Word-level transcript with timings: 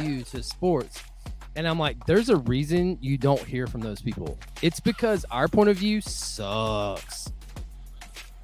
view 0.00 0.22
to 0.22 0.42
sports. 0.42 1.02
And 1.56 1.66
I'm 1.66 1.78
like, 1.78 2.04
there's 2.06 2.28
a 2.28 2.36
reason 2.36 2.98
you 3.00 3.16
don't 3.16 3.40
hear 3.40 3.66
from 3.66 3.80
those 3.80 4.02
people. 4.02 4.38
It's 4.60 4.78
because 4.78 5.24
our 5.30 5.48
point 5.48 5.70
of 5.70 5.76
view 5.76 6.00
sucks. 6.02 7.32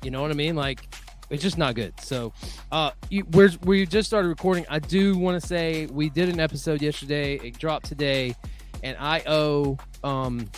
You 0.03 0.11
know 0.11 0.23
what 0.23 0.31
I 0.31 0.35
mean? 0.35 0.57
Like, 0.57 0.89
it's 1.29 1.43
just 1.43 1.59
not 1.59 1.75
good. 1.75 1.99
So, 2.01 2.33
uh, 2.71 2.91
you, 3.11 3.25
we're 3.33 3.51
we 3.65 3.87
just 3.87 4.09
started 4.09 4.29
recording. 4.29 4.67
I 4.69 4.79
do 4.79 5.17
want 5.17 5.41
to 5.41 5.47
say 5.47 5.87
we 5.87 6.11
did 6.11 6.29
an 6.29 6.41
episode 6.41 6.83
yesterday. 6.83 7.37
It 7.37 7.59
dropped 7.59 7.87
today, 7.87 8.35
and 8.83 8.97
I 8.99 9.23
owe 9.27 9.79
um 10.05 10.51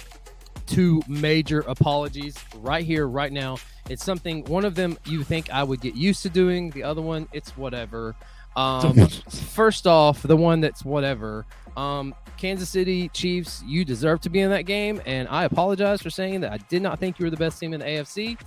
two 0.67 1.03
major 1.07 1.61
apologies 1.61 2.37
right 2.57 2.85
here, 2.85 3.07
right 3.07 3.33
now. 3.33 3.59
It's 3.89 4.05
something. 4.05 4.45
One 4.47 4.65
of 4.65 4.75
them 4.75 4.99
you 5.05 5.23
think 5.23 5.51
I 5.51 5.63
would 5.63 5.81
get 5.81 5.95
used 5.95 6.23
to 6.23 6.31
doing. 6.31 6.71
The 6.71 6.83
other 6.83 7.03
one, 7.03 7.29
it's 7.33 7.57
whatever. 7.57 8.17
Um, 8.57 9.09
first 9.09 9.87
off, 9.87 10.23
the 10.23 10.37
one 10.37 10.61
that's 10.61 10.85
whatever. 10.85 11.45
Um, 11.77 12.15
Kansas 12.37 12.69
City 12.69 13.09
Chiefs, 13.09 13.63
you 13.67 13.85
deserve 13.85 14.21
to 14.23 14.31
be 14.31 14.41
in 14.41 14.51
that 14.51 14.63
game, 14.63 15.01
and 15.07 15.27
I 15.29 15.45
apologize 15.45 16.03
for 16.03 16.11
saying 16.11 16.41
that 16.43 16.53
I 16.53 16.59
did 16.69 16.83
not 16.83 16.99
think 16.99 17.19
you 17.19 17.27
were 17.27 17.31
the 17.31 17.37
best 17.37 17.59
team 17.59 17.73
in 17.73 17.81
the 17.81 17.87
AFC 17.87 18.39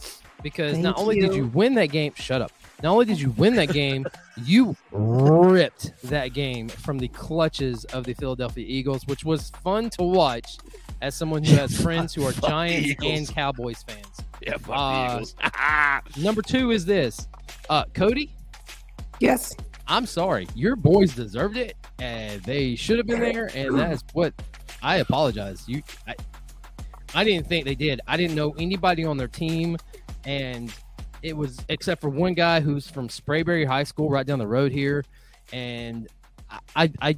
because 0.43 0.73
Thank 0.73 0.83
not 0.83 0.97
only 0.97 1.19
did 1.19 1.31
you. 1.33 1.43
you 1.43 1.47
win 1.47 1.73
that 1.75 1.87
game, 1.87 2.13
shut 2.15 2.41
up. 2.41 2.51
Not 2.83 2.91
only 2.91 3.05
did 3.05 3.19
you 3.19 3.31
win 3.31 3.55
that 3.55 3.69
game, 3.73 4.05
you 4.43 4.75
ripped 4.91 5.93
that 6.03 6.33
game 6.33 6.69
from 6.69 6.99
the 6.99 7.07
clutches 7.09 7.85
of 7.85 8.03
the 8.03 8.13
Philadelphia 8.13 8.65
Eagles, 8.67 9.05
which 9.07 9.25
was 9.25 9.49
fun 9.63 9.89
to 9.91 10.03
watch 10.03 10.57
as 11.01 11.15
someone 11.15 11.43
who 11.43 11.55
has 11.55 11.79
friends 11.81 12.13
who 12.13 12.23
are 12.25 12.31
Giants 12.33 12.93
and 13.03 13.27
Cowboys 13.27 13.83
fans. 13.83 14.21
Yeah, 14.45 14.57
fuck 14.57 14.75
Uh, 14.77 15.07
the 15.07 15.13
Eagles. 15.15 15.35
Number 16.23 16.41
two 16.41 16.71
is 16.71 16.85
this, 16.85 17.27
uh, 17.69 17.85
Cody. 17.93 18.31
Yes. 19.19 19.55
I'm 19.87 20.05
sorry, 20.05 20.47
your 20.53 20.75
boys 20.75 21.15
deserved 21.15 21.57
it, 21.57 21.75
and 21.99 22.41
they 22.43 22.75
should 22.75 22.97
have 22.97 23.07
been 23.07 23.21
there, 23.21 23.49
and 23.55 23.77
that 23.79 23.93
is 23.93 24.03
what 24.13 24.33
I 24.83 24.97
apologize. 24.97 25.63
You, 25.67 25.81
I, 26.05 26.15
I 27.15 27.23
didn't 27.23 27.47
think 27.47 27.65
they 27.65 27.75
did. 27.75 28.01
I 28.07 28.17
didn't 28.17 28.35
know 28.35 28.53
anybody 28.59 29.05
on 29.05 29.17
their 29.17 29.29
team, 29.29 29.77
and 30.25 30.73
it 31.23 31.35
was 31.35 31.57
except 31.69 32.01
for 32.01 32.09
one 32.09 32.33
guy 32.33 32.59
who's 32.59 32.89
from 32.89 33.07
Sprayberry 33.07 33.65
High 33.65 33.83
School, 33.83 34.09
right 34.09 34.25
down 34.25 34.39
the 34.39 34.47
road 34.47 34.73
here, 34.73 35.05
and 35.53 36.07
I, 36.75 36.91
I, 37.01 37.17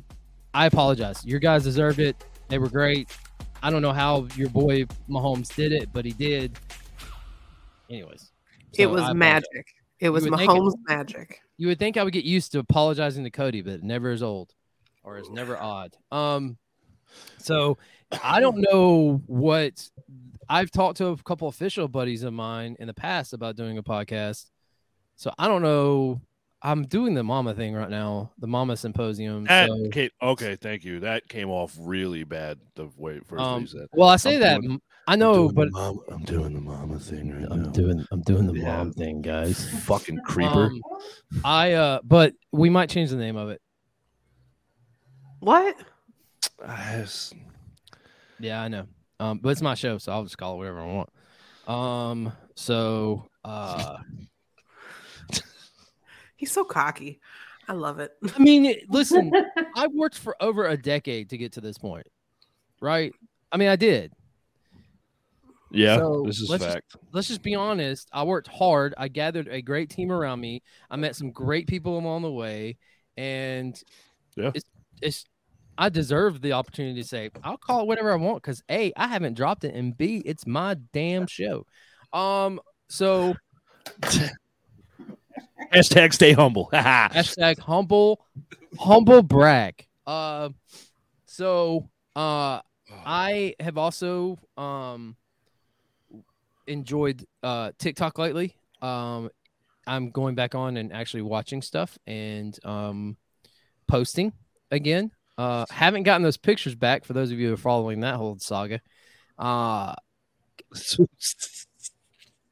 I, 0.53 0.65
apologize. 0.67 1.25
Your 1.25 1.39
guys 1.39 1.63
deserved 1.63 1.99
it. 1.99 2.23
They 2.49 2.59
were 2.59 2.69
great. 2.69 3.09
I 3.63 3.69
don't 3.71 3.81
know 3.81 3.93
how 3.93 4.27
your 4.35 4.49
boy 4.49 4.85
Mahomes 5.09 5.53
did 5.55 5.71
it, 5.71 5.89
but 5.91 6.05
he 6.05 6.11
did. 6.11 6.57
Anyways, 7.89 8.31
it 8.77 8.85
was 8.85 9.13
magic. 9.15 9.67
It 9.99 10.11
was 10.11 10.23
would 10.29 10.37
think 10.37 10.51
it- 10.51 10.55
Mahomes 10.55 10.73
magic. 10.87 11.41
You 11.59 11.67
would 11.67 11.77
think 11.77 11.97
I 11.97 12.03
would 12.05 12.13
get 12.13 12.23
used 12.23 12.53
to 12.53 12.59
apologizing 12.59 13.25
to 13.25 13.29
Cody, 13.29 13.61
but 13.61 13.73
it 13.73 13.83
never 13.83 14.11
is 14.11 14.23
old 14.23 14.53
or 15.03 15.17
is 15.17 15.29
never 15.29 15.57
odd. 15.57 15.93
Um, 16.09 16.57
so 17.37 17.77
I 18.23 18.39
don't 18.39 18.59
know 18.59 19.21
what 19.25 19.85
I've 20.47 20.71
talked 20.71 20.99
to 20.99 21.07
a 21.07 21.17
couple 21.17 21.49
official 21.49 21.89
buddies 21.89 22.23
of 22.23 22.31
mine 22.31 22.77
in 22.79 22.87
the 22.87 22.93
past 22.93 23.33
about 23.33 23.57
doing 23.57 23.77
a 23.77 23.83
podcast. 23.83 24.45
So 25.17 25.33
I 25.37 25.49
don't 25.49 25.61
know. 25.61 26.21
I'm 26.61 26.85
doing 26.85 27.13
the 27.13 27.23
mama 27.23 27.53
thing 27.53 27.73
right 27.73 27.89
now, 27.89 28.31
the 28.39 28.47
mama 28.47 28.77
symposium. 28.77 29.43
That 29.43 29.67
so, 29.67 29.89
came, 29.89 30.09
okay, 30.21 30.55
thank 30.55 30.85
you. 30.85 31.01
That 31.01 31.27
came 31.27 31.49
off 31.49 31.75
really 31.77 32.23
bad 32.23 32.57
the 32.75 32.89
way 32.95 33.19
first 33.19 33.41
um, 33.41 33.61
you 33.61 33.67
said. 33.67 33.87
well, 33.91 34.07
I 34.07 34.15
say 34.15 34.35
I'm 34.35 34.39
that 34.41 34.61
doing- 34.61 34.81
I 35.07 35.15
know, 35.15 35.49
but 35.49 35.65
the 35.65 35.71
mama, 35.71 35.99
I'm 36.11 36.23
doing 36.23 36.53
the 36.53 36.61
mama 36.61 36.99
thing 36.99 37.31
right 37.33 37.47
I'm 37.49 37.63
now. 37.63 37.69
doing 37.71 38.05
I'm 38.11 38.21
doing 38.21 38.45
the 38.45 38.53
Yeah. 38.59 38.77
mom 38.77 38.93
thing, 38.93 39.21
guys. 39.21 39.67
fucking 39.85 40.19
creeper. 40.25 40.65
Um, 40.65 40.81
I 41.43 41.73
uh, 41.73 41.99
but 42.03 42.33
we 42.51 42.69
might 42.69 42.89
change 42.89 43.09
the 43.09 43.15
name 43.15 43.35
of 43.35 43.49
it. 43.49 43.61
What? 45.39 45.75
Ah, 46.63 46.93
it's- 46.93 47.33
Yeah, 48.39 48.61
I 48.61 48.67
know. 48.67 48.85
Um, 49.19 49.39
but 49.39 49.49
it's 49.49 49.61
my 49.61 49.73
show, 49.73 49.97
so 49.97 50.11
I'll 50.11 50.23
just 50.23 50.37
call 50.37 50.53
it 50.55 50.57
whatever 50.57 50.79
I 50.81 50.85
want. 50.85 51.09
Um, 51.67 52.33
so 52.55 53.27
uh, 53.43 53.97
He's 56.35 56.51
so 56.51 56.63
cocky. 56.63 57.19
I 57.67 57.73
love 57.73 57.99
it. 57.99 58.11
I 58.35 58.39
mean, 58.39 58.75
listen, 58.89 59.31
I've 59.75 59.91
worked 59.93 60.17
for 60.17 60.35
over 60.41 60.65
a 60.67 60.77
decade 60.77 61.29
to 61.31 61.37
get 61.37 61.53
to 61.53 61.61
this 61.61 61.77
point, 61.77 62.07
right? 62.81 63.13
I 63.51 63.57
mean, 63.57 63.67
I 63.69 63.75
did. 63.75 64.13
Yeah, 65.71 65.97
So, 65.97 66.23
this 66.25 66.39
is 66.39 66.49
let's 66.49 66.63
just- 66.63 66.73
fact. 66.75 66.95
Let's 67.11 67.27
just 67.27 67.41
be 67.43 67.55
honest. 67.55 68.07
I 68.11 68.23
worked 68.23 68.47
hard. 68.47 68.93
I 68.97 69.07
gathered 69.07 69.47
a 69.47 69.61
great 69.61 69.89
team 69.89 70.11
around 70.11 70.39
me. 70.39 70.61
I 70.89 70.95
met 70.95 71.15
some 71.15 71.31
great 71.31 71.67
people 71.67 71.97
along 71.97 72.21
the 72.23 72.31
way, 72.31 72.77
and 73.17 73.81
Yeah. 74.35 74.51
it's 74.53 74.65
it's. 75.01 75.25
I 75.77 75.87
deserve 75.87 76.41
the 76.41 76.51
opportunity 76.51 77.01
to 77.01 77.07
say 77.07 77.29
I'll 77.41 77.55
call 77.57 77.81
it 77.81 77.87
whatever 77.87 78.11
I 78.11 78.15
want 78.15 78.41
because 78.43 78.61
a 78.69 78.91
I 78.97 79.07
haven't 79.07 79.35
dropped 79.35 79.63
it, 79.63 79.73
and 79.75 79.97
b 79.97 80.21
it's 80.25 80.45
my 80.45 80.75
damn 80.93 81.25
show. 81.27 81.65
Um, 82.11 82.59
so 82.89 83.35
Hashtag 85.73 86.13
stay 86.13 86.33
humble. 86.33 86.69
hashtag 86.73 87.59
humble 87.59 88.25
humble 88.79 89.21
brag 89.23 89.85
uh 90.07 90.49
so 91.25 91.89
uh 92.15 92.59
i 93.05 93.55
have 93.59 93.77
also 93.77 94.37
um 94.57 95.15
enjoyed 96.69 97.25
uh 97.43 97.71
tiktok 97.79 98.17
lately 98.17 98.55
um 98.81 99.29
i'm 99.87 100.11
going 100.11 100.35
back 100.35 100.55
on 100.55 100.77
and 100.77 100.93
actually 100.93 101.21
watching 101.21 101.61
stuff 101.61 101.97
and 102.07 102.57
um 102.63 103.17
posting 103.87 104.31
again 104.71 105.11
uh 105.37 105.65
haven't 105.69 106.03
gotten 106.03 106.21
those 106.21 106.37
pictures 106.37 106.75
back 106.75 107.03
for 107.03 107.13
those 107.13 107.31
of 107.31 107.39
you 107.39 107.47
who 107.47 107.53
are 107.53 107.57
following 107.57 108.01
that 108.01 108.15
whole 108.15 108.37
saga 108.39 108.79
uh 109.37 109.93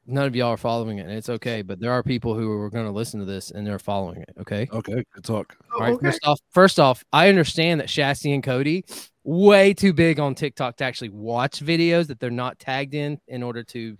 none 0.06 0.26
of 0.26 0.34
y'all 0.34 0.48
are 0.48 0.56
following 0.56 0.98
it 0.98 1.02
and 1.02 1.12
it's 1.12 1.28
okay 1.28 1.62
but 1.62 1.78
there 1.78 1.92
are 1.92 2.02
people 2.02 2.34
who 2.34 2.50
are 2.50 2.70
going 2.70 2.86
to 2.86 2.90
listen 2.90 3.20
to 3.20 3.26
this 3.26 3.50
and 3.50 3.66
they're 3.66 3.78
following 3.78 4.20
it 4.22 4.34
okay 4.40 4.66
okay, 4.72 5.04
good 5.14 5.24
talk. 5.24 5.54
all 5.74 5.80
right. 5.80 5.92
okay. 5.92 6.06
First 6.06 6.26
off, 6.26 6.40
first 6.50 6.80
off, 6.80 7.04
I 7.12 7.28
understand 7.28 7.80
that 7.80 7.88
Shasty 7.88 8.34
and 8.34 8.42
Cody 8.42 8.84
way 9.22 9.74
too 9.74 9.92
big 9.92 10.18
on 10.18 10.34
TikTok 10.34 10.76
to 10.76 10.84
actually 10.84 11.10
watch 11.10 11.60
videos 11.60 12.06
that 12.06 12.18
they're 12.18 12.30
not 12.30 12.58
tagged 12.58 12.94
in 12.94 13.20
in 13.28 13.42
order 13.42 13.62
to. 13.64 13.96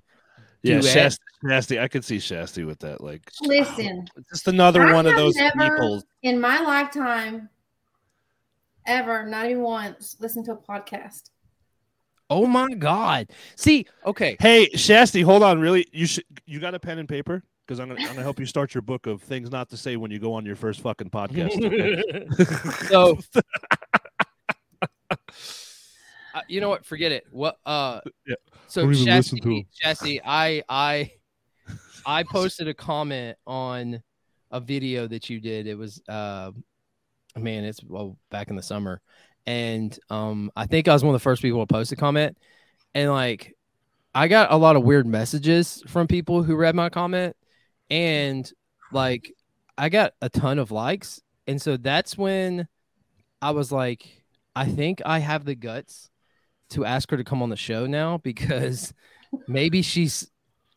Yeah, 0.62 0.80
do 0.80 0.86
it. 0.86 0.94
Shasty, 0.96 1.18
Shasty, 1.44 1.80
I 1.80 1.88
could 1.88 2.04
see 2.04 2.16
Shasty 2.16 2.66
with 2.66 2.80
that. 2.80 3.00
Like, 3.00 3.22
Listen, 3.42 4.08
just 4.30 4.48
another 4.48 4.82
I 4.82 4.92
one 4.92 5.06
of 5.06 5.14
those 5.16 5.34
never- 5.36 5.76
people. 5.76 6.02
in 6.22 6.40
my 6.40 6.60
lifetime, 6.60 7.48
ever, 8.86 9.24
not 9.26 9.46
even 9.46 9.62
once, 9.62 10.16
listen 10.20 10.44
to 10.44 10.52
a 10.52 10.56
podcast. 10.56 11.30
Oh 12.30 12.46
my 12.46 12.68
God! 12.74 13.28
See, 13.56 13.86
okay, 14.04 14.36
Hey, 14.38 14.68
Shasty, 14.74 15.24
hold 15.24 15.42
on. 15.42 15.60
Really, 15.60 15.86
you 15.92 16.04
should. 16.06 16.24
You 16.44 16.60
got 16.60 16.74
a 16.74 16.78
pen 16.78 16.98
and 16.98 17.08
paper? 17.08 17.42
Because 17.66 17.80
I'm 17.80 17.88
gonna, 17.88 18.00
I'm 18.00 18.08
gonna 18.08 18.22
help 18.22 18.38
you 18.38 18.44
start 18.46 18.74
your 18.74 18.82
book 18.82 19.06
of 19.06 19.22
things 19.22 19.50
not 19.50 19.70
to 19.70 19.78
say 19.78 19.96
when 19.96 20.10
you 20.10 20.18
go 20.18 20.34
on 20.34 20.44
your 20.44 20.56
first 20.56 20.80
fucking 20.80 21.08
podcast. 21.08 21.52
okay? 21.64 22.86
so 22.88 23.18
uh, 25.10 26.40
you 26.48 26.60
know 26.60 26.68
what? 26.68 26.84
Forget 26.84 27.12
it. 27.12 27.26
What? 27.30 27.58
Uh, 27.64 28.00
Yeah. 28.26 28.34
So 28.68 28.82
Don't 28.82 28.94
even 28.94 29.14
listen 29.14 29.40
to 29.40 29.62
Shasty, 29.82 30.20
I, 30.24 30.62
I, 30.68 31.12
I 32.06 32.22
posted 32.22 32.68
a 32.68 32.74
comment 32.74 33.36
on 33.46 34.02
a 34.50 34.60
video 34.60 35.06
that 35.06 35.28
you 35.28 35.40
did. 35.40 35.66
It 35.66 35.76
was, 35.76 36.02
uh, 36.08 36.52
man, 37.36 37.64
it's 37.64 37.82
well 37.82 38.16
back 38.30 38.50
in 38.50 38.56
the 38.56 38.62
summer, 38.62 39.00
and 39.46 39.98
um, 40.10 40.50
I 40.54 40.66
think 40.66 40.86
I 40.86 40.92
was 40.92 41.02
one 41.02 41.14
of 41.14 41.20
the 41.20 41.24
first 41.24 41.42
people 41.42 41.60
to 41.60 41.66
post 41.66 41.92
a 41.92 41.96
comment, 41.96 42.36
and 42.94 43.10
like, 43.10 43.54
I 44.14 44.28
got 44.28 44.52
a 44.52 44.56
lot 44.56 44.76
of 44.76 44.82
weird 44.82 45.06
messages 45.06 45.82
from 45.86 46.06
people 46.06 46.42
who 46.42 46.54
read 46.56 46.74
my 46.74 46.90
comment, 46.90 47.36
and 47.90 48.50
like, 48.92 49.32
I 49.76 49.88
got 49.88 50.12
a 50.20 50.28
ton 50.28 50.58
of 50.58 50.70
likes, 50.70 51.22
and 51.46 51.60
so 51.60 51.76
that's 51.76 52.18
when 52.18 52.68
I 53.40 53.52
was 53.52 53.72
like, 53.72 54.24
I 54.54 54.66
think 54.66 55.00
I 55.06 55.20
have 55.20 55.44
the 55.44 55.54
guts 55.54 56.10
to 56.70 56.84
ask 56.84 57.10
her 57.10 57.16
to 57.16 57.24
come 57.24 57.42
on 57.42 57.48
the 57.48 57.56
show 57.56 57.86
now 57.86 58.18
because 58.18 58.92
maybe 59.46 59.82
she's 59.82 60.30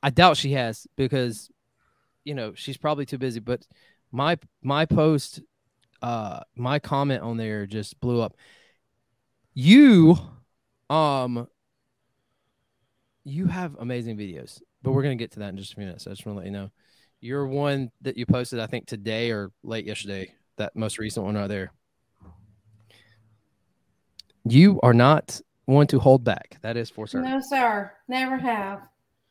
I 0.04 0.10
doubt 0.10 0.38
she 0.38 0.54
has 0.54 0.88
because 0.96 1.50
you 2.24 2.36
know, 2.36 2.54
she's 2.56 2.78
probably 2.78 3.06
too 3.06 3.18
busy, 3.18 3.40
but 3.40 3.66
my 4.12 4.38
my 4.62 4.86
post 4.86 5.42
uh 6.02 6.42
my 6.56 6.80
comment 6.80 7.22
on 7.22 7.38
there 7.38 7.66
just 7.66 8.00
blew 8.00 8.22
up. 8.22 8.36
You 9.54 10.18
um 10.90 11.48
you 13.24 13.48
have 13.48 13.76
amazing 13.80 14.18
videos, 14.18 14.62
but 14.82 14.92
we're 14.92 15.04
going 15.04 15.18
to 15.18 15.22
get 15.22 15.32
to 15.34 15.40
that 15.40 15.50
in 15.50 15.58
just 15.58 15.74
a 15.74 15.76
few 15.76 15.86
minutes. 15.86 16.08
I 16.08 16.12
just 16.12 16.26
want 16.26 16.38
to 16.38 16.40
let 16.40 16.46
you 16.48 16.52
know. 16.52 16.72
Your 17.20 17.46
one 17.48 17.92
that 18.02 18.18
you 18.18 18.26
posted 18.26 18.60
I 18.60 18.66
think 18.66 18.88
today 18.88 19.32
or 19.32 19.52
late 19.64 19.86
yesterday, 19.86 20.34
that 20.58 20.76
most 20.76 20.98
recent 20.98 21.26
one 21.26 21.36
right 21.36 21.48
there. 21.48 21.72
You 24.44 24.80
are 24.82 24.94
not 24.94 25.40
one 25.66 25.88
to 25.88 26.00
hold 26.00 26.24
back. 26.24 26.58
That 26.62 26.78
is 26.78 26.90
for 26.90 27.08
certain. 27.08 27.30
No, 27.30 27.40
sir, 27.42 27.92
never 28.08 28.38
have. 28.38 28.82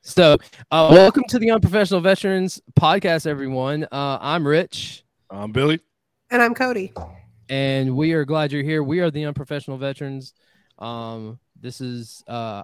So, 0.02 0.38
uh, 0.70 0.88
welcome 0.90 1.24
to 1.28 1.38
the 1.38 1.50
Unprofessional 1.50 2.00
Veterans 2.00 2.60
Podcast, 2.78 3.26
everyone. 3.26 3.84
Uh, 3.84 4.18
I'm 4.20 4.46
Rich. 4.46 5.04
I'm 5.30 5.52
Billy. 5.52 5.80
And 6.30 6.40
I'm 6.40 6.54
Cody. 6.54 6.92
and 7.48 7.96
we 7.96 8.12
are 8.12 8.24
glad 8.24 8.52
you're 8.52 8.62
here. 8.62 8.82
We 8.82 9.00
are 9.00 9.10
the 9.10 9.24
unprofessional 9.24 9.76
veterans. 9.78 10.32
Um, 10.78 11.38
this 11.60 11.80
is 11.80 12.24
uh 12.26 12.62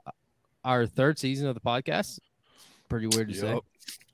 our 0.64 0.86
third 0.86 1.18
season 1.18 1.46
of 1.48 1.54
the 1.54 1.60
podcast. 1.60 2.18
Pretty 2.88 3.08
weird 3.08 3.28
to 3.28 3.34
say. 3.34 3.60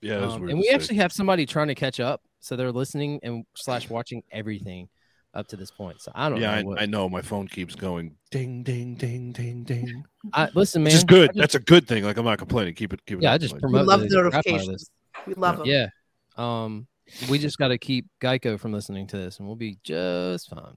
Yeah, 0.00 0.14
it 0.16 0.22
Um, 0.25 0.40
weird 0.40 0.50
and 0.50 0.50
to 0.50 0.56
we 0.56 0.62
say. 0.64 0.75
actually 0.75 0.96
have 0.96 1.12
somebody 1.12 1.46
trying 1.46 1.69
to 1.69 1.75
catch 1.75 2.00
up, 2.00 2.22
so 2.40 2.56
they're 2.56 2.72
listening 2.72 3.20
and 3.22 3.44
slash 3.54 3.88
watching 3.88 4.22
everything 4.32 4.88
up 5.34 5.49
to 5.49 5.56
this 5.56 5.70
point. 5.70 6.00
So 6.00 6.12
I 6.14 6.29
don't 6.29 6.40
yeah, 6.40 6.61
know. 6.61 6.76
I, 6.76 6.82
I 6.82 6.87
know. 6.87 7.08
My 7.08 7.23
phone 7.23 7.49
keeps 7.49 7.75
going 7.75 8.17
ding, 8.31 8.62
ding, 8.62 8.94
ding, 8.94 9.32
ding, 9.32 9.64
ding. 9.64 10.05
I- 10.32 10.50
listen, 10.55 10.82
man. 10.82 10.90
Which 10.90 10.94
is 10.94 11.05
good. 11.05 11.31
Just- 11.31 11.38
That's 11.38 11.55
a 11.55 11.61
good 11.61 11.87
thing. 11.88 12.05
Like 12.05 12.17
I'm 12.17 12.25
not 12.25 12.38
complaining. 12.38 12.75
Keep 12.75 12.93
it. 12.94 13.06
Keep 13.06 13.19
it. 13.19 13.23
yeah, 13.25 13.32
I 13.32 13.34
up, 13.37 13.40
just 13.40 13.55
like- 13.55 13.62
We 13.62 13.70
promote 13.70 13.87
love 13.87 14.00
the 14.00 14.08
the 14.08 14.31
crap 14.31 14.34
out 14.34 14.38
of 14.38 14.44
notifications. 14.46 14.90
We 15.26 15.34
love 15.34 15.58
them. 15.58 15.67
Yeah. 15.67 15.88
Um, 16.37 16.87
we 17.29 17.38
just 17.38 17.58
got 17.58 17.69
to 17.69 17.79
keep 17.79 18.06
Geico 18.20 18.58
from 18.58 18.73
listening 18.73 19.06
to 19.08 19.17
this, 19.17 19.38
and 19.38 19.46
we'll 19.46 19.56
be 19.56 19.79
just 19.82 20.49
fine. 20.49 20.76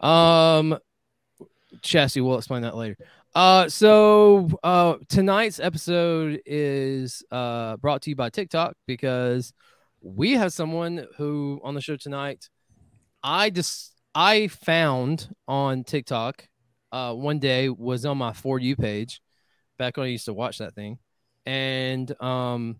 Um, 0.00 0.78
Shasty, 1.82 2.22
we'll 2.24 2.38
explain 2.38 2.62
that 2.62 2.76
later. 2.76 2.96
Uh, 3.34 3.68
so 3.68 4.48
uh, 4.62 4.94
tonight's 5.08 5.58
episode 5.58 6.40
is 6.46 7.22
uh 7.32 7.76
brought 7.78 8.02
to 8.02 8.10
you 8.10 8.16
by 8.16 8.30
TikTok 8.30 8.76
because 8.86 9.52
we 10.00 10.32
have 10.32 10.52
someone 10.52 11.06
who 11.16 11.60
on 11.64 11.74
the 11.74 11.80
show 11.80 11.96
tonight. 11.96 12.48
I 13.22 13.50
just 13.50 13.93
I 14.14 14.48
found 14.48 15.34
on 15.48 15.84
TikTok 15.84 16.48
uh 16.92 17.12
one 17.14 17.38
day 17.40 17.68
was 17.68 18.04
on 18.04 18.18
my 18.18 18.32
for 18.32 18.58
you 18.58 18.76
page 18.76 19.20
back 19.78 19.96
when 19.96 20.06
I 20.06 20.10
used 20.10 20.26
to 20.26 20.34
watch 20.34 20.58
that 20.58 20.74
thing, 20.74 20.98
and 21.46 22.10
um 22.22 22.76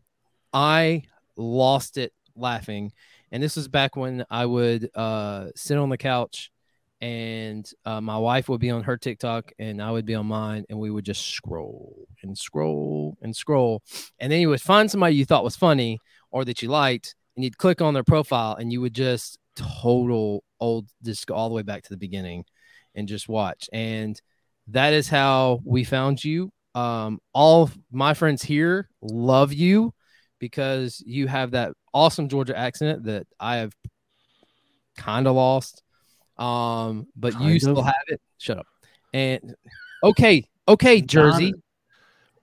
I 0.52 1.02
lost 1.36 1.98
it 1.98 2.12
laughing. 2.36 2.92
And 3.32 3.42
this 3.42 3.56
was 3.56 3.66
back 3.66 3.96
when 3.96 4.24
I 4.30 4.46
would 4.46 4.88
uh, 4.94 5.48
sit 5.56 5.76
on 5.78 5.88
the 5.88 5.98
couch 5.98 6.52
and 7.00 7.68
uh, 7.84 8.00
my 8.00 8.16
wife 8.16 8.48
would 8.48 8.60
be 8.60 8.70
on 8.70 8.84
her 8.84 8.96
TikTok 8.96 9.50
and 9.58 9.82
I 9.82 9.90
would 9.90 10.06
be 10.06 10.14
on 10.14 10.26
mine, 10.26 10.64
and 10.70 10.78
we 10.78 10.90
would 10.90 11.04
just 11.04 11.26
scroll 11.26 12.06
and 12.22 12.38
scroll 12.38 13.18
and 13.20 13.34
scroll. 13.34 13.82
And 14.20 14.30
then 14.30 14.40
you 14.40 14.48
would 14.50 14.62
find 14.62 14.88
somebody 14.88 15.16
you 15.16 15.24
thought 15.24 15.42
was 15.42 15.56
funny 15.56 15.98
or 16.30 16.44
that 16.44 16.62
you 16.62 16.68
liked, 16.68 17.16
and 17.34 17.42
you'd 17.44 17.58
click 17.58 17.80
on 17.80 17.94
their 17.94 18.04
profile 18.04 18.54
and 18.54 18.72
you 18.72 18.80
would 18.80 18.94
just 18.94 19.38
total 19.56 20.44
old, 20.60 20.88
just 21.02 21.30
all 21.30 21.48
the 21.48 21.54
way 21.54 21.62
back 21.62 21.82
to 21.82 21.90
the 21.90 21.96
beginning 21.96 22.44
and 22.94 23.08
just 23.08 23.28
watch. 23.28 23.68
And 23.72 24.20
that 24.68 24.92
is 24.92 25.08
how 25.08 25.60
we 25.64 25.84
found 25.84 26.24
you. 26.24 26.50
Um, 26.74 27.20
all 27.32 27.70
my 27.92 28.14
friends 28.14 28.42
here 28.42 28.88
love 29.00 29.52
you 29.52 29.92
because 30.38 31.02
you 31.06 31.28
have 31.28 31.52
that 31.52 31.72
awesome 31.92 32.28
Georgia 32.28 32.56
accent 32.58 33.04
that 33.04 33.26
I 33.38 33.56
have 33.56 33.72
kind 34.96 35.26
of 35.26 35.36
lost. 35.36 35.82
Um, 36.36 37.06
but 37.14 37.34
you 37.34 37.50
Kind 37.50 37.60
still 37.62 37.78
of? 37.78 37.84
have 37.86 37.94
it. 38.08 38.20
Shut 38.38 38.58
up. 38.58 38.66
And 39.12 39.54
okay, 40.02 40.48
okay, 40.66 41.00
Jersey. 41.00 41.54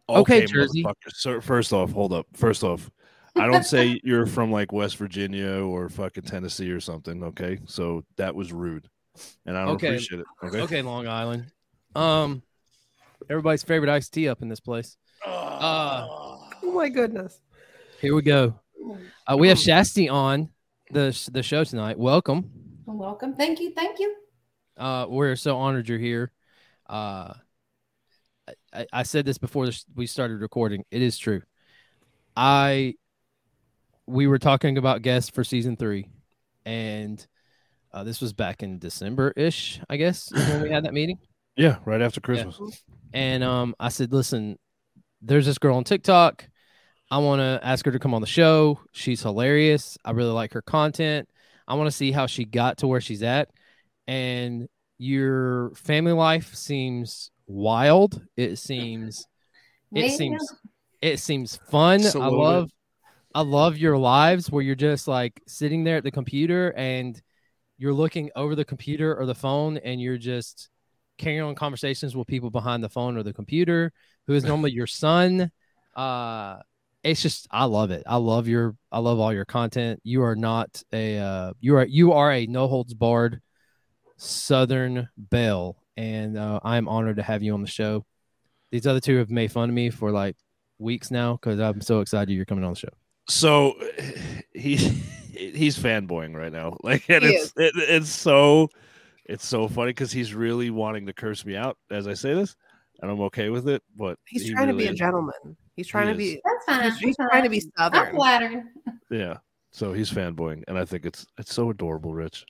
Okay, 0.08 0.46
Jersey. 0.46 0.86
So 1.10 1.42
first 1.42 1.74
off, 1.74 1.92
hold 1.92 2.13
up. 2.13 2.25
First 2.34 2.63
off, 2.63 2.90
I 3.36 3.48
don't 3.48 3.63
say 3.63 4.00
you're 4.04 4.25
from 4.25 4.51
like 4.51 4.72
West 4.72 4.98
Virginia 4.98 5.63
or 5.63 5.89
fucking 5.89 6.24
Tennessee 6.24 6.69
or 6.72 6.80
something. 6.80 7.24
Okay, 7.24 7.60
so 7.66 8.04
that 8.18 8.36
was 8.36 8.51
rude, 8.51 8.88
and 9.45 9.57
I 9.57 9.66
don't 9.66 9.75
Okay. 9.75 9.88
appreciate 9.88 10.19
it. 10.22 10.25
Okay. 10.44 10.62
Okay, 10.62 10.81
Long 10.81 11.07
Island. 11.07 11.45
Um, 11.95 12.42
everybody's 13.30 13.63
favorite 13.63 13.89
iced 13.89 14.13
tea 14.13 14.28
up 14.28 14.42
in 14.42 14.50
this 14.50 14.60
place. 14.60 14.98
Uh, 15.25 16.07
Oh 16.63 16.72
my 16.74 16.89
goodness. 16.89 17.39
Here 18.00 18.16
we 18.16 18.22
go. 18.22 18.56
Uh, 19.28 19.36
we 19.38 19.48
have 19.50 19.57
Shasty 19.57 20.12
on 20.12 20.50
the 20.92 21.18
the 21.31 21.44
show 21.44 21.63
tonight. 21.63 21.98
Welcome. 21.98 22.50
Welcome. 22.86 23.36
Thank 23.36 23.60
you. 23.60 23.72
Thank 23.74 24.00
you. 24.00 24.16
Uh, 24.77 25.06
we're 25.10 25.36
so 25.36 25.57
honored 25.57 25.88
you're 25.89 26.00
here. 26.00 26.31
Uh, 26.89 27.34
I, 28.74 28.86
I 28.92 29.04
said 29.04 29.25
this 29.25 29.38
before 29.38 29.69
we 29.95 30.06
started 30.07 30.42
recording. 30.42 30.84
It 30.92 31.01
is 31.01 31.18
true. 31.18 31.42
I 32.36 32.95
we 34.12 34.28
were 34.28 34.40
talking 34.40 34.78
about 34.78 35.02
guests 35.02 35.30
for 35.30 35.44
season 35.44 35.78
three, 35.78 36.08
and 36.66 37.25
uh, 37.94 38.04
this 38.04 38.22
was 38.22 38.34
back 38.34 38.62
in 38.62 38.78
December 38.80 39.34
ish, 39.36 39.80
I 39.90 39.98
guess, 39.98 40.31
when 40.31 40.62
we 40.63 40.69
had 40.69 40.86
that 40.86 40.94
meeting. 40.94 41.18
Yeah, 41.58 41.80
right 41.84 42.02
after 42.02 42.22
Christmas. 42.22 42.58
And 43.12 43.44
um, 43.44 43.75
I 43.78 43.90
said, 43.90 44.13
listen, 44.13 44.58
there's 45.22 45.46
this 45.46 45.58
girl 45.58 45.75
on 45.75 45.84
TikTok. 45.84 46.48
I 47.12 47.18
want 47.18 47.42
to 47.42 47.60
ask 47.62 47.84
her 47.86 47.92
to 47.92 48.00
come 48.00 48.13
on 48.13 48.22
the 48.22 48.25
show. 48.25 48.80
She's 48.94 49.22
hilarious. 49.22 49.98
I 50.06 50.12
really 50.12 50.31
like 50.31 50.54
her 50.54 50.62
content. 50.62 51.28
I 51.68 51.74
want 51.74 51.88
to 51.88 51.92
see 51.92 52.13
how 52.13 52.25
she 52.25 52.46
got 52.46 52.78
to 52.78 52.88
where 52.88 53.02
she's 53.02 53.22
at. 53.22 53.50
And 54.08 54.69
your 54.98 55.72
family 55.75 56.13
life 56.13 56.56
seems 56.56 57.31
wild. 57.48 58.22
It 58.38 58.56
seems 58.56 59.28
it 59.94 60.12
seems 60.18 60.42
it 61.02 61.19
seems 61.19 61.58
fun. 61.69 62.02
Just 62.02 62.16
a 62.16 62.19
I 62.19 62.24
little 62.30 62.40
bit. 62.40 62.44
love 62.44 62.72
I 63.33 63.42
love 63.42 63.78
your 63.78 63.98
lives 63.98 64.51
where 64.51 64.63
you're 64.63 64.75
just 64.75 65.07
like 65.07 65.42
sitting 65.48 65.83
there 65.83 65.98
at 65.98 66.04
the 66.04 66.12
computer 66.12 66.74
and 66.75 67.19
you're 67.78 67.94
looking 67.94 68.30
over 68.36 68.56
the 68.56 68.66
computer 68.66 69.16
or 69.18 69.25
the 69.25 69.36
phone 69.36 69.78
and 69.78 70.01
you're 70.01 70.18
just 70.18 70.69
carrying 71.18 71.42
on 71.42 71.56
conversations 71.56 72.16
with 72.16 72.28
people 72.28 72.50
behind 72.50 72.83
the 72.83 72.89
phone 72.89 73.18
or 73.18 73.24
the 73.24 73.33
computer 73.33 73.94
who 74.28 74.33
is 74.33 74.44
normally 74.44 74.72
your 74.72 74.88
son. 74.88 75.51
Uh 75.95 76.57
it's 77.04 77.22
just 77.22 77.48
I 77.50 77.66
love 77.66 77.92
it. 77.92 78.04
I 78.06 78.18
love 78.18 78.48
your 78.48 78.75
I 78.92 79.00
love 79.00 79.19
all 79.19 79.34
your 79.34 79.45
content. 79.45 80.00
You 80.04 80.24
are 80.24 80.36
not 80.36 80.84
a 80.94 81.18
uh 81.18 81.54
you 81.60 81.75
are 81.75 81.86
you 81.86 82.13
are 82.13 82.31
a 82.31 82.45
no 82.45 82.68
holds 82.68 82.94
barred 82.94 83.42
Southern 84.22 85.10
Belle, 85.18 85.75
and 85.98 86.38
uh, 86.38 86.60
I'm 86.63 86.88
honored 86.88 87.16
to 87.16 87.24
have 87.24 87.42
you 87.42 87.56
on 87.56 87.62
the 87.62 87.68
show. 87.68 88.06
These 88.72 88.86
other 88.86 89.00
two 89.00 89.18
have 89.18 89.31
made 89.31 89.51
fun 89.51 89.69
of 89.69 89.75
me 89.75 89.89
for 89.89 90.12
like 90.12 90.36
weeks 90.77 91.10
now 91.10 91.34
because 91.34 91.60
I'm 91.60 91.81
so 91.81 92.01
excited 92.01 92.31
you're 92.31 92.45
coming 92.45 92.63
on 92.63 92.74
the 92.74 92.80
show. 92.80 93.00
So 93.31 93.75
he 94.54 94.75
he's 95.31 95.78
fanboying 95.78 96.36
right 96.36 96.51
now. 96.51 96.78
Like, 96.83 97.10
and 97.10 97.24
He 97.24 97.31
it's 97.31 97.54
it, 97.56 97.74
it's 97.78 98.10
so 98.10 98.69
it's 99.25 99.45
so 99.45 99.68
funny 99.68 99.89
because 99.92 100.12
he's 100.12 100.33
really 100.33 100.69
wanting 100.69 101.06
to 101.07 101.13
curse 101.13 101.45
me 101.45 101.56
out 101.56 101.78
as 101.89 102.07
I 102.07 102.13
say 102.13 102.33
this, 102.33 102.56
and 103.01 103.10
I'm 103.10 103.22
okay 103.22 103.50
with 103.50 103.68
it. 103.69 103.81
But 103.95 104.18
He's 104.28 104.44
he 104.44 104.51
trying 104.54 104.68
to 104.68 104.74
be 104.74 104.88
a 104.88 104.92
is- 104.92 105.00
gentleman. 105.00 105.56
He's 105.78 105.88
trying 105.88 106.07
to 106.07 106.16
be. 106.16 106.39
That's 106.44 106.66
fine. 106.66 106.83
He's, 106.83 106.98
he's 107.00 107.16
That's 107.18 107.30
trying 107.31 107.44
to 107.44 107.50
fine. 107.50 107.60
be 107.60 107.72
I'm 107.78 107.94
southern. 107.94 108.16
flattered. 108.16 108.63
Yeah. 109.10 109.38
So 109.72 109.94
he's 109.94 110.12
fanboying, 110.12 110.63
and 110.68 110.77
I 110.77 110.84
think 110.84 111.06
it's 111.06 111.25
it's 111.38 111.54
so 111.54 111.69
adorable, 111.69 112.13
Rich. 112.13 112.45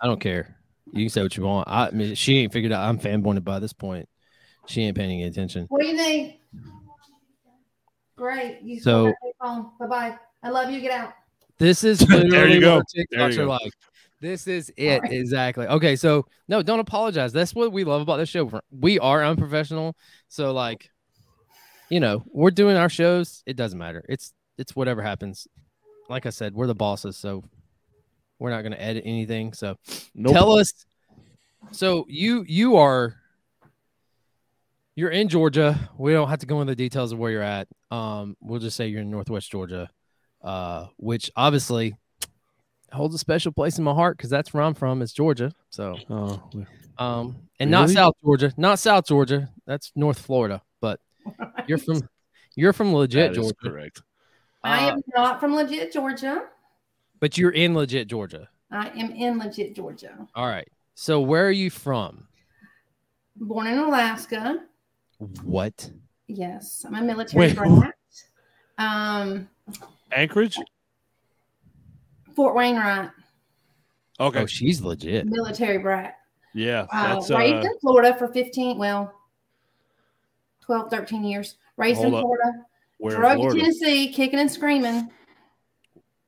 I 0.00 0.06
don't 0.06 0.20
care. 0.20 0.56
You 0.92 1.04
can 1.04 1.08
say 1.10 1.22
what 1.22 1.34
you 1.36 1.44
want. 1.44 1.66
I, 1.68 1.86
I 1.86 1.90
mean, 1.92 2.14
she 2.14 2.38
ain't 2.38 2.52
figured 2.52 2.72
out 2.72 2.86
I'm 2.86 2.98
fanboying 2.98 3.42
by 3.42 3.58
this 3.58 3.72
point. 3.72 4.06
She 4.66 4.82
ain't 4.82 4.96
paying 4.96 5.10
any 5.10 5.24
attention. 5.24 5.64
What 5.70 5.80
do 5.80 5.88
you 5.88 5.96
need? 5.96 6.38
Great. 8.22 8.60
You 8.62 8.78
So- 8.80 9.12
Bye 9.40 9.86
bye. 9.88 10.18
I 10.44 10.50
love 10.50 10.70
you. 10.70 10.80
Get 10.80 10.92
out. 10.92 11.12
This 11.58 11.82
is 11.82 11.98
There 12.08 12.46
you 12.48 12.60
go. 12.60 12.80
There 12.94 13.04
TikToks 13.28 13.34
you 13.34 13.42
are 13.42 13.46
go. 13.46 13.50
like. 13.50 13.72
This 14.20 14.46
is 14.46 14.72
it 14.76 15.02
Sorry. 15.02 15.16
exactly. 15.16 15.66
Okay, 15.66 15.96
so 15.96 16.24
no, 16.46 16.62
don't 16.62 16.78
apologize. 16.78 17.32
That's 17.32 17.52
what 17.52 17.72
we 17.72 17.82
love 17.82 18.00
about 18.00 18.18
this 18.18 18.28
show. 18.28 18.60
We 18.70 19.00
are 19.00 19.24
unprofessional, 19.24 19.96
so 20.28 20.52
like, 20.52 20.88
you 21.88 21.98
know, 21.98 22.22
we're 22.32 22.52
doing 22.52 22.76
our 22.76 22.88
shows. 22.88 23.42
It 23.46 23.56
doesn't 23.56 23.78
matter. 23.80 24.04
It's 24.08 24.32
it's 24.58 24.76
whatever 24.76 25.02
happens. 25.02 25.48
Like 26.08 26.26
I 26.26 26.30
said, 26.30 26.54
we're 26.54 26.68
the 26.68 26.74
bosses, 26.76 27.16
so 27.16 27.42
we're 28.38 28.50
not 28.50 28.62
going 28.62 28.72
to 28.72 28.80
edit 28.80 29.02
anything. 29.04 29.52
So 29.54 29.76
Nope. 30.14 30.32
tell 30.32 30.52
us. 30.52 30.72
So 31.72 32.06
you 32.08 32.44
you 32.46 32.76
are 32.76 33.16
you're 34.94 35.10
in 35.10 35.28
Georgia. 35.28 35.90
We 35.98 36.12
don't 36.12 36.28
have 36.28 36.40
to 36.40 36.46
go 36.46 36.60
into 36.60 36.72
the 36.72 36.76
details 36.76 37.12
of 37.12 37.18
where 37.18 37.30
you're 37.30 37.42
at. 37.42 37.68
Um, 37.90 38.36
we'll 38.40 38.60
just 38.60 38.76
say 38.76 38.88
you're 38.88 39.00
in 39.02 39.10
Northwest 39.10 39.50
Georgia, 39.50 39.90
uh, 40.42 40.86
which 40.96 41.30
obviously 41.36 41.94
holds 42.92 43.14
a 43.14 43.18
special 43.18 43.52
place 43.52 43.78
in 43.78 43.84
my 43.84 43.94
heart 43.94 44.16
because 44.16 44.30
that's 44.30 44.52
where 44.52 44.62
I'm 44.62 44.74
from. 44.74 45.00
It's 45.02 45.12
Georgia. 45.12 45.52
So 45.70 45.98
Oh, 46.10 46.42
um, 46.98 47.36
and 47.58 47.70
not 47.70 47.88
South 47.90 48.14
Georgia, 48.22 48.52
not 48.56 48.78
South 48.78 49.06
Georgia. 49.06 49.48
That's 49.66 49.92
North 49.96 50.18
Florida. 50.18 50.62
But 50.80 51.00
you're 51.66 51.78
from 51.78 52.02
you're 52.54 52.72
from 52.74 52.92
legit 52.92 53.32
that 53.32 53.40
is 53.40 53.46
Georgia, 53.46 53.56
correct. 53.70 54.02
I 54.62 54.90
Uh, 54.90 54.92
am 54.92 55.00
not 55.14 55.40
from 55.40 55.54
legit 55.54 55.92
Georgia. 55.92 56.44
but 57.18 57.38
you're 57.38 57.50
in 57.52 57.74
legit 57.74 58.08
Georgia. 58.08 58.48
I 58.70 58.88
am 58.90 59.10
in 59.12 59.38
legit 59.38 59.74
Georgia. 59.74 60.26
All 60.34 60.46
right. 60.46 60.68
So 60.94 61.20
where 61.20 61.46
are 61.46 61.50
you 61.50 61.70
from? 61.70 62.28
Born 63.36 63.66
in 63.66 63.78
Alaska. 63.78 64.60
What? 65.42 65.90
Yes, 66.26 66.84
I'm 66.86 66.94
a 66.94 67.02
military 67.02 67.48
Wait. 67.48 67.56
brat. 67.56 67.94
Um, 68.78 69.48
Anchorage. 70.12 70.58
Fort 72.34 72.54
Wainwright, 72.54 73.10
Okay. 74.18 74.40
Oh, 74.42 74.46
she's 74.46 74.80
legit. 74.80 75.26
military 75.26 75.78
brat. 75.78 76.16
yeah. 76.54 76.86
Uh, 76.92 77.14
That's 77.14 77.30
raised 77.30 77.66
uh, 77.66 77.70
in 77.70 77.78
Florida 77.80 78.14
for 78.18 78.28
15, 78.28 78.78
well, 78.78 79.12
12, 80.62 80.90
13 80.90 81.24
years. 81.24 81.56
Raised 81.76 82.00
in 82.02 82.10
Hold 82.12 82.14
up. 82.14 82.20
Florida. 82.22 82.64
where 82.98 83.14
in 83.14 83.20
Drove 83.20 83.32
to 83.32 83.38
Florida. 83.38 83.60
Tennessee, 83.60 84.12
kicking 84.12 84.38
and 84.38 84.50
screaming. 84.50 85.10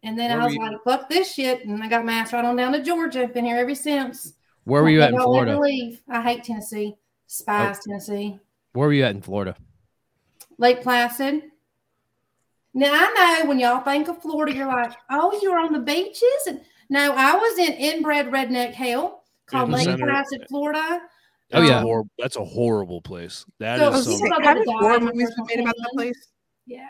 And 0.03 0.19
then 0.19 0.31
Where 0.31 0.41
I 0.43 0.45
was 0.45 0.55
you- 0.55 0.61
like, 0.61 0.77
fuck 0.85 1.09
this 1.09 1.33
shit. 1.33 1.65
And 1.65 1.83
I 1.83 1.89
got 1.89 2.05
my 2.05 2.13
ass 2.13 2.33
right 2.35 2.45
on 2.45 2.57
down 2.57 2.73
to 2.73 2.83
Georgia. 2.83 3.23
I've 3.23 3.33
been 3.35 3.47
here 3.47 3.57
ever 3.57 3.75
since. 3.75 4.35
Where 4.65 4.83
were 4.83 4.91
you 4.91 5.01
at 5.01 5.11
in 5.11 5.15
Don't 5.17 5.25
Florida? 5.25 5.59
leave. 5.59 6.03
I 6.09 6.21
hate 6.21 6.45
Tennessee. 6.45 6.97
Spies 7.27 7.79
Tennessee. 7.87 8.39
Where 8.75 8.89
were 8.89 8.93
you 8.93 9.05
at 9.05 9.15
in 9.15 9.23
Florida? 9.23 9.57
Lake 10.59 10.83
Placid. 10.83 11.43
Now 12.75 12.91
I 12.93 13.41
know 13.43 13.49
when 13.49 13.59
y'all 13.61 13.81
think 13.83 14.09
of 14.09 14.21
Florida, 14.21 14.53
you're 14.55 14.67
like, 14.67 14.93
oh, 15.11 15.39
you're 15.43 15.59
on 15.59 15.73
the 15.73 15.79
beaches. 15.79 16.23
And 16.47 16.61
no, 16.91 17.15
I 17.17 17.35
was 17.37 17.59
in 17.59 17.73
inbred 17.73 18.31
redneck 18.31 18.73
hell 18.73 19.23
called 19.47 19.69
In 19.69 19.75
Lake 19.77 19.85
center. 19.85 20.07
Placid, 20.07 20.47
Florida. 20.49 21.01
Oh, 21.53 21.61
That's 21.61 21.61
a 21.71 21.73
oh, 21.73 21.77
yeah. 21.77 21.81
hor- 21.83 22.05
that's 22.19 22.37
a 22.37 22.45
horrible 22.45 23.01
place. 23.01 23.45
That 23.61 23.79
So- 23.79 23.93
is 23.93 24.05
so- 24.05 24.11
some. 24.13 24.21
People 24.21 24.29
don't 24.31 24.45
Haven't 24.45 24.67
die 24.67 24.73
horror 24.73 25.01
movies 25.01 25.29
personal 25.29 25.47
been 25.47 25.57
made 25.59 25.63
about 25.65 25.77
that 25.77 25.91
place? 25.95 26.29
Yeah. 26.67 26.89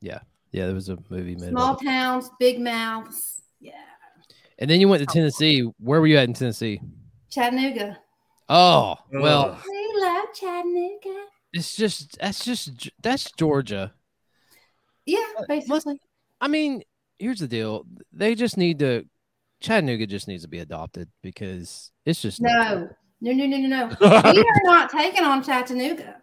Yeah, 0.00 0.18
yeah. 0.52 0.66
there 0.66 0.74
was 0.74 0.88
a 0.88 0.96
movie 1.10 1.34
made. 1.36 1.50
Small 1.50 1.72
About 1.72 1.82
it. 1.82 1.84
towns, 1.84 2.30
big 2.38 2.60
mouths. 2.60 3.42
Yeah. 3.60 3.72
And 4.58 4.70
then 4.70 4.80
you 4.80 4.88
went 4.88 5.00
to 5.00 5.06
Tennessee. 5.12 5.60
Where 5.80 6.00
were 6.00 6.06
you 6.06 6.16
at 6.16 6.24
in 6.28 6.32
Tennessee? 6.34 6.80
Chattanooga. 7.30 7.98
Oh, 8.48 8.94
well, 9.12 9.58
Ugh. 9.60 9.66
Love 10.00 10.26
Chattanooga. 10.34 11.24
it's 11.52 11.76
just 11.76 12.18
that's 12.18 12.44
just 12.44 12.90
that's 13.02 13.30
Georgia. 13.32 13.92
Yeah, 15.06 15.18
Uh, 15.38 15.44
basically. 15.48 16.00
I 16.40 16.48
mean, 16.48 16.82
here's 17.18 17.40
the 17.40 17.48
deal. 17.48 17.86
They 18.12 18.34
just 18.34 18.56
need 18.56 18.78
to 18.80 19.04
Chattanooga 19.60 20.06
just 20.06 20.28
needs 20.28 20.42
to 20.42 20.48
be 20.48 20.58
adopted 20.58 21.08
because 21.22 21.92
it's 22.04 22.20
just 22.22 22.40
No. 22.40 22.88
No, 23.20 23.32
no, 23.32 23.46
no, 23.46 23.56
no, 23.56 23.68
no. 23.68 23.96
we 24.00 24.40
are 24.40 24.60
not 24.64 24.90
taking 24.90 25.24
on 25.24 25.42
Chattanooga. 25.42 26.22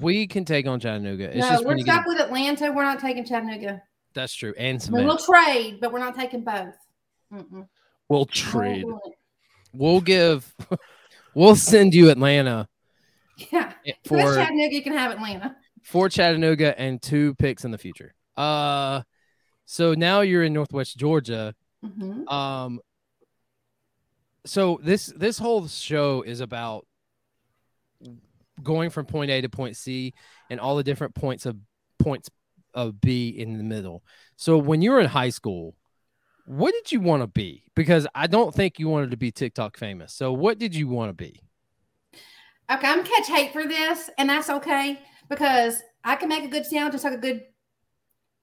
We 0.00 0.26
can 0.26 0.44
take 0.44 0.66
on 0.66 0.78
Chattanooga. 0.78 1.28
It's 1.30 1.38
no, 1.38 1.48
just 1.48 1.64
we're 1.64 1.76
get, 1.76 1.86
stuck 1.86 2.06
with 2.06 2.20
Atlanta. 2.20 2.70
We're 2.70 2.84
not 2.84 3.00
taking 3.00 3.24
Chattanooga. 3.24 3.82
that's 4.14 4.34
true. 4.34 4.52
And 4.58 4.86
mean, 4.90 5.06
we'll 5.06 5.16
trade, 5.16 5.78
but 5.80 5.92
we're 5.92 5.98
not 5.98 6.14
taking 6.14 6.44
both. 6.44 6.74
Mm-mm. 7.32 7.66
We'll 8.08 8.26
trade. 8.26 8.84
We'll 9.72 10.00
give 10.00 10.52
we'll 11.34 11.56
send 11.56 11.94
you 11.94 12.10
Atlanta. 12.10 12.68
Yeah. 13.84 13.94
for 14.04 14.18
For 14.18 14.34
Chattanooga, 14.34 14.74
you 14.74 14.82
can 14.82 14.92
have 14.92 15.12
Atlanta. 15.12 15.56
for 15.82 16.08
Chattanooga 16.08 16.78
and 16.78 17.00
two 17.00 17.34
picks 17.36 17.64
in 17.64 17.70
the 17.70 17.78
future. 17.78 18.14
Uh 18.36 19.02
so 19.66 19.94
now 19.94 20.20
you're 20.22 20.42
in 20.42 20.52
Northwest 20.52 20.96
Georgia. 20.96 21.54
hmm 21.82 22.28
Um 22.28 22.80
so 24.46 24.80
this 24.82 25.06
this 25.16 25.38
whole 25.38 25.68
show 25.68 26.22
is 26.22 26.40
about 26.40 26.86
going 28.62 28.90
from 28.90 29.06
point 29.06 29.30
A 29.30 29.40
to 29.40 29.48
point 29.48 29.76
C 29.76 30.12
and 30.50 30.60
all 30.60 30.76
the 30.76 30.84
different 30.84 31.14
points 31.14 31.46
of 31.46 31.56
points 31.98 32.28
of 32.74 33.00
B 33.00 33.28
in 33.28 33.58
the 33.58 33.64
middle. 33.64 34.02
So 34.36 34.56
when 34.58 34.82
you 34.82 34.92
were 34.92 35.00
in 35.00 35.06
high 35.08 35.30
school, 35.30 35.74
what 36.46 36.72
did 36.72 36.92
you 36.92 37.00
want 37.00 37.22
to 37.22 37.26
be? 37.26 37.64
Because 37.74 38.06
I 38.14 38.26
don't 38.26 38.54
think 38.54 38.78
you 38.78 38.88
wanted 38.88 39.10
to 39.12 39.16
be 39.16 39.30
TikTok 39.30 39.76
famous. 39.76 40.12
So 40.14 40.32
what 40.32 40.58
did 40.58 40.74
you 40.74 40.88
want 40.88 41.10
to 41.10 41.14
be? 41.14 41.42
Okay, 42.70 42.86
I'm 42.86 43.02
catch 43.02 43.26
hate 43.26 43.52
for 43.52 43.66
this, 43.66 44.10
and 44.16 44.30
that's 44.30 44.48
okay 44.48 45.00
because 45.28 45.82
I 46.04 46.14
can 46.14 46.28
make 46.28 46.44
a 46.44 46.48
good 46.48 46.64
sandwich, 46.64 46.92
just 46.92 47.04
like 47.04 47.14
a 47.14 47.18
good 47.18 47.42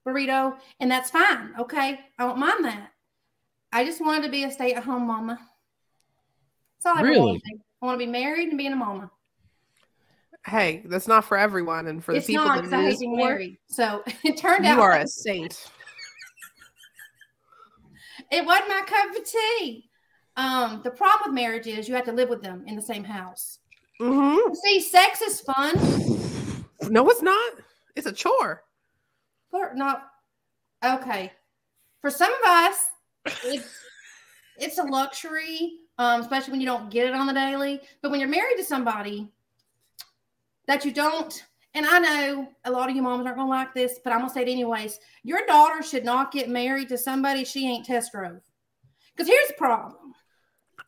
burrito, 0.06 0.56
and 0.80 0.90
that's 0.90 1.10
fine. 1.10 1.52
Okay, 1.58 1.98
I 2.18 2.26
don't 2.26 2.38
mind 2.38 2.64
that. 2.64 2.90
I 3.72 3.84
just 3.84 4.04
wanted 4.04 4.24
to 4.24 4.30
be 4.30 4.44
a 4.44 4.50
stay-at-home 4.50 5.06
mama. 5.06 5.38
That's 6.76 6.86
all 6.86 6.96
I 6.96 7.00
ever 7.00 7.08
Really? 7.08 7.20
wanted 7.20 7.38
to 7.38 7.44
be. 7.44 7.60
I 7.80 7.86
want 7.86 8.00
to 8.00 8.06
be 8.06 8.10
married 8.10 8.48
and 8.48 8.58
being 8.58 8.72
a 8.72 8.76
mama. 8.76 9.10
Hey, 10.44 10.82
that's 10.86 11.08
not 11.08 11.24
for 11.24 11.38
everyone, 11.38 11.86
and 11.86 12.04
for 12.04 12.12
the 12.12 12.20
people 12.20 12.44
not 12.44 12.56
that 12.56 12.64
because 12.64 12.72
I 12.72 12.82
it 12.82 12.90
hate 12.90 12.98
being 13.00 13.16
for, 13.16 13.28
married. 13.28 13.58
So 13.66 14.02
it 14.24 14.36
turned 14.36 14.66
out 14.66 14.76
you 14.76 14.82
are 14.82 14.90
like 14.90 15.04
a 15.04 15.08
saint. 15.08 15.70
it 18.30 18.44
wasn't 18.44 18.68
my 18.68 18.82
cup 18.86 19.16
of 19.16 19.24
tea. 19.24 19.90
Um, 20.36 20.80
the 20.84 20.90
problem 20.90 21.30
with 21.30 21.40
marriage 21.40 21.66
is 21.66 21.88
you 21.88 21.94
have 21.94 22.04
to 22.04 22.12
live 22.12 22.28
with 22.28 22.42
them 22.42 22.64
in 22.66 22.76
the 22.76 22.82
same 22.82 23.04
house. 23.04 23.58
Hmm 24.00 24.52
See, 24.64 24.80
sex 24.80 25.20
is 25.20 25.40
fun, 25.40 25.74
No, 26.88 27.08
it's 27.10 27.22
not. 27.22 27.52
It's 27.96 28.06
a 28.06 28.12
chore. 28.12 28.62
but 29.50 29.76
not 29.76 30.08
okay. 30.84 31.32
For 32.00 32.10
some 32.10 32.32
of 32.32 32.40
us, 32.44 32.76
it's 33.44 33.68
it's 34.56 34.78
a 34.78 34.84
luxury, 34.84 35.80
um, 35.98 36.20
especially 36.20 36.52
when 36.52 36.60
you 36.60 36.66
don't 36.66 36.90
get 36.90 37.06
it 37.08 37.14
on 37.14 37.26
the 37.26 37.32
daily. 37.32 37.80
But 38.02 38.10
when 38.10 38.20
you're 38.20 38.28
married 38.28 38.56
to 38.58 38.64
somebody 38.64 39.28
that 40.66 40.84
you 40.84 40.92
don't, 40.92 41.44
and 41.74 41.84
I 41.86 41.98
know 41.98 42.48
a 42.64 42.70
lot 42.70 42.88
of 42.90 42.94
you 42.96 43.02
moms 43.02 43.26
aren't 43.26 43.38
gonna 43.38 43.50
like 43.50 43.74
this, 43.74 43.98
but 44.04 44.12
I'm 44.12 44.20
gonna 44.20 44.32
say 44.32 44.42
it 44.42 44.48
anyways. 44.48 45.00
Your 45.24 45.44
daughter 45.46 45.82
should 45.82 46.04
not 46.04 46.30
get 46.32 46.48
married 46.48 46.88
to 46.90 46.98
somebody 46.98 47.44
she 47.44 47.66
ain't 47.68 47.84
test 47.86 48.12
drove. 48.12 48.40
Because 49.16 49.28
here's 49.28 49.48
the 49.48 49.54
problem. 49.54 50.14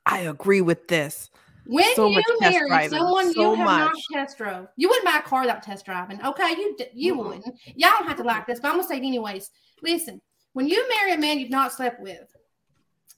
I 0.06 0.20
agree 0.20 0.60
with 0.60 0.86
this. 0.86 1.30
When 1.70 1.94
So 1.94 2.08
you 2.08 2.20
marry 2.40 2.88
someone 2.88 3.32
so 3.32 3.50
you 3.52 3.54
have 3.54 3.66
not 3.66 3.92
much. 3.92 4.02
test 4.12 4.38
drove, 4.38 4.66
you 4.76 4.88
wouldn't 4.88 5.04
buy 5.06 5.18
a 5.18 5.22
car 5.22 5.42
without 5.42 5.62
test 5.62 5.84
driving. 5.86 6.20
Okay, 6.24 6.48
you 6.50 6.76
you 6.94 7.14
Mm-mm. 7.14 7.24
wouldn't. 7.26 7.44
Y'all 7.76 7.90
don't 7.98 8.08
have 8.08 8.16
to 8.16 8.24
like 8.24 8.44
this, 8.48 8.58
but 8.58 8.68
I'm 8.68 8.74
gonna 8.78 8.88
say 8.88 8.96
it 8.96 9.04
anyways. 9.04 9.50
Listen, 9.80 10.20
when 10.52 10.66
you 10.66 10.84
marry 10.96 11.12
a 11.12 11.18
man 11.18 11.38
you've 11.38 11.48
not 11.50 11.72
slept 11.72 12.00
with, 12.00 12.26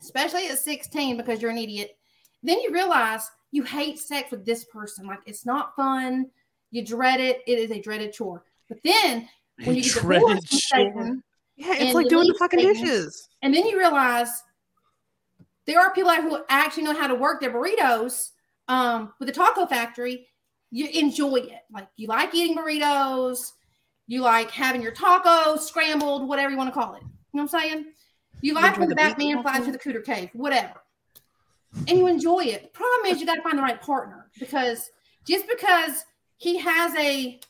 especially 0.02 0.48
at 0.48 0.58
16 0.58 1.16
because 1.16 1.40
you're 1.40 1.50
an 1.50 1.56
idiot, 1.56 1.96
then 2.42 2.60
you 2.60 2.70
realize 2.72 3.22
you 3.52 3.62
hate 3.62 3.98
sex 3.98 4.30
with 4.30 4.44
this 4.44 4.64
person. 4.66 5.06
Like 5.06 5.20
it's 5.24 5.46
not 5.46 5.74
fun. 5.74 6.26
You 6.70 6.84
dread 6.84 7.20
it. 7.20 7.40
It 7.46 7.58
is 7.58 7.70
a 7.70 7.80
dreaded 7.80 8.12
chore. 8.12 8.44
But 8.68 8.78
then 8.84 9.28
when 9.64 9.76
you 9.76 9.82
get 9.82 9.94
divorced 9.94 10.48
from. 10.48 10.58
Satan, 10.58 11.22
Yeah, 11.56 11.74
it's 11.78 11.94
like 11.94 12.08
doing 12.08 12.28
the 12.28 12.34
fucking 12.38 12.60
Satan. 12.60 12.74
dishes. 12.74 13.28
and 13.40 13.54
then 13.54 13.64
you 13.66 13.78
realize 13.78 14.28
there 15.66 15.80
are 15.80 15.94
people 15.94 16.10
out 16.10 16.22
who 16.22 16.38
actually 16.50 16.82
know 16.82 16.94
how 16.94 17.06
to 17.06 17.14
work 17.14 17.40
their 17.40 17.50
burritos 17.52 18.31
um, 18.68 19.12
with 19.18 19.28
the 19.28 19.34
taco 19.34 19.66
factory. 19.66 20.26
You 20.70 20.88
enjoy 20.88 21.36
it. 21.36 21.60
Like 21.70 21.88
you 21.96 22.08
like 22.08 22.34
eating 22.34 22.56
burritos. 22.56 23.52
You 24.06 24.22
like 24.22 24.50
having 24.50 24.82
your 24.82 24.92
tacos 24.92 25.60
scrambled, 25.60 26.26
whatever 26.28 26.50
you 26.50 26.56
want 26.56 26.72
to 26.72 26.78
call 26.78 26.94
it. 26.94 27.02
You 27.02 27.08
know 27.38 27.44
what 27.44 27.54
I'm 27.54 27.60
saying? 27.60 27.86
You 28.40 28.54
like 28.54 28.78
when 28.78 28.88
the 28.88 28.94
Batman 28.94 29.42
flies 29.42 29.64
to 29.66 29.72
the 29.72 29.78
cooter 29.78 30.04
cave, 30.04 30.30
whatever. 30.32 30.74
And 31.88 31.98
you 31.98 32.06
enjoy 32.06 32.40
it. 32.40 32.64
The 32.64 32.68
problem 32.70 33.12
is 33.12 33.20
you 33.20 33.26
got 33.26 33.36
to 33.36 33.42
find 33.42 33.56
the 33.56 33.62
right 33.62 33.80
partner 33.80 34.26
because 34.38 34.90
just 35.24 35.46
because 35.48 36.04
he 36.36 36.58
has 36.58 36.94
a 36.96 37.40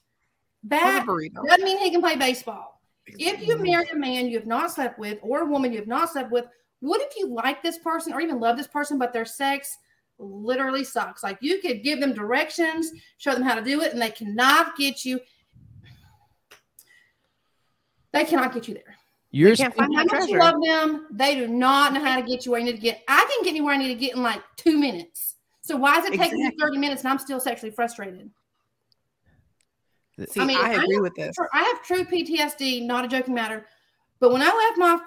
bat 0.63 1.09
a 1.09 1.29
doesn't 1.47 1.65
mean 1.65 1.79
he 1.79 1.91
can 1.91 2.01
play 2.01 2.17
baseball. 2.17 2.81
If 3.07 3.47
you 3.47 3.59
marry 3.59 3.87
a 3.93 3.97
man 3.97 4.29
you 4.29 4.39
have 4.39 4.47
not 4.47 4.71
slept 4.71 4.99
with 4.99 5.19
or 5.23 5.41
a 5.41 5.47
woman 5.47 5.73
you 5.73 5.79
have 5.79 5.89
not 5.89 6.11
slept 6.11 6.31
with, 6.31 6.47
what 6.81 7.01
if 7.01 7.17
you 7.17 7.29
like 7.29 7.63
this 7.63 7.79
person 7.79 8.13
or 8.13 8.21
even 8.21 8.39
love 8.39 8.57
this 8.57 8.69
person, 8.69 8.99
but 8.99 9.13
their 9.13 9.25
sex 9.25 9.79
literally 10.23 10.85
sucks? 10.85 11.23
Like 11.23 11.39
you 11.41 11.61
could 11.61 11.83
give 11.83 12.01
them 12.01 12.13
directions, 12.15 12.91
show 13.19 13.33
them 13.35 13.43
how 13.43 13.55
to 13.55 13.63
do 13.63 13.81
it, 13.83 13.93
and 13.93 14.01
they 14.01 14.11
cannot 14.11 14.77
get 14.77 15.05
you. 15.05 15.21
They 18.13 18.25
cannot 18.25 18.53
get 18.53 18.69
you 18.69 18.75
there. 18.75 18.97
You're 19.31 19.57
can't 19.57 19.73
speaking- 19.73 19.95
find 19.95 20.11
How 20.11 20.17
that 20.17 20.21
much 20.21 20.29
you 20.31 20.39
love 20.39 20.55
them, 20.63 21.07
they 21.11 21.35
do 21.35 21.49
not 21.49 21.95
know 21.95 22.01
how 22.01 22.17
to 22.17 22.23
get 22.23 22.45
you 22.45 22.53
where 22.53 22.61
you 22.61 22.67
need 22.67 22.73
to 22.77 22.79
get. 22.83 23.03
I 23.09 23.27
can 23.35 23.45
get 23.45 23.55
you 23.55 23.65
where 23.65 23.75
I 23.75 23.79
need 23.79 23.89
to 23.89 23.95
get 23.95 24.15
in 24.15 24.23
like 24.23 24.43
two 24.57 24.79
minutes. 24.79 25.37
So 25.63 25.77
why 25.77 25.99
is 25.99 26.05
it 26.05 26.13
taking 26.15 26.39
you 26.39 26.47
Exactly. 26.49 26.61
30 26.67 26.79
minutes 26.79 27.03
and 27.03 27.11
I'm 27.13 27.19
still 27.19 27.41
sexually 27.41 27.71
frustrated? 27.71 28.31
See, 30.29 30.41
I 30.41 30.43
I, 30.43 30.47
mean, 30.47 30.59
I 30.59 30.73
agree 30.75 30.97
know- 30.97 31.03
with 31.03 31.15
this. 31.15 31.35
I 31.53 31.63
have 31.63 31.83
true 31.83 32.05
PTSD, 32.05 32.85
not 32.87 33.05
a 33.07 33.09
joking 33.09 33.33
matter. 33.33 33.67
But 34.21 34.33
when 34.33 34.43
I 34.43 34.47
left 34.47 34.79
my, 34.79 35.01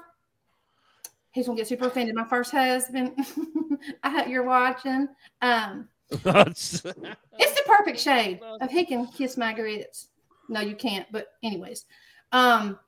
he's 1.36 1.46
gonna 1.46 1.58
get 1.58 1.68
super 1.68 1.88
offended. 1.88 2.16
My 2.16 2.24
first 2.24 2.52
husband, 2.52 3.12
I 4.04 4.10
hope 4.10 4.28
you're 4.30 4.44
watching. 4.44 5.08
Um, 5.42 5.90
it's 6.10 6.82
the 6.82 7.64
perfect 7.68 8.00
shade 8.00 8.40
of 8.62 8.72
he 8.72 8.86
can 8.86 9.06
kiss 9.08 9.38
my 9.38 9.54
grits. 9.54 10.08
No, 10.48 10.62
you 10.62 10.76
can't. 10.76 11.06
But 11.12 11.28
anyways, 11.44 11.86
um, 12.32 12.80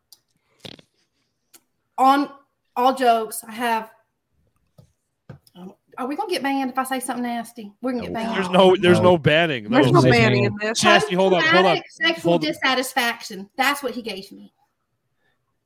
on 1.98 2.30
all 2.76 2.94
jokes, 2.96 3.44
I 3.44 3.52
have. 3.52 3.92
um, 5.56 5.74
Are 5.98 6.08
we 6.08 6.16
gonna 6.16 6.30
get 6.30 6.42
banned 6.44 6.70
if 6.72 6.78
I 6.78 6.84
say 6.86 7.00
something 7.02 7.24
nasty? 7.24 7.74
We're 7.82 7.92
gonna 7.94 8.04
get 8.06 8.14
banned. 8.14 8.38
There's 8.38 8.50
no 8.50 8.76
there's 8.80 9.00
No. 9.00 9.12
no 9.12 9.18
banning. 9.18 9.64
No. 9.70 9.82
There's 9.82 9.92
no 9.92 10.02
banning 10.04 10.46
in 10.46 10.56
this. 10.62 10.80
Chastity, 10.80 11.16
hold 11.16 11.34
on, 11.34 11.42
hold 11.42 11.66
on. 11.66 11.76
Post-traumatic 11.78 11.92
Sexual 11.92 12.32
Hold 12.32 12.44
on. 12.46 12.48
dissatisfaction. 12.52 13.50
That's 13.58 13.84
what 13.84 13.94
he 13.94 14.02
gave 14.02 14.32
me. 14.32 14.54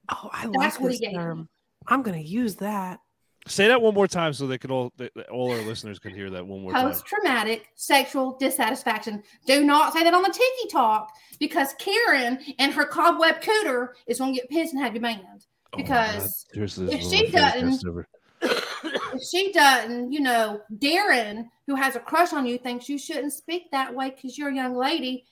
Oh, 0.10 0.30
I 0.34 0.46
That's 0.46 0.56
like 0.56 0.80
what 0.82 0.92
he 0.94 0.98
this 0.98 1.10
gave 1.12 1.36
me. 1.38 1.46
Term. 1.88 2.00
I'm 2.00 2.04
gonna 2.04 2.18
use 2.20 2.56
that. 2.58 3.00
Say 3.48 3.68
that 3.68 3.82
one 3.82 3.96
more 3.96 4.08
time 4.08 4.34
so 4.34 4.46
they 4.46 4.60
can 4.60 4.70
all 4.70 4.92
they, 4.98 5.10
all 5.32 5.52
our 5.52 5.62
listeners 5.62 5.98
can 5.98 6.14
hear 6.14 6.30
that 6.30 6.46
one 6.46 6.62
more 6.62 6.74
time. 6.74 6.92
Post 6.92 7.06
traumatic 7.08 7.68
sexual 7.76 8.38
dissatisfaction. 8.38 9.24
Do 9.48 9.66
not 9.66 9.94
say 9.94 10.04
that 10.04 10.14
on 10.14 10.22
the 10.22 10.30
Tiki 10.30 10.70
Talk 10.72 11.12
because 11.40 11.74
Karen 11.80 12.40
and 12.60 12.72
her 12.72 12.86
cobweb 12.86 13.42
cooter 13.42 13.90
is 14.06 14.20
going 14.20 14.36
to 14.36 14.40
get 14.42 14.50
pissed 14.50 14.74
and 14.74 14.84
have 14.84 14.94
you 14.94 15.02
banned. 15.02 15.48
Oh 15.74 15.78
because 15.78 16.46
God. 16.54 16.54
Seriously, 16.54 16.86
this 16.86 16.96
if 16.96 17.02
she 17.02 17.16
one 17.18 17.26
of 17.26 17.34
my 17.34 17.52
favorite 17.52 18.08
doesn't- 18.42 18.68
If 19.14 19.24
she 19.24 19.52
doesn't, 19.52 20.12
you 20.12 20.20
know, 20.20 20.62
Darren, 20.78 21.50
who 21.68 21.76
has 21.76 21.96
a 21.96 22.00
crush 22.00 22.34
on 22.34 22.46
you, 22.46 22.58
thinks 22.58 22.90
you 22.90 22.98
shouldn't 22.98 23.34
speak 23.34 23.70
that 23.72 23.94
way 23.94 24.12
because 24.12 24.38
you're 24.38 24.50
a 24.50 24.56
young 24.56 24.76
lady. 24.76 25.26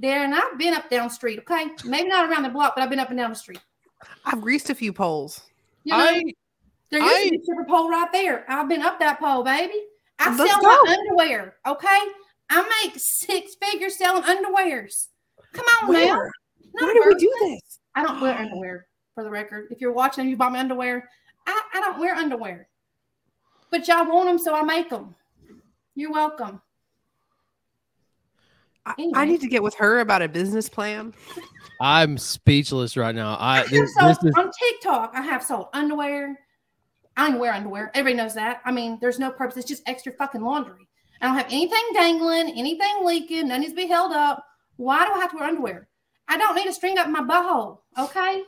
Darren, 0.00 0.32
I've 0.32 0.58
been 0.58 0.74
up 0.74 0.90
down 0.90 1.08
the 1.08 1.14
street, 1.14 1.38
okay? 1.40 1.66
Maybe 1.84 2.08
not 2.08 2.28
around 2.30 2.42
the 2.42 2.48
block, 2.48 2.74
but 2.74 2.82
I've 2.82 2.90
been 2.90 2.98
up 2.98 3.10
and 3.10 3.18
down 3.18 3.30
the 3.30 3.36
street. 3.36 3.60
I've 4.24 4.40
greased 4.40 4.70
a 4.70 4.74
few 4.74 4.92
poles. 4.92 5.42
You 5.86 5.92
know, 5.92 5.98
I 6.00 6.22
there 6.90 7.00
used 7.00 7.24
to 7.24 7.30
be 7.30 7.36
a 7.36 7.42
stripper 7.44 7.64
pole 7.64 7.88
right 7.88 8.08
there. 8.10 8.44
I've 8.48 8.68
been 8.68 8.82
up 8.82 8.98
that 8.98 9.20
pole, 9.20 9.44
baby. 9.44 9.84
I 10.18 10.36
sell 10.36 10.60
go. 10.60 10.66
my 10.66 10.96
underwear. 10.98 11.54
Okay, 11.64 12.00
I 12.50 12.84
make 12.84 12.94
six 12.96 13.54
figures 13.62 13.96
selling 13.96 14.24
underwears. 14.24 15.06
Come 15.52 15.64
on 15.82 15.92
now. 15.92 16.16
Not 16.74 16.88
Why 16.88 16.92
do 16.92 17.02
we 17.06 17.14
do 17.14 17.32
this? 17.42 17.78
I 17.94 18.02
don't 18.02 18.20
wear 18.20 18.34
underwear 18.34 18.86
for 19.14 19.22
the 19.22 19.30
record. 19.30 19.68
If 19.70 19.80
you're 19.80 19.92
watching 19.92 20.22
and 20.22 20.30
you 20.30 20.36
buy 20.36 20.48
my 20.48 20.58
underwear, 20.58 21.08
I, 21.46 21.62
I 21.74 21.80
don't 21.80 22.00
wear 22.00 22.16
underwear. 22.16 22.66
But 23.70 23.86
y'all 23.86 24.08
want 24.08 24.28
them, 24.28 24.38
so 24.40 24.56
I 24.56 24.62
make 24.62 24.90
them. 24.90 25.14
You're 25.94 26.10
welcome. 26.10 26.60
I, 28.86 28.94
Anyway. 28.98 29.12
I 29.18 29.24
need 29.24 29.40
to 29.40 29.48
get 29.48 29.62
with 29.62 29.74
her 29.74 29.98
about 29.98 30.22
a 30.22 30.28
business 30.28 30.68
plan. 30.68 31.12
I'm 31.80 32.16
speechless 32.16 32.96
right 32.96 33.14
now. 33.14 33.34
I 33.34 33.56
I 33.56 33.56
have 33.58 33.70
this, 33.70 33.94
sold, 33.94 34.10
this 34.10 34.24
is 34.24 34.34
on 34.36 34.50
TikTok, 34.58 35.10
I 35.14 35.20
have 35.20 35.42
sold 35.42 35.66
underwear. 35.74 36.38
I 37.18 37.28
don't 37.30 37.38
wear 37.40 37.52
underwear. 37.52 37.90
Everybody 37.94 38.22
knows 38.22 38.34
that. 38.34 38.60
I 38.64 38.70
mean, 38.70 38.98
there's 39.00 39.18
no 39.18 39.30
purpose. 39.30 39.56
It's 39.56 39.66
just 39.68 39.82
extra 39.86 40.12
fucking 40.12 40.42
laundry. 40.42 40.86
I 41.20 41.26
don't 41.26 41.36
have 41.36 41.46
anything 41.50 41.82
dangling, 41.94 42.50
anything 42.56 43.04
leaking. 43.04 43.48
None 43.48 43.60
needs 43.60 43.72
to 43.72 43.76
be 43.76 43.86
held 43.86 44.12
up. 44.12 44.44
Why 44.76 45.04
do 45.06 45.12
I 45.12 45.18
have 45.18 45.30
to 45.32 45.36
wear 45.38 45.48
underwear? 45.48 45.88
I 46.28 46.36
don't 46.36 46.54
need 46.54 46.66
a 46.66 46.72
string 46.72 46.98
up 46.98 47.08
my 47.08 47.22
butthole. 47.22 47.78
Okay. 47.98 48.42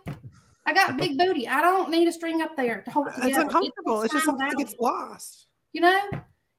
I 0.67 0.75
got 0.75 0.99
big 0.99 1.17
booty. 1.17 1.49
I 1.49 1.63
don't 1.63 1.91
need 1.91 2.09
a 2.09 2.13
string 2.13 2.43
up 2.43 2.55
there 2.57 2.83
to 2.83 2.91
hold 2.91 3.09
it 3.09 3.15
together. 3.15 3.31
It's 3.31 3.39
uncomfortable. 3.39 4.03
It's 4.03 4.13
just 4.13 4.27
fine 4.27 4.39
something 4.39 4.49
that 4.49 4.57
gets 4.59 4.75
lost. 4.79 5.47
you 5.73 5.81
know. 5.81 6.01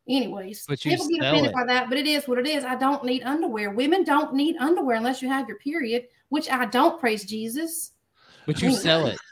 Anyways, 0.09 0.65
But 0.67 0.83
you 0.83 0.91
people 0.91 1.07
get 1.07 1.19
offended 1.19 1.51
it. 1.51 1.53
by 1.53 1.65
that, 1.65 1.87
but 1.89 1.97
it 1.97 2.07
is 2.07 2.27
what 2.27 2.39
it 2.39 2.47
is. 2.47 2.63
I 2.63 2.75
don't 2.75 3.03
need 3.05 3.23
underwear. 3.23 3.69
Women 3.71 4.03
don't 4.03 4.33
need 4.33 4.57
underwear 4.57 4.95
unless 4.97 5.21
you 5.21 5.27
have 5.29 5.47
your 5.47 5.57
period, 5.59 6.05
which 6.29 6.49
I 6.49 6.65
don't. 6.65 6.99
Praise 6.99 7.23
Jesus. 7.25 7.91
but 8.45 8.61
you 8.61 8.71
sell 8.73 9.05
it. 9.07 9.17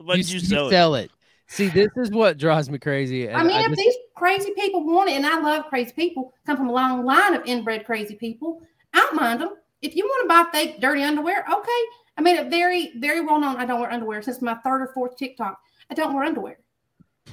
But 0.00 0.16
you, 0.16 0.40
sell 0.40 0.68
it. 0.68 0.70
sell 0.70 0.94
it. 0.94 1.10
See, 1.48 1.68
this 1.68 1.90
is 1.96 2.10
what 2.10 2.38
drives 2.38 2.70
me 2.70 2.78
crazy. 2.78 3.30
I 3.30 3.42
mean, 3.42 3.60
if 3.60 3.66
just- 3.66 3.76
these 3.76 3.94
crazy 4.16 4.52
people 4.54 4.84
want 4.86 5.10
it, 5.10 5.16
and 5.16 5.26
I 5.26 5.38
love 5.38 5.66
crazy 5.66 5.92
people, 5.92 6.32
come 6.46 6.56
from 6.56 6.68
a 6.70 6.72
long 6.72 7.04
line 7.04 7.34
of 7.34 7.42
inbred 7.44 7.84
crazy 7.84 8.14
people, 8.14 8.62
I 8.94 9.00
don't 9.00 9.16
mind 9.16 9.42
them. 9.42 9.50
If 9.82 9.94
you 9.94 10.04
want 10.04 10.22
to 10.24 10.28
buy 10.28 10.50
fake 10.58 10.80
dirty 10.80 11.02
underwear, 11.02 11.44
okay. 11.52 11.82
I 12.16 12.22
made 12.22 12.38
it 12.38 12.48
very, 12.48 12.92
very 12.96 13.20
well 13.20 13.38
known. 13.38 13.56
I 13.56 13.66
don't 13.66 13.78
wear 13.80 13.92
underwear 13.92 14.22
since 14.22 14.40
my 14.40 14.54
third 14.64 14.80
or 14.80 14.90
fourth 14.94 15.16
TikTok. 15.18 15.60
I 15.90 15.94
don't 15.94 16.14
wear 16.14 16.24
underwear, 16.24 16.58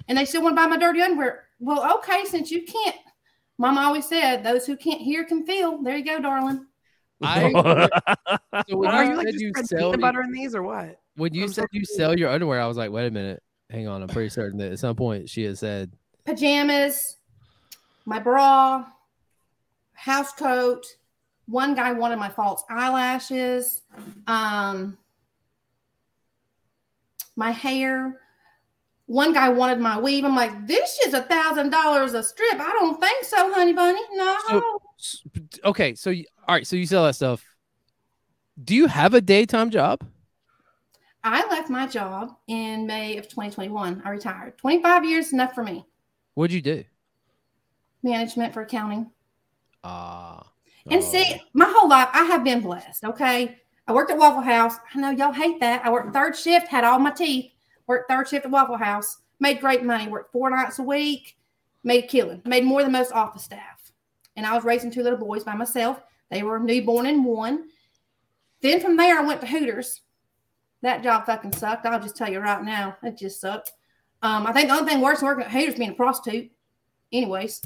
and 0.07 0.17
they 0.17 0.25
still 0.25 0.41
want 0.41 0.55
to 0.55 0.61
buy 0.61 0.67
my 0.67 0.77
dirty 0.77 1.01
underwear. 1.01 1.45
Well, 1.59 1.97
okay, 1.97 2.23
since 2.25 2.51
you 2.51 2.63
can't, 2.63 2.95
Mama 3.57 3.81
always 3.81 4.07
said, 4.07 4.43
"Those 4.43 4.65
who 4.65 4.75
can't 4.75 5.01
hear 5.01 5.23
can 5.23 5.45
feel." 5.45 5.81
There 5.81 5.97
you 5.97 6.05
go, 6.05 6.19
darling. 6.19 6.65
I, 7.21 7.51
so 8.69 8.77
when 8.77 8.89
Are 8.89 9.03
you 9.03 9.11
you 9.11 9.15
like 9.15 9.25
said 9.27 9.33
just 9.33 9.43
you 9.43 9.53
sell 9.65 9.91
peanut 9.91 10.01
butter 10.01 10.21
in 10.21 10.31
these 10.31 10.55
or 10.55 10.63
what? 10.63 10.99
when 11.15 11.33
you 11.33 11.43
I'm 11.43 11.53
said 11.53 11.63
so 11.63 11.67
you 11.71 11.85
sell 11.85 12.17
your 12.17 12.29
underwear, 12.29 12.59
I 12.59 12.67
was 12.67 12.77
like, 12.77 12.91
wait 12.91 13.07
a 13.07 13.11
minute, 13.11 13.41
hang 13.69 13.87
on. 13.87 14.01
I'm 14.01 14.09
pretty 14.09 14.29
certain 14.29 14.57
that 14.59 14.71
at 14.71 14.79
some 14.79 14.95
point 14.95 15.29
she 15.29 15.43
had 15.43 15.57
said, 15.57 15.91
pajamas, 16.25 17.17
my 18.05 18.19
bra, 18.19 18.85
house 19.93 20.31
coat. 20.33 20.85
One 21.45 21.75
guy 21.75 21.91
wanted 21.91 22.17
my 22.19 22.29
false 22.29 22.63
eyelashes, 22.69 23.81
um, 24.27 24.97
my 27.35 27.51
hair. 27.51 28.19
One 29.13 29.31
guy 29.31 29.47
wanted 29.47 29.79
my 29.79 29.99
weave. 29.99 30.25
I'm 30.25 30.35
like, 30.35 30.65
this 30.65 30.97
is 31.05 31.13
a 31.13 31.21
thousand 31.21 31.69
dollars 31.69 32.15
a 32.15 32.23
strip. 32.23 32.59
I 32.59 32.71
don't 32.71 32.99
think 32.99 33.23
so, 33.23 33.53
honey 33.53 33.71
bunny. 33.71 34.01
No. 34.13 34.37
So- 34.97 35.29
okay, 35.65 35.93
so 35.93 36.09
you, 36.09 36.25
all 36.47 36.55
right, 36.55 36.65
so 36.65 36.75
you 36.75 36.87
sell 36.87 37.05
that 37.05 37.13
stuff. 37.13 37.45
Do 38.63 38.73
you 38.73 38.87
have 38.87 39.13
a 39.13 39.21
daytime 39.21 39.69
job? 39.69 40.03
I 41.23 41.47
left 41.47 41.69
my 41.69 41.85
job 41.85 42.31
in 42.47 42.87
May 42.87 43.17
of 43.17 43.25
2021. 43.25 44.01
I 44.03 44.09
retired. 44.09 44.57
25 44.57 45.05
years 45.05 45.31
enough 45.31 45.53
for 45.53 45.63
me. 45.63 45.85
What'd 46.33 46.51
you 46.51 46.61
do? 46.63 46.83
Management 48.01 48.51
for 48.51 48.63
accounting. 48.63 49.11
Ah, 49.83 50.49
And 50.89 51.03
oh. 51.03 51.05
see, 51.05 51.39
my 51.53 51.71
whole 51.71 51.87
life 51.87 52.09
I 52.13 52.23
have 52.23 52.43
been 52.43 52.61
blessed. 52.61 53.03
Okay. 53.03 53.59
I 53.87 53.93
worked 53.93 54.09
at 54.09 54.17
Waffle 54.17 54.41
House. 54.41 54.73
I 54.95 54.99
know 54.99 55.11
y'all 55.11 55.33
hate 55.33 55.59
that. 55.59 55.85
I 55.85 55.91
worked 55.91 56.13
third 56.15 56.35
shift, 56.35 56.67
had 56.67 56.83
all 56.83 56.97
my 56.97 57.11
teeth, 57.11 57.51
worked 57.87 58.09
third 58.09 58.27
shift 58.27 58.45
at 58.45 58.51
Waffle 58.51 58.77
House, 58.77 59.17
made 59.39 59.59
great 59.59 59.83
money, 59.83 60.07
worked 60.07 60.31
four 60.31 60.49
nights 60.49 60.79
a 60.79 60.83
week, 60.83 61.35
made 61.83 62.05
a 62.05 62.07
killing, 62.07 62.41
made 62.45 62.63
more 62.63 62.81
than 62.83 62.91
most 62.91 63.11
office 63.11 63.43
staff. 63.43 63.91
And 64.35 64.45
I 64.45 64.53
was 64.55 64.63
raising 64.63 64.91
two 64.91 65.03
little 65.03 65.19
boys 65.19 65.43
by 65.43 65.53
myself. 65.55 66.01
They 66.31 66.43
were 66.43 66.59
newborn 66.59 67.05
and 67.05 67.23
one. 67.25 67.65
Then 68.61 68.79
from 68.79 68.97
there, 68.97 69.19
I 69.19 69.21
went 69.25 69.41
to 69.41 69.47
Hooters. 69.47 70.01
That 70.81 71.03
job 71.03 71.25
fucking 71.25 71.53
sucked. 71.53 71.85
I'll 71.85 71.99
just 71.99 72.15
tell 72.17 72.31
you 72.31 72.39
right 72.39 72.63
now, 72.63 72.97
it 73.03 73.17
just 73.17 73.39
sucked. 73.39 73.71
Um, 74.21 74.47
I 74.47 74.53
think 74.53 74.69
the 74.69 74.75
only 74.75 74.91
thing 74.91 75.01
worse 75.01 75.19
than 75.19 75.27
working 75.27 75.43
at 75.45 75.51
Hooters 75.51 75.75
being 75.75 75.91
a 75.91 75.93
prostitute. 75.93 76.49
Anyways, 77.11 77.61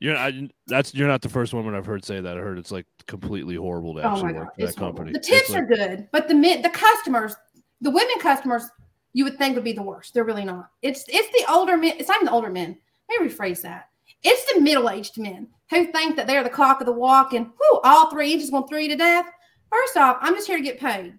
You're 0.00 0.16
I, 0.16 0.48
that's 0.66 0.94
you're 0.94 1.08
not 1.08 1.20
the 1.22 1.28
first 1.28 1.52
woman 1.52 1.74
I've 1.74 1.84
heard 1.86 2.04
say 2.04 2.20
that. 2.20 2.38
I 2.38 2.40
heard 2.40 2.58
it's 2.58 2.70
like 2.70 2.86
completely 3.06 3.56
horrible 3.56 3.94
to 3.94 4.00
Oh 4.02 4.12
actually 4.12 4.32
my 4.32 4.38
work 4.40 4.54
for 4.54 4.66
that 4.66 4.76
horrible. 4.76 4.96
company. 4.98 5.12
The 5.12 5.18
tips 5.20 5.50
like- 5.50 5.62
are 5.62 5.66
good, 5.66 6.08
but 6.12 6.28
the 6.28 6.34
the 6.34 6.70
customers, 6.72 7.34
the 7.80 7.90
women 7.90 8.18
customers, 8.20 8.64
you 9.12 9.24
would 9.24 9.38
think 9.38 9.54
would 9.54 9.64
be 9.64 9.72
the 9.72 9.82
worst. 9.82 10.14
They're 10.14 10.24
really 10.24 10.44
not. 10.44 10.70
It's 10.82 11.04
it's 11.08 11.28
the 11.28 11.52
older 11.52 11.76
men. 11.76 11.94
It's 11.98 12.08
not 12.08 12.18
even 12.18 12.26
the 12.26 12.32
older 12.32 12.50
men. 12.50 12.76
Let 13.08 13.20
me 13.20 13.28
rephrase 13.28 13.62
that. 13.62 13.88
It's 14.22 14.52
the 14.52 14.60
middle 14.60 14.90
aged 14.90 15.18
men 15.18 15.48
who 15.70 15.90
think 15.92 16.16
that 16.16 16.26
they're 16.26 16.44
the 16.44 16.50
cock 16.50 16.80
of 16.80 16.86
the 16.86 16.92
walk 16.92 17.32
and 17.32 17.46
whoo, 17.46 17.80
all 17.84 18.10
three 18.10 18.32
inches 18.32 18.50
going 18.50 18.66
throw 18.68 18.78
you 18.78 18.88
to 18.88 18.96
death. 18.96 19.26
First 19.70 19.96
off, 19.96 20.18
I'm 20.20 20.34
just 20.34 20.46
here 20.46 20.56
to 20.56 20.62
get 20.62 20.80
paid. 20.80 21.14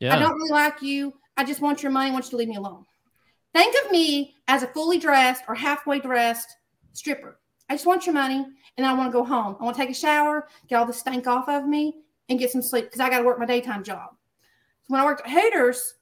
yeah. 0.00 0.14
I 0.14 0.18
don't 0.18 0.34
really 0.34 0.50
like 0.50 0.82
you. 0.82 1.14
I 1.36 1.44
just 1.44 1.60
want 1.60 1.82
your 1.82 1.92
money. 1.92 2.10
I 2.10 2.12
want 2.12 2.26
you 2.26 2.30
to 2.32 2.36
leave 2.36 2.48
me 2.48 2.56
alone. 2.56 2.84
Think 3.54 3.74
of 3.84 3.90
me 3.90 4.34
as 4.48 4.62
a 4.62 4.66
fully 4.68 4.98
dressed 4.98 5.44
or 5.48 5.54
halfway 5.54 6.00
dressed 6.00 6.56
stripper. 6.92 7.38
I 7.68 7.74
just 7.74 7.86
want 7.86 8.06
your 8.06 8.14
money 8.14 8.44
and 8.76 8.86
I 8.86 8.92
want 8.94 9.08
to 9.08 9.18
go 9.18 9.24
home. 9.24 9.56
I 9.60 9.64
want 9.64 9.76
to 9.76 9.82
take 9.82 9.90
a 9.90 9.94
shower, 9.94 10.48
get 10.68 10.76
all 10.76 10.86
the 10.86 10.92
stank 10.92 11.26
off 11.26 11.48
of 11.48 11.66
me, 11.66 11.94
and 12.28 12.38
get 12.38 12.50
some 12.50 12.62
sleep 12.62 12.86
because 12.86 13.00
I 13.00 13.08
got 13.08 13.18
to 13.18 13.24
work 13.24 13.38
my 13.38 13.46
daytime 13.46 13.84
job. 13.84 14.10
When 14.88 15.00
I 15.00 15.04
worked 15.04 15.26
at 15.26 15.30
Hooters, 15.30 15.94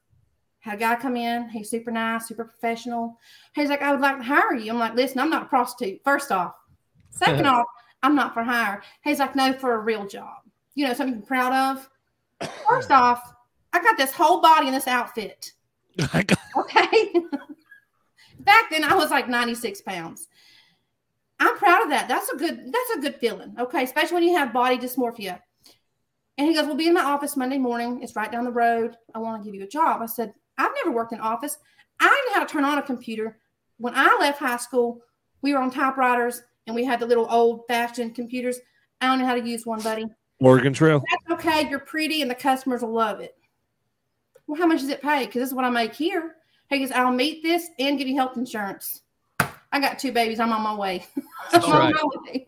had 0.67 0.75
a 0.75 0.79
guy 0.79 0.97
come 0.97 1.17
in. 1.17 1.49
He's 1.49 1.71
super 1.71 1.91
nice, 1.91 2.27
super 2.27 2.45
professional. 2.45 3.19
He's 3.55 3.69
like, 3.69 3.83
I 3.83 3.93
would 3.93 4.01
like 4.01 4.19
to 4.19 4.25
hire 4.25 4.55
you. 4.55 4.73
I'm 4.73 4.79
like, 4.79 4.95
listen, 4.95 5.21
I'm 5.21 5.31
not 5.31 5.45
a 5.45 5.47
prostitute. 5.47 6.01
First 6.03 6.33
off. 6.33 6.55
Second 7.11 7.47
off, 7.47 7.67
I'm 8.03 8.15
not 8.15 8.35
for 8.35 8.43
hire. 8.43 8.83
He's 9.03 9.21
like, 9.21 9.37
no, 9.37 9.53
for 9.53 9.75
a 9.75 9.79
real 9.79 10.07
job. 10.07 10.39
You 10.75 10.87
know, 10.87 10.95
something 10.95 11.19
you're 11.19 11.27
proud 11.27 11.53
of. 11.53 12.51
First 12.69 12.91
off, 12.93 13.33
I 13.73 13.83
got 13.83 13.97
this 13.97 14.13
whole 14.13 14.41
body 14.41 14.67
in 14.67 14.73
this 14.73 14.89
outfit. 14.89 15.53
Okay. 16.59 17.13
Back 18.41 18.71
then 18.71 18.85
I 18.85 18.95
was 18.95 19.11
like 19.11 19.29
96 19.29 19.83
pounds. 19.83 20.29
I'm 21.39 21.57
proud 21.59 21.83
of 21.83 21.91
that. 21.91 22.09
That's 22.09 22.29
a 22.31 22.37
good, 22.37 22.73
that's 22.73 22.91
a 22.97 23.01
good 23.01 23.17
feeling. 23.17 23.55
Okay. 23.59 23.85
Especially 23.85 24.15
when 24.15 24.23
you 24.25 24.37
have 24.37 24.53
body 24.53 24.79
dysmorphia. 24.79 25.41
And 26.39 26.47
he 26.49 26.55
goes, 26.55 26.67
We'll 26.67 26.75
be 26.77 26.89
in 26.89 26.95
my 26.95 27.03
office 27.05 27.37
Monday 27.37 27.59
morning. 27.59 28.03
It's 28.03 28.15
right 28.17 28.31
down 28.31 28.45
the 28.45 28.51
road. 28.53 28.97
I 29.15 29.19
want 29.19 29.43
to 29.43 29.45
give 29.47 29.55
you 29.55 29.65
a 29.65 29.69
job. 29.69 30.03
I 30.03 30.07
said, 30.07 30.35
I've 30.59 30.73
never 30.85 30.95
worked 30.95 31.13
in 31.13 31.21
office. 31.21 31.59
I 32.01 32.05
didn't 32.05 32.27
know 32.27 32.41
how 32.41 32.47
to 32.47 32.53
turn 32.53 32.65
on 32.65 32.79
a 32.79 32.83
computer. 32.83 33.39
When 33.79 33.95
I 33.97 34.17
left 34.21 34.39
high 34.39 34.57
school, 34.59 35.01
we 35.43 35.53
were 35.55 35.61
on 35.61 35.71
typewriters 35.71 36.43
and 36.67 36.75
we 36.77 36.85
had 36.85 37.01
the 37.01 37.07
little 37.07 37.27
old 37.31 37.63
fashioned 37.69 38.15
computers. 38.15 38.59
I 39.01 39.07
don't 39.07 39.19
know 39.19 39.27
how 39.27 39.35
to 39.35 39.47
use 39.47 39.65
one, 39.67 39.81
buddy. 39.81 40.05
Oregon 40.41 40.73
Trail. 40.73 41.03
That's 41.11 41.41
okay. 41.41 41.69
You're 41.69 41.79
pretty 41.79 42.21
and 42.23 42.31
the 42.31 42.35
customers 42.35 42.83
will 42.83 42.93
love 42.93 43.21
it. 43.21 43.35
Well, 44.47 44.61
how 44.61 44.67
much 44.67 44.81
does 44.81 44.89
it 44.91 45.01
pay? 45.03 45.25
Because 45.27 45.41
this 45.41 45.49
is 45.49 45.55
what 45.55 45.65
I 45.65 45.71
make 45.71 45.95
here. 45.95 46.37
He 46.69 46.79
goes, 46.81 46.91
I'll 46.93 47.13
meet 47.13 47.43
this 47.43 47.69
and 47.79 47.99
give 47.99 48.09
you 48.09 48.17
health 48.17 48.37
insurance. 48.37 49.03
I 49.41 49.81
got 49.81 49.99
two 49.99 50.13
babies. 50.13 50.41
I'm 50.41 50.53
on 50.53 50.63
my 50.63 50.75
way. 50.75 51.07
That's 51.51 51.65
I'm 51.67 51.73
on 51.73 51.79
right. 51.81 51.95
my 51.95 52.21
way. 52.23 52.47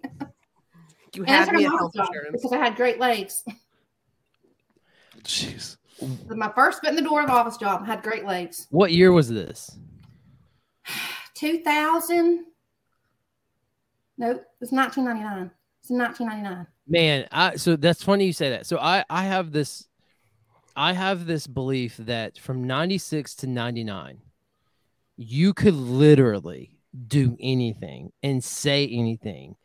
You 1.14 1.24
And 1.24 1.29
that's 1.29 1.48
had 1.48 1.57
me 1.57 1.64
at 1.64 1.70
my 1.72 1.79
health 1.79 1.92
insurance. 1.94 2.31
because 2.33 2.53
I 2.53 2.59
had 2.59 2.77
great 2.77 2.98
legs. 3.01 3.44
Jeez. 5.29 5.77
My 6.29 6.51
first 6.55 6.81
foot 6.81 6.91
in 6.91 6.97
the 6.97 7.03
door 7.03 7.23
of 7.23 7.29
office 7.29 7.59
job 7.59 7.87
had 7.87 8.03
great 8.03 8.25
legs. 8.25 8.67
What 8.71 8.93
year 8.93 9.12
was 9.12 9.29
this? 9.29 9.79
2000. 11.35 12.47
Nope, 14.17 14.45
it's 14.61 14.73
1999. 14.73 15.51
It's 15.81 15.91
1999. 15.91 16.67
Man, 16.88 17.29
I 17.31 17.57
so 17.57 17.77
that's 17.77 18.03
funny 18.03 18.27
you 18.27 18.33
say 18.33 18.51
that. 18.51 18.67
So 18.67 18.79
I 18.79 19.05
I 19.11 19.25
have 19.25 19.53
this 19.53 19.87
I 20.75 20.95
have 20.95 21.27
this 21.27 21.47
belief 21.47 21.97
that 21.99 22.38
from 22.38 22.64
96 22.64 23.35
to 23.37 23.47
99 23.47 24.23
you 25.17 25.53
could 25.53 25.75
literally 25.75 26.79
do 27.07 27.37
anything 27.41 28.12
and 28.23 28.43
say 28.43 28.87
anything 28.87 29.57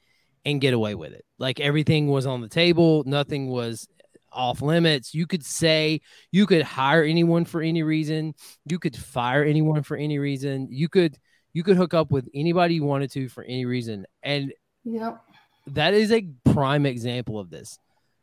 and 0.46 0.60
get 0.60 0.74
away 0.74 0.94
with 0.94 1.14
it. 1.14 1.26
Like 1.38 1.60
everything 1.60 2.10
was 2.10 2.26
on 2.26 2.42
the 2.42 2.50
table, 2.50 3.04
nothing 3.06 3.48
was 3.48 3.88
off 4.34 4.62
limits. 4.62 5.14
You 5.14 5.28
could 5.28 5.46
say 5.46 6.02
you 6.32 6.46
could 6.46 6.62
hire 6.62 7.04
anyone 7.04 7.46
for 7.46 7.62
any 7.62 7.84
reason, 7.84 8.34
you 8.66 8.80
could 8.80 8.96
fire 8.96 9.44
anyone 9.44 9.84
for 9.84 9.98
any 9.98 10.20
reason. 10.20 10.68
You 10.70 10.90
could 10.90 11.18
you 11.54 11.64
could 11.64 11.78
hook 11.78 11.94
up 11.94 12.12
with 12.12 12.28
anybody 12.34 12.76
you 12.76 12.84
wanted 12.84 13.12
to 13.12 13.30
for 13.30 13.44
any 13.44 13.66
reason. 13.66 14.06
And 14.24 14.54
Yep. 14.86 15.22
that 15.68 15.94
is 15.94 16.12
a 16.12 16.28
prime 16.46 16.86
example 16.86 17.40
of 17.40 17.50
this. 17.50 17.80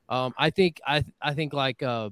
Um, 0.08 0.34
I 0.36 0.50
think 0.50 0.80
I 0.86 1.04
I 1.22 1.34
think 1.34 1.52
like 1.52 1.82
uh, 1.82 2.10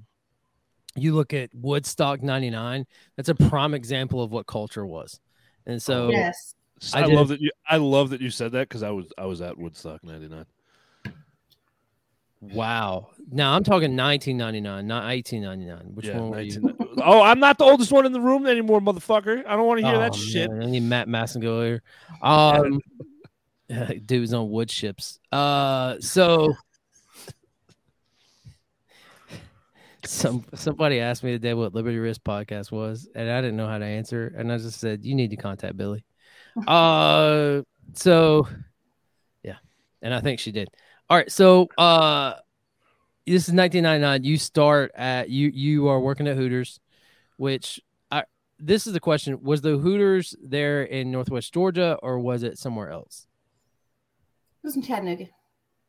you 0.94 1.14
look 1.14 1.34
at 1.34 1.50
Woodstock 1.52 2.22
'99. 2.22 2.86
That's 3.16 3.28
a 3.28 3.34
prime 3.34 3.74
example 3.74 4.22
of 4.22 4.30
what 4.30 4.46
culture 4.46 4.86
was, 4.86 5.20
and 5.66 5.82
so 5.82 6.10
yes. 6.10 6.54
I 6.94 7.02
I, 7.02 7.06
love 7.06 7.28
that 7.28 7.40
you. 7.40 7.50
I 7.68 7.76
love 7.76 8.10
that 8.10 8.20
you 8.20 8.30
said 8.30 8.52
that 8.52 8.68
because 8.68 8.84
I 8.84 8.90
was 8.90 9.06
I 9.18 9.26
was 9.26 9.40
at 9.40 9.58
Woodstock 9.58 10.04
'99. 10.04 10.46
Wow. 12.40 13.10
Now 13.30 13.54
I'm 13.54 13.64
talking 13.64 13.96
1999, 13.96 14.86
not 14.86 15.04
1899. 15.04 15.94
Which 15.94 16.06
Yeah, 16.06 16.18
one 16.18 16.30
were 16.30 16.40
you? 16.40 16.76
oh, 17.04 17.22
I'm 17.22 17.40
not 17.40 17.58
the 17.58 17.64
oldest 17.64 17.92
one 17.92 18.06
in 18.06 18.12
the 18.12 18.20
room 18.20 18.46
anymore, 18.46 18.80
motherfucker. 18.80 19.44
I 19.46 19.56
don't 19.56 19.66
want 19.66 19.80
to 19.80 19.86
hear 19.86 19.98
that 19.98 20.12
Oh, 20.12 20.16
shit. 20.16 20.50
I 20.50 20.66
need 20.66 20.82
Matt 20.84 21.08
Massengill 21.08 21.64
here. 21.64 21.82
Um, 22.22 22.80
dude's 24.06 24.32
on 24.32 24.50
wood 24.50 24.68
chips. 24.68 25.18
Uh, 25.30 25.96
so 26.00 26.54
some 30.04 30.44
somebody 30.54 31.00
asked 31.00 31.22
me 31.24 31.32
today 31.32 31.54
what 31.54 31.74
Liberty 31.74 31.98
Risk 31.98 32.22
podcast 32.22 32.70
was, 32.72 33.08
and 33.14 33.30
I 33.30 33.40
didn't 33.40 33.56
know 33.56 33.66
how 33.68 33.78
to 33.78 33.84
answer, 33.84 34.32
and 34.36 34.52
I 34.52 34.58
just 34.58 34.80
said 34.80 35.04
you 35.04 35.14
need 35.14 35.30
to 35.30 35.36
contact 35.36 35.76
Billy. 35.76 36.04
Uh, 36.66 37.62
so 37.94 38.48
yeah, 39.42 39.56
and 40.02 40.14
I 40.14 40.20
think 40.20 40.40
she 40.40 40.52
did. 40.52 40.68
All 41.10 41.16
right, 41.16 41.32
so 41.32 41.68
uh, 41.78 42.34
this 43.24 43.48
is 43.48 43.54
1999. 43.54 44.24
You 44.24 44.36
start 44.36 44.92
at 44.94 45.30
you 45.30 45.48
you 45.48 45.88
are 45.88 45.98
working 45.98 46.28
at 46.28 46.36
Hooters, 46.36 46.80
which 47.38 47.80
I 48.10 48.24
this 48.58 48.86
is 48.86 48.92
the 48.92 49.00
question: 49.00 49.42
Was 49.42 49.62
the 49.62 49.78
Hooters 49.78 50.36
there 50.42 50.82
in 50.82 51.10
Northwest 51.10 51.54
Georgia 51.54 51.98
or 52.02 52.18
was 52.18 52.42
it 52.42 52.58
somewhere 52.58 52.90
else? 52.90 53.26
It 54.62 54.66
was 54.66 54.76
in 54.76 54.82
Chattanooga. 54.82 55.28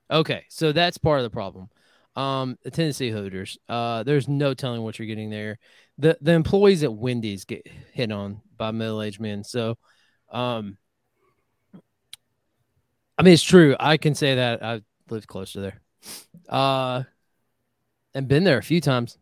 Okay, 0.10 0.46
so 0.48 0.72
that's 0.72 0.98
part 0.98 1.20
of 1.20 1.24
the 1.24 1.30
problem. 1.30 1.68
Um, 2.16 2.58
the 2.64 2.72
Tennessee 2.72 3.12
Hooters. 3.12 3.58
Uh, 3.68 4.04
there's 4.04 4.30
no 4.30 4.54
telling 4.54 4.84
what 4.84 5.00
you're 5.00 5.06
getting 5.06 5.30
there. 5.30 5.60
The 5.98 6.18
the 6.22 6.32
employees 6.32 6.84
at 6.84 6.94
Wendy's 6.94 7.44
get 7.44 7.68
hit 7.92 8.10
on 8.10 8.40
by 8.58 8.72
middle 8.72 9.02
aged 9.02 9.20
men. 9.20 9.44
So, 9.44 9.78
um, 10.32 10.78
I 13.18 13.24
mean 13.24 13.34
it's 13.34 13.44
true. 13.44 13.76
I 13.78 13.98
can 13.98 14.16
say 14.16 14.36
that 14.36 14.64
I 14.64 14.82
lived 15.12 15.28
close 15.28 15.54
to 15.54 15.60
there, 15.62 15.82
uh, 16.50 17.04
and 18.14 18.28
been 18.28 18.44
there 18.44 18.58
a 18.58 18.64
few 18.64 18.82
times. 18.82 19.18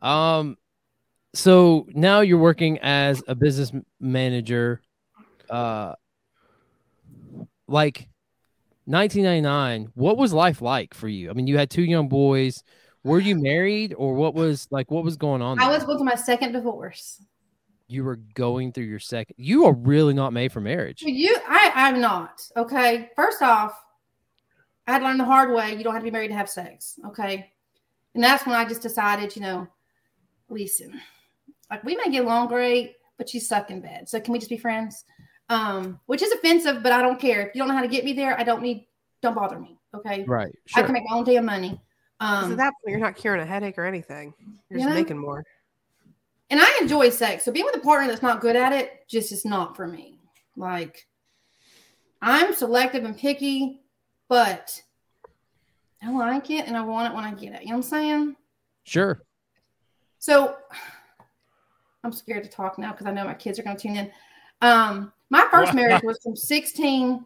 Um, 0.00 0.56
so 1.34 1.86
now 1.92 2.20
you're 2.20 2.38
working 2.38 2.78
as 2.78 3.22
a 3.28 3.34
business 3.34 3.72
manager. 4.00 4.80
Uh, 5.48 5.94
like 7.66 8.08
1999 8.86 9.92
what 9.94 10.16
was 10.16 10.32
life 10.32 10.62
like 10.62 10.94
for 10.94 11.08
you 11.08 11.28
i 11.28 11.34
mean 11.34 11.46
you 11.46 11.58
had 11.58 11.68
two 11.68 11.82
young 11.82 12.08
boys 12.08 12.64
were 13.04 13.20
you 13.20 13.36
married 13.36 13.94
or 13.96 14.14
what 14.14 14.34
was 14.34 14.66
like 14.70 14.90
what 14.90 15.04
was 15.04 15.16
going 15.18 15.42
on 15.42 15.60
I 15.60 15.68
was 15.68 15.84
going 15.84 15.98
through 15.98 16.06
my 16.06 16.14
second 16.14 16.52
divorce. 16.52 17.22
you 17.86 18.04
were 18.04 18.16
going 18.16 18.72
through 18.72 18.84
your 18.84 18.98
second 18.98 19.34
you 19.36 19.66
are 19.66 19.74
really 19.74 20.14
not 20.14 20.32
made 20.32 20.52
for 20.52 20.62
marriage 20.62 21.02
You, 21.02 21.36
I, 21.46 21.72
I'm 21.74 22.00
not. 22.00 22.40
Okay. 22.56 23.10
First 23.14 23.42
off, 23.42 23.72
I 24.88 24.92
had 24.92 25.00
to 25.00 25.04
learn 25.04 25.18
the 25.18 25.24
hard 25.24 25.52
way. 25.52 25.74
You 25.74 25.84
don't 25.84 25.92
have 25.92 26.02
to 26.02 26.06
be 26.06 26.10
married 26.10 26.28
to 26.28 26.34
have 26.34 26.48
sex. 26.48 26.98
Okay. 27.08 27.52
And 28.14 28.24
that's 28.24 28.46
when 28.46 28.56
I 28.56 28.64
just 28.64 28.80
decided, 28.80 29.36
you 29.36 29.42
know, 29.42 29.68
listen, 30.48 30.98
like 31.70 31.84
we 31.84 31.94
may 31.94 32.10
get 32.10 32.24
along 32.24 32.48
great, 32.48 32.94
but 33.18 33.32
you 33.34 33.38
suck 33.38 33.70
in 33.70 33.80
bed. 33.82 34.08
So 34.08 34.18
can 34.18 34.32
we 34.32 34.38
just 34.38 34.48
be 34.50 34.56
friends? 34.56 35.04
Um, 35.50 36.00
which 36.06 36.22
is 36.22 36.32
offensive, 36.32 36.82
but 36.82 36.92
I 36.92 37.02
don't 37.02 37.20
care. 37.20 37.42
If 37.46 37.54
you 37.54 37.60
don't 37.60 37.68
know 37.68 37.74
how 37.76 37.82
to 37.82 37.88
get 37.88 38.04
me 38.04 38.14
there, 38.14 38.38
I 38.40 38.44
don't 38.44 38.62
need, 38.62 38.86
don't 39.20 39.34
bother 39.34 39.58
me. 39.58 39.78
Okay. 39.94 40.24
right 40.26 40.52
Sure. 40.66 40.82
I 40.82 40.86
can 40.86 40.92
make 40.94 41.04
my 41.08 41.16
own 41.16 41.24
damn 41.24 41.44
money. 41.44 41.80
so 42.20 42.26
Um, 42.26 42.56
that 42.56 42.72
point, 42.82 42.90
you're 42.92 42.98
not 42.98 43.14
curing 43.16 43.40
a 43.42 43.46
headache 43.46 43.78
or 43.78 43.84
anything. 43.84 44.32
You're 44.70 44.80
just 44.80 44.88
Yeah. 44.88 44.94
making 44.94 45.18
more. 45.18 45.44
and 46.50 46.60
I 46.62 46.78
enjoy 46.80 47.10
sex. 47.10 47.44
So 47.44 47.52
being 47.52 47.66
with 47.66 47.76
a 47.76 47.80
partner 47.80 48.08
that's 48.08 48.22
not 48.22 48.40
good 48.40 48.56
at 48.56 48.72
it 48.72 49.06
just 49.06 49.32
is 49.32 49.44
not 49.44 49.76
for 49.76 49.86
me. 49.86 50.18
Like 50.56 51.06
I'm 52.22 52.54
selective 52.54 53.04
and 53.04 53.14
picky, 53.16 53.82
but 54.28 54.82
I 56.02 56.10
like 56.10 56.50
it 56.50 56.66
and 56.66 56.76
I 56.76 56.82
want 56.82 57.12
it 57.12 57.16
when 57.16 57.24
I 57.24 57.32
get 57.32 57.54
it. 57.54 57.62
You 57.62 57.68
know 57.68 57.76
what 57.78 57.84
I'm 57.86 57.90
saying? 57.90 58.36
sure 58.84 59.22
So 60.18 60.56
I'm 62.04 62.12
scared 62.12 62.44
to 62.44 62.50
talk 62.50 62.78
now 62.78 62.92
because 62.92 63.06
I 63.06 63.10
know 63.10 63.24
my 63.24 63.34
kids 63.34 63.58
are 63.58 63.62
going 63.62 63.76
to 63.76 63.82
tune 63.82 63.96
in. 63.96 64.10
Um, 64.62 65.12
my 65.30 65.46
first 65.50 65.74
marriage 65.74 66.02
was 66.02 66.18
from 66.22 66.36
16 66.36 67.24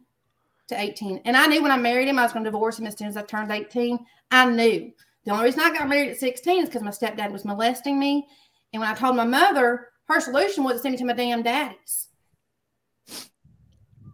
to 0.69 0.81
18. 0.81 1.21
And 1.25 1.37
I 1.37 1.47
knew 1.47 1.63
when 1.63 1.71
I 1.71 1.77
married 1.77 2.09
him, 2.09 2.19
I 2.19 2.23
was 2.23 2.33
going 2.33 2.45
to 2.45 2.51
divorce 2.51 2.79
him 2.79 2.87
as 2.87 2.97
soon 2.99 3.09
as 3.09 3.17
I 3.17 3.23
turned 3.23 3.53
18. 3.53 3.99
I 4.31 4.47
knew. 4.47 4.93
The 5.25 5.31
only 5.31 5.45
reason 5.45 5.61
I 5.61 5.77
got 5.77 5.89
married 5.89 6.11
at 6.11 6.19
16 6.19 6.63
is 6.63 6.69
because 6.69 6.83
my 6.83 6.91
stepdad 6.91 7.31
was 7.31 7.45
molesting 7.45 7.99
me. 7.99 8.27
And 8.73 8.81
when 8.81 8.91
I 8.91 8.95
told 8.95 9.15
my 9.15 9.25
mother, 9.25 9.89
her 10.09 10.21
solution 10.21 10.65
was 10.65 10.75
to 10.75 10.79
send 10.81 10.93
me 10.93 10.99
to 10.99 11.05
my 11.05 11.13
damn 11.13 11.43
daddy's. 11.43 12.09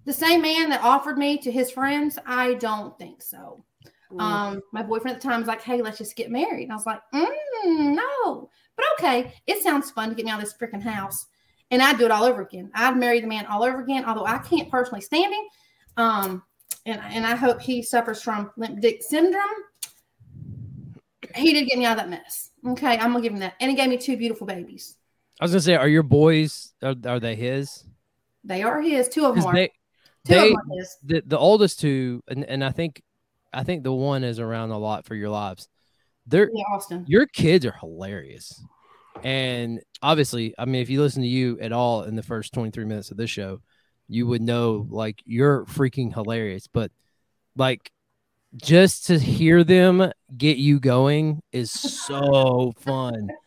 The 0.08 0.14
same 0.14 0.40
man 0.40 0.70
that 0.70 0.82
offered 0.82 1.18
me 1.18 1.36
to 1.36 1.52
his 1.52 1.70
friends, 1.70 2.18
I 2.24 2.54
don't 2.54 2.98
think 2.98 3.20
so. 3.20 3.62
Mm. 4.10 4.20
Um, 4.22 4.62
my 4.72 4.82
boyfriend 4.82 5.14
at 5.14 5.22
the 5.22 5.28
time 5.28 5.40
was 5.40 5.48
like, 5.48 5.60
"Hey, 5.60 5.82
let's 5.82 5.98
just 5.98 6.16
get 6.16 6.30
married." 6.30 6.62
And 6.62 6.72
I 6.72 6.76
was 6.76 6.86
like, 6.86 7.02
mm, 7.14 7.94
"No," 7.94 8.48
but 8.74 8.86
okay, 8.98 9.34
it 9.46 9.62
sounds 9.62 9.90
fun 9.90 10.08
to 10.08 10.14
get 10.14 10.24
me 10.24 10.30
out 10.30 10.42
of 10.42 10.46
this 10.46 10.54
freaking 10.54 10.80
house, 10.80 11.26
and 11.70 11.82
I'd 11.82 11.98
do 11.98 12.06
it 12.06 12.10
all 12.10 12.24
over 12.24 12.40
again. 12.40 12.70
I'd 12.72 12.96
marry 12.96 13.20
the 13.20 13.26
man 13.26 13.44
all 13.44 13.62
over 13.62 13.82
again, 13.82 14.06
although 14.06 14.24
I 14.24 14.38
can't 14.38 14.70
personally 14.70 15.02
stand 15.02 15.34
him. 15.34 15.44
Um, 15.98 16.42
and 16.86 17.02
and 17.02 17.26
I 17.26 17.36
hope 17.36 17.60
he 17.60 17.82
suffers 17.82 18.22
from 18.22 18.50
limp 18.56 18.80
dick 18.80 19.02
syndrome. 19.02 19.42
He 21.34 21.52
did 21.52 21.68
get 21.68 21.78
me 21.78 21.84
out 21.84 21.98
of 21.98 22.04
that 22.04 22.08
mess. 22.08 22.52
Okay, 22.66 22.96
I'm 22.96 23.12
gonna 23.12 23.20
give 23.20 23.34
him 23.34 23.40
that, 23.40 23.56
and 23.60 23.70
he 23.70 23.76
gave 23.76 23.90
me 23.90 23.98
two 23.98 24.16
beautiful 24.16 24.46
babies. 24.46 24.96
i 25.38 25.44
was 25.44 25.50
gonna 25.52 25.60
say 25.60 25.74
are 25.74 25.86
your 25.86 26.02
boys 26.02 26.72
are, 26.82 26.96
are 27.04 27.20
they 27.20 27.36
his 27.36 27.84
They 28.42 28.62
are 28.62 28.80
his. 28.80 29.10
Two 29.10 29.26
of 29.26 29.34
them 29.34 29.44
are. 29.44 29.52
they, 29.52 29.70
two 30.28 30.34
they 30.34 30.52
of 30.52 30.56
them 30.56 30.72
are 30.72 30.84
the, 31.04 31.22
the 31.26 31.38
oldest 31.38 31.80
two 31.80 32.22
and, 32.28 32.44
and 32.44 32.62
i 32.64 32.70
think 32.70 33.02
i 33.52 33.64
think 33.64 33.82
the 33.82 33.92
one 33.92 34.22
is 34.22 34.38
around 34.38 34.70
a 34.70 34.78
lot 34.78 35.04
for 35.04 35.14
your 35.14 35.30
lives 35.30 35.68
they're 36.28 36.50
Yeah, 36.52 36.64
Austin. 36.74 37.04
your 37.08 37.26
kids 37.26 37.64
are 37.64 37.72
hilarious. 37.80 38.62
And 39.24 39.80
obviously, 40.02 40.54
I 40.58 40.64
mean, 40.66 40.82
if 40.82 40.90
you 40.90 41.00
listen 41.00 41.22
to 41.22 41.28
you 41.28 41.58
at 41.58 41.72
all 41.72 42.02
in 42.04 42.14
the 42.14 42.22
first 42.22 42.52
23 42.52 42.84
minutes 42.84 43.10
of 43.10 43.16
this 43.16 43.30
show, 43.30 43.60
you 44.06 44.26
would 44.26 44.42
know 44.42 44.86
like 44.90 45.22
you're 45.24 45.64
freaking 45.64 46.12
hilarious. 46.12 46.66
But 46.66 46.92
like 47.56 47.90
just 48.56 49.06
to 49.06 49.18
hear 49.18 49.64
them 49.64 50.12
get 50.36 50.58
you 50.58 50.78
going 50.80 51.42
is 51.50 51.70
so 51.70 52.74
fun. 52.78 53.30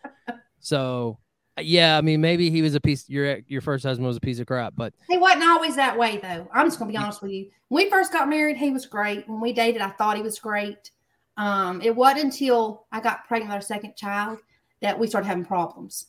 So 0.64 1.18
yeah, 1.66 1.98
I 1.98 2.02
mean, 2.02 2.22
maybe 2.22 2.50
he 2.50 2.62
was 2.62 2.76
a 2.76 2.82
piece 2.82 3.10
your 3.10 3.40
your 3.48 3.62
first 3.62 3.84
husband 3.84 4.08
was 4.08 4.18
a 4.18 4.22
piece 4.22 4.40
of 4.40 4.48
crap, 4.48 4.74
but 4.76 4.94
He 5.10 5.18
wasn't 5.18 5.44
always 5.44 5.76
that 5.76 5.98
way, 5.98 6.18
though. 6.18 6.48
I'm 6.54 6.68
just 6.68 6.80
gonna 6.80 6.92
be 6.92 6.98
honest 6.98 7.22
with 7.22 7.32
you. 7.32 7.50
When 7.70 7.86
we 7.86 7.90
first 7.90 8.12
got 8.12 8.30
married, 8.30 8.58
he 8.58 8.72
was 8.72 8.86
great. 8.86 9.28
When 9.28 9.42
we 9.42 9.54
dated, 9.54 9.82
I 9.82 9.90
thought 9.92 10.18
he 10.18 10.24
was 10.24 10.40
great. 10.40 10.92
Um, 11.38 11.82
it 11.82 11.96
wasn't 11.96 12.26
until 12.26 12.86
I 12.92 13.00
got 13.00 13.28
pregnant 13.28 13.50
with 13.50 13.56
our 13.56 13.62
second 13.62 13.96
child 13.96 14.40
that 14.82 14.98
we 15.00 15.08
started 15.08 15.28
having 15.28 15.46
problems. 15.46 16.08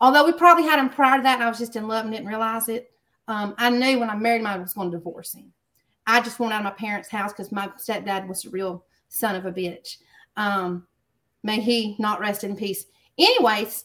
Although 0.00 0.26
we 0.26 0.32
probably 0.32 0.64
had 0.64 0.78
him 0.78 0.90
prior 0.90 1.16
to 1.16 1.22
that, 1.22 1.34
and 1.34 1.42
I 1.42 1.48
was 1.48 1.58
just 1.58 1.76
in 1.76 1.88
love 1.88 2.04
and 2.04 2.12
didn't 2.12 2.28
realize 2.28 2.68
it. 2.68 2.90
Um, 3.26 3.54
I 3.58 3.70
knew 3.70 3.98
when 3.98 4.10
I 4.10 4.14
married 4.14 4.40
him, 4.40 4.46
I 4.46 4.56
was 4.56 4.74
going 4.74 4.90
to 4.90 4.96
divorce 4.96 5.34
him. 5.34 5.52
I 6.06 6.20
just 6.20 6.38
went 6.38 6.52
out 6.52 6.60
of 6.60 6.64
my 6.64 6.70
parents' 6.70 7.08
house 7.08 7.32
because 7.32 7.52
my 7.52 7.68
stepdad 7.78 8.26
was 8.28 8.44
a 8.44 8.50
real 8.50 8.84
son 9.08 9.34
of 9.34 9.44
a 9.44 9.52
bitch. 9.52 9.96
Um, 10.36 10.86
may 11.42 11.60
he 11.60 11.96
not 11.98 12.20
rest 12.20 12.44
in 12.44 12.56
peace. 12.56 12.86
Anyways, 13.18 13.84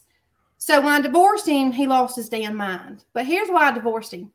so 0.64 0.80
when 0.80 0.94
I 0.94 1.00
divorced 1.02 1.46
him, 1.46 1.72
he 1.72 1.86
lost 1.86 2.16
his 2.16 2.30
damn 2.30 2.56
mind. 2.56 3.04
But 3.12 3.26
here's 3.26 3.50
why 3.50 3.68
I 3.68 3.72
divorced 3.72 4.14
him. 4.14 4.32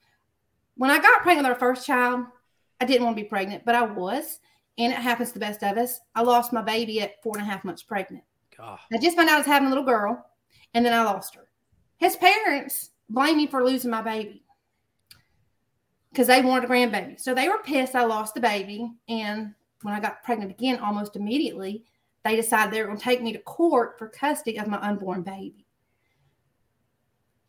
When 0.75 0.91
I 0.91 0.99
got 0.99 1.23
pregnant 1.23 1.47
with 1.47 1.55
our 1.55 1.59
first 1.59 1.87
child, 1.87 2.23
I 2.79 2.85
didn't 2.85 3.03
want 3.03 3.17
to 3.17 3.23
be 3.23 3.27
pregnant, 3.27 3.65
but 3.65 3.73
I 3.73 3.81
was. 3.81 4.39
And 4.77 4.93
it 4.93 4.99
happens 4.99 5.29
to 5.29 5.33
the 5.33 5.39
best 5.39 5.63
of 5.63 5.75
us. 5.75 5.99
I 6.13 6.21
lost 6.21 6.53
my 6.53 6.61
baby 6.61 7.01
at 7.01 7.19
four 7.23 7.35
and 7.35 7.41
a 7.41 7.49
half 7.49 7.65
months 7.65 7.81
pregnant. 7.81 8.23
God, 8.55 8.77
I 8.93 8.99
just 8.99 9.17
found 9.17 9.27
out 9.27 9.37
I 9.37 9.37
was 9.39 9.47
having 9.47 9.65
a 9.65 9.69
little 9.69 9.83
girl, 9.83 10.23
and 10.75 10.85
then 10.85 10.93
I 10.93 11.01
lost 11.01 11.33
her. 11.33 11.47
His 11.97 12.15
parents 12.15 12.91
blamed 13.09 13.37
me 13.37 13.47
for 13.47 13.65
losing 13.65 13.89
my 13.89 14.03
baby 14.03 14.43
because 16.11 16.27
they 16.27 16.43
wanted 16.43 16.65
a 16.65 16.71
grandbaby. 16.71 17.19
So 17.19 17.33
they 17.33 17.49
were 17.49 17.63
pissed 17.63 17.95
I 17.95 18.03
lost 18.03 18.35
the 18.35 18.39
baby. 18.39 18.91
And 19.07 19.55
when 19.81 19.95
I 19.95 19.99
got 19.99 20.21
pregnant 20.21 20.51
again, 20.51 20.77
almost 20.77 21.15
immediately, 21.15 21.85
they 22.23 22.35
decided 22.35 22.71
they 22.71 22.81
were 22.81 22.87
going 22.87 22.99
to 22.99 23.03
take 23.03 23.23
me 23.23 23.33
to 23.33 23.39
court 23.39 23.97
for 23.97 24.09
custody 24.09 24.59
of 24.59 24.67
my 24.67 24.77
unborn 24.77 25.23
baby. 25.23 25.65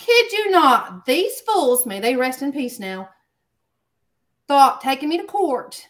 Kid 0.01 0.33
you 0.33 0.51
not, 0.51 1.05
these 1.05 1.43
fools, 1.43 1.85
may 1.85 2.01
they 2.01 2.17
rest 2.17 2.41
in 2.41 2.53
peace 2.53 2.81
now, 2.81 3.11
thought 4.49 4.81
taking 4.81 5.11
me 5.11 5.19
to 5.19 5.25
court 5.25 5.87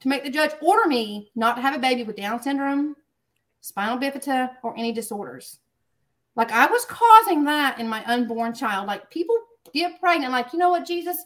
to 0.00 0.08
make 0.08 0.22
the 0.22 0.30
judge 0.30 0.52
order 0.62 0.88
me 0.88 1.32
not 1.34 1.56
to 1.56 1.60
have 1.60 1.74
a 1.74 1.80
baby 1.80 2.04
with 2.04 2.16
Down 2.16 2.40
syndrome, 2.40 2.94
spinal 3.60 3.98
bifida, 3.98 4.52
or 4.62 4.72
any 4.78 4.92
disorders. 4.92 5.58
Like 6.36 6.52
I 6.52 6.66
was 6.66 6.84
causing 6.84 7.42
that 7.44 7.80
in 7.80 7.88
my 7.88 8.04
unborn 8.04 8.54
child. 8.54 8.86
Like 8.86 9.10
people 9.10 9.36
get 9.74 9.98
pregnant, 9.98 10.32
like, 10.32 10.52
you 10.52 10.58
know 10.60 10.70
what, 10.70 10.86
Jesus, 10.86 11.24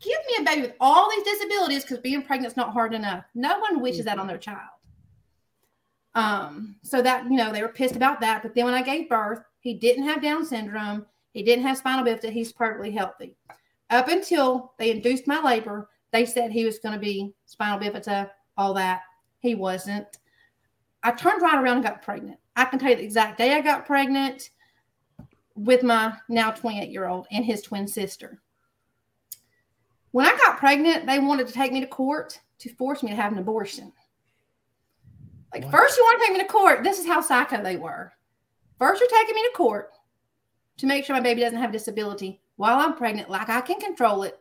give 0.00 0.18
me 0.26 0.36
a 0.40 0.44
baby 0.44 0.62
with 0.62 0.74
all 0.80 1.10
these 1.10 1.24
disabilities 1.24 1.82
because 1.82 1.98
being 1.98 2.22
pregnant 2.22 2.52
is 2.52 2.56
not 2.56 2.72
hard 2.72 2.94
enough. 2.94 3.24
No 3.34 3.58
one 3.58 3.82
wishes 3.82 4.06
that 4.06 4.18
on 4.18 4.26
their 4.26 4.38
child. 4.38 4.70
Um, 6.14 6.76
so 6.82 7.02
that 7.02 7.24
you 7.24 7.36
know, 7.36 7.52
they 7.52 7.60
were 7.60 7.68
pissed 7.68 7.96
about 7.96 8.20
that. 8.20 8.42
But 8.42 8.54
then 8.54 8.64
when 8.64 8.72
I 8.72 8.82
gave 8.82 9.10
birth, 9.10 9.44
he 9.60 9.74
didn't 9.74 10.04
have 10.04 10.22
Down 10.22 10.46
syndrome, 10.46 11.04
he 11.34 11.42
didn't 11.42 11.64
have 11.66 11.76
spinal 11.76 12.04
bifida, 12.04 12.30
he's 12.30 12.52
perfectly 12.52 12.92
healthy. 12.92 13.36
up 13.90 14.08
until 14.08 14.72
they 14.78 14.90
induced 14.90 15.26
my 15.26 15.40
labor, 15.42 15.90
they 16.12 16.24
said 16.24 16.50
he 16.50 16.64
was 16.64 16.78
going 16.78 16.94
to 16.94 16.98
be 17.00 17.34
spinal 17.44 17.78
bifida, 17.78 18.26
uh, 18.26 18.28
all 18.56 18.72
that. 18.72 19.02
He 19.40 19.54
wasn't. 19.54 20.06
I 21.02 21.10
turned 21.10 21.42
right 21.42 21.60
around 21.62 21.76
and 21.78 21.84
got 21.84 22.02
pregnant. 22.02 22.38
I 22.56 22.64
can 22.64 22.78
tell 22.78 22.90
you 22.90 22.96
the 22.96 23.02
exact 23.04 23.36
day 23.36 23.52
I 23.52 23.60
got 23.60 23.84
pregnant 23.84 24.50
with 25.56 25.82
my 25.82 26.14
now 26.28 26.52
28 26.52 26.88
year 26.88 27.08
old 27.08 27.26
and 27.30 27.44
his 27.44 27.60
twin 27.62 27.86
sister. 27.86 28.40
When 30.12 30.24
I 30.24 30.36
got 30.36 30.58
pregnant, 30.58 31.04
they 31.06 31.18
wanted 31.18 31.48
to 31.48 31.52
take 31.52 31.72
me 31.72 31.80
to 31.80 31.86
court 31.86 32.40
to 32.60 32.72
force 32.76 33.02
me 33.02 33.10
to 33.10 33.16
have 33.16 33.32
an 33.32 33.38
abortion. 33.38 33.92
Like, 35.52 35.64
What? 35.64 35.72
first, 35.72 35.98
you 35.98 36.04
want 36.04 36.20
to 36.20 36.26
take 36.26 36.36
me 36.36 36.42
to 36.42 36.48
court. 36.48 36.84
This 36.84 37.00
is 37.00 37.06
how 37.06 37.20
psycho 37.20 37.62
they 37.62 37.76
were. 37.76 38.12
First, 38.78 39.00
you're 39.00 39.20
taking 39.20 39.34
me 39.34 39.42
to 39.42 39.52
court 39.56 39.90
to 40.78 40.86
make 40.86 41.04
sure 41.04 41.14
my 41.14 41.20
baby 41.20 41.40
doesn't 41.40 41.58
have 41.58 41.70
a 41.70 41.72
disability 41.72 42.40
while 42.56 42.78
I'm 42.78 42.94
pregnant, 42.94 43.30
like 43.30 43.48
I 43.48 43.60
can 43.60 43.80
control 43.80 44.22
it. 44.22 44.38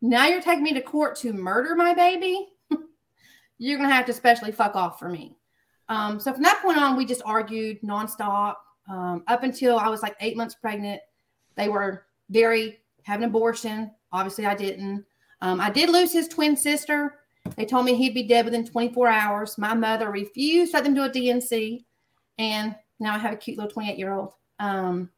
Now 0.00 0.26
you're 0.26 0.42
taking 0.42 0.64
me 0.64 0.74
to 0.74 0.80
court 0.80 1.16
to 1.16 1.32
murder 1.32 1.74
my 1.74 1.94
baby. 1.94 2.48
you're 3.58 3.78
gonna 3.78 3.92
have 3.92 4.06
to 4.06 4.12
especially 4.12 4.52
fuck 4.52 4.76
off 4.76 4.98
for 4.98 5.08
me. 5.08 5.36
Um, 5.88 6.18
so 6.18 6.32
from 6.32 6.42
that 6.42 6.60
point 6.62 6.78
on, 6.78 6.96
we 6.96 7.04
just 7.04 7.22
argued 7.24 7.80
nonstop 7.82 8.54
um, 8.88 9.22
up 9.28 9.42
until 9.42 9.78
I 9.78 9.88
was 9.88 10.02
like 10.02 10.16
eight 10.20 10.36
months 10.36 10.54
pregnant. 10.54 11.00
They 11.56 11.68
were 11.68 12.06
very 12.30 12.80
have 13.04 13.20
an 13.20 13.28
abortion. 13.28 13.90
Obviously, 14.12 14.46
I 14.46 14.54
didn't. 14.54 15.04
Um, 15.40 15.60
I 15.60 15.70
did 15.70 15.90
lose 15.90 16.12
his 16.12 16.28
twin 16.28 16.56
sister. 16.56 17.16
They 17.56 17.66
told 17.66 17.84
me 17.84 17.94
he'd 17.94 18.14
be 18.14 18.22
dead 18.22 18.46
within 18.46 18.66
24 18.66 19.08
hours. 19.08 19.58
My 19.58 19.74
mother 19.74 20.10
refused 20.10 20.72
to 20.72 20.78
let 20.78 20.84
them 20.84 20.94
do 20.94 21.02
a 21.02 21.08
D&C, 21.10 21.84
and 22.38 22.74
now 22.98 23.14
I 23.14 23.18
have 23.18 23.34
a 23.34 23.36
cute 23.36 23.58
little 23.58 23.70
28 23.70 23.98
year 23.98 24.12
old. 24.12 24.32
Um, 24.58 25.10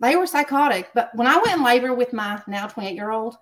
they 0.00 0.16
were 0.16 0.26
psychotic. 0.26 0.90
But 0.94 1.10
when 1.14 1.26
I 1.26 1.36
went 1.38 1.56
in 1.56 1.62
labor 1.62 1.94
with 1.94 2.12
my 2.12 2.42
now 2.46 2.66
28 2.66 2.94
year 2.94 3.10
old, 3.10 3.36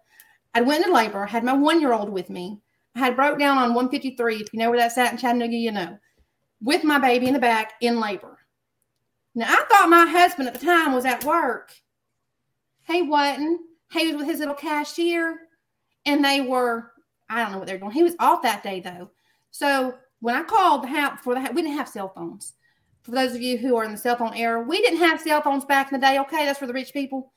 I 0.54 0.62
went 0.62 0.84
into 0.84 0.94
labor, 0.94 1.26
had 1.26 1.44
my 1.44 1.52
one 1.52 1.80
year 1.80 1.92
old 1.92 2.08
with 2.08 2.30
me. 2.30 2.60
I 2.94 3.00
had 3.00 3.16
broke 3.16 3.38
down 3.38 3.58
on 3.58 3.74
153. 3.74 4.36
If 4.36 4.52
you 4.52 4.58
know 4.58 4.70
where 4.70 4.78
that's 4.78 4.96
at 4.96 5.12
in 5.12 5.18
Chattanooga, 5.18 5.54
you 5.54 5.70
know, 5.70 5.98
with 6.62 6.82
my 6.82 6.98
baby 6.98 7.26
in 7.26 7.34
the 7.34 7.38
back 7.38 7.74
in 7.80 8.00
labor. 8.00 8.38
Now, 9.34 9.46
I 9.48 9.64
thought 9.68 9.90
my 9.90 10.06
husband 10.06 10.48
at 10.48 10.54
the 10.54 10.64
time 10.64 10.94
was 10.94 11.04
at 11.04 11.24
work. 11.24 11.72
He 12.86 13.02
wasn't. 13.02 13.60
He 13.92 14.06
was 14.06 14.16
with 14.16 14.26
his 14.26 14.38
little 14.38 14.54
cashier, 14.54 15.40
and 16.06 16.24
they 16.24 16.40
were, 16.40 16.90
I 17.28 17.42
don't 17.42 17.52
know 17.52 17.58
what 17.58 17.66
they 17.66 17.74
were 17.74 17.80
doing. 17.80 17.92
He 17.92 18.02
was 18.02 18.16
off 18.18 18.42
that 18.42 18.62
day, 18.62 18.80
though. 18.80 19.10
So 19.50 19.94
when 20.20 20.34
I 20.34 20.42
called 20.42 20.82
the 20.82 20.88
house 20.88 21.18
for 21.22 21.34
the 21.34 21.40
we 21.52 21.62
didn't 21.62 21.76
have 21.76 21.88
cell 21.88 22.12
phones. 22.14 22.54
For 23.06 23.12
those 23.12 23.36
of 23.36 23.40
you 23.40 23.56
who 23.56 23.76
are 23.76 23.84
in 23.84 23.92
the 23.92 23.96
cell 23.96 24.16
phone 24.16 24.34
era, 24.34 24.60
we 24.60 24.82
didn't 24.82 24.98
have 24.98 25.20
cell 25.20 25.40
phones 25.40 25.64
back 25.64 25.92
in 25.92 26.00
the 26.00 26.04
day. 26.04 26.18
Okay, 26.18 26.44
that's 26.44 26.58
for 26.58 26.66
the 26.66 26.72
rich 26.72 26.92
people. 26.92 27.32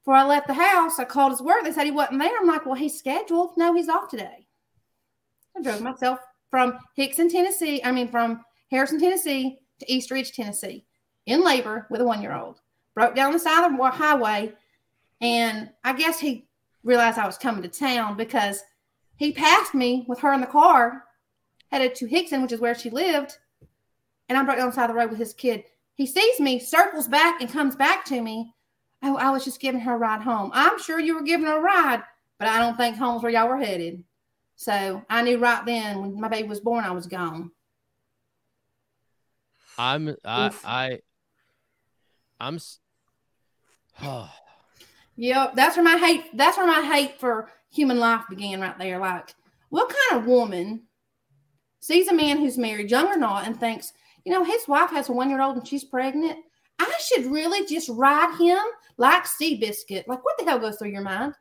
Before 0.00 0.14
I 0.14 0.24
left 0.24 0.46
the 0.46 0.54
house, 0.54 1.00
I 1.00 1.04
called 1.04 1.32
his 1.32 1.42
work. 1.42 1.64
They 1.64 1.72
said 1.72 1.86
he 1.86 1.90
wasn't 1.90 2.20
there. 2.20 2.38
I'm 2.38 2.46
like, 2.46 2.64
well, 2.64 2.76
he's 2.76 2.96
scheduled. 2.96 3.56
No, 3.56 3.74
he's 3.74 3.88
off 3.88 4.08
today. 4.08 4.46
I 5.56 5.62
drove 5.62 5.80
myself 5.80 6.20
from 6.50 6.78
Hixson, 6.96 7.28
Tennessee. 7.28 7.82
I 7.82 7.90
mean, 7.90 8.08
from 8.12 8.44
Harrison, 8.70 9.00
Tennessee 9.00 9.58
to 9.80 9.92
East 9.92 10.12
Ridge, 10.12 10.30
Tennessee, 10.30 10.84
in 11.26 11.42
labor 11.42 11.88
with 11.90 12.00
a 12.00 12.04
one 12.04 12.22
year 12.22 12.36
old. 12.36 12.60
Broke 12.94 13.16
down 13.16 13.32
the 13.32 13.40
side 13.40 13.66
of 13.66 13.76
the 13.76 13.90
highway. 13.90 14.52
And 15.20 15.70
I 15.82 15.94
guess 15.94 16.20
he 16.20 16.46
realized 16.84 17.18
I 17.18 17.26
was 17.26 17.38
coming 17.38 17.62
to 17.62 17.68
town 17.68 18.16
because 18.16 18.62
he 19.16 19.32
passed 19.32 19.74
me 19.74 20.04
with 20.06 20.20
her 20.20 20.32
in 20.32 20.40
the 20.40 20.46
car, 20.46 21.02
headed 21.72 21.96
to 21.96 22.06
Hixson, 22.06 22.40
which 22.40 22.52
is 22.52 22.60
where 22.60 22.76
she 22.76 22.90
lived. 22.90 23.36
And 24.28 24.38
I 24.38 24.42
broke 24.42 24.56
down 24.56 24.68
the 24.68 24.74
side 24.74 24.84
of 24.84 24.96
the 24.96 25.00
road 25.00 25.10
with 25.10 25.18
his 25.18 25.34
kid. 25.34 25.64
He 25.94 26.06
sees 26.06 26.40
me, 26.40 26.58
circles 26.58 27.08
back, 27.08 27.40
and 27.40 27.50
comes 27.50 27.76
back 27.76 28.04
to 28.06 28.20
me. 28.20 28.54
Oh, 29.02 29.16
I 29.16 29.30
was 29.30 29.44
just 29.44 29.60
giving 29.60 29.80
her 29.82 29.94
a 29.94 29.98
ride 29.98 30.22
home. 30.22 30.50
I'm 30.54 30.80
sure 30.80 30.98
you 30.98 31.14
were 31.14 31.22
giving 31.22 31.46
her 31.46 31.58
a 31.58 31.60
ride, 31.60 32.02
but 32.38 32.48
I 32.48 32.58
don't 32.58 32.76
think 32.76 32.96
home's 32.96 33.22
where 33.22 33.30
y'all 33.30 33.48
were 33.48 33.58
headed. 33.58 34.02
So 34.56 35.02
I 35.10 35.22
knew 35.22 35.38
right 35.38 35.64
then 35.66 36.00
when 36.00 36.20
my 36.20 36.28
baby 36.28 36.48
was 36.48 36.60
born, 36.60 36.84
I 36.84 36.92
was 36.92 37.06
gone. 37.06 37.50
I'm 39.76 40.16
I 40.24 40.46
Oof. 40.46 40.62
I 40.64 41.00
I'm 42.40 42.56
s- 42.56 42.78
Yep, 45.16 45.54
that's 45.54 45.76
where 45.76 45.84
my 45.84 45.96
hate. 45.96 46.36
That's 46.36 46.56
where 46.56 46.66
my 46.66 46.80
hate 46.80 47.20
for 47.20 47.48
human 47.70 47.98
life 47.98 48.22
began, 48.28 48.60
right 48.60 48.76
there. 48.78 48.98
Like, 48.98 49.34
what 49.68 49.88
kind 49.88 50.20
of 50.20 50.26
woman 50.28 50.82
sees 51.78 52.08
a 52.08 52.14
man 52.14 52.38
who's 52.38 52.58
married, 52.58 52.90
young 52.90 53.06
or 53.06 53.16
not, 53.16 53.46
and 53.46 53.58
thinks, 53.58 53.92
you 54.24 54.32
know, 54.32 54.44
his 54.44 54.66
wife 54.66 54.90
has 54.90 55.08
a 55.08 55.12
one-year-old 55.12 55.56
and 55.56 55.66
she's 55.66 55.84
pregnant. 55.84 56.38
I 56.78 56.92
should 57.00 57.26
really 57.26 57.66
just 57.66 57.88
ride 57.90 58.36
him 58.38 58.58
like 58.96 59.24
Seabiscuit. 59.24 60.06
Like, 60.06 60.24
what 60.24 60.36
the 60.38 60.44
hell 60.44 60.58
goes 60.58 60.76
through 60.76 60.90
your 60.90 61.02
mind? 61.02 61.34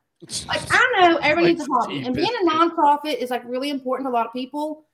Like, 0.47 0.61
I 0.71 0.93
know 0.97 1.17
everyone 1.21 1.51
Like 1.51 1.57
needs 1.57 1.69
a 1.69 1.73
hobby, 1.73 2.05
and 2.05 2.15
being 2.15 2.29
a 2.43 2.49
nonprofit 2.49 3.17
is 3.17 3.29
like 3.29 3.43
really 3.45 3.69
important 3.69 4.07
to 4.07 4.11
a 4.11 4.13
lot 4.13 4.27
of 4.27 4.33
people. 4.33 4.85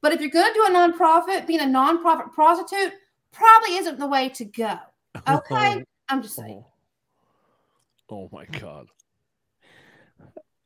But 0.00 0.12
if 0.12 0.20
you're 0.20 0.30
going 0.30 0.52
to 0.52 0.54
do 0.54 0.66
a 0.66 0.70
nonprofit, 0.70 1.46
being 1.46 1.60
a 1.60 1.64
nonprofit 1.64 2.32
prostitute 2.32 2.92
probably 3.32 3.76
isn't 3.76 3.98
the 3.98 4.06
way 4.06 4.28
to 4.30 4.44
go. 4.44 4.78
Okay, 5.28 5.84
I'm 6.08 6.22
just 6.22 6.36
saying. 6.36 6.64
Oh, 8.08 8.16
oh 8.16 8.28
my 8.30 8.44
god. 8.44 8.86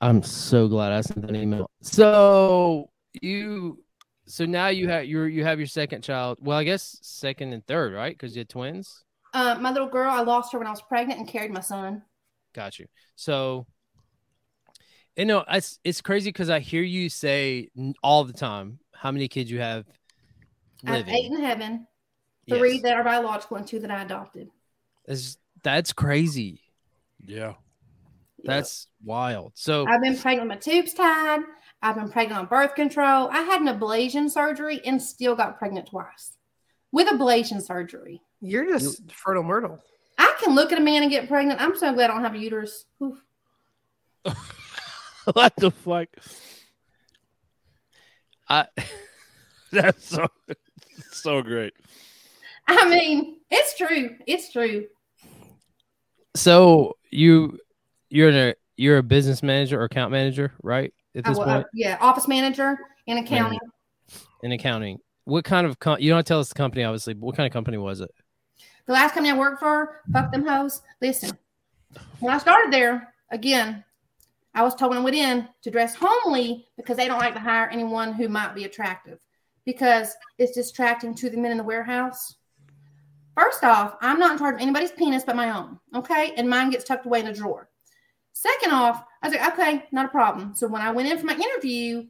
I'm 0.02 0.22
so 0.22 0.68
glad 0.68 0.92
I 0.92 1.00
sent 1.00 1.22
that 1.22 1.34
email. 1.34 1.70
So 1.80 2.90
you 3.22 3.82
so 4.26 4.44
now 4.44 4.68
you 4.68 4.88
have 4.88 5.06
you 5.06 5.22
you 5.24 5.44
have 5.44 5.58
your 5.58 5.66
second 5.66 6.02
child. 6.02 6.38
Well, 6.40 6.58
I 6.58 6.64
guess 6.64 6.98
second 7.02 7.52
and 7.52 7.66
third, 7.66 7.92
right? 7.92 8.14
Because 8.16 8.34
you 8.36 8.40
had 8.40 8.48
twins. 8.48 9.04
Uh, 9.34 9.56
my 9.60 9.70
little 9.70 9.88
girl, 9.88 10.10
I 10.10 10.20
lost 10.20 10.52
her 10.52 10.58
when 10.58 10.66
I 10.66 10.70
was 10.70 10.82
pregnant 10.82 11.18
and 11.18 11.28
carried 11.28 11.52
my 11.52 11.60
son. 11.60 12.02
Got 12.54 12.78
you. 12.78 12.86
So, 13.16 13.66
you 15.16 15.24
know, 15.24 15.44
it's 15.48 15.78
it's 15.84 16.00
crazy 16.00 16.28
because 16.28 16.50
I 16.50 16.60
hear 16.60 16.82
you 16.82 17.08
say 17.08 17.68
all 18.02 18.24
the 18.24 18.32
time 18.32 18.78
how 18.94 19.10
many 19.10 19.28
kids 19.28 19.50
you 19.50 19.60
have 19.60 19.86
I 20.86 20.96
have 20.98 21.08
eight 21.08 21.30
in 21.30 21.40
heaven, 21.40 21.86
three 22.48 22.74
Yes. 22.74 22.82
that 22.82 22.94
are 22.94 23.04
biological, 23.04 23.56
and 23.56 23.66
two 23.66 23.78
that 23.80 23.90
I 23.90 24.02
adopted. 24.02 24.48
That's 25.06 25.38
that's 25.62 25.92
crazy. 25.92 26.60
Yeah. 27.24 27.54
That's 28.44 28.88
wild. 29.04 29.52
So 29.54 29.86
I've 29.86 30.02
been 30.02 30.16
pregnant 30.18 30.48
with 30.48 30.56
my 30.56 30.72
tubes 30.72 30.92
tied. 30.94 31.40
I've 31.82 31.96
been 31.96 32.10
pregnant 32.10 32.38
on 32.40 32.46
birth 32.46 32.74
control. 32.74 33.28
I 33.30 33.42
had 33.42 33.60
an 33.60 33.66
ablation 33.66 34.30
surgery 34.30 34.80
and 34.84 35.02
still 35.02 35.34
got 35.34 35.58
pregnant 35.58 35.88
twice 35.88 36.36
with 36.92 37.08
ablation 37.08 37.60
surgery. 37.60 38.22
You're 38.40 38.66
just 38.66 39.10
fertile 39.10 39.42
myrtle. 39.42 39.80
I 40.18 40.34
can 40.40 40.54
look 40.54 40.72
at 40.72 40.78
a 40.78 40.82
man 40.82 41.02
and 41.02 41.10
get 41.10 41.28
pregnant. 41.28 41.60
I'm 41.60 41.76
so 41.76 41.92
glad 41.92 42.10
I 42.10 42.14
don't 42.14 42.22
have 42.22 42.34
a 42.34 42.38
uterus. 42.38 42.84
What 45.34 45.54
the 45.56 45.70
fuck? 45.70 46.08
I 48.48 48.66
That's 49.72 50.04
so 50.08 50.26
so 51.12 51.42
great. 51.42 51.74
I 52.66 52.88
mean, 52.88 53.38
it's 53.50 53.76
true. 53.76 54.16
It's 54.26 54.52
true. 54.52 54.86
so 56.34 56.96
you 57.10 57.58
you're 58.10 58.30
a 58.30 58.54
you're 58.76 58.98
a 58.98 59.02
business 59.02 59.42
manager 59.42 59.80
or 59.80 59.84
account 59.84 60.10
manager, 60.10 60.52
right? 60.62 60.92
At 61.14 61.24
this 61.24 61.36
wa- 61.36 61.44
point 61.44 61.64
uh, 61.64 61.68
yeah, 61.74 61.98
office 62.00 62.26
manager 62.26 62.78
in 63.06 63.18
accounting. 63.18 63.58
in 64.42 64.52
accounting. 64.52 64.98
What 65.24 65.44
kind 65.44 65.66
of 65.66 65.78
com- 65.78 66.00
you 66.00 66.10
don't 66.10 66.26
tell 66.26 66.40
us 66.40 66.48
the 66.48 66.54
company, 66.54 66.84
obviously, 66.84 67.14
but 67.14 67.26
what 67.26 67.36
kind 67.36 67.46
of 67.46 67.52
company 67.52 67.78
was 67.78 68.00
it? 68.00 68.10
The 68.86 68.92
last 68.92 69.14
company 69.14 69.30
I 69.30 69.38
worked 69.38 69.60
for, 69.60 70.00
fuck 70.12 70.32
them 70.32 70.46
hoes. 70.46 70.82
Listen, 71.00 71.36
when 72.18 72.34
I 72.34 72.38
started 72.38 72.72
there, 72.72 73.14
again, 73.30 73.84
I 74.54 74.62
was 74.62 74.74
told 74.74 74.90
when 74.90 74.98
I 74.98 75.04
went 75.04 75.16
in 75.16 75.48
to 75.62 75.70
dress 75.70 75.94
homely 75.94 76.66
because 76.76 76.96
they 76.96 77.06
don't 77.06 77.18
like 77.18 77.34
to 77.34 77.40
hire 77.40 77.68
anyone 77.68 78.12
who 78.12 78.28
might 78.28 78.54
be 78.54 78.64
attractive 78.64 79.20
because 79.64 80.14
it's 80.38 80.52
distracting 80.52 81.14
to 81.14 81.30
the 81.30 81.36
men 81.36 81.52
in 81.52 81.56
the 81.56 81.64
warehouse. 81.64 82.36
First 83.36 83.64
off, 83.64 83.96
I'm 84.00 84.18
not 84.18 84.32
in 84.32 84.38
charge 84.38 84.56
of 84.56 84.60
anybody's 84.60 84.92
penis 84.92 85.24
but 85.24 85.36
my 85.36 85.56
own, 85.56 85.78
okay? 85.94 86.34
And 86.36 86.50
mine 86.50 86.70
gets 86.70 86.84
tucked 86.84 87.06
away 87.06 87.20
in 87.20 87.28
a 87.28 87.34
drawer. 87.34 87.68
Second 88.32 88.72
off, 88.72 89.04
I 89.22 89.28
was 89.28 89.36
like, 89.36 89.52
okay, 89.52 89.84
not 89.92 90.06
a 90.06 90.08
problem. 90.08 90.54
So 90.54 90.66
when 90.66 90.82
I 90.82 90.90
went 90.90 91.08
in 91.08 91.18
for 91.18 91.26
my 91.26 91.34
interview, 91.34 92.06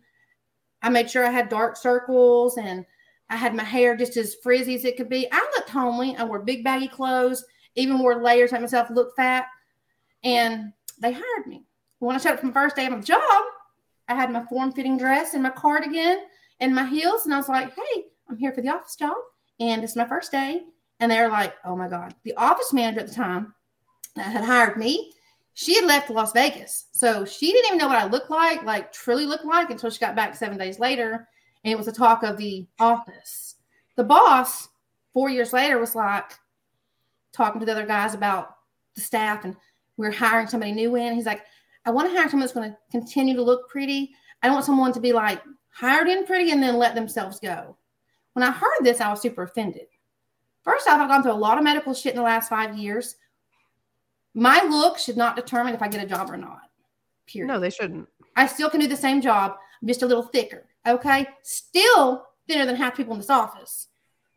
I 0.82 0.88
made 0.88 1.10
sure 1.10 1.26
I 1.26 1.30
had 1.30 1.48
dark 1.48 1.76
circles 1.76 2.56
and 2.56 2.84
I 3.28 3.36
had 3.36 3.54
my 3.54 3.64
hair 3.64 3.96
just 3.96 4.16
as 4.16 4.36
frizzy 4.42 4.74
as 4.74 4.84
it 4.84 4.96
could 4.96 5.08
be. 5.08 5.26
I 5.30 5.50
looked 5.56 5.70
homely. 5.70 6.16
I 6.16 6.24
wore 6.24 6.40
big 6.40 6.64
baggy 6.64 6.88
clothes, 6.88 7.44
even 7.74 7.98
wore 7.98 8.22
layers 8.22 8.50
to 8.50 8.56
make 8.56 8.62
myself 8.62 8.90
look 8.90 9.16
fat. 9.16 9.46
And 10.24 10.72
they 11.00 11.12
hired 11.12 11.46
me. 11.46 11.64
When 11.98 12.16
I 12.16 12.18
showed 12.18 12.34
up 12.34 12.40
for 12.40 12.46
my 12.46 12.52
first 12.52 12.76
day 12.76 12.86
of 12.86 12.92
my 12.92 13.00
job, 13.00 13.44
I 14.08 14.14
had 14.14 14.30
my 14.30 14.44
form 14.46 14.72
fitting 14.72 14.98
dress 14.98 15.34
and 15.34 15.42
my 15.42 15.50
cardigan 15.50 16.26
and 16.60 16.74
my 16.74 16.86
heels. 16.86 17.24
And 17.24 17.34
I 17.34 17.38
was 17.38 17.48
like, 17.48 17.74
hey, 17.74 18.04
I'm 18.28 18.36
here 18.36 18.52
for 18.52 18.60
the 18.60 18.68
office 18.68 18.96
job. 18.96 19.16
And 19.60 19.82
it's 19.82 19.96
my 19.96 20.06
first 20.06 20.32
day. 20.32 20.62
And 21.00 21.10
they 21.10 21.20
were 21.20 21.28
like, 21.28 21.54
oh 21.64 21.76
my 21.76 21.88
God. 21.88 22.14
The 22.24 22.34
office 22.34 22.72
manager 22.72 23.00
at 23.00 23.08
the 23.08 23.14
time 23.14 23.54
that 24.16 24.32
had 24.32 24.44
hired 24.44 24.76
me, 24.76 25.12
she 25.54 25.74
had 25.74 25.84
left 25.84 26.10
Las 26.10 26.32
Vegas. 26.32 26.86
So 26.92 27.24
she 27.24 27.52
didn't 27.52 27.66
even 27.66 27.78
know 27.78 27.88
what 27.88 27.98
I 27.98 28.06
looked 28.06 28.30
like, 28.30 28.62
like 28.64 28.92
truly 28.92 29.26
looked 29.26 29.44
like 29.44 29.70
until 29.70 29.90
she 29.90 29.98
got 29.98 30.16
back 30.16 30.34
seven 30.34 30.58
days 30.58 30.78
later 30.78 31.28
and 31.64 31.72
it 31.72 31.76
was 31.76 31.86
the 31.86 31.92
talk 31.92 32.22
of 32.22 32.36
the 32.36 32.66
office. 32.78 33.56
The 33.96 34.04
boss, 34.04 34.68
four 35.12 35.28
years 35.28 35.52
later, 35.52 35.78
was 35.78 35.94
like 35.94 36.32
talking 37.32 37.60
to 37.60 37.66
the 37.66 37.72
other 37.72 37.86
guys 37.86 38.14
about 38.14 38.56
the 38.94 39.00
staff, 39.00 39.44
and 39.44 39.56
we're 39.96 40.10
hiring 40.10 40.48
somebody 40.48 40.72
new 40.72 40.96
in. 40.96 41.14
He's 41.14 41.26
like, 41.26 41.42
I 41.84 41.90
want 41.90 42.10
to 42.10 42.16
hire 42.16 42.28
someone 42.28 42.46
that's 42.46 42.52
going 42.52 42.70
to 42.70 42.76
continue 42.90 43.36
to 43.36 43.42
look 43.42 43.68
pretty. 43.68 44.12
I 44.42 44.46
don't 44.46 44.54
want 44.54 44.66
someone 44.66 44.92
to 44.92 45.00
be 45.00 45.12
like 45.12 45.42
hired 45.70 46.08
in 46.08 46.26
pretty 46.26 46.50
and 46.50 46.62
then 46.62 46.76
let 46.76 46.94
themselves 46.94 47.38
go. 47.38 47.76
When 48.32 48.42
I 48.42 48.50
heard 48.50 48.82
this, 48.82 49.00
I 49.00 49.10
was 49.10 49.20
super 49.20 49.42
offended. 49.42 49.86
First 50.62 50.88
off, 50.88 51.00
I've 51.00 51.08
gone 51.08 51.22
through 51.22 51.32
a 51.32 51.34
lot 51.34 51.58
of 51.58 51.64
medical 51.64 51.92
shit 51.92 52.12
in 52.12 52.18
the 52.18 52.22
last 52.22 52.48
five 52.48 52.76
years. 52.76 53.16
My 54.34 54.62
look 54.62 54.98
should 54.98 55.16
not 55.16 55.36
determine 55.36 55.74
if 55.74 55.82
I 55.82 55.88
get 55.88 56.04
a 56.04 56.08
job 56.08 56.30
or 56.30 56.36
not. 56.36 56.62
Period. 57.26 57.48
No, 57.48 57.60
they 57.60 57.70
shouldn't. 57.70 58.08
I 58.36 58.46
still 58.46 58.70
can 58.70 58.80
do 58.80 58.86
the 58.86 58.96
same 58.96 59.20
job, 59.20 59.56
I'm 59.80 59.88
just 59.88 60.02
a 60.02 60.06
little 60.06 60.22
thicker. 60.22 60.66
Okay. 60.86 61.26
Still 61.42 62.24
thinner 62.48 62.66
than 62.66 62.76
half 62.76 62.96
people 62.96 63.12
in 63.12 63.20
this 63.20 63.30
office, 63.30 63.88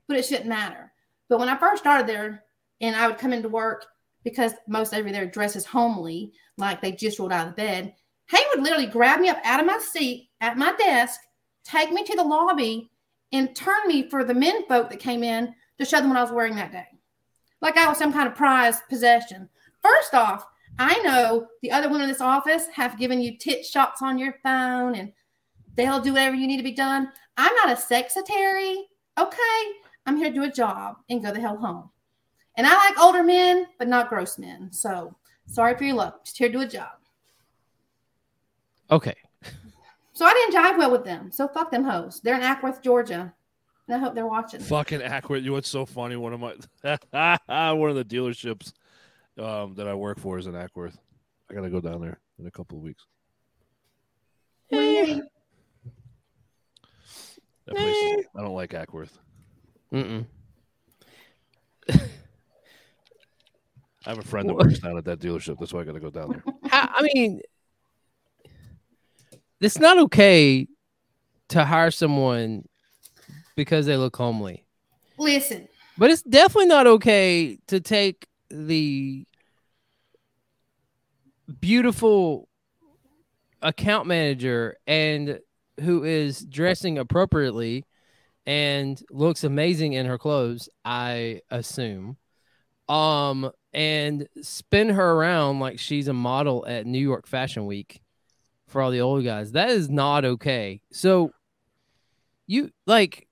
but 0.07 0.17
it 0.17 0.25
shouldn't 0.25 0.47
matter. 0.47 0.91
But 1.29 1.39
when 1.39 1.49
I 1.49 1.57
first 1.57 1.81
started 1.81 2.07
there 2.07 2.43
and 2.81 2.95
I 2.95 3.07
would 3.07 3.17
come 3.17 3.33
into 3.33 3.49
work 3.49 3.85
because 4.23 4.53
most 4.67 4.93
everybody 4.93 5.13
there 5.13 5.31
dresses 5.31 5.65
homely, 5.65 6.33
like 6.57 6.81
they 6.81 6.91
just 6.91 7.19
rolled 7.19 7.31
out 7.31 7.47
of 7.47 7.55
the 7.55 7.61
bed, 7.61 7.93
he 8.29 8.43
would 8.49 8.63
literally 8.63 8.87
grab 8.87 9.19
me 9.19 9.29
up 9.29 9.37
out 9.43 9.59
of 9.59 9.65
my 9.65 9.77
seat 9.79 10.29
at 10.41 10.57
my 10.57 10.73
desk, 10.73 11.19
take 11.63 11.91
me 11.91 12.03
to 12.03 12.15
the 12.15 12.23
lobby, 12.23 12.89
and 13.31 13.55
turn 13.55 13.87
me 13.87 14.09
for 14.09 14.23
the 14.23 14.33
men 14.33 14.65
folk 14.67 14.89
that 14.89 14.99
came 14.99 15.23
in 15.23 15.53
to 15.77 15.85
show 15.85 15.99
them 15.99 16.09
what 16.09 16.17
I 16.17 16.23
was 16.23 16.31
wearing 16.31 16.55
that 16.55 16.71
day. 16.71 16.87
Like 17.61 17.77
I 17.77 17.87
was 17.87 17.97
some 17.97 18.13
kind 18.13 18.27
of 18.27 18.35
prized 18.35 18.81
possession. 18.89 19.49
First 19.85 20.15
off, 20.15 20.47
I 20.79 20.97
know 21.03 21.47
the 21.61 21.71
other 21.71 21.87
women 21.87 22.03
in 22.03 22.09
this 22.09 22.19
office 22.19 22.65
have 22.73 22.97
given 22.97 23.21
you 23.21 23.37
tit 23.37 23.63
shots 23.63 24.01
on 24.01 24.17
your 24.17 24.33
phone 24.41 24.95
and 24.95 25.13
they'll 25.75 25.99
do 25.99 26.13
whatever 26.13 26.35
you 26.35 26.47
need 26.47 26.57
to 26.57 26.63
be 26.63 26.71
done. 26.71 27.11
I'm 27.37 27.53
not 27.53 27.69
a 27.69 27.75
sexetary. 27.75 28.77
Okay. 29.19 29.61
I'm 30.07 30.17
here 30.17 30.29
to 30.29 30.33
do 30.33 30.43
a 30.43 30.51
job 30.51 30.95
and 31.07 31.23
go 31.23 31.31
the 31.31 31.39
hell 31.39 31.57
home. 31.57 31.91
And 32.57 32.65
I 32.65 32.73
like 32.73 32.99
older 32.99 33.21
men, 33.21 33.67
but 33.77 33.87
not 33.87 34.09
gross 34.09 34.39
men. 34.39 34.71
So 34.71 35.15
sorry 35.45 35.77
for 35.77 35.83
your 35.83 35.97
luck. 35.97 36.25
Just 36.25 36.39
here 36.39 36.47
to 36.47 36.53
do 36.53 36.61
a 36.61 36.67
job. 36.67 36.93
Okay. 38.89 39.15
So 40.13 40.25
I 40.25 40.33
didn't 40.33 40.55
jive 40.55 40.79
well 40.79 40.91
with 40.91 41.03
them. 41.03 41.31
So 41.31 41.47
fuck 41.47 41.69
them 41.69 41.83
hoes. 41.83 42.21
They're 42.23 42.35
in 42.35 42.41
Acworth, 42.41 42.81
Georgia. 42.81 43.31
And 43.87 43.95
I 43.95 43.99
hope 43.99 44.15
they're 44.15 44.25
watching. 44.25 44.61
Fucking 44.61 45.03
accurate. 45.03 45.43
You 45.43 45.51
know 45.51 45.55
what's 45.55 45.69
so 45.69 45.85
funny? 45.85 46.15
One 46.15 46.33
of 46.33 46.39
my 46.39 46.55
one 47.73 47.89
of 47.91 47.95
the 47.95 48.05
dealerships 48.05 48.73
um, 49.37 49.75
that 49.75 49.87
I 49.87 49.93
work 49.93 50.19
for 50.19 50.37
is 50.37 50.47
in 50.47 50.53
Acworth. 50.53 50.97
I 51.49 51.53
gotta 51.53 51.69
go 51.69 51.81
down 51.81 52.01
there 52.01 52.19
in 52.39 52.47
a 52.47 52.51
couple 52.51 52.77
of 52.77 52.83
weeks. 52.83 53.05
Hey. 54.67 55.21
That 57.65 57.75
place 57.75 57.95
is, 57.95 58.25
I 58.35 58.41
don't 58.41 58.53
like 58.53 58.71
Acworth. 58.71 59.17
Mm-mm. 59.91 60.25
I 64.07 64.09
have 64.09 64.19
a 64.19 64.23
friend 64.23 64.47
that 64.47 64.53
works 64.53 64.79
down 64.79 64.97
at 64.97 65.05
that 65.05 65.19
dealership. 65.19 65.57
That's 65.59 65.73
why 65.73 65.81
I 65.81 65.83
gotta 65.83 65.99
go 65.99 66.11
down 66.11 66.29
there. 66.29 66.43
I, 66.71 66.89
I 66.97 67.01
mean, 67.01 67.41
it's 69.59 69.79
not 69.79 69.97
okay 69.97 70.67
to 71.49 71.65
hire 71.65 71.91
someone 71.91 72.67
because 73.55 73.85
they 73.85 73.97
look 73.97 74.15
homely, 74.15 74.63
Listen, 75.17 75.67
but 75.97 76.11
it's 76.11 76.21
definitely 76.21 76.67
not 76.67 76.85
okay 76.87 77.57
to 77.67 77.79
take 77.79 78.27
the 78.49 79.25
beautiful 81.59 82.47
account 83.61 84.07
manager 84.07 84.77
and 84.87 85.39
who 85.81 86.03
is 86.03 86.45
dressing 86.45 86.97
appropriately 86.97 87.85
and 88.45 89.01
looks 89.09 89.43
amazing 89.43 89.93
in 89.93 90.05
her 90.05 90.17
clothes 90.17 90.69
i 90.83 91.41
assume. 91.49 92.17
Um 92.87 93.51
and 93.73 94.27
spin 94.41 94.89
her 94.89 95.11
around 95.13 95.59
like 95.59 95.79
she's 95.79 96.07
a 96.07 96.13
model 96.13 96.65
at 96.67 96.85
new 96.85 96.99
york 96.99 97.27
fashion 97.27 97.65
week 97.65 98.01
for 98.67 98.81
all 98.81 98.91
the 98.91 99.01
old 99.01 99.23
guys. 99.23 99.51
That 99.53 99.69
is 99.69 99.89
not 99.89 100.25
okay. 100.25 100.81
So 100.91 101.31
you 102.47 102.71
like 102.85 103.27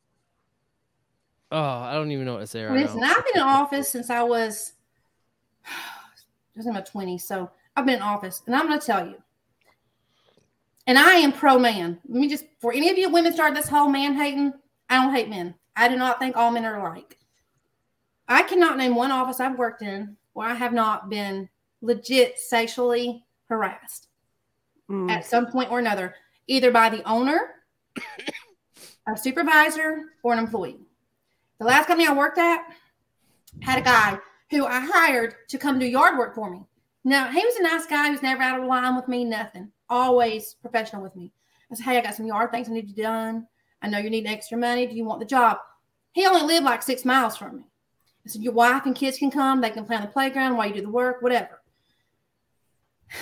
oh 1.52 1.60
i 1.60 1.93
don't 1.93 2.10
even 2.10 2.26
know 2.26 2.34
what 2.34 2.39
to 2.39 2.47
say 2.47 2.63
right 2.63 2.82
listen, 2.82 2.99
now. 2.99 3.13
I've 3.15 3.26
been 3.26 3.41
in 3.43 3.47
office 3.47 3.89
since 3.89 4.10
I 4.10 4.23
was 4.23 4.73
just 6.56 6.67
in 6.67 6.73
my 6.73 6.82
20s. 6.82 7.21
So 7.21 7.49
I've 7.76 7.86
been 7.86 7.95
in 7.95 8.02
office, 8.02 8.41
and 8.45 8.56
I'm 8.56 8.67
going 8.67 8.80
to 8.80 8.86
tell 8.86 9.06
you. 9.08 9.15
And 10.86 10.97
I 10.97 11.13
am 11.13 11.32
pro 11.32 11.58
man. 11.58 11.99
Let 12.08 12.19
me 12.19 12.28
just, 12.28 12.45
for 12.60 12.73
any 12.73 12.89
of 12.89 12.97
you 12.97 13.10
women 13.10 13.34
start 13.34 13.54
this 13.54 13.69
whole 13.69 13.88
man 13.89 14.13
hating, 14.15 14.54
I 14.89 15.02
don't 15.02 15.13
hate 15.13 15.30
men. 15.30 15.56
I 15.76 15.88
do 15.88 15.95
not 15.95 16.19
think 16.19 16.36
all 16.36 16.52
men 16.52 16.65
are 16.65 16.80
alike. 16.80 17.17
I 18.28 18.43
cannot 18.43 18.78
name 18.78 18.95
one 18.95 19.12
office 19.12 19.39
I've 19.39 19.58
worked 19.58 19.82
in 19.82 20.17
where 20.34 20.47
I 20.47 20.54
have 20.54 20.73
not 20.73 21.10
been 21.10 21.49
legit 21.82 22.39
sexually 22.39 23.23
harassed 23.49 24.08
Mm. 24.89 25.10
at 25.10 25.26
some 25.26 25.47
point 25.47 25.71
or 25.71 25.80
another, 25.80 26.13
either 26.47 26.69
by 26.69 26.89
the 26.89 27.02
owner, 27.10 27.39
a 29.08 29.15
supervisor, 29.15 30.10
or 30.23 30.34
an 30.34 30.39
employee. 30.39 30.80
The 31.60 31.65
last 31.65 31.88
company 31.88 32.08
I 32.08 32.13
worked 32.13 32.38
at 32.38 32.65
had 33.62 33.80
a 33.80 33.82
guy 33.82 34.19
who 34.53 34.65
I 34.65 34.79
hired 34.79 35.35
to 35.49 35.57
come 35.57 35.79
do 35.79 35.85
yard 35.85 36.17
work 36.17 36.35
for 36.35 36.49
me. 36.49 36.61
Now, 37.03 37.29
he 37.29 37.43
was 37.43 37.55
a 37.57 37.63
nice 37.63 37.85
guy. 37.85 38.05
He 38.05 38.11
was 38.11 38.21
never 38.21 38.41
out 38.41 38.59
of 38.59 38.65
line 38.65 38.95
with 38.95 39.07
me, 39.07 39.25
nothing. 39.25 39.71
Always 39.89 40.55
professional 40.61 41.01
with 41.01 41.15
me. 41.15 41.33
I 41.71 41.75
said, 41.75 41.83
Hey, 41.83 41.97
I 41.97 42.01
got 42.01 42.15
some 42.15 42.25
yard 42.25 42.51
things 42.51 42.69
I 42.69 42.73
need 42.73 42.87
to 42.87 42.93
do 42.93 43.03
done. 43.03 43.47
I 43.81 43.89
know 43.89 43.97
you 43.97 44.09
need 44.09 44.27
extra 44.27 44.57
money. 44.57 44.87
Do 44.87 44.95
you 44.95 45.03
want 45.03 45.19
the 45.19 45.25
job? 45.25 45.57
He 46.13 46.25
only 46.25 46.43
lived 46.43 46.65
like 46.65 46.83
six 46.83 47.03
miles 47.03 47.35
from 47.35 47.57
me. 47.57 47.63
I 48.25 48.29
said, 48.29 48.41
Your 48.41 48.53
wife 48.53 48.85
and 48.85 48.95
kids 48.95 49.17
can 49.17 49.31
come. 49.31 49.59
They 49.59 49.69
can 49.69 49.85
play 49.85 49.97
on 49.97 50.03
the 50.03 50.07
playground 50.07 50.55
while 50.55 50.67
you 50.67 50.75
do 50.75 50.81
the 50.81 50.89
work, 50.89 51.21
whatever. 51.21 51.61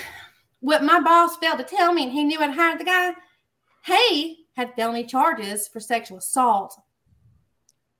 What 0.64 0.84
my 0.84 1.00
boss 1.00 1.38
failed 1.38 1.58
to 1.58 1.64
tell 1.64 1.92
me, 1.92 2.04
and 2.04 2.12
he 2.12 2.24
knew 2.24 2.40
I'd 2.40 2.54
hired 2.54 2.80
the 2.80 2.84
guy, 2.84 3.14
he 3.84 4.46
had 4.56 4.76
felony 4.76 5.06
charges 5.06 5.68
for 5.68 5.80
sexual 5.80 6.20
assault 6.20 6.80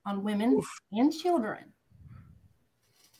on 0.06 0.22
women 0.22 0.62
and 0.92 1.12
children. 1.12 1.71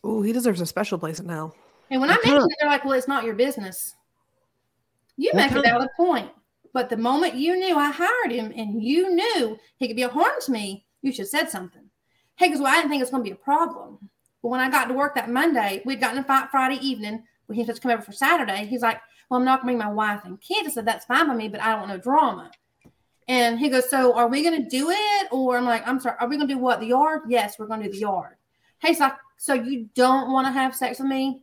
Ooh, 0.07 0.23
he 0.23 0.33
deserves 0.33 0.61
a 0.61 0.67
special 0.67 0.99
place 0.99 1.21
in 1.21 1.29
hell. 1.29 1.55
And 1.91 2.01
when 2.01 2.11
I 2.11 2.15
What 2.15 2.25
mentioned 2.25 2.41
kind 2.41 2.51
it, 2.53 2.57
they're 2.61 2.71
like, 2.71 2.85
well, 2.85 2.95
it's 2.95 3.09
not 3.09 3.25
your 3.25 3.35
business. 3.35 3.95
You 5.17 5.31
What 5.33 5.37
make 5.43 5.51
a 5.51 5.55
kind- 5.55 5.65
valid 5.67 5.89
point. 5.97 6.31
But 6.75 6.89
the 6.89 6.97
moment 6.97 7.35
you 7.35 7.55
knew 7.59 7.77
I 7.77 7.91
hired 7.91 8.33
him 8.33 8.51
and 8.57 8.83
you 8.83 9.15
knew 9.15 9.59
he 9.77 9.87
could 9.87 9.97
be 9.97 10.03
a 10.05 10.09
harm 10.09 10.33
to 10.47 10.51
me, 10.53 10.87
you 11.03 11.13
should 11.13 11.25
have 11.25 11.29
said 11.29 11.51
something. 11.51 11.83
Hey, 12.37 12.47
because 12.47 12.61
well, 12.63 12.73
I 12.73 12.77
didn't 12.77 12.89
think 12.89 13.01
it 13.01 13.03
was 13.03 13.11
going 13.11 13.23
to 13.23 13.29
be 13.29 13.35
a 13.35 13.45
problem. 13.45 13.99
But 14.41 14.49
when 14.49 14.61
I 14.61 14.71
got 14.71 14.87
to 14.87 14.95
work 14.95 15.15
that 15.15 15.29
Monday, 15.29 15.83
we'd 15.85 16.01
gotten 16.01 16.19
a 16.19 16.25
fight 16.25 16.49
Friday 16.51 16.77
evening 16.77 17.25
when 17.47 17.57
he 17.59 17.63
was 17.65 17.77
to 17.77 17.83
come 17.83 17.91
over 17.93 18.01
for 18.01 18.13
Saturday. 18.13 18.65
He's 18.65 18.81
like, 18.81 19.01
well, 19.29 19.39
I'm 19.39 19.45
not 19.45 19.61
going 19.63 19.75
to 19.75 19.79
bring 19.79 19.87
my 19.87 19.93
wife 19.95 20.23
and 20.25 20.41
kids. 20.41 20.67
I 20.69 20.71
said, 20.71 20.87
that's 20.87 21.05
fine 21.05 21.27
by 21.29 21.35
me, 21.35 21.49
but 21.49 21.61
I 21.61 21.73
don't 21.73 21.81
want 21.81 21.91
no 21.93 21.99
drama. 21.99 22.51
And 23.29 23.59
he 23.59 23.69
goes, 23.69 23.91
so 23.91 24.15
are 24.15 24.29
we 24.29 24.43
going 24.43 24.63
to 24.65 24.69
do 24.69 24.89
it? 24.91 25.29
Or 25.31 25.59
I'm 25.59 25.65
like, 25.67 25.87
I'm 25.87 26.01
sorry, 26.01 26.17
are 26.21 26.29
we 26.29 26.37
going 26.37 26.49
to 26.49 26.55
do 26.55 26.59
what? 26.59 26.81
The 26.81 26.87
yard? 26.87 27.21
Yes, 27.29 27.59
we're 27.59 27.67
going 27.67 27.81
to 27.81 27.87
do 27.87 27.93
the 27.93 27.99
yard. 28.01 28.37
He's 28.81 28.99
like, 28.99 29.13
so 29.43 29.55
you 29.55 29.89
don't 29.97 30.31
want 30.31 30.47
to 30.47 30.53
have 30.53 30.73
sex 30.73 31.01
with 31.01 31.09
me? 31.09 31.43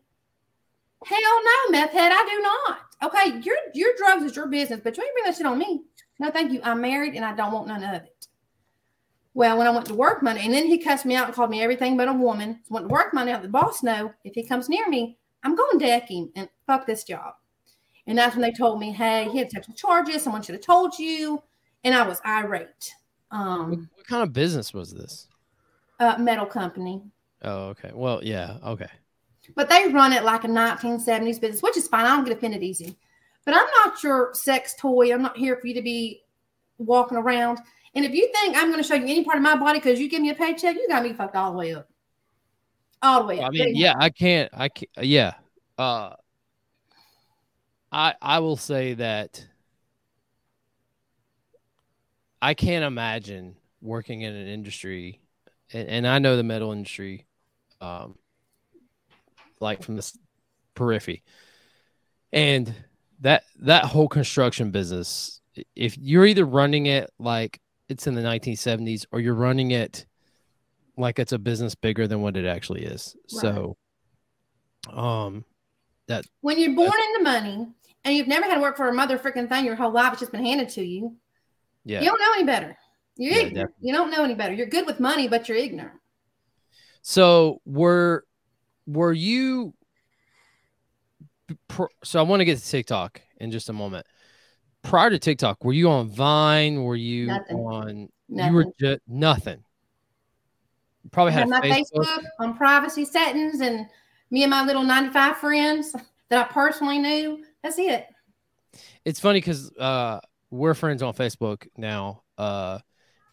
Hell 1.06 1.20
no, 1.44 1.72
meth 1.72 1.92
head, 1.92 2.14
I 2.16 2.26
do 2.30 2.42
not. 2.42 2.80
Okay, 3.04 3.42
your 3.42 3.58
your 3.74 3.90
drugs 3.98 4.24
is 4.24 4.38
your 4.38 4.48
business, 4.48 4.80
but 4.82 4.96
you 4.96 5.04
ain't 5.04 5.14
bring 5.14 5.26
that 5.26 5.36
shit 5.36 5.46
on 5.46 5.60
me. 5.60 5.82
No, 6.18 6.32
thank 6.32 6.54
you. 6.54 6.62
I'm 6.64 6.80
married 6.80 7.16
and 7.16 7.26
I 7.26 7.36
don't 7.36 7.52
want 7.52 7.68
none 7.68 7.84
of 7.84 7.94
it. 7.96 8.28
Well, 9.34 9.58
when 9.58 9.68
I 9.68 9.72
went 9.72 9.86
to 9.88 9.96
work 9.96 10.24
Monday, 10.24 10.46
and 10.46 10.54
then 10.54 10.66
he 10.68 10.78
cussed 10.78 11.06
me 11.06 11.16
out 11.16 11.26
and 11.26 11.36
called 11.36 11.50
me 11.50 11.62
everything 11.62 11.98
but 11.98 12.08
a 12.08 12.14
woman. 12.14 12.62
So 12.64 12.76
went 12.76 12.88
to 12.88 12.94
work 12.94 13.14
Monday, 13.14 13.34
let 13.34 13.42
the 13.42 13.50
boss 13.50 13.84
know 13.84 14.14
if 14.24 14.34
he 14.34 14.48
comes 14.48 14.70
near 14.70 14.88
me, 14.88 15.18
I'm 15.44 15.56
going 15.56 15.78
to 15.78 15.86
deck 15.86 16.10
him 16.10 16.30
and 16.38 16.48
fuck 16.68 16.88
this 16.88 17.04
job. 17.04 17.34
And 18.08 18.18
that's 18.18 18.34
when 18.34 18.44
they 18.44 18.54
told 18.54 18.80
me, 18.80 18.92
hey, 18.94 19.28
he 19.30 19.40
had 19.40 19.52
sexual 19.52 19.76
charges. 19.76 20.24
Someone 20.24 20.42
should 20.42 20.56
have 20.56 20.64
told 20.64 20.98
you. 20.98 21.44
And 21.84 21.94
I 21.94 22.08
was 22.08 22.22
irate. 22.26 22.96
what, 23.30 23.40
Um, 23.40 23.90
what 23.94 24.08
kind 24.08 24.24
of 24.24 24.32
business 24.32 24.74
was 24.74 24.94
this 24.94 25.28
uh, 26.00 26.18
metal 26.18 26.46
company. 26.46 27.02
Oh 27.43 27.67
okay 27.67 27.91
well 27.93 28.21
yeah 28.23 28.58
okay 28.65 28.89
but 29.56 29.69
they 29.69 29.88
run 29.88 30.13
it 30.13 30.23
like 30.23 30.43
a 30.43 30.47
1970s 30.47 31.39
business, 31.39 31.61
which 31.61 31.78
is 31.78 31.88
fine. 31.88 32.05
I 32.05 32.16
don't 32.16 32.26
get 32.26 32.38
offended 32.38 32.64
easy. 32.64 32.97
But 33.45 33.55
I'm 33.55 33.68
not 33.84 34.03
your 34.03 34.32
sex 34.34 34.76
toy. 34.78 35.14
I'm 35.14 35.22
not 35.22 35.38
here 35.38 35.57
for 35.57 35.68
you 35.68 35.74
to 35.74 35.82
be 35.82 36.22
walking 36.78 37.18
around. 37.18 37.59
And 37.95 38.05
if 38.05 38.14
you 38.14 38.32
think 38.32 38.55
I'm 38.55 38.70
going 38.70 38.82
to 38.82 38.88
show 38.88 38.95
you 38.95 39.03
any 39.03 39.24
part 39.24 39.38
of 39.38 39.43
my 39.43 39.55
body 39.55 39.80
because 39.80 39.99
you 39.99 40.09
give 40.09 40.22
me 40.22 40.30
a 40.30 40.36
paycheck, 40.36 40.76
you 40.76 40.88
got 40.88 41.03
me 41.03 41.14
fucked 41.14 41.36
all 41.36 41.51
the 41.51 41.57
way 41.57 41.74
up. 41.74 41.89
All 43.01 43.22
the 43.22 43.28
way 43.28 43.39
up. 43.39 43.47
I 43.47 43.49
mean, 43.49 43.76
yeah, 43.76 43.93
I 43.97 44.09
can't. 44.09 44.51
I 44.53 44.70
can't. 44.70 44.91
Yeah. 45.01 45.34
Uh, 45.78 46.14
I 47.91 48.14
I 48.22 48.39
will 48.39 48.57
say 48.57 48.93
that 48.95 49.47
I 52.41 52.53
can't 52.53 52.84
imagine 52.84 53.55
working 53.82 54.22
in 54.22 54.36
an 54.36 54.47
industry, 54.47 55.22
and, 55.72 55.88
and 55.88 56.07
I 56.07 56.20
know 56.20 56.36
the 56.36 56.43
metal 56.43 56.74
industry, 56.74 57.26
um, 57.82 58.15
like 59.59 59.84
from 59.84 59.95
this 59.95 60.17
periphery, 60.75 61.23
and 62.32 62.73
that 63.21 63.43
that 63.59 63.86
whole 63.86 64.07
construction 64.07 64.71
business. 64.71 65.41
If 65.75 65.97
you're 65.97 66.25
either 66.25 66.45
running 66.45 66.86
it 66.86 67.09
like 67.19 67.59
it's 67.89 68.07
in 68.07 68.13
the 68.13 68.21
1970s, 68.21 69.05
or 69.11 69.19
you're 69.19 69.34
running 69.34 69.71
it 69.71 70.05
like 70.95 71.17
it's 71.19 71.32
a 71.32 71.39
business 71.39 71.75
bigger 71.75 72.07
than 72.07 72.21
what 72.21 72.38
it 72.38 72.45
actually 72.45 72.84
is. 72.84 73.15
Right. 73.34 73.41
So, 73.41 73.77
um, 74.93 75.43
That 76.07 76.25
when 76.41 76.59
you're 76.59 76.75
born 76.75 76.93
into 77.09 77.23
money 77.23 77.67
and 78.03 78.15
you've 78.15 78.27
never 78.27 78.45
had 78.45 78.55
to 78.55 78.61
work 78.61 78.77
for 78.77 78.88
a 78.89 78.93
mother 78.93 79.17
freaking 79.17 79.49
thing 79.49 79.65
your 79.65 79.75
whole 79.75 79.91
life, 79.91 80.13
it's 80.13 80.19
just 80.19 80.32
been 80.32 80.45
handed 80.45 80.69
to 80.69 80.84
you. 80.84 81.15
yeah. 81.84 82.01
You 82.01 82.09
don't 82.09 82.19
know 82.19 82.34
any 82.36 82.43
better. 82.43 82.77
You're 83.17 83.34
Yeah, 83.34 83.47
ignorant. 83.47 83.73
You 83.82 83.93
don't 83.93 84.11
know 84.11 84.23
any 84.23 84.36
better. 84.36 84.53
You're 84.53 84.67
good 84.67 84.86
with 84.86 84.99
money, 84.99 85.27
but 85.27 85.49
you're 85.49 85.57
ignorant. 85.57 85.99
So 87.02 87.62
were 87.66 88.26
were 88.86 89.14
you? 89.14 89.74
So 92.04 92.20
I 92.20 92.24
want 92.24 92.41
to 92.41 92.45
get 92.45 92.60
to 92.60 92.70
TikTok 92.70 93.22
in 93.38 93.52
just 93.52 93.70
a 93.70 93.74
moment. 93.74 94.06
Prior 94.82 95.10
to 95.10 95.20
TikTok, 95.20 95.64
were 95.64 95.74
you 95.74 95.89
on 95.89 96.10
Vine? 96.10 96.84
Were 96.84 96.95
you 96.95 97.28
Nothing. 97.28 97.58
on? 97.58 98.10
Nothing. 98.30 98.52
You 98.52 98.56
were 98.56 98.66
just 98.80 99.02
nothing. 99.08 99.64
You 101.04 101.10
probably 101.10 101.34
had 101.34 101.50
my 101.50 101.62
Facebook. 101.62 102.06
Facebook 102.06 102.24
on 102.39 102.56
privacy 102.56 103.06
settings 103.06 103.62
and 103.62 103.88
me 104.32 104.43
and 104.43 104.52
my 104.52 104.64
little 104.64 104.84
95 104.84 105.38
friends 105.38 105.95
that 106.30 106.47
I 106.47 106.52
personally 106.52 107.00
knew. 107.00 107.43
That's 107.64 107.80
it. 107.80 108.08
It's 109.06 109.20
funny 109.20 109.39
because 109.39 109.72
uh, 109.78 110.20
we're 110.52 110.74
friends 110.74 111.02
on 111.02 111.14
Facebook 111.14 111.68
now, 111.76 112.24
uh, 112.38 112.80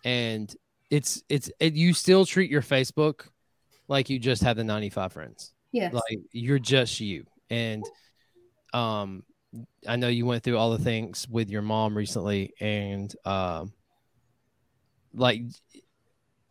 and 0.05 0.55
it's 0.91 1.23
it's 1.29 1.51
it, 1.61 1.75
you 1.75 1.93
still 1.93 2.25
treat 2.25 2.51
your 2.51 2.63
Facebook 2.63 3.27
like 3.89 4.11
you 4.11 4.19
just 4.19 4.43
have 4.43 4.57
the 4.57 4.65
ninety 4.65 4.91
five 4.91 5.13
friends. 5.13 5.53
Yes. 5.73 5.93
like 5.93 6.21
you're 6.33 6.59
just 6.59 7.01
you 7.01 7.27
and 7.51 7.85
um 8.73 9.23
i 9.87 9.97
know 9.97 10.09
you 10.09 10.25
went 10.25 10.43
through 10.43 10.57
all 10.57 10.71
the 10.71 10.83
things 10.83 11.27
with 11.29 11.51
your 11.51 11.61
mom 11.61 11.95
recently 11.95 12.55
and 12.61 13.15
um 13.27 13.73
like 15.13 15.43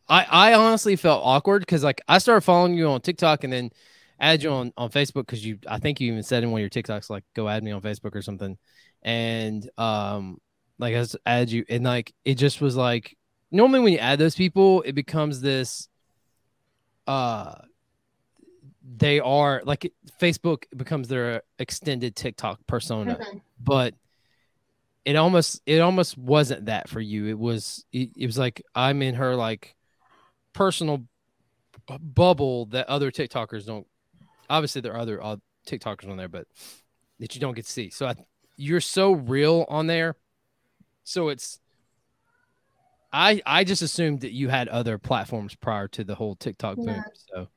i 0.09 0.27
i 0.29 0.53
honestly 0.53 0.95
felt 0.95 1.21
awkward 1.23 1.61
because 1.61 1.83
like 1.83 2.01
i 2.07 2.19
started 2.19 2.41
following 2.41 2.75
you 2.75 2.87
on 2.87 3.01
tiktok 3.01 3.43
and 3.43 3.51
then 3.51 3.71
add 4.19 4.43
you 4.43 4.51
on 4.51 4.71
on 4.77 4.89
facebook 4.89 5.25
because 5.25 5.43
you 5.43 5.57
i 5.67 5.79
think 5.79 5.99
you 5.99 6.11
even 6.11 6.21
said 6.21 6.43
in 6.43 6.51
one 6.51 6.59
of 6.59 6.61
your 6.61 6.69
tiktoks 6.69 7.09
like 7.09 7.23
go 7.35 7.49
add 7.49 7.63
me 7.63 7.71
on 7.71 7.81
facebook 7.81 8.15
or 8.15 8.21
something 8.21 8.57
and 9.01 9.69
um 9.79 10.37
like 10.77 10.93
i 10.93 10.99
just 10.99 11.17
add 11.25 11.49
you 11.49 11.65
and 11.67 11.83
like 11.83 12.13
it 12.25 12.35
just 12.35 12.61
was 12.61 12.75
like 12.75 13.17
normally 13.51 13.79
when 13.79 13.93
you 13.93 13.99
add 13.99 14.19
those 14.19 14.35
people 14.35 14.81
it 14.83 14.93
becomes 14.93 15.41
this 15.41 15.89
uh 17.07 17.55
they 18.97 19.19
are 19.19 19.61
like 19.65 19.91
Facebook 20.21 20.63
becomes 20.75 21.07
their 21.07 21.41
extended 21.59 22.15
TikTok 22.15 22.59
persona, 22.67 23.19
but 23.59 23.93
it 25.05 25.15
almost 25.15 25.61
it 25.65 25.79
almost 25.79 26.17
wasn't 26.17 26.65
that 26.65 26.89
for 26.89 26.99
you. 26.99 27.27
It 27.27 27.39
was 27.39 27.85
it, 27.91 28.09
it 28.15 28.25
was 28.25 28.37
like 28.37 28.61
I'm 28.73 29.01
in 29.01 29.15
her 29.15 29.35
like 29.35 29.75
personal 30.53 31.03
bu- 31.87 31.99
bubble 31.99 32.65
that 32.67 32.87
other 32.89 33.11
TikTokers 33.11 33.65
don't. 33.65 33.87
Obviously, 34.49 34.81
there 34.81 34.93
are 34.93 34.99
other 34.99 35.23
uh, 35.23 35.37
TikTokers 35.67 36.09
on 36.09 36.17
there, 36.17 36.27
but 36.27 36.47
that 37.19 37.33
you 37.35 37.41
don't 37.41 37.55
get 37.55 37.65
to 37.65 37.71
see. 37.71 37.89
So 37.89 38.07
I, 38.07 38.15
you're 38.57 38.81
so 38.81 39.13
real 39.13 39.65
on 39.69 39.87
there. 39.87 40.15
So 41.03 41.29
it's 41.29 41.59
I 43.15 43.41
I 43.45 43.63
just 43.63 43.81
assumed 43.81 44.21
that 44.21 44.33
you 44.33 44.49
had 44.49 44.67
other 44.67 44.97
platforms 44.97 45.55
prior 45.55 45.87
to 45.89 46.03
the 46.03 46.15
whole 46.15 46.35
TikTok 46.35 46.75
boom. 46.75 47.01
So 47.33 47.47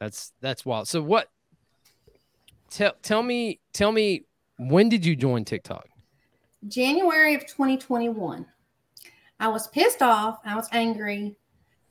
that's 0.00 0.32
that's 0.40 0.66
wild. 0.66 0.88
So 0.88 1.00
what? 1.00 1.28
Tell 2.70 2.94
tell 3.00 3.22
me 3.22 3.60
tell 3.72 3.92
me 3.92 4.24
when 4.58 4.88
did 4.88 5.06
you 5.06 5.14
join 5.14 5.44
TikTok? 5.44 5.86
January 6.66 7.36
of 7.36 7.42
2021. 7.42 8.44
I 9.38 9.48
was 9.48 9.68
pissed 9.68 10.02
off. 10.02 10.40
I 10.44 10.56
was 10.56 10.68
angry. 10.72 11.36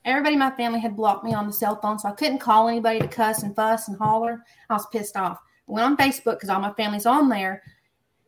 Everybody 0.04 0.34
in 0.34 0.40
my 0.40 0.52
family 0.52 0.82
had 0.82 0.98
blocked 0.98 1.24
me 1.24 1.34
on 1.34 1.48
the 1.48 1.54
cell 1.54 1.80
phone, 1.82 2.00
so 2.00 2.10
I 2.10 2.12
couldn't 2.12 2.40
call 2.40 2.68
anybody 2.68 3.00
to 3.00 3.08
cuss 3.08 3.44
and 3.44 3.56
fuss 3.56 3.88
and 3.88 3.98
holler. 3.98 4.44
I 4.70 4.74
was 4.74 4.86
pissed 4.88 5.16
off. 5.16 5.40
I 5.70 5.72
went 5.72 5.86
on 5.86 5.98
Facebook 5.98 6.36
because 6.36 6.50
all 6.50 6.60
my 6.60 6.74
family's 6.74 7.06
on 7.06 7.30
there. 7.30 7.64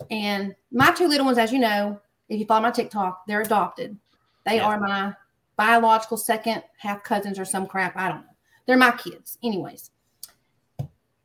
And 0.10 0.56
my 0.72 0.92
two 0.92 1.08
little 1.08 1.26
ones, 1.26 1.38
as 1.38 1.52
you 1.52 1.60
know, 1.60 2.00
if 2.30 2.40
you 2.40 2.46
follow 2.46 2.62
my 2.62 2.72
TikTok, 2.72 3.24
they're 3.28 3.42
adopted. 3.42 3.98
They 4.46 4.58
Yeah. 4.58 4.66
are 4.66 4.80
my 4.80 5.14
biological 5.56 6.18
second 6.18 6.64
half 6.78 7.04
cousins 7.04 7.38
or 7.38 7.46
some 7.46 7.68
crap. 7.68 7.96
I 7.96 8.10
don't 8.10 8.22
know. 8.22 8.36
They're 8.66 8.78
my 8.78 8.92
kids. 8.92 9.38
Anyways, 9.44 9.92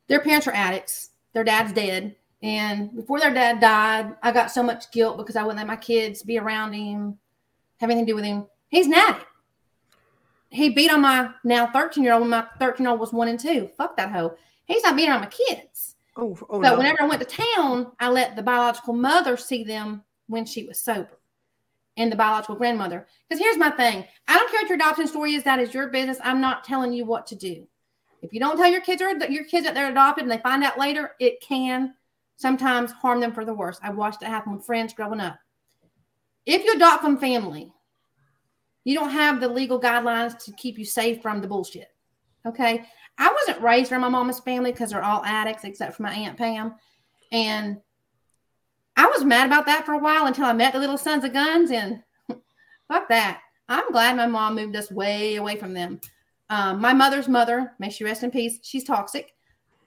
their 0.09 0.21
parents 0.21 0.47
are 0.47 0.53
addicts. 0.53 1.11
Their 1.33 1.45
dad's 1.45 1.73
dead. 1.73 2.17
And 2.43 2.95
before 2.95 3.19
their 3.19 3.33
dad 3.33 3.61
died, 3.61 4.15
I 4.23 4.33
got 4.33 4.51
so 4.51 4.63
much 4.63 4.91
guilt 4.93 5.17
because 5.17 5.37
I 5.37 5.43
wouldn't 5.43 5.59
let 5.59 5.67
my 5.67 5.77
kids 5.77 6.23
be 6.23 6.39
around 6.39 6.73
him, 6.73 7.19
have 7.79 7.91
anything 7.91 8.07
to 8.07 8.13
do 8.13 8.17
with 8.17 8.25
him. 8.25 8.47
He's 8.69 8.87
an 8.87 8.95
addict. 8.95 9.27
He 10.51 10.71
beat 10.71 10.93
on 10.93 11.01
my 11.01 11.31
now 11.45 11.67
13 11.67 12.05
year 12.05 12.13
old 12.13 12.23
when 12.23 12.31
my 12.31 12.47
13 12.59 12.85
year 12.85 12.91
old 12.91 13.01
was 13.01 13.13
one 13.13 13.29
and 13.29 13.41
two. 13.41 13.69
Fuck 13.77 13.97
that 13.97 14.13
hoe. 14.13 14.37
He's 14.67 14.83
not 14.83 14.97
beating 14.97 15.13
on 15.13 15.21
my 15.21 15.27
kids. 15.27 15.97
Oh, 16.17 16.37
oh 16.49 16.61
but 16.61 16.71
no. 16.71 16.79
whenever 16.79 17.03
I 17.03 17.07
went 17.07 17.27
to 17.29 17.43
town, 17.55 17.93
I 18.01 18.09
let 18.09 18.37
the 18.37 18.43
biological 18.43 18.95
mother 18.95 19.37
see 19.37 19.65
them 19.65 20.03
when 20.29 20.45
she 20.45 20.65
was 20.65 20.79
sober 20.79 21.19
and 21.97 22.11
the 22.11 22.17
biological 22.17 22.57
grandmother. 22.57 23.07
Because 23.29 23.43
here's 23.43 23.57
my 23.57 23.71
thing 23.71 24.05
I 24.29 24.37
don't 24.37 24.51
care 24.51 24.61
what 24.61 24.69
your 24.69 24.77
adoption 24.77 25.07
story 25.07 25.35
is, 25.35 25.45
that 25.45 25.59
is 25.59 25.75
your 25.75 25.89
business. 25.89 26.19
I'm 26.23 26.41
not 26.41 26.65
telling 26.65 26.93
you 26.93 27.05
what 27.05 27.27
to 27.29 27.35
do. 27.35 27.67
If 28.23 28.33
you 28.33 28.41
don't 28.41 28.57
tell 28.57 28.71
your 28.71 28.81
kids 28.81 29.03
or 29.03 29.11
your 29.27 29.45
kids 29.45 29.67
that 29.67 29.75
they're 29.75 29.91
adopted 29.91 30.25
and 30.25 30.31
they 30.31 30.39
find 30.39 30.65
out 30.65 30.79
later, 30.79 31.13
it 31.21 31.41
can 31.41 31.95
sometimes 32.37 32.93
harm 32.93 33.21
them 33.21 33.33
for 33.33 33.45
the 33.45 33.55
worse. 33.55 33.79
I 33.83 33.91
watched 33.91 34.23
it 34.23 34.29
happen 34.29 34.55
with 34.55 34.67
friends 34.67 34.93
growing 34.93 35.21
up. 35.21 35.39
If 36.45 36.65
you 36.65 36.75
adopt 36.75 37.03
from 37.03 37.19
family, 37.19 37.73
you 38.85 38.95
don't 38.95 39.11
have 39.11 39.41
the 39.41 39.49
legal 39.49 39.81
guidelines 39.81 40.43
to 40.45 40.53
keep 40.53 40.79
you 40.79 40.85
safe 40.85 41.21
from 41.21 41.41
the 41.41 41.49
bullshit. 41.49 41.89
Okay. 42.47 42.85
I 43.19 43.33
wasn't 43.33 43.65
raised 43.65 43.91
around 43.91 44.03
my 44.03 44.09
mama's 44.09 44.41
family 44.41 44.73
because 44.73 44.91
they're 44.91 45.03
all 45.03 45.25
addicts 45.25 45.65
except 45.65 45.97
for 45.97 46.03
my 46.03 46.13
Aunt 46.13 46.37
Pam. 46.37 46.75
And 47.33 47.79
I 48.97 49.07
was 49.07 49.25
mad 49.25 49.47
about 49.47 49.67
that 49.67 49.85
for 49.85 49.93
a 49.93 49.99
while 49.99 50.27
until 50.27 50.47
I 50.47 50.53
met 50.53 50.73
the 50.73 50.79
little 50.79 50.99
sons 50.99 51.25
of 51.25 51.33
guns 51.33 51.71
and 51.71 52.03
fuck 52.89 53.09
that. 53.09 53.41
I'm 53.69 53.91
glad 53.93 54.17
my 54.17 54.27
mom 54.27 54.55
moved 54.55 54.77
us 54.77 54.91
way 54.91 55.37
away 55.37 55.57
from 55.57 55.75
them. 55.75 56.01
Um, 56.49 56.81
my 56.81 56.93
mother's 56.93 57.29
mother, 57.29 57.73
may 57.79 57.91
she 57.91 58.05
rest 58.05 58.23
in 58.23 58.31
peace, 58.31 58.59
she's 58.63 58.85
toxic. 58.85 59.35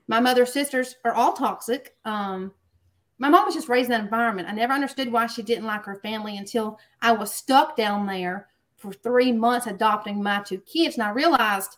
My 0.07 0.19
mother's 0.19 0.51
sisters 0.51 0.95
are 1.05 1.13
all 1.13 1.33
toxic. 1.33 1.95
Um, 2.03 2.51
my 3.17 3.29
mom 3.29 3.45
was 3.45 3.55
just 3.55 3.69
raised 3.69 3.87
in 3.87 3.91
that 3.91 4.01
environment. 4.01 4.47
I 4.49 4.53
never 4.53 4.73
understood 4.73 5.11
why 5.11 5.27
she 5.27 5.41
didn't 5.41 5.65
like 5.65 5.83
her 5.85 5.99
family 6.01 6.37
until 6.37 6.79
I 7.01 7.11
was 7.11 7.33
stuck 7.33 7.75
down 7.75 8.05
there 8.05 8.47
for 8.77 8.93
three 8.93 9.31
months 9.31 9.67
adopting 9.67 10.23
my 10.23 10.41
two 10.41 10.59
kids. 10.59 10.95
And 10.95 11.03
I 11.03 11.11
realized, 11.11 11.77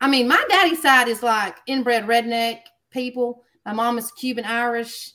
I 0.00 0.08
mean, 0.08 0.28
my 0.28 0.44
daddy's 0.48 0.82
side 0.82 1.08
is 1.08 1.22
like 1.22 1.56
inbred 1.66 2.06
redneck 2.06 2.60
people. 2.90 3.44
My 3.64 3.72
mom 3.72 3.96
is 3.96 4.10
Cuban 4.12 4.44
Irish, 4.44 5.12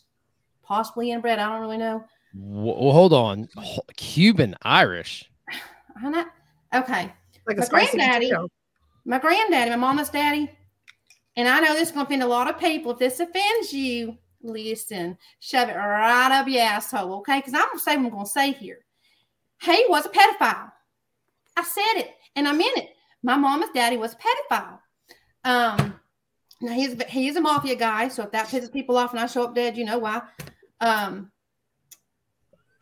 possibly 0.70 1.12
inbred. 1.12 1.40
I 1.40 1.50
don't 1.52 1.62
really 1.62 1.78
know. 1.78 2.06
Well, 2.34 2.94
hold 2.94 3.12
on, 3.12 3.50
Cuban 3.98 4.56
Irish. 4.62 5.30
I'm 6.02 6.12
not 6.12 6.28
okay. 6.74 7.12
like 7.46 7.58
a 7.58 7.62
my 7.62 7.68
granddaddy- 7.68 8.30
potato. 8.30 8.48
my 9.04 9.20
granddaddy, 9.20 9.72
my 9.72 9.76
mama's 9.76 10.10
daddy, 10.10 10.50
and 11.36 11.50
I 11.50 11.60
know 11.60 11.74
this 11.74 11.90
is 11.90 11.92
going 11.92 12.06
to 12.06 12.10
offend 12.10 12.24
a 12.24 12.28
lot 12.28 12.50
of 12.50 12.60
people. 12.60 12.92
If 12.92 13.00
this 13.00 13.20
offends 13.20 13.74
you, 13.74 14.18
listen, 14.42 15.18
shove 15.40 15.68
it 15.68 15.76
right 15.76 16.32
up 16.32 16.48
your 16.48 16.62
asshole, 16.62 17.16
okay? 17.16 17.40
Because 17.40 17.54
I'm 17.56 17.66
going 17.66 17.78
to 17.78 17.80
say 17.80 17.98
what 17.98 18.06
I'm 18.06 18.12
going 18.12 18.26
to 18.26 18.32
say 18.32 18.52
here. 18.52 18.80
He 19.62 19.86
was 19.90 20.06
a 20.06 20.10
pedophile. 20.10 20.72
I 21.58 21.64
said 21.64 22.02
it, 22.02 22.12
and 22.36 22.48
I 22.48 22.54
meant 22.54 22.78
it. 22.78 22.90
My 23.24 23.36
mama's 23.36 23.70
daddy 23.74 23.98
was 23.98 24.14
a 24.14 24.18
pedophile. 24.54 24.80
Um, 25.44 26.00
now 26.62 26.74
he's 26.74 27.02
he's 27.04 27.36
a 27.38 27.42
mafia 27.42 27.76
guy, 27.76 28.08
so 28.10 28.24
if 28.24 28.32
that 28.32 28.48
pisses 28.48 28.72
people 28.72 28.98
off 28.98 29.12
and 29.12 29.20
I 29.20 29.26
show 29.26 29.44
up 29.44 29.56
dead, 29.56 29.76
you 29.76 29.86
know 29.86 29.98
why. 29.98 30.22
Um, 30.82 31.32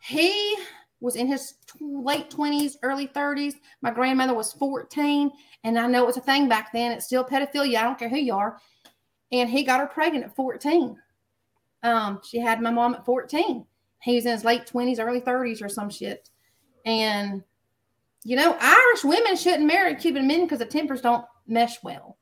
he 0.00 0.56
was 1.00 1.16
in 1.16 1.26
his 1.26 1.54
tw- 1.66 1.82
late 2.04 2.30
20s, 2.30 2.74
early 2.82 3.06
30s. 3.08 3.54
My 3.82 3.90
grandmother 3.90 4.34
was 4.34 4.52
14, 4.52 5.30
and 5.64 5.78
I 5.78 5.86
know 5.86 6.02
it 6.02 6.06
was 6.06 6.16
a 6.16 6.22
thing 6.22 6.48
back 6.48 6.72
then. 6.72 6.92
It's 6.92 7.06
still 7.06 7.24
pedophilia. 7.24 7.78
I 7.78 7.82
don't 7.82 7.98
care 7.98 8.08
who 8.08 8.16
you 8.16 8.34
are. 8.34 8.58
And 9.30 9.48
he 9.48 9.62
got 9.62 9.80
her 9.80 9.86
pregnant 9.86 10.24
at 10.24 10.34
14. 10.34 10.96
Um, 11.82 12.20
she 12.24 12.38
had 12.38 12.60
my 12.60 12.70
mom 12.70 12.94
at 12.94 13.04
14. 13.04 13.64
He 14.02 14.14
was 14.14 14.26
in 14.26 14.32
his 14.32 14.44
late 14.44 14.66
20s, 14.66 14.98
early 14.98 15.20
30s, 15.20 15.62
or 15.62 15.68
some 15.68 15.90
shit. 15.90 16.30
And 16.84 17.44
you 18.24 18.36
know, 18.36 18.56
Irish 18.60 19.04
women 19.04 19.36
shouldn't 19.36 19.66
marry 19.66 19.94
Cuban 19.94 20.26
men 20.26 20.42
because 20.42 20.58
the 20.58 20.66
tempers 20.66 21.00
don't 21.00 21.24
mesh 21.46 21.82
well. 21.82 22.18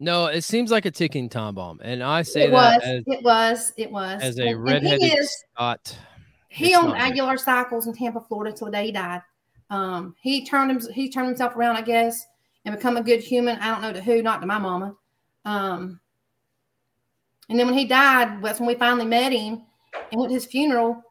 No, 0.00 0.26
it 0.26 0.42
seems 0.44 0.70
like 0.70 0.86
a 0.86 0.90
ticking 0.90 1.28
time 1.28 1.54
bomb, 1.54 1.78
and 1.82 2.02
I 2.02 2.22
say 2.22 2.44
It 2.44 2.52
was, 2.52 2.80
as, 2.82 3.02
it 3.06 3.22
was, 3.22 3.72
it 3.76 3.90
was. 3.92 4.22
as 4.22 4.38
a 4.38 4.42
And- 4.42 4.50
and 4.50 4.66
he 4.68 4.72
redheaded 4.72 5.18
is- 5.18 5.44
Scot. 5.54 5.96
He 6.48 6.74
owned 6.74 6.94
good. 7.14 7.40
Cycles 7.40 7.86
in 7.86 7.94
Tampa, 7.94 8.20
Florida, 8.22 8.56
till 8.56 8.66
the 8.66 8.72
day 8.72 8.86
he 8.86 8.92
died. 8.92 9.22
Um, 9.68 10.16
he 10.20 10.44
turned 10.44 10.70
him, 10.70 10.80
he 10.92 11.08
turned 11.10 11.28
himself 11.28 11.54
around, 11.54 11.76
I 11.76 11.82
guess, 11.82 12.26
and 12.64 12.74
become 12.74 12.96
a 12.96 13.02
good 13.02 13.20
human. 13.20 13.58
I 13.60 13.70
don't 13.70 13.82
know 13.82 13.92
to 13.92 14.00
who, 14.00 14.20
not 14.22 14.40
to 14.40 14.46
my 14.46 14.58
mama. 14.58 14.96
Um, 15.44 16.00
and 17.48 17.58
then 17.58 17.66
when 17.66 17.76
he 17.78 17.84
died, 17.84 18.42
that's 18.42 18.58
when 18.58 18.66
we 18.66 18.74
finally 18.74 19.04
met 19.06 19.32
him 19.32 19.62
and 20.10 20.18
went 20.20 20.30
to 20.30 20.34
his 20.34 20.46
funeral. 20.46 21.02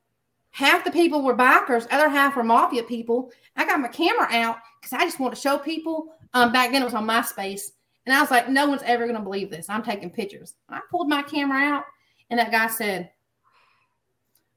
Half 0.51 0.83
the 0.83 0.91
people 0.91 1.21
were 1.21 1.37
bikers, 1.37 1.87
other 1.91 2.09
half 2.09 2.35
were 2.35 2.43
mafia 2.43 2.83
people. 2.83 3.31
I 3.55 3.65
got 3.65 3.79
my 3.79 3.87
camera 3.87 4.27
out 4.31 4.57
because 4.81 4.93
I 4.93 5.05
just 5.05 5.19
want 5.19 5.33
to 5.33 5.39
show 5.39 5.57
people. 5.57 6.15
Um, 6.33 6.51
back 6.51 6.71
then 6.71 6.81
it 6.81 6.85
was 6.85 6.93
on 6.95 7.07
MySpace, 7.07 7.61
And 8.09 8.17
I 8.17 8.21
was 8.21 8.31
like, 8.31 8.49
no 8.49 8.65
one's 8.67 8.81
ever 8.85 9.05
going 9.05 9.17
to 9.17 9.21
believe 9.21 9.51
this. 9.51 9.69
I'm 9.69 9.83
taking 9.83 10.09
pictures. 10.09 10.55
I 10.67 10.79
pulled 10.89 11.09
my 11.09 11.21
camera 11.21 11.59
out, 11.59 11.83
and 12.31 12.39
that 12.39 12.49
guy 12.51 12.65
said, 12.65 13.11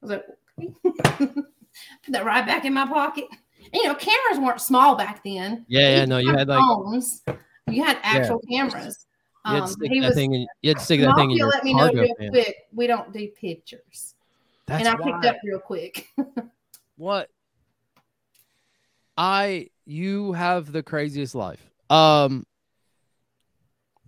I 0.01 0.05
was 0.07 0.09
like, 0.09 0.25
put 1.19 1.45
that 2.09 2.25
right 2.25 2.43
back 2.47 2.65
in 2.65 2.73
my 2.73 2.87
pocket. 2.87 3.25
And, 3.59 3.75
you 3.75 3.83
know, 3.83 3.93
cameras 3.93 4.39
weren't 4.39 4.59
small 4.59 4.95
back 4.95 5.23
then. 5.23 5.65
Yeah, 5.67 5.97
yeah, 5.97 6.05
no, 6.05 6.17
you 6.17 6.31
had 6.31 6.47
like 6.47 6.57
phones. 6.61 7.21
You 7.69 7.83
had 7.83 7.99
actual 8.01 8.39
cameras. 8.51 9.05
you 9.45 9.51
had 9.51 9.57
to 9.59 9.63
Um, 9.65 9.67
stick 9.67 9.91
that 9.91 10.07
was, 10.07 10.15
thing 10.15 10.33
in 10.33 10.47
you 10.63 10.69
had 10.71 10.79
to 10.79 10.83
stick 10.83 11.01
that 11.01 11.15
thing 11.15 11.29
in 11.29 11.37
your 11.37 11.49
let 11.49 11.63
me 11.63 11.75
know 11.75 11.91
real 11.91 12.15
quick. 12.31 12.55
We 12.73 12.87
don't 12.87 13.13
do 13.13 13.27
pictures. 13.39 14.15
That's 14.65 14.83
and 14.83 14.87
I 14.87 14.95
picked 15.03 15.25
up 15.25 15.35
real 15.45 15.59
quick. 15.59 16.09
what 16.97 17.29
I 19.15 19.67
you 19.85 20.31
have 20.31 20.71
the 20.71 20.81
craziest 20.81 21.35
life. 21.35 21.63
Um 21.91 22.47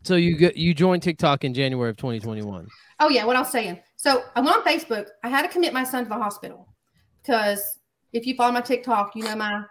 so 0.06 0.16
you 0.16 0.38
get 0.38 0.56
you 0.56 0.74
joined 0.74 1.02
TikTok 1.02 1.44
in 1.44 1.54
January 1.54 1.90
of 1.90 1.98
2021. 1.98 2.68
Oh 3.00 3.10
yeah, 3.10 3.26
what 3.26 3.36
I 3.36 3.40
was 3.40 3.52
saying. 3.52 3.80
So 3.96 4.24
I 4.36 4.42
went 4.42 4.56
on 4.56 4.64
Facebook. 4.64 5.08
I 5.24 5.30
had 5.30 5.42
to 5.42 5.48
commit 5.48 5.74
my 5.74 5.84
son 5.84 6.04
to 6.04 6.10
the 6.10 6.16
hospital 6.16 6.68
because 7.22 7.80
if 8.14 8.28
you 8.28 8.36
follow 8.36 8.52
my 8.52 8.62
TikTok, 8.62 9.16
you 9.16 9.24
know 9.24 9.36
my 9.36 9.64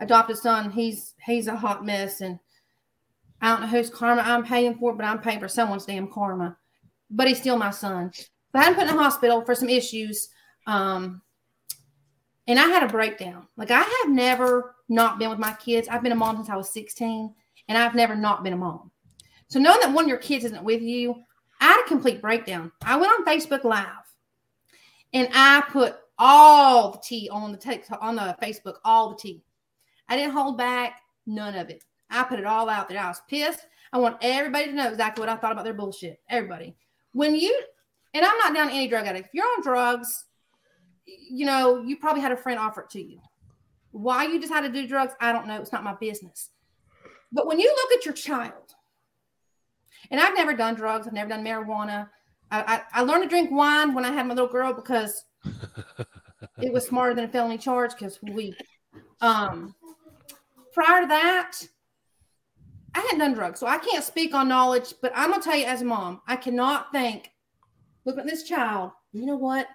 adopted 0.00 0.38
son. 0.38 0.70
He's 0.70 1.14
he's 1.26 1.48
a 1.48 1.56
hot 1.56 1.84
mess, 1.84 2.22
and 2.22 2.38
I 3.42 3.50
don't 3.50 3.60
know 3.60 3.66
whose 3.66 3.90
karma 3.90 4.22
I'm 4.22 4.44
paying 4.44 4.74
for, 4.76 4.94
but 4.94 5.04
I'm 5.04 5.20
paying 5.20 5.40
for 5.40 5.48
someone's 5.48 5.86
damn 5.86 6.08
karma. 6.08 6.56
But 7.10 7.28
he's 7.28 7.38
still 7.38 7.58
my 7.58 7.70
son. 7.70 8.10
But 8.52 8.60
I 8.60 8.64
had 8.64 8.70
him 8.70 8.74
put 8.76 8.88
in 8.88 8.96
the 8.96 9.02
hospital 9.02 9.44
for 9.44 9.54
some 9.54 9.68
issues, 9.68 10.28
um, 10.66 11.20
and 12.46 12.58
I 12.58 12.66
had 12.68 12.82
a 12.82 12.88
breakdown. 12.88 13.48
Like 13.58 13.70
I 13.70 13.82
have 13.82 14.08
never 14.08 14.76
not 14.88 15.18
been 15.18 15.28
with 15.30 15.38
my 15.38 15.52
kids. 15.52 15.88
I've 15.88 16.02
been 16.02 16.12
a 16.12 16.16
mom 16.16 16.36
since 16.36 16.48
I 16.48 16.56
was 16.56 16.72
16, 16.72 17.34
and 17.68 17.76
I've 17.78 17.94
never 17.94 18.16
not 18.16 18.42
been 18.42 18.54
a 18.54 18.56
mom. 18.56 18.90
So 19.48 19.58
knowing 19.58 19.80
that 19.80 19.92
one 19.92 20.04
of 20.04 20.08
your 20.08 20.18
kids 20.18 20.44
isn't 20.44 20.64
with 20.64 20.82
you, 20.82 21.14
I 21.60 21.66
had 21.66 21.84
a 21.84 21.88
complete 21.88 22.20
breakdown. 22.20 22.72
I 22.82 22.96
went 22.96 23.12
on 23.12 23.24
Facebook 23.24 23.64
Live 23.64 23.86
and 25.12 25.28
I 25.32 25.62
put 25.70 25.96
all 26.18 26.92
the 26.92 26.98
tea 26.98 27.28
on 27.30 27.52
the 27.52 27.58
TikTok 27.58 27.98
on 28.00 28.16
the 28.16 28.36
Facebook, 28.42 28.76
all 28.84 29.10
the 29.10 29.16
tea. 29.16 29.42
I 30.08 30.16
didn't 30.16 30.32
hold 30.32 30.58
back 30.58 31.00
none 31.26 31.54
of 31.54 31.70
it. 31.70 31.84
I 32.10 32.24
put 32.24 32.38
it 32.38 32.44
all 32.44 32.68
out 32.68 32.88
there. 32.88 33.00
I 33.00 33.08
was 33.08 33.22
pissed. 33.28 33.66
I 33.92 33.98
want 33.98 34.18
everybody 34.22 34.66
to 34.66 34.72
know 34.72 34.88
exactly 34.88 35.22
what 35.22 35.28
I 35.28 35.36
thought 35.36 35.52
about 35.52 35.64
their 35.64 35.74
bullshit. 35.74 36.20
Everybody. 36.28 36.76
When 37.12 37.34
you 37.34 37.62
and 38.14 38.24
I'm 38.24 38.38
not 38.38 38.54
down 38.54 38.70
any 38.70 38.88
drug 38.88 39.06
addict. 39.06 39.26
If 39.26 39.34
you're 39.34 39.44
on 39.44 39.62
drugs, 39.62 40.24
you 41.04 41.44
know, 41.44 41.82
you 41.82 41.96
probably 41.96 42.22
had 42.22 42.32
a 42.32 42.36
friend 42.36 42.58
offer 42.58 42.82
it 42.82 42.90
to 42.90 43.02
you. 43.02 43.18
Why 43.90 44.24
you 44.24 44.40
decided 44.40 44.72
to 44.72 44.82
do 44.82 44.88
drugs, 44.88 45.12
I 45.20 45.32
don't 45.32 45.48
know. 45.48 45.60
It's 45.60 45.72
not 45.72 45.84
my 45.84 45.94
business. 45.94 46.50
But 47.32 47.46
when 47.46 47.58
you 47.58 47.68
look 47.68 47.98
at 47.98 48.04
your 48.04 48.14
child, 48.14 48.74
and 50.10 50.20
I've 50.20 50.34
never 50.34 50.54
done 50.54 50.74
drugs. 50.74 51.06
I've 51.06 51.12
never 51.12 51.28
done 51.28 51.44
marijuana. 51.44 52.08
I, 52.50 52.82
I, 52.94 53.00
I 53.00 53.02
learned 53.02 53.24
to 53.24 53.28
drink 53.28 53.50
wine 53.50 53.94
when 53.94 54.04
I 54.04 54.12
had 54.12 54.26
my 54.26 54.34
little 54.34 54.50
girl 54.50 54.72
because 54.72 55.24
it 56.60 56.72
was 56.72 56.86
smarter 56.86 57.14
than 57.14 57.24
a 57.24 57.28
felony 57.28 57.58
charge 57.58 57.92
because 57.92 58.18
we 58.22 58.54
um 59.20 59.74
prior 60.72 61.02
to 61.02 61.06
that 61.06 61.52
I 62.94 63.00
hadn't 63.00 63.18
done 63.18 63.34
drugs. 63.34 63.58
So 63.58 63.66
I 63.66 63.78
can't 63.78 64.04
speak 64.04 64.34
on 64.34 64.48
knowledge, 64.48 64.94
but 65.02 65.12
I'm 65.14 65.30
gonna 65.30 65.42
tell 65.42 65.56
you 65.56 65.66
as 65.66 65.82
a 65.82 65.84
mom, 65.84 66.20
I 66.28 66.36
cannot 66.36 66.92
think, 66.92 67.32
look 68.04 68.18
at 68.18 68.26
this 68.26 68.44
child, 68.44 68.92
you 69.12 69.26
know 69.26 69.36
what? 69.36 69.66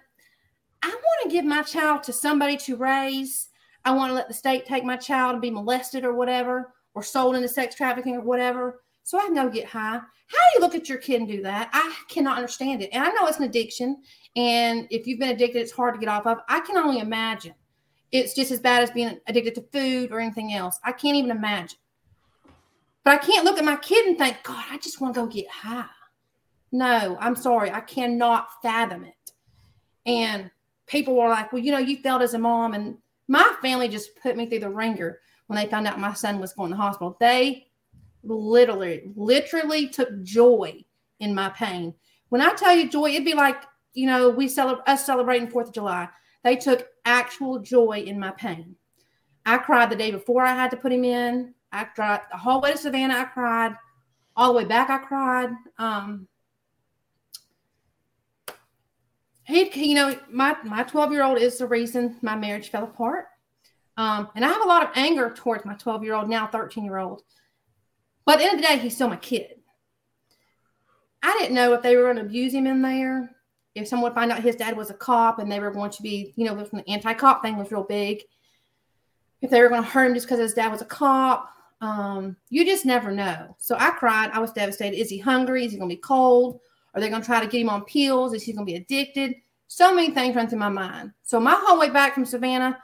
I 0.82 0.88
want 0.88 1.22
to 1.24 1.28
give 1.28 1.44
my 1.44 1.62
child 1.62 2.02
to 2.04 2.12
somebody 2.12 2.56
to 2.58 2.76
raise. 2.76 3.48
I 3.84 3.92
want 3.92 4.10
to 4.10 4.14
let 4.14 4.28
the 4.28 4.34
state 4.34 4.64
take 4.64 4.84
my 4.84 4.96
child 4.96 5.32
and 5.32 5.42
be 5.42 5.50
molested 5.50 6.04
or 6.04 6.14
whatever, 6.14 6.72
or 6.94 7.02
sold 7.02 7.36
into 7.36 7.48
sex 7.48 7.74
trafficking 7.74 8.16
or 8.16 8.22
whatever, 8.22 8.80
so 9.04 9.18
I 9.18 9.26
can 9.26 9.34
go 9.34 9.48
get 9.48 9.66
high. 9.66 9.98
How 9.98 10.38
do 10.38 10.54
you 10.54 10.60
look 10.60 10.74
at 10.74 10.88
your 10.88 10.98
kid 10.98 11.20
and 11.20 11.28
do 11.28 11.42
that? 11.42 11.70
I 11.72 11.94
cannot 12.08 12.36
understand 12.36 12.82
it. 12.82 12.90
And 12.92 13.02
I 13.02 13.08
know 13.08 13.26
it's 13.26 13.38
an 13.38 13.44
addiction. 13.44 14.02
And 14.36 14.86
if 14.90 15.06
you've 15.06 15.18
been 15.18 15.30
addicted, 15.30 15.60
it's 15.60 15.72
hard 15.72 15.94
to 15.94 16.00
get 16.00 16.08
off 16.08 16.26
of. 16.26 16.38
I 16.48 16.60
can 16.60 16.76
only 16.76 17.00
imagine. 17.00 17.54
It's 18.12 18.34
just 18.34 18.50
as 18.50 18.60
bad 18.60 18.82
as 18.82 18.90
being 18.90 19.18
addicted 19.26 19.54
to 19.56 19.62
food 19.72 20.12
or 20.12 20.20
anything 20.20 20.52
else. 20.52 20.78
I 20.84 20.92
can't 20.92 21.16
even 21.16 21.30
imagine. 21.30 21.78
But 23.04 23.14
I 23.14 23.18
can't 23.18 23.44
look 23.44 23.58
at 23.58 23.64
my 23.64 23.76
kid 23.76 24.06
and 24.06 24.18
think, 24.18 24.38
God, 24.42 24.64
I 24.70 24.78
just 24.78 25.00
want 25.00 25.14
to 25.14 25.20
go 25.20 25.26
get 25.26 25.48
high. 25.48 25.86
No, 26.72 27.16
I'm 27.20 27.34
sorry. 27.34 27.70
I 27.70 27.80
cannot 27.80 28.48
fathom 28.62 29.04
it. 29.04 29.32
And 30.06 30.50
people 30.86 31.16
were 31.16 31.28
like, 31.28 31.52
well, 31.52 31.62
you 31.62 31.72
know, 31.72 31.78
you 31.78 31.98
failed 32.02 32.22
as 32.22 32.34
a 32.34 32.38
mom. 32.38 32.74
And 32.74 32.98
my 33.26 33.54
family 33.62 33.88
just 33.88 34.10
put 34.22 34.36
me 34.36 34.46
through 34.46 34.60
the 34.60 34.70
ringer 34.70 35.18
when 35.46 35.56
they 35.56 35.70
found 35.70 35.86
out 35.86 35.98
my 35.98 36.12
son 36.12 36.38
was 36.38 36.52
going 36.52 36.70
to 36.70 36.76
the 36.76 36.82
hospital. 36.82 37.16
They 37.18 37.69
literally, 38.22 39.10
literally 39.16 39.88
took 39.88 40.22
joy 40.22 40.84
in 41.20 41.34
my 41.34 41.48
pain. 41.50 41.94
When 42.28 42.40
I 42.40 42.52
tell 42.54 42.74
you 42.74 42.88
joy, 42.88 43.10
it'd 43.10 43.24
be 43.24 43.34
like, 43.34 43.62
you 43.92 44.06
know, 44.06 44.30
we 44.30 44.48
celebrate 44.48 44.88
us 44.88 45.04
celebrating 45.04 45.48
Fourth 45.48 45.68
of 45.68 45.74
July. 45.74 46.08
They 46.44 46.56
took 46.56 46.86
actual 47.04 47.58
joy 47.58 48.04
in 48.06 48.18
my 48.18 48.30
pain. 48.30 48.76
I 49.44 49.58
cried 49.58 49.90
the 49.90 49.96
day 49.96 50.10
before 50.10 50.44
I 50.44 50.54
had 50.54 50.70
to 50.70 50.76
put 50.76 50.92
him 50.92 51.04
in. 51.04 51.54
I 51.72 51.84
cried 51.84 52.20
the 52.30 52.38
whole 52.38 52.60
way 52.60 52.72
to 52.72 52.78
Savannah. 52.78 53.14
I 53.14 53.24
cried 53.24 53.74
all 54.36 54.52
the 54.52 54.58
way 54.58 54.64
back. 54.64 54.90
I 54.90 54.98
cried. 54.98 55.50
Um, 55.78 56.28
he, 59.44 59.88
you 59.88 59.94
know, 59.94 60.18
my 60.30 60.56
my 60.64 60.82
twelve 60.84 61.12
year 61.12 61.24
old 61.24 61.38
is 61.38 61.58
the 61.58 61.66
reason 61.66 62.16
my 62.22 62.36
marriage 62.36 62.70
fell 62.70 62.84
apart. 62.84 63.26
Um, 63.96 64.28
and 64.34 64.44
I 64.44 64.48
have 64.48 64.64
a 64.64 64.68
lot 64.68 64.82
of 64.82 64.90
anger 64.94 65.32
towards 65.34 65.64
my 65.64 65.74
twelve 65.74 66.04
year 66.04 66.14
old 66.14 66.28
now 66.28 66.46
thirteen 66.46 66.84
year 66.84 66.98
old. 66.98 67.22
But 68.24 68.34
at 68.34 68.38
the 68.38 68.44
end 68.44 68.54
of 68.54 68.60
the 68.60 68.66
day, 68.66 68.78
he's 68.78 68.94
still 68.94 69.08
my 69.08 69.16
kid. 69.16 69.56
I 71.22 71.36
didn't 71.38 71.54
know 71.54 71.72
if 71.74 71.82
they 71.82 71.96
were 71.96 72.04
going 72.04 72.16
to 72.16 72.22
abuse 72.22 72.54
him 72.54 72.66
in 72.66 72.82
there, 72.82 73.30
if 73.74 73.88
someone 73.88 74.10
would 74.10 74.14
find 74.14 74.32
out 74.32 74.42
his 74.42 74.56
dad 74.56 74.76
was 74.76 74.90
a 74.90 74.94
cop 74.94 75.38
and 75.38 75.50
they 75.50 75.60
were 75.60 75.70
going 75.70 75.90
to 75.90 76.02
be, 76.02 76.32
you 76.36 76.44
know, 76.44 76.54
the 76.54 76.84
anti 76.88 77.14
cop 77.14 77.42
thing 77.42 77.56
was 77.56 77.70
real 77.70 77.84
big. 77.84 78.22
If 79.42 79.50
they 79.50 79.60
were 79.60 79.68
going 79.68 79.82
to 79.82 79.88
hurt 79.88 80.06
him 80.06 80.14
just 80.14 80.26
because 80.26 80.40
his 80.40 80.54
dad 80.54 80.70
was 80.70 80.82
a 80.82 80.86
cop, 80.86 81.50
um, 81.80 82.36
you 82.50 82.64
just 82.64 82.84
never 82.84 83.10
know. 83.10 83.56
So 83.58 83.76
I 83.78 83.90
cried. 83.90 84.30
I 84.32 84.38
was 84.38 84.52
devastated. 84.52 84.98
Is 84.98 85.08
he 85.08 85.18
hungry? 85.18 85.64
Is 85.64 85.72
he 85.72 85.78
going 85.78 85.88
to 85.88 85.96
be 85.96 86.00
cold? 86.00 86.60
Are 86.94 87.00
they 87.00 87.08
going 87.08 87.22
to 87.22 87.26
try 87.26 87.40
to 87.40 87.46
get 87.46 87.60
him 87.60 87.70
on 87.70 87.84
pills? 87.84 88.34
Is 88.34 88.42
he 88.42 88.52
going 88.52 88.66
to 88.66 88.72
be 88.72 88.76
addicted? 88.76 89.34
So 89.68 89.94
many 89.94 90.10
things 90.10 90.34
run 90.34 90.48
through 90.48 90.58
my 90.58 90.68
mind. 90.68 91.12
So 91.22 91.38
my 91.38 91.54
whole 91.56 91.78
way 91.78 91.90
back 91.90 92.14
from 92.14 92.24
Savannah, 92.24 92.78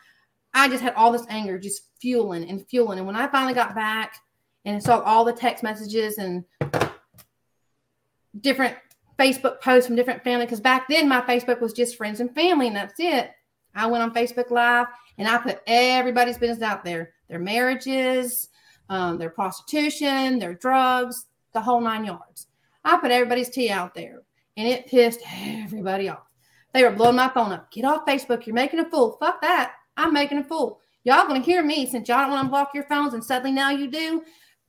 I 0.55 0.69
just 0.69 0.83
had 0.83 0.95
all 0.95 1.13
this 1.13 1.27
anger 1.29 1.59
just 1.59 1.83
fueling 2.01 2.49
and 2.49 2.67
fueling. 2.69 2.99
And 2.99 3.07
when 3.07 3.17
I 3.17 3.27
finally 3.27 3.55
got 3.55 3.75
back 3.75 4.21
and 4.67 4.83
saw 4.83 5.01
all 5.01 5.25
the 5.25 5.33
text 5.33 5.63
messages 5.63 6.19
and 6.19 6.45
different 8.41 8.77
Facebook 9.19 9.63
posts 9.63 9.87
from 9.87 9.97
different 9.97 10.23
family, 10.23 10.45
because 10.45 10.61
back 10.61 10.87
then 10.89 11.09
my 11.09 11.23
Facebook 11.23 11.63
was 11.63 11.73
just 11.73 11.97
friends 11.97 12.21
and 12.21 12.35
family, 12.35 12.67
and 12.67 12.77
that's 12.77 12.99
it. 12.99 13.31
I 13.75 13.87
went 13.87 14.03
on 14.03 14.13
Facebook 14.13 14.51
Live 14.51 14.87
and 15.19 15.29
I 15.29 15.39
put 15.39 15.61
everybody's 15.67 16.39
business 16.39 16.63
out 16.63 16.85
there 16.85 17.13
their 17.29 17.39
marriages, 17.39 18.49
um, 18.89 19.19
their 19.19 19.31
prostitution, 19.31 20.39
their 20.39 20.55
drugs, 20.55 21.27
the 21.53 21.61
whole 21.61 21.81
nine 21.81 22.05
yards. 22.05 22.47
I 22.85 22.97
put 22.99 23.11
everybody's 23.11 23.51
tea 23.51 23.69
out 23.69 23.95
there 23.95 24.23
and 24.57 24.67
it 24.69 24.87
pissed 24.87 25.21
everybody 25.37 26.09
off. 26.09 26.23
They 26.73 26.85
were 26.85 26.91
blowing 26.91 27.17
my 27.17 27.29
phone 27.29 27.53
up. 27.53 27.71
Get 27.73 27.85
off 27.85 28.07
Facebook. 28.07 28.47
You're 28.47 28.55
making 28.55 28.81
a 28.81 28.89
fool. 28.89 29.17
Fuck 29.19 29.41
that. 29.43 29.75
I'm 29.97 30.13
making 30.13 30.39
a 30.39 30.45
fool. 30.45 30.81
Y'all 31.05 31.27
gonna 31.27 31.41
hear 31.41 31.63
me 31.63 31.87
since 31.87 32.09
y'all 32.09 32.23
don't 32.23 32.31
want 32.31 32.47
to 32.47 32.51
block 32.51 32.71
your 32.75 32.85
phones 32.85 33.15
and 33.15 33.25
suddenly 33.25 33.53
now 33.53 33.71
you 33.71 33.91
do. 33.91 34.23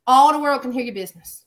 All 0.08 0.32
the 0.32 0.40
world 0.40 0.62
can 0.62 0.72
hear 0.72 0.84
your 0.84 0.96
business. 0.96 1.46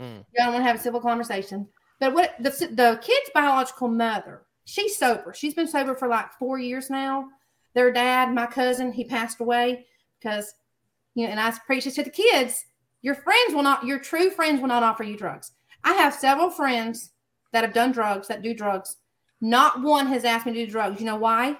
Mm. 0.00 0.18
You 0.18 0.24
don't 0.36 0.54
want 0.54 0.64
to 0.64 0.68
have 0.68 0.76
a 0.76 0.82
civil 0.82 1.00
conversation. 1.00 1.68
But 2.00 2.14
what 2.14 2.34
the, 2.40 2.50
the 2.50 2.98
kid's 3.02 3.30
biological 3.34 3.88
mother, 3.88 4.42
she's 4.64 4.96
sober. 4.96 5.34
She's 5.34 5.54
been 5.54 5.68
sober 5.68 5.94
for 5.94 6.08
like 6.08 6.32
four 6.38 6.58
years 6.58 6.90
now. 6.90 7.28
Their 7.74 7.92
dad, 7.92 8.32
my 8.32 8.46
cousin, 8.46 8.92
he 8.92 9.04
passed 9.04 9.40
away 9.40 9.86
because, 10.18 10.54
you 11.14 11.24
know, 11.24 11.30
and 11.30 11.40
I 11.40 11.52
preach 11.66 11.84
this 11.84 11.94
to 11.96 12.02
the 12.02 12.10
kids. 12.10 12.64
Your 13.02 13.14
friends 13.14 13.54
will 13.54 13.62
not, 13.62 13.84
your 13.84 13.98
true 13.98 14.30
friends 14.30 14.60
will 14.60 14.68
not 14.68 14.82
offer 14.82 15.04
you 15.04 15.16
drugs. 15.16 15.52
I 15.84 15.92
have 15.94 16.14
several 16.14 16.50
friends 16.50 17.10
that 17.52 17.64
have 17.64 17.74
done 17.74 17.92
drugs, 17.92 18.28
that 18.28 18.42
do 18.42 18.54
drugs. 18.54 18.96
Not 19.40 19.82
one 19.82 20.06
has 20.08 20.24
asked 20.24 20.46
me 20.46 20.52
to 20.52 20.66
do 20.66 20.70
drugs. 20.70 21.00
You 21.00 21.06
know 21.06 21.16
why? 21.16 21.56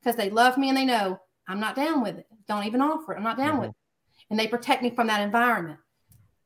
Because 0.00 0.16
they 0.16 0.30
love 0.30 0.58
me 0.58 0.68
and 0.68 0.76
they 0.76 0.84
know 0.84 1.20
I'm 1.48 1.60
not 1.60 1.76
down 1.76 2.02
with 2.02 2.18
it. 2.18 2.26
Don't 2.48 2.64
even 2.64 2.80
offer 2.80 3.12
it. 3.12 3.16
I'm 3.16 3.24
not 3.24 3.38
down 3.38 3.60
with 3.60 3.70
it. 3.70 3.76
And 4.30 4.38
they 4.38 4.48
protect 4.48 4.82
me 4.82 4.90
from 4.90 5.06
that 5.06 5.20
environment. 5.20 5.78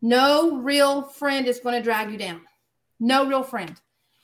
No 0.03 0.59
real 0.59 1.03
friend 1.03 1.47
is 1.47 1.61
going 1.61 1.74
to 1.74 1.83
drag 1.83 2.11
you 2.11 2.18
down. 2.18 2.43
No 2.99 3.26
real 3.26 3.43
friend. 3.43 3.74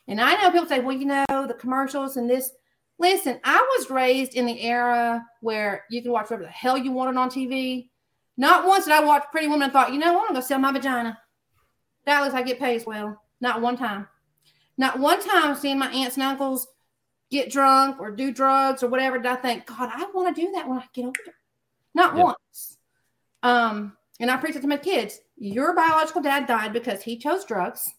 And 0.08 0.20
I 0.20 0.34
know 0.34 0.50
people 0.50 0.68
say, 0.68 0.80
well, 0.80 0.96
you 0.96 1.06
know, 1.06 1.24
the 1.28 1.56
commercials 1.58 2.16
and 2.16 2.28
this. 2.28 2.50
Listen, 2.98 3.40
I 3.44 3.56
was 3.76 3.90
raised 3.90 4.34
in 4.34 4.46
the 4.46 4.62
era 4.62 5.22
where 5.40 5.84
you 5.90 6.00
can 6.02 6.12
watch 6.12 6.30
whatever 6.30 6.44
the 6.44 6.48
hell 6.50 6.78
you 6.78 6.92
wanted 6.92 7.18
on 7.18 7.28
TV. 7.28 7.90
Not 8.38 8.66
once 8.66 8.84
did 8.84 8.92
I 8.94 9.04
watch 9.04 9.24
Pretty 9.30 9.48
Woman 9.48 9.64
and 9.64 9.72
thought, 9.72 9.92
you 9.92 9.98
know, 9.98 10.08
I'm 10.08 10.14
going 10.14 10.28
to 10.28 10.34
go 10.34 10.40
sell 10.40 10.58
my 10.58 10.72
vagina. 10.72 11.18
That 12.06 12.20
looks 12.22 12.34
like 12.34 12.48
it 12.48 12.58
pays 12.58 12.86
well. 12.86 13.20
Not 13.40 13.60
one 13.60 13.76
time. 13.76 14.06
Not 14.78 14.98
one 14.98 15.20
time 15.20 15.54
seeing 15.56 15.78
my 15.78 15.90
aunts 15.90 16.16
and 16.16 16.22
uncles 16.24 16.68
get 17.30 17.50
drunk 17.50 17.98
or 18.00 18.10
do 18.10 18.32
drugs 18.32 18.82
or 18.82 18.88
whatever 18.88 19.18
did 19.18 19.26
I 19.26 19.36
think, 19.36 19.66
God, 19.66 19.90
I 19.92 20.06
want 20.14 20.34
to 20.34 20.40
do 20.40 20.52
that 20.52 20.68
when 20.68 20.78
I 20.78 20.84
get 20.92 21.04
older. 21.06 21.18
Not 21.94 22.16
Yeah. 22.16 22.22
once. 22.24 22.75
Um, 23.46 23.96
and 24.18 24.28
I 24.28 24.38
preach 24.38 24.56
it 24.56 24.62
to 24.62 24.66
my 24.66 24.76
kids. 24.76 25.20
Your 25.36 25.72
biological 25.72 26.20
dad 26.20 26.48
died 26.48 26.72
because 26.72 27.00
he 27.00 27.16
chose 27.16 27.44
drugs, 27.44 27.94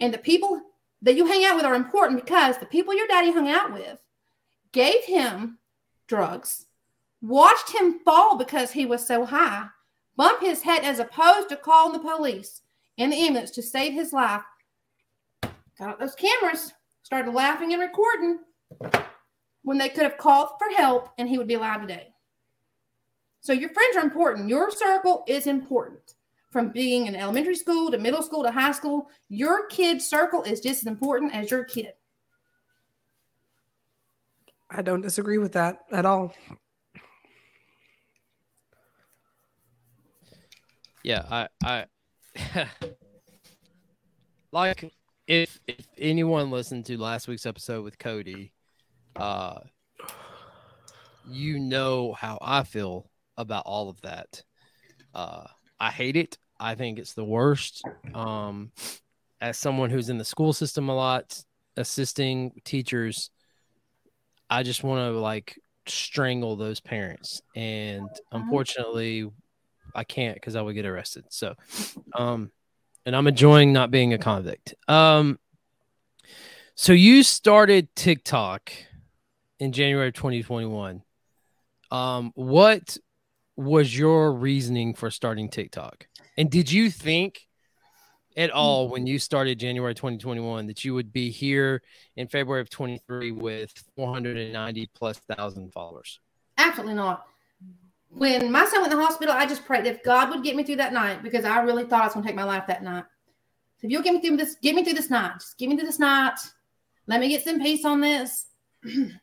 and 0.00 0.12
the 0.12 0.18
people 0.18 0.60
that 1.00 1.14
you 1.14 1.26
hang 1.26 1.44
out 1.44 1.54
with 1.54 1.64
are 1.64 1.76
important 1.76 2.24
because 2.24 2.58
the 2.58 2.66
people 2.66 2.92
your 2.92 3.06
daddy 3.06 3.30
hung 3.30 3.48
out 3.48 3.72
with 3.72 4.00
gave 4.72 5.04
him 5.04 5.58
drugs, 6.08 6.66
watched 7.22 7.72
him 7.72 8.00
fall 8.00 8.36
because 8.36 8.72
he 8.72 8.84
was 8.84 9.06
so 9.06 9.24
high, 9.24 9.66
bump 10.16 10.40
his 10.40 10.62
head 10.62 10.82
as 10.82 10.98
opposed 10.98 11.50
to 11.50 11.56
calling 11.56 11.92
the 11.92 12.00
police 12.00 12.62
and 12.98 13.12
the 13.12 13.16
ambulance 13.16 13.52
to 13.52 13.62
save 13.62 13.92
his 13.92 14.12
life. 14.12 14.42
Got 15.78 16.00
those 16.00 16.16
cameras, 16.16 16.72
started 17.04 17.32
laughing 17.32 17.74
and 17.74 17.80
recording 17.80 18.40
when 19.62 19.78
they 19.78 19.88
could 19.88 20.02
have 20.02 20.18
called 20.18 20.48
for 20.58 20.68
help 20.76 21.10
and 21.16 21.28
he 21.28 21.38
would 21.38 21.46
be 21.46 21.54
alive 21.54 21.80
today. 21.82 22.08
So 23.48 23.54
your 23.54 23.70
friends 23.70 23.96
are 23.96 24.02
important. 24.02 24.50
Your 24.50 24.70
circle 24.70 25.24
is 25.26 25.46
important. 25.46 26.16
From 26.50 26.68
being 26.68 27.06
in 27.06 27.16
elementary 27.16 27.56
school 27.56 27.90
to 27.90 27.96
middle 27.96 28.22
school 28.22 28.42
to 28.42 28.50
high 28.50 28.72
school, 28.72 29.08
your 29.30 29.66
kid's 29.68 30.04
circle 30.06 30.42
is 30.42 30.60
just 30.60 30.82
as 30.82 30.86
important 30.86 31.34
as 31.34 31.50
your 31.50 31.64
kid. 31.64 31.94
I 34.68 34.82
don't 34.82 35.00
disagree 35.00 35.38
with 35.38 35.52
that 35.52 35.78
at 35.90 36.04
all. 36.04 36.34
Yeah, 41.02 41.24
I, 41.30 41.48
I 41.64 41.86
like 44.52 44.92
if 45.26 45.58
if 45.66 45.88
anyone 45.96 46.50
listened 46.50 46.84
to 46.84 46.98
last 46.98 47.28
week's 47.28 47.46
episode 47.46 47.82
with 47.82 47.98
Cody, 47.98 48.52
uh, 49.16 49.60
you 51.26 51.58
know 51.58 52.12
how 52.12 52.36
I 52.42 52.64
feel 52.64 53.08
about 53.38 53.64
all 53.64 53.88
of 53.88 54.00
that. 54.02 54.42
Uh, 55.14 55.44
I 55.80 55.90
hate 55.90 56.16
it. 56.16 56.36
I 56.60 56.74
think 56.74 56.98
it's 56.98 57.14
the 57.14 57.24
worst. 57.24 57.82
Um, 58.12 58.72
as 59.40 59.56
someone 59.56 59.88
who's 59.88 60.10
in 60.10 60.18
the 60.18 60.24
school 60.24 60.52
system 60.52 60.88
a 60.88 60.94
lot, 60.94 61.42
assisting 61.76 62.60
teachers, 62.64 63.30
I 64.50 64.62
just 64.64 64.82
want 64.82 65.00
to 65.00 65.18
like 65.18 65.58
strangle 65.86 66.56
those 66.56 66.80
parents. 66.80 67.40
And 67.54 68.08
unfortunately, 68.32 69.30
I 69.94 70.04
can't 70.04 70.34
because 70.34 70.56
I 70.56 70.62
would 70.62 70.74
get 70.74 70.84
arrested. 70.84 71.24
So, 71.30 71.54
um, 72.14 72.50
and 73.06 73.16
I'm 73.16 73.26
enjoying 73.26 73.72
not 73.72 73.90
being 73.90 74.12
a 74.12 74.18
convict. 74.18 74.74
Um, 74.88 75.38
so 76.74 76.92
you 76.92 77.22
started 77.22 77.88
TikTok 77.94 78.72
in 79.58 79.72
January 79.72 80.08
of 80.08 80.14
2021. 80.14 81.02
Um, 81.90 82.32
what 82.34 82.98
was 83.58 83.98
your 83.98 84.32
reasoning 84.32 84.94
for 84.94 85.10
starting 85.10 85.48
TikTok? 85.48 86.06
And 86.36 86.48
did 86.48 86.70
you 86.70 86.90
think 86.90 87.40
at 88.36 88.50
hmm. 88.50 88.56
all 88.56 88.88
when 88.88 89.06
you 89.06 89.18
started 89.18 89.58
January 89.58 89.94
2021 89.94 90.68
that 90.68 90.84
you 90.84 90.94
would 90.94 91.12
be 91.12 91.30
here 91.30 91.82
in 92.16 92.28
February 92.28 92.60
of 92.60 92.70
23 92.70 93.32
with 93.32 93.72
490 93.96 94.88
plus 94.94 95.18
thousand 95.18 95.72
followers? 95.72 96.20
Absolutely 96.56 96.94
not. 96.94 97.26
When 98.10 98.52
my 98.52 98.64
son 98.64 98.80
went 98.80 98.92
to 98.92 98.96
the 98.96 99.04
hospital, 99.04 99.34
I 99.34 99.44
just 99.44 99.66
prayed 99.66 99.86
if 99.86 100.04
God 100.04 100.30
would 100.30 100.44
get 100.44 100.54
me 100.54 100.62
through 100.62 100.76
that 100.76 100.92
night 100.92 101.24
because 101.24 101.44
I 101.44 101.60
really 101.60 101.84
thought 101.84 102.02
I 102.02 102.04
was 102.04 102.14
going 102.14 102.22
to 102.22 102.28
take 102.28 102.36
my 102.36 102.44
life 102.44 102.68
that 102.68 102.84
night. 102.84 103.04
So 103.80 103.86
if 103.86 103.90
you'll 103.90 104.02
get 104.02 104.14
me 104.14 104.20
through 104.20 104.36
this, 104.36 104.54
get 104.62 104.76
me 104.76 104.84
through 104.84 104.94
this 104.94 105.10
night. 105.10 105.34
Just 105.40 105.58
get 105.58 105.68
me 105.68 105.76
through 105.76 105.86
this 105.86 105.98
night. 105.98 106.38
Let 107.08 107.20
me 107.20 107.28
get 107.28 107.42
some 107.42 107.60
peace 107.60 107.84
on 107.84 108.00
this. 108.00 108.46
give 108.84 109.18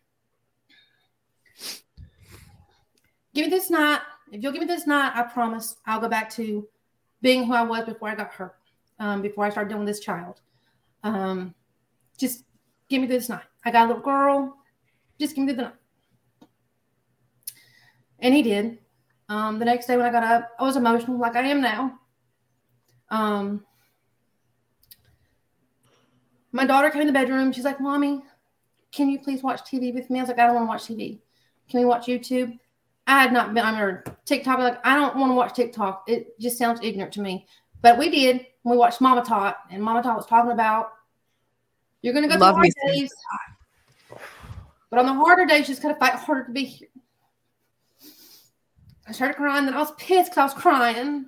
me 3.34 3.48
this 3.50 3.70
night. 3.70 4.02
If 4.32 4.42
you'll 4.42 4.52
give 4.52 4.62
me 4.62 4.68
this 4.68 4.88
night, 4.88 5.14
I 5.16 5.24
promise 5.24 5.78
I'll 5.86 6.00
go 6.00 6.10
back 6.10 6.30
to 6.32 6.68
being 7.22 7.46
who 7.46 7.54
I 7.54 7.62
was 7.62 7.86
before 7.86 8.10
I 8.10 8.16
got 8.16 8.34
hurt, 8.34 8.56
um, 9.00 9.22
before 9.22 9.46
I 9.46 9.50
started 9.50 9.70
dealing 9.70 9.86
with 9.86 9.94
this 9.96 10.04
child. 10.04 10.42
Um, 11.04 11.54
just 12.18 12.44
give 12.90 13.02
me 13.02 13.08
this 13.08 13.30
night. 13.30 13.44
I 13.64 13.72
got 13.72 13.86
a 13.86 13.88
little 13.88 14.02
girl. 14.02 14.58
Just 15.20 15.36
give 15.36 15.46
me 15.46 15.54
the 15.54 15.62
night. 15.64 15.74
And 18.20 18.34
he 18.34 18.42
did. 18.42 18.80
Um, 19.30 19.60
the 19.60 19.66
next 19.66 19.88
day 19.88 19.98
when 19.98 20.06
I 20.06 20.12
got 20.12 20.24
up, 20.24 20.52
I 20.60 20.64
was 20.64 20.76
emotional 20.76 21.20
like 21.20 21.36
I 21.36 21.42
am 21.42 21.62
now. 21.62 22.00
Um, 23.10 23.66
my 26.52 26.66
daughter 26.66 26.90
came 26.90 27.02
in 27.02 27.08
the 27.08 27.14
bedroom. 27.14 27.52
She's 27.52 27.66
like, 27.66 27.82
Mommy, 27.82 28.24
can 28.92 29.10
you 29.10 29.20
please 29.20 29.44
watch 29.44 29.62
TV 29.62 29.94
with 29.94 30.10
me? 30.10 30.20
I 30.20 30.24
was 30.24 30.30
like, 30.30 30.40
I 30.40 30.48
don't 30.48 30.56
want 30.56 30.66
to 30.66 30.94
watch 30.94 31.00
TV. 31.00 31.20
Can 31.70 31.80
we 31.80 31.86
watch 31.86 32.06
YouTube? 32.06 32.58
I 33.08 33.22
had 33.22 33.32
not 33.34 33.54
been 33.54 33.64
on 33.64 33.76
her 33.76 34.04
TikTok. 34.26 34.60
Like, 34.60 34.86
I 34.86 34.96
don't 34.96 35.16
want 35.16 35.30
to 35.32 35.36
watch 35.36 35.54
TikTok. 35.54 36.06
It 36.08 36.40
just 36.40 36.58
sounds 36.58 36.80
ignorant 36.82 37.14
to 37.14 37.22
me. 37.22 37.48
But 37.82 37.98
we 37.98 38.10
did. 38.10 38.48
We 38.64 38.76
watched 38.76 39.00
Mama 39.00 39.24
Tot, 39.24 39.58
and 39.70 39.82
Mama 39.82 40.02
Tot 40.02 40.18
was 40.18 40.26
talking 40.26 40.52
about 40.52 40.94
you're 42.02 42.14
going 42.14 42.28
to 42.28 42.36
go 42.36 42.40
Love 42.40 42.56
through 42.56 42.64
me 42.64 42.72
hard 42.82 42.94
days. 42.96 43.12
But 44.90 45.00
on 45.00 45.06
the 45.06 45.14
harder 45.14 45.46
days, 45.46 45.62
you 45.62 45.74
just 45.74 45.82
got 45.82 45.90
to 45.90 45.96
fight 45.96 46.14
harder 46.14 46.46
to 46.46 46.52
be 46.52 46.66
here. 46.66 46.88
I 49.08 49.12
started 49.12 49.36
crying. 49.36 49.66
Then 49.66 49.76
I 49.76 49.80
was 49.80 49.92
pissed 49.98 50.32
because 50.32 50.38
I 50.38 50.44
was 50.44 50.54
crying. 50.54 51.26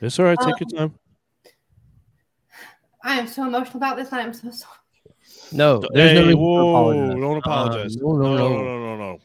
It's 0.00 0.18
all 0.18 0.26
right. 0.26 0.38
Take 0.38 0.48
Um, 0.48 0.54
your 0.60 0.78
time. 0.78 0.98
I 3.02 3.18
am 3.18 3.26
so 3.26 3.46
emotional 3.46 3.76
about 3.76 3.96
this. 3.96 4.12
I 4.12 4.20
am 4.20 4.32
so 4.32 4.50
sorry. 4.50 4.72
No, 5.52 5.80
there's 5.92 6.12
no 6.12 6.20
Hey, 6.20 6.26
reason 6.26 6.28
to 6.30 6.36
whoa, 6.36 6.70
apologize. 6.70 7.20
don't 7.20 7.36
apologize. 7.36 7.96
Uh, 7.96 8.00
no, 8.02 8.12
no, 8.16 8.22
no, 8.22 8.36
no. 8.36 8.48
no, 8.48 8.62
no, 8.64 8.78
no, 8.78 8.96
no. 8.96 9.18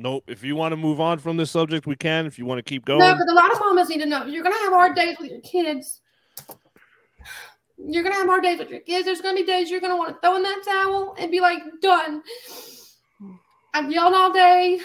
Nope. 0.00 0.24
If 0.28 0.44
you 0.44 0.54
want 0.56 0.72
to 0.72 0.76
move 0.76 1.00
on 1.00 1.18
from 1.18 1.36
this 1.36 1.50
subject, 1.50 1.86
we 1.86 1.96
can. 1.96 2.24
If 2.26 2.38
you 2.38 2.46
want 2.46 2.58
to 2.58 2.62
keep 2.62 2.84
going, 2.84 3.00
No, 3.00 3.12
because 3.14 3.30
a 3.30 3.34
lot 3.34 3.52
of 3.52 3.58
mamas 3.60 3.88
need 3.88 3.98
to 3.98 4.06
know 4.06 4.24
you're 4.26 4.42
gonna 4.44 4.54
have 4.56 4.72
hard 4.72 4.94
days 4.94 5.16
with 5.20 5.30
your 5.30 5.40
kids. 5.40 6.00
You're 7.76 8.02
gonna 8.02 8.14
have 8.16 8.26
hard 8.26 8.42
days 8.42 8.58
with 8.58 8.70
your 8.70 8.80
kids. 8.80 9.04
There's 9.06 9.20
gonna 9.20 9.36
be 9.36 9.44
days 9.44 9.70
you're 9.70 9.80
gonna 9.80 9.96
want 9.96 10.10
to 10.14 10.20
throw 10.20 10.36
in 10.36 10.42
that 10.42 10.62
towel 10.64 11.14
and 11.18 11.30
be 11.30 11.40
like, 11.40 11.62
done. 11.82 12.22
I've 13.74 13.90
yelled 13.90 14.14
all 14.14 14.32
day. 14.32 14.80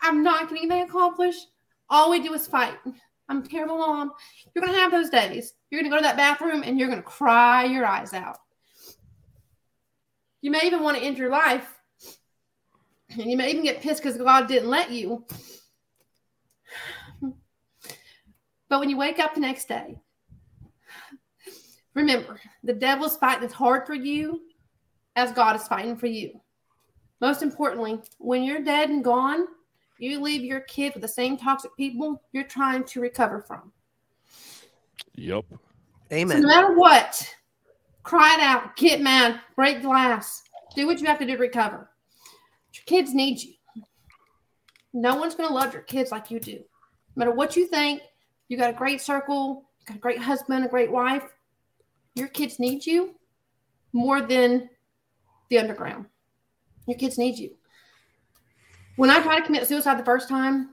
I'm 0.00 0.22
not 0.22 0.48
getting 0.48 0.70
anything 0.70 0.88
accomplished. 0.88 1.46
All 1.90 2.10
we 2.10 2.20
do 2.20 2.32
is 2.34 2.46
fight. 2.46 2.74
I'm 3.28 3.42
a 3.42 3.46
terrible 3.46 3.78
mom. 3.78 4.12
You're 4.54 4.64
gonna 4.64 4.78
have 4.78 4.90
those 4.90 5.10
days. 5.10 5.54
You're 5.70 5.80
gonna 5.82 5.90
go 5.90 5.96
to 5.96 6.02
that 6.02 6.16
bathroom 6.16 6.62
and 6.64 6.78
you're 6.78 6.88
gonna 6.88 7.02
cry 7.02 7.64
your 7.64 7.84
eyes 7.86 8.12
out. 8.14 8.38
You 10.40 10.50
may 10.50 10.62
even 10.64 10.82
want 10.82 10.96
to 10.96 11.02
end 11.02 11.18
your 11.18 11.30
life. 11.30 11.68
And 13.10 13.30
you 13.30 13.36
may 13.36 13.50
even 13.50 13.64
get 13.64 13.80
pissed 13.80 14.02
because 14.02 14.18
God 14.18 14.46
didn't 14.48 14.68
let 14.68 14.90
you. 14.90 15.24
But 18.68 18.80
when 18.80 18.90
you 18.90 18.98
wake 18.98 19.18
up 19.18 19.34
the 19.34 19.40
next 19.40 19.66
day, 19.66 19.98
remember 21.94 22.38
the 22.62 22.74
devil's 22.74 23.16
fighting 23.16 23.44
as 23.44 23.52
hard 23.52 23.86
for 23.86 23.94
you 23.94 24.42
as 25.16 25.32
God 25.32 25.56
is 25.56 25.66
fighting 25.66 25.96
for 25.96 26.06
you. 26.06 26.40
Most 27.20 27.42
importantly, 27.42 27.98
when 28.18 28.44
you're 28.44 28.62
dead 28.62 28.90
and 28.90 29.02
gone, 29.02 29.46
you 29.98 30.20
leave 30.20 30.44
your 30.44 30.60
kid 30.60 30.92
with 30.94 31.02
the 31.02 31.08
same 31.08 31.36
toxic 31.36 31.74
people 31.76 32.22
you're 32.32 32.44
trying 32.44 32.84
to 32.84 33.00
recover 33.00 33.40
from. 33.40 33.72
yep. 35.14 35.44
So 35.50 35.58
Amen. 36.12 36.42
no 36.42 36.48
matter 36.48 36.74
what, 36.74 37.34
cry 38.08 38.36
it 38.38 38.40
out, 38.40 38.74
get 38.74 39.02
mad, 39.02 39.38
break 39.54 39.82
glass, 39.82 40.42
do 40.74 40.86
what 40.86 40.98
you 40.98 41.06
have 41.06 41.18
to 41.18 41.26
do 41.26 41.34
to 41.34 41.38
recover. 41.38 41.90
Your 42.72 42.84
kids 42.86 43.12
need 43.12 43.38
you. 43.42 43.52
No 44.94 45.16
one's 45.16 45.34
going 45.34 45.50
to 45.50 45.54
love 45.54 45.74
your 45.74 45.82
kids 45.82 46.10
like 46.10 46.30
you 46.30 46.40
do. 46.40 46.54
No 46.54 47.16
matter 47.16 47.32
what 47.32 47.54
you 47.54 47.66
think, 47.66 48.00
you 48.48 48.56
got 48.56 48.70
a 48.70 48.76
great 48.78 49.02
circle, 49.02 49.68
you 49.80 49.86
got 49.88 49.96
a 49.98 50.00
great 50.00 50.20
husband, 50.20 50.64
a 50.64 50.68
great 50.68 50.90
wife. 50.90 51.24
Your 52.14 52.28
kids 52.28 52.58
need 52.58 52.86
you 52.86 53.14
more 53.92 54.22
than 54.22 54.70
the 55.50 55.58
underground. 55.58 56.06
Your 56.86 56.96
kids 56.96 57.18
need 57.18 57.36
you. 57.36 57.50
When 58.96 59.10
I 59.10 59.20
tried 59.20 59.40
to 59.40 59.44
commit 59.44 59.68
suicide 59.68 59.98
the 59.98 60.04
first 60.04 60.30
time, 60.30 60.70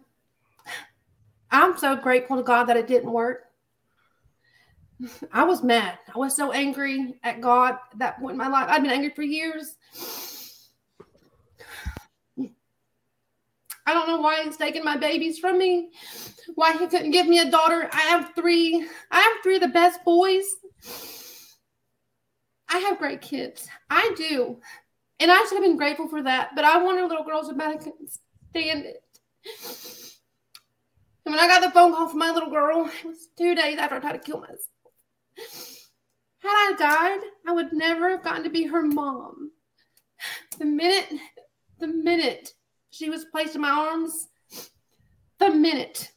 I'm 1.51 1.77
so 1.77 1.97
grateful 1.97 2.38
to 2.38 2.43
God 2.43 2.63
that 2.65 2.77
it 2.77 2.88
didn't 2.88 3.11
work. 3.11 3.47
I 5.31 5.43
was 5.43 5.63
mad. 5.63 5.97
I 6.13 6.17
was 6.17 6.35
so 6.35 6.51
angry 6.51 7.15
at 7.23 7.41
God 7.41 7.77
at 7.91 7.99
that 7.99 8.19
point 8.19 8.33
in 8.33 8.37
my 8.37 8.47
life. 8.47 8.67
I've 8.69 8.81
been 8.81 8.91
angry 8.91 9.09
for 9.09 9.23
years. 9.23 9.75
I 13.87 13.93
don't 13.93 14.07
know 14.07 14.19
why 14.19 14.43
he's 14.43 14.57
taking 14.57 14.83
my 14.83 14.97
babies 14.97 15.37
from 15.37 15.59
me. 15.59 15.89
Why 16.55 16.73
he 16.73 16.87
couldn't 16.87 17.11
give 17.11 17.27
me 17.27 17.39
a 17.39 17.51
daughter. 17.51 17.87
I 17.91 18.01
have 18.01 18.31
three. 18.35 18.87
I 19.11 19.19
have 19.19 19.43
three 19.43 19.55
of 19.55 19.61
the 19.61 19.67
best 19.67 20.03
boys. 20.03 20.45
I 22.67 22.79
have 22.79 22.97
great 22.97 23.21
kids. 23.21 23.67
I 23.89 24.11
do. 24.17 24.59
And 25.19 25.31
I 25.31 25.43
should 25.43 25.53
have 25.57 25.63
been 25.63 25.77
grateful 25.77 26.07
for 26.07 26.23
that. 26.23 26.51
But 26.55 26.65
I 26.65 26.81
wanted 26.81 27.03
little 27.03 27.23
girls 27.23 27.47
couldn't 27.47 28.09
stand 28.49 28.85
it. 28.85 29.03
And 31.25 31.33
when 31.33 31.39
I 31.39 31.47
got 31.47 31.61
the 31.61 31.71
phone 31.71 31.93
call 31.93 32.09
from 32.09 32.19
my 32.19 32.31
little 32.31 32.49
girl, 32.49 32.87
it 32.87 33.05
was 33.05 33.27
two 33.37 33.55
days 33.55 33.77
after 33.77 33.95
I 33.95 33.99
tried 33.99 34.13
to 34.13 34.19
kill 34.19 34.39
myself. 34.39 34.74
Had 35.38 36.49
I 36.49 36.75
died, 36.77 37.19
I 37.47 37.51
would 37.51 37.73
never 37.73 38.09
have 38.09 38.23
gotten 38.23 38.43
to 38.43 38.49
be 38.49 38.65
her 38.65 38.83
mom. 38.83 39.51
The 40.57 40.65
minute, 40.65 41.13
the 41.79 41.88
minute 41.88 42.53
she 42.91 43.09
was 43.09 43.25
placed 43.25 43.55
in 43.55 43.61
my 43.61 43.69
arms, 43.69 44.29
the 45.39 45.49
minute 45.49 46.11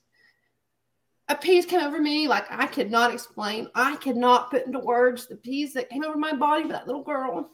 a 1.28 1.34
peace 1.34 1.66
came 1.66 1.80
over 1.80 2.00
me, 2.00 2.26
like 2.26 2.46
I 2.50 2.66
could 2.66 2.90
not 2.90 3.12
explain. 3.12 3.68
I 3.74 3.96
could 3.96 4.16
not 4.16 4.50
put 4.50 4.66
into 4.66 4.78
words 4.78 5.26
the 5.26 5.36
peace 5.36 5.74
that 5.74 5.90
came 5.90 6.04
over 6.04 6.16
my 6.16 6.32
body 6.32 6.62
for 6.62 6.68
that 6.68 6.86
little 6.86 7.02
girl. 7.02 7.50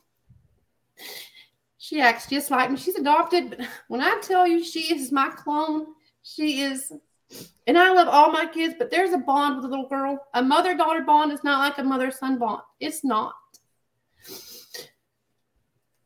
She 1.79 2.01
acts 2.01 2.29
just 2.29 2.51
like 2.51 2.71
me. 2.71 2.77
She's 2.77 2.95
adopted, 2.95 3.51
but 3.51 3.67
when 3.89 4.01
I 4.01 4.19
tell 4.23 4.47
you 4.47 4.65
she 4.65 4.95
is 4.95 5.11
my 5.13 5.29
clone, 5.29 5.87
she 6.23 6.63
is. 6.63 6.93
And 7.67 7.79
I 7.79 7.93
love 7.93 8.09
all 8.09 8.31
my 8.31 8.47
kids, 8.47 8.75
but 8.79 8.91
there's 8.91 9.13
a 9.13 9.19
bond 9.19 9.57
with 9.57 9.65
a 9.65 9.69
little 9.69 9.89
girl. 9.89 10.27
A 10.35 10.43
mother 10.43 10.77
daughter 10.77 11.03
bond 11.03 11.33
is 11.33 11.43
not 11.45 11.61
like 11.61 11.79
a 11.79 11.85
mother 11.85 12.11
son 12.11 12.39
bond. 12.39 12.63
It's 12.79 13.05
not. 13.05 13.35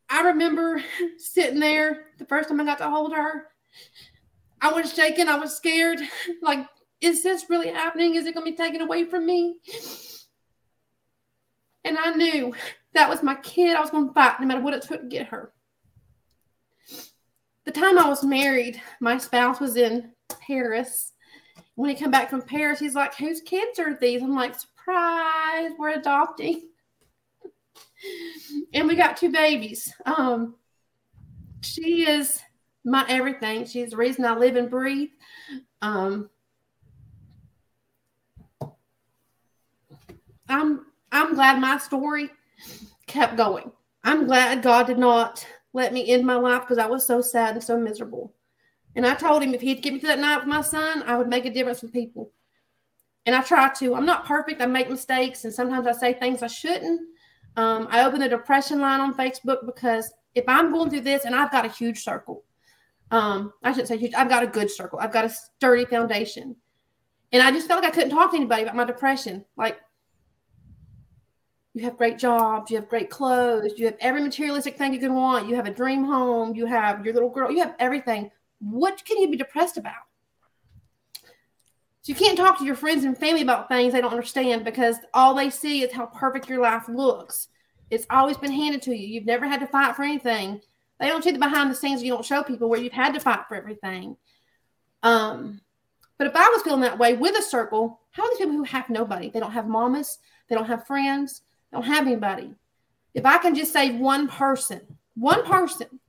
I 0.08 0.22
remember 0.22 0.82
sitting 1.18 1.60
there 1.60 2.06
the 2.18 2.24
first 2.24 2.48
time 2.48 2.60
I 2.60 2.64
got 2.64 2.78
to 2.78 2.88
hold 2.88 3.12
her. 3.14 3.48
I 4.60 4.72
was 4.72 4.92
shaking. 4.94 5.28
I 5.28 5.38
was 5.38 5.56
scared. 5.56 6.00
Like, 6.42 6.66
is 7.00 7.22
this 7.22 7.50
really 7.50 7.68
happening? 7.68 8.14
Is 8.14 8.26
it 8.26 8.34
going 8.34 8.46
to 8.46 8.52
be 8.52 8.56
taken 8.56 8.80
away 8.80 9.04
from 9.04 9.26
me? 9.26 9.56
And 11.84 11.98
I 11.98 12.12
knew 12.12 12.54
that 12.94 13.08
was 13.08 13.22
my 13.22 13.34
kid. 13.36 13.76
I 13.76 13.80
was 13.80 13.90
going 13.90 14.08
to 14.08 14.14
fight 14.14 14.40
no 14.40 14.46
matter 14.46 14.60
what 14.60 14.74
it 14.74 14.82
took 14.82 15.02
to 15.02 15.08
get 15.08 15.28
her. 15.28 15.52
The 17.64 17.72
time 17.72 17.98
I 17.98 18.08
was 18.08 18.24
married, 18.24 18.80
my 19.00 19.18
spouse 19.18 19.60
was 19.60 19.76
in 19.76 20.12
Paris. 20.28 21.12
When 21.78 21.90
he 21.90 21.94
came 21.94 22.10
back 22.10 22.28
from 22.28 22.42
Paris, 22.42 22.80
he's 22.80 22.96
like, 22.96 23.14
Whose 23.14 23.40
kids 23.40 23.78
are 23.78 23.96
these? 23.96 24.20
I'm 24.20 24.34
like, 24.34 24.58
Surprise, 24.58 25.70
we're 25.78 25.90
adopting. 25.90 26.70
and 28.74 28.88
we 28.88 28.96
got 28.96 29.16
two 29.16 29.30
babies. 29.30 29.94
Um, 30.04 30.56
she 31.60 32.04
is 32.04 32.42
my 32.84 33.06
everything. 33.08 33.64
She's 33.64 33.90
the 33.90 33.96
reason 33.96 34.24
I 34.24 34.36
live 34.36 34.56
and 34.56 34.68
breathe. 34.68 35.10
Um, 35.80 36.28
I'm 40.48 40.84
I'm 41.12 41.34
glad 41.34 41.60
my 41.60 41.78
story 41.78 42.28
kept 43.06 43.36
going. 43.36 43.70
I'm 44.02 44.26
glad 44.26 44.64
God 44.64 44.88
did 44.88 44.98
not 44.98 45.46
let 45.72 45.92
me 45.92 46.10
end 46.10 46.26
my 46.26 46.34
life 46.34 46.62
because 46.62 46.78
I 46.78 46.86
was 46.86 47.06
so 47.06 47.20
sad 47.20 47.54
and 47.54 47.62
so 47.62 47.78
miserable. 47.78 48.34
And 48.98 49.06
I 49.06 49.14
told 49.14 49.44
him 49.44 49.54
if 49.54 49.60
he'd 49.60 49.80
get 49.80 49.92
me 49.92 50.00
to 50.00 50.08
that 50.08 50.18
night 50.18 50.38
with 50.38 50.48
my 50.48 50.60
son, 50.60 51.04
I 51.06 51.16
would 51.16 51.28
make 51.28 51.44
a 51.44 51.50
difference 51.50 51.82
with 51.82 51.92
people. 51.92 52.32
And 53.26 53.34
I 53.36 53.42
try 53.42 53.72
to. 53.74 53.94
I'm 53.94 54.04
not 54.04 54.26
perfect. 54.26 54.60
I 54.60 54.66
make 54.66 54.90
mistakes, 54.90 55.44
and 55.44 55.54
sometimes 55.54 55.86
I 55.86 55.92
say 55.92 56.14
things 56.14 56.42
I 56.42 56.48
shouldn't. 56.48 57.02
Um, 57.54 57.86
I 57.92 58.04
opened 58.04 58.24
a 58.24 58.28
depression 58.28 58.80
line 58.80 58.98
on 58.98 59.14
Facebook 59.14 59.64
because 59.66 60.12
if 60.34 60.42
I'm 60.48 60.72
going 60.72 60.90
through 60.90 61.02
this, 61.02 61.26
and 61.26 61.36
I've 61.36 61.52
got 61.52 61.64
a 61.64 61.68
huge 61.68 62.02
circle, 62.02 62.42
um, 63.12 63.52
I 63.62 63.70
shouldn't 63.70 63.86
say 63.86 63.98
huge. 63.98 64.14
I've 64.14 64.28
got 64.28 64.42
a 64.42 64.48
good 64.48 64.68
circle. 64.68 64.98
I've 64.98 65.12
got 65.12 65.26
a 65.26 65.30
sturdy 65.30 65.84
foundation, 65.84 66.56
and 67.30 67.40
I 67.40 67.52
just 67.52 67.68
felt 67.68 67.84
like 67.84 67.92
I 67.92 67.94
couldn't 67.94 68.10
talk 68.10 68.32
to 68.32 68.36
anybody 68.36 68.64
about 68.64 68.74
my 68.74 68.84
depression. 68.84 69.44
Like 69.56 69.78
you 71.72 71.84
have 71.84 71.96
great 71.96 72.18
jobs, 72.18 72.68
you 72.68 72.78
have 72.78 72.88
great 72.88 73.10
clothes, 73.10 73.74
you 73.76 73.84
have 73.86 73.96
every 74.00 74.22
materialistic 74.22 74.76
thing 74.76 74.92
you 74.92 74.98
can 74.98 75.14
want, 75.14 75.48
you 75.48 75.54
have 75.54 75.68
a 75.68 75.72
dream 75.72 76.02
home, 76.02 76.56
you 76.56 76.66
have 76.66 77.04
your 77.04 77.14
little 77.14 77.30
girl, 77.30 77.48
you 77.48 77.60
have 77.60 77.76
everything. 77.78 78.32
What 78.60 79.04
can 79.04 79.18
you 79.18 79.30
be 79.30 79.36
depressed 79.36 79.76
about? 79.76 79.94
So 82.02 82.12
you 82.12 82.14
can't 82.14 82.38
talk 82.38 82.58
to 82.58 82.64
your 82.64 82.74
friends 82.74 83.04
and 83.04 83.16
family 83.16 83.42
about 83.42 83.68
things 83.68 83.92
they 83.92 84.00
don't 84.00 84.10
understand 84.10 84.64
because 84.64 84.96
all 85.12 85.34
they 85.34 85.50
see 85.50 85.82
is 85.82 85.92
how 85.92 86.06
perfect 86.06 86.48
your 86.48 86.62
life 86.62 86.88
looks. 86.88 87.48
It's 87.90 88.06
always 88.10 88.36
been 88.36 88.52
handed 88.52 88.82
to 88.82 88.94
you. 88.94 89.06
You've 89.06 89.26
never 89.26 89.46
had 89.46 89.60
to 89.60 89.66
fight 89.66 89.96
for 89.96 90.02
anything. 90.02 90.60
They 91.00 91.08
don't 91.08 91.22
see 91.22 91.30
the 91.30 91.38
behind 91.38 91.70
the 91.70 91.74
scenes 91.74 92.02
you 92.02 92.12
don't 92.12 92.24
show 92.24 92.42
people 92.42 92.68
where 92.68 92.80
you've 92.80 92.92
had 92.92 93.14
to 93.14 93.20
fight 93.20 93.46
for 93.48 93.54
everything. 93.54 94.16
Um, 95.02 95.60
but 96.18 96.26
if 96.26 96.34
I 96.34 96.48
was 96.48 96.62
feeling 96.62 96.80
that 96.80 96.98
way 96.98 97.14
with 97.14 97.38
a 97.38 97.42
circle, 97.42 98.00
how 98.10 98.24
are 98.24 98.30
these 98.30 98.38
people 98.38 98.56
who 98.56 98.64
have 98.64 98.90
nobody? 98.90 99.30
They 99.30 99.40
don't 99.40 99.52
have 99.52 99.68
mamas, 99.68 100.18
they 100.48 100.56
don't 100.56 100.66
have 100.66 100.86
friends, 100.86 101.42
They 101.70 101.76
don't 101.76 101.86
have 101.86 102.06
anybody. 102.06 102.54
If 103.14 103.24
I 103.24 103.38
can 103.38 103.54
just 103.54 103.72
save 103.72 103.98
one 103.98 104.28
person, 104.28 104.80
one 105.14 105.44
person, 105.44 106.00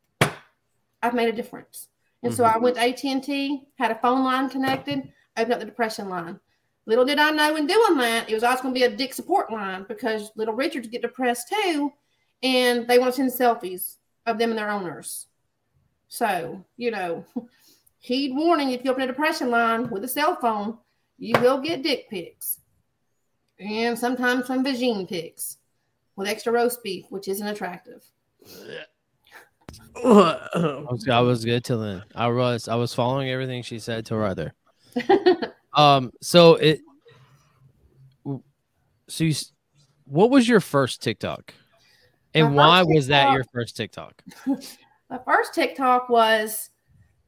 I've 1.01 1.13
made 1.13 1.29
a 1.29 1.33
difference. 1.33 1.87
And 2.23 2.31
mm-hmm. 2.31 2.37
so 2.37 2.43
I 2.43 2.57
went 2.57 2.75
to 2.75 2.81
AT&T, 2.81 3.63
had 3.77 3.91
a 3.91 3.95
phone 3.95 4.23
line 4.23 4.49
connected, 4.49 5.11
opened 5.37 5.53
up 5.53 5.59
the 5.59 5.65
depression 5.65 6.09
line. 6.09 6.39
Little 6.85 7.05
did 7.05 7.19
I 7.19 7.31
know 7.31 7.55
in 7.55 7.67
doing 7.67 7.97
that, 7.97 8.29
it 8.29 8.33
was 8.33 8.43
also 8.43 8.63
going 8.63 8.73
to 8.73 8.79
be 8.79 8.85
a 8.85 8.95
dick 8.95 9.13
support 9.13 9.51
line 9.51 9.85
because 9.87 10.31
little 10.35 10.55
Richards 10.55 10.87
get 10.87 11.01
depressed 11.01 11.49
too, 11.49 11.93
and 12.41 12.87
they 12.87 12.97
want 12.99 13.13
to 13.13 13.29
send 13.29 13.31
selfies 13.31 13.97
of 14.25 14.37
them 14.37 14.49
and 14.49 14.59
their 14.59 14.71
owners. 14.71 15.27
So, 16.07 16.65
you 16.77 16.91
know, 16.91 17.25
heed 17.99 18.35
warning 18.35 18.71
if 18.71 18.83
you 18.83 18.91
open 18.91 19.03
a 19.03 19.07
depression 19.07 19.51
line 19.51 19.89
with 19.89 20.03
a 20.03 20.07
cell 20.07 20.35
phone, 20.35 20.77
you 21.17 21.39
will 21.39 21.59
get 21.59 21.83
dick 21.83 22.09
pics 22.09 22.59
and 23.59 23.97
sometimes 23.97 24.47
some 24.47 24.63
vagine 24.63 25.07
pigs 25.07 25.57
with 26.15 26.27
extra 26.27 26.51
roast 26.51 26.81
beef, 26.81 27.05
which 27.09 27.27
isn't 27.27 27.47
attractive. 27.47 28.03
I 30.05 30.85
was, 30.89 31.07
I 31.09 31.19
was 31.19 31.45
good 31.45 31.63
till 31.63 31.79
then. 31.79 32.03
I 32.15 32.27
was 32.27 32.67
I 32.67 32.75
was 32.75 32.93
following 32.93 33.29
everything 33.29 33.63
she 33.63 33.79
said 33.79 34.05
till 34.05 34.17
right 34.17 34.35
there. 34.35 34.53
um. 35.73 36.11
So 36.21 36.55
it. 36.55 36.81
So 39.07 39.23
you, 39.23 39.33
what 40.05 40.29
was 40.29 40.47
your 40.47 40.59
first 40.59 41.01
TikTok, 41.01 41.53
and 42.33 42.55
why 42.55 42.79
TikTok, 42.79 42.95
was 42.95 43.07
that 43.07 43.33
your 43.33 43.43
first 43.53 43.75
TikTok? 43.75 44.23
My 45.09 45.19
first 45.25 45.55
TikTok 45.55 46.09
was, 46.09 46.69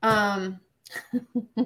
um, 0.04 0.60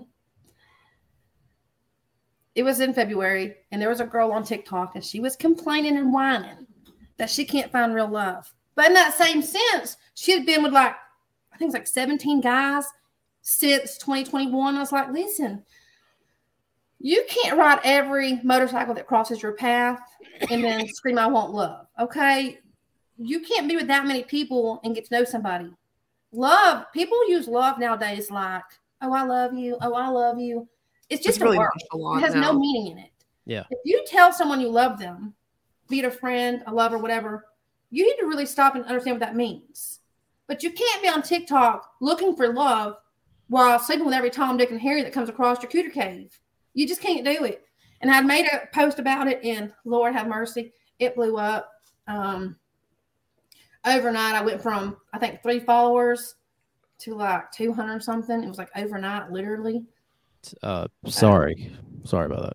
it 2.56 2.64
was 2.64 2.80
in 2.80 2.94
February, 2.94 3.56
and 3.72 3.82
there 3.82 3.90
was 3.90 4.00
a 4.00 4.06
girl 4.06 4.32
on 4.32 4.44
TikTok, 4.44 4.96
and 4.96 5.04
she 5.04 5.20
was 5.20 5.36
complaining 5.36 5.98
and 5.98 6.14
whining 6.14 6.66
that 7.18 7.30
she 7.30 7.44
can't 7.44 7.72
find 7.72 7.94
real 7.94 8.08
love. 8.08 8.54
But 8.76 8.88
in 8.88 8.94
that 8.94 9.14
same 9.14 9.42
sense, 9.42 9.98
she 10.16 10.32
had 10.32 10.46
been 10.46 10.64
with 10.64 10.74
like, 10.74 10.96
I 11.54 11.58
think 11.58 11.70
it's 11.70 11.76
like 11.76 11.88
17 11.88 12.42
guys 12.42 12.86
since 13.42 13.98
2021. 14.00 14.76
I 14.76 14.80
was 14.80 14.92
like, 14.92 15.12
listen, 15.12 15.64
you 17.00 17.24
can't 17.30 17.58
ride 17.58 17.80
every 17.84 18.40
motorcycle 18.44 18.96
that 18.96 19.08
crosses 19.08 19.44
your 19.44 19.54
path 19.54 20.00
and 20.50 20.64
then 20.64 20.88
scream, 20.94 21.20
I 21.20 21.28
want 21.28 21.54
love. 21.54 21.88
Okay. 22.00 22.60
You 23.18 23.42
can't 23.42 23.70
be 23.70 23.76
with 23.76 23.88
that 23.88 24.08
many 24.08 24.24
people 24.24 24.82
and 24.84 24.96
get 24.96 25.06
to 25.06 25.14
know 25.14 25.24
somebody. 25.24 25.72
Love, 26.32 26.86
people 26.92 27.30
use 27.30 27.48
love 27.48 27.78
nowadays 27.78 28.32
like, 28.32 28.64
oh, 29.02 29.14
I 29.14 29.24
love 29.24 29.54
you. 29.54 29.78
Oh, 29.82 29.94
I 29.94 30.08
love 30.08 30.40
you. 30.40 30.68
It's 31.10 31.24
just 31.24 31.38
it's 31.38 31.42
a 31.42 31.46
really 31.46 31.60
word. 31.60 31.70
It 32.18 32.22
has 32.22 32.34
now. 32.34 32.52
no 32.52 32.60
meaning 32.60 32.94
in 32.94 32.98
it. 32.98 33.12
Yeah. 33.46 33.64
If 33.70 33.80
you 33.86 34.04
tell 34.08 34.34
someone 34.34 34.60
you 34.60 34.70
love 34.70 34.98
them, 34.98 35.34
be 35.88 36.00
it 36.00 36.06
a 36.06 36.12
friend, 36.12 36.64
a 36.66 36.74
lover, 36.74 36.98
whatever, 36.98 37.46
you 37.92 38.06
need 38.06 38.18
to 38.20 38.26
really 38.26 38.46
stop 38.46 38.76
and 38.76 38.84
understand 38.86 39.20
what 39.20 39.28
that 39.28 39.36
means. 39.36 40.00
But 40.48 40.64
you 40.64 40.72
can't 40.72 41.02
be 41.02 41.10
on 41.10 41.22
TikTok 41.22 41.90
looking 42.02 42.36
for 42.36 42.54
love 42.54 42.98
while 43.48 43.80
sleeping 43.80 44.06
with 44.06 44.14
every 44.14 44.30
Tom, 44.30 44.58
Dick, 44.58 44.72
and 44.72 44.82
Harry 44.82 45.02
that 45.04 45.14
comes 45.14 45.30
across 45.30 45.62
your 45.62 45.72
cooter 45.72 45.94
cave. 45.94 46.38
You 46.74 46.88
just 46.88 47.02
can't 47.02 47.26
do 47.26 47.44
it. 47.46 47.64
And 48.02 48.12
I'd 48.12 48.26
made 48.26 48.46
a 48.46 48.68
post 48.74 49.00
about 49.00 49.28
it, 49.28 49.44
and 49.44 49.72
Lord 49.86 50.14
have 50.14 50.28
mercy, 50.28 50.74
it 51.00 51.16
blew 51.16 51.38
up. 51.38 51.72
Um, 52.08 52.58
overnight, 53.86 54.36
I 54.36 54.42
went 54.42 54.62
from 54.62 54.98
I 55.14 55.18
think 55.18 55.42
three 55.42 55.60
followers 55.60 56.36
to 57.00 57.16
like 57.16 57.52
200 57.52 58.04
something. 58.04 58.44
It 58.44 58.48
was 58.48 58.58
like 58.58 58.70
overnight, 58.76 59.32
literally. 59.32 59.86
Uh, 60.62 60.88
sorry, 61.08 61.76
sorry 62.04 62.28
about 62.28 62.44
that. 62.44 62.54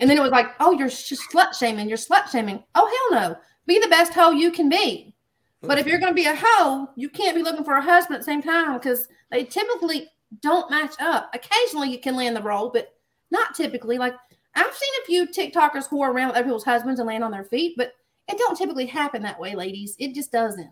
And 0.00 0.08
then 0.08 0.16
it 0.16 0.22
was 0.22 0.30
like, 0.30 0.54
oh, 0.60 0.72
you're 0.72 0.88
just 0.88 1.30
slut 1.32 1.54
shaming. 1.54 1.88
You're 1.88 1.98
slut 1.98 2.28
shaming. 2.28 2.62
Oh 2.74 3.08
hell 3.10 3.30
no! 3.30 3.36
Be 3.66 3.80
the 3.80 3.88
best 3.88 4.12
hoe 4.12 4.30
you 4.30 4.52
can 4.52 4.68
be. 4.68 5.14
But 5.62 5.78
if 5.78 5.86
you're 5.86 5.98
going 5.98 6.12
to 6.12 6.22
be 6.22 6.26
a 6.26 6.36
hoe, 6.36 6.88
you 6.96 7.08
can't 7.08 7.36
be 7.36 7.42
looking 7.42 7.64
for 7.64 7.74
a 7.74 7.82
husband 7.82 8.16
at 8.16 8.20
the 8.20 8.24
same 8.24 8.42
time 8.42 8.74
because 8.74 9.08
they 9.30 9.44
typically 9.44 10.08
don't 10.40 10.70
match 10.70 10.94
up. 11.00 11.34
Occasionally, 11.34 11.90
you 11.90 11.98
can 11.98 12.14
land 12.14 12.36
the 12.36 12.42
role, 12.42 12.70
but 12.70 12.94
not 13.30 13.54
typically. 13.54 13.98
Like 13.98 14.14
I've 14.54 14.74
seen 14.74 14.90
a 15.02 15.06
few 15.06 15.26
TikTokers 15.26 15.88
whore 15.88 16.08
around 16.08 16.28
with 16.28 16.36
other 16.36 16.44
people's 16.44 16.64
husbands 16.64 17.00
and 17.00 17.08
land 17.08 17.24
on 17.24 17.32
their 17.32 17.44
feet, 17.44 17.74
but 17.76 17.92
it 18.28 18.38
don't 18.38 18.56
typically 18.56 18.86
happen 18.86 19.22
that 19.22 19.40
way, 19.40 19.54
ladies. 19.54 19.96
It 19.98 20.14
just 20.14 20.30
doesn't. 20.30 20.70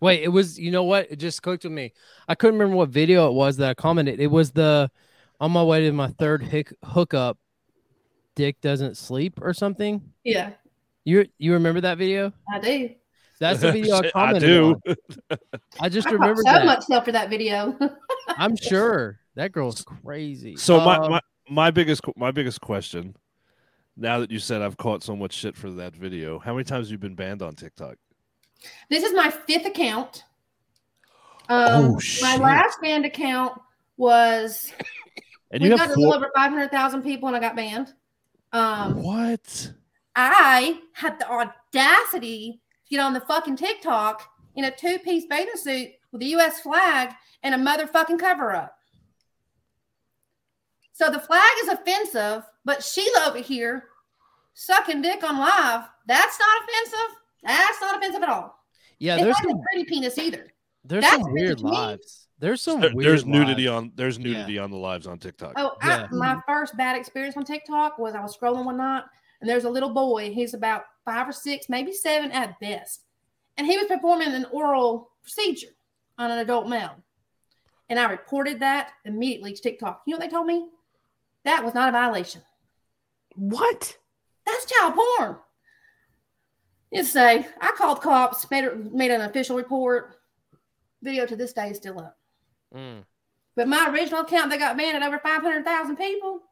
Wait, 0.00 0.22
it 0.22 0.28
was 0.28 0.58
you 0.58 0.70
know 0.70 0.84
what? 0.84 1.10
It 1.10 1.16
just 1.16 1.42
clicked 1.42 1.64
with 1.64 1.72
me. 1.72 1.92
I 2.28 2.34
couldn't 2.34 2.58
remember 2.58 2.76
what 2.76 2.90
video 2.90 3.28
it 3.28 3.34
was 3.34 3.56
that 3.56 3.70
I 3.70 3.74
commented. 3.74 4.20
It 4.20 4.26
was 4.26 4.50
the 4.50 4.90
on 5.40 5.52
my 5.52 5.62
way 5.62 5.80
to 5.80 5.92
my 5.92 6.08
third 6.08 6.42
hick, 6.42 6.72
hookup, 6.84 7.38
Dick 8.38 8.60
doesn't 8.60 8.96
sleep 8.96 9.40
or 9.42 9.52
something. 9.52 10.00
Yeah. 10.22 10.50
You 11.04 11.26
you 11.38 11.54
remember 11.54 11.80
that 11.80 11.98
video? 11.98 12.32
I 12.52 12.60
do. 12.60 12.90
That's 13.40 13.60
the 13.60 13.72
video 13.72 13.96
I 14.02 14.10
commented. 14.10 14.42
I 14.42 14.46
do. 14.46 14.80
On. 15.30 15.38
I 15.80 15.88
just 15.88 16.08
I 16.08 16.12
remember 16.12 16.42
so 16.44 16.52
that. 16.52 16.66
much 16.66 16.82
stuff 16.82 17.04
for 17.04 17.12
that 17.12 17.30
video. 17.30 17.76
I'm 18.28 18.56
sure 18.56 19.18
that 19.34 19.52
girl's 19.52 19.82
crazy. 19.82 20.56
So 20.56 20.78
my, 20.80 20.96
um, 20.96 21.10
my 21.10 21.20
my 21.48 21.70
biggest 21.70 22.02
my 22.16 22.30
biggest 22.30 22.60
question, 22.60 23.16
now 23.96 24.20
that 24.20 24.30
you 24.30 24.38
said 24.38 24.62
I've 24.62 24.76
caught 24.76 25.02
so 25.02 25.14
much 25.16 25.32
shit 25.32 25.56
for 25.56 25.70
that 25.72 25.94
video, 25.94 26.38
how 26.38 26.52
many 26.52 26.64
times 26.64 26.86
have 26.86 26.92
you 26.92 26.98
been 26.98 27.14
banned 27.14 27.42
on 27.42 27.54
TikTok? 27.54 27.96
This 28.90 29.04
is 29.04 29.14
my 29.14 29.30
fifth 29.30 29.66
account. 29.66 30.24
Um, 31.48 31.94
oh, 31.94 31.98
shit. 31.98 32.22
My 32.22 32.36
last 32.36 32.80
banned 32.82 33.06
account 33.06 33.58
was 33.96 34.72
And 35.50 35.62
we 35.62 35.68
you 35.68 35.76
got 35.76 35.88
have 35.88 35.96
a 35.96 35.98
little 35.98 36.14
over 36.14 36.30
500,000 36.34 37.02
people 37.02 37.28
and 37.28 37.36
I 37.36 37.40
got 37.40 37.56
banned. 37.56 37.94
Um, 38.52 39.02
What? 39.02 39.72
I 40.14 40.80
had 40.92 41.18
the 41.18 41.30
audacity 41.30 42.60
to 42.88 42.96
get 42.96 43.00
on 43.02 43.12
the 43.12 43.20
fucking 43.20 43.56
TikTok 43.56 44.28
in 44.56 44.64
a 44.64 44.70
two 44.70 44.98
piece 44.98 45.24
bathing 45.26 45.56
suit 45.56 45.90
with 46.12 46.20
the 46.20 46.28
US 46.36 46.60
flag 46.60 47.12
and 47.42 47.54
a 47.54 47.58
motherfucking 47.58 48.18
cover 48.18 48.54
up. 48.54 48.74
So 50.92 51.10
the 51.10 51.20
flag 51.20 51.50
is 51.62 51.68
offensive, 51.68 52.42
but 52.64 52.82
Sheila 52.82 53.26
over 53.28 53.38
here 53.38 53.84
sucking 54.54 55.02
dick 55.02 55.22
on 55.22 55.38
live, 55.38 55.84
that's 56.06 56.38
not 56.38 56.62
offensive. 56.64 57.16
That's 57.44 57.80
not 57.80 57.96
offensive 57.98 58.22
at 58.22 58.28
all. 58.28 58.58
Yeah, 58.98 59.14
It's 59.14 59.22
there's 59.24 59.36
not 59.44 59.50
some 59.50 59.60
a 59.60 59.62
pretty 59.62 59.84
penis 59.88 60.18
either. 60.18 60.48
there's 60.84 61.04
that's 61.04 61.22
some 61.22 61.32
weird 61.32 61.60
lives. 61.60 62.26
There's 62.40 62.60
some 62.62 62.80
There- 62.80 62.92
weird 62.94 63.08
there's 63.10 63.26
nudity 63.26 63.68
lives. 63.68 63.76
on 63.76 63.92
there's 63.94 64.18
nudity 64.18 64.58
on 64.58 64.70
the 64.72 64.76
lives 64.76 65.06
on 65.06 65.18
TikTok. 65.18 65.52
Oh, 65.56 65.76
Yeah. 65.84 66.06
I, 66.10 66.14
my 66.14 66.40
first 66.48 66.76
bad 66.76 66.96
experience 66.96 67.36
on 67.36 67.44
TikTok 67.44 67.98
was 67.98 68.14
I 68.14 68.20
was 68.20 68.36
scrolling 68.36 68.64
one 68.64 68.76
night 68.78 69.04
and 69.40 69.48
there's 69.48 69.64
a 69.64 69.70
little 69.70 69.90
boy. 69.90 70.32
He's 70.32 70.54
about 70.54 70.84
five 71.04 71.28
or 71.28 71.32
six, 71.32 71.68
maybe 71.68 71.92
seven 71.92 72.32
at 72.32 72.58
best. 72.60 73.04
And 73.56 73.66
he 73.66 73.76
was 73.76 73.86
performing 73.86 74.28
an 74.28 74.46
oral 74.52 75.10
procedure 75.22 75.68
on 76.16 76.30
an 76.30 76.38
adult 76.38 76.68
male. 76.68 76.96
And 77.88 77.98
I 77.98 78.10
reported 78.10 78.60
that 78.60 78.90
immediately 79.04 79.52
to 79.54 79.62
TikTok. 79.62 80.02
You 80.06 80.12
know 80.12 80.18
what 80.18 80.28
they 80.28 80.34
told 80.34 80.46
me? 80.46 80.68
That 81.44 81.64
was 81.64 81.74
not 81.74 81.88
a 81.88 81.92
violation. 81.92 82.42
What? 83.34 83.96
That's 84.44 84.66
child 84.66 84.94
porn. 84.94 85.36
You 86.90 87.04
say, 87.04 87.46
I 87.60 87.72
called 87.76 88.00
cops, 88.00 88.50
made, 88.50 88.92
made 88.92 89.10
an 89.10 89.20
official 89.22 89.56
report. 89.56 90.16
Video 91.02 91.26
to 91.26 91.36
this 91.36 91.52
day 91.52 91.70
is 91.70 91.76
still 91.76 92.00
up. 92.00 92.18
Mm. 92.74 93.04
But 93.54 93.68
my 93.68 93.88
original 93.90 94.20
account 94.20 94.50
that 94.50 94.58
got 94.58 94.76
banned 94.76 94.96
at 94.96 95.06
over 95.06 95.18
500,000 95.18 95.96
people 95.96 96.42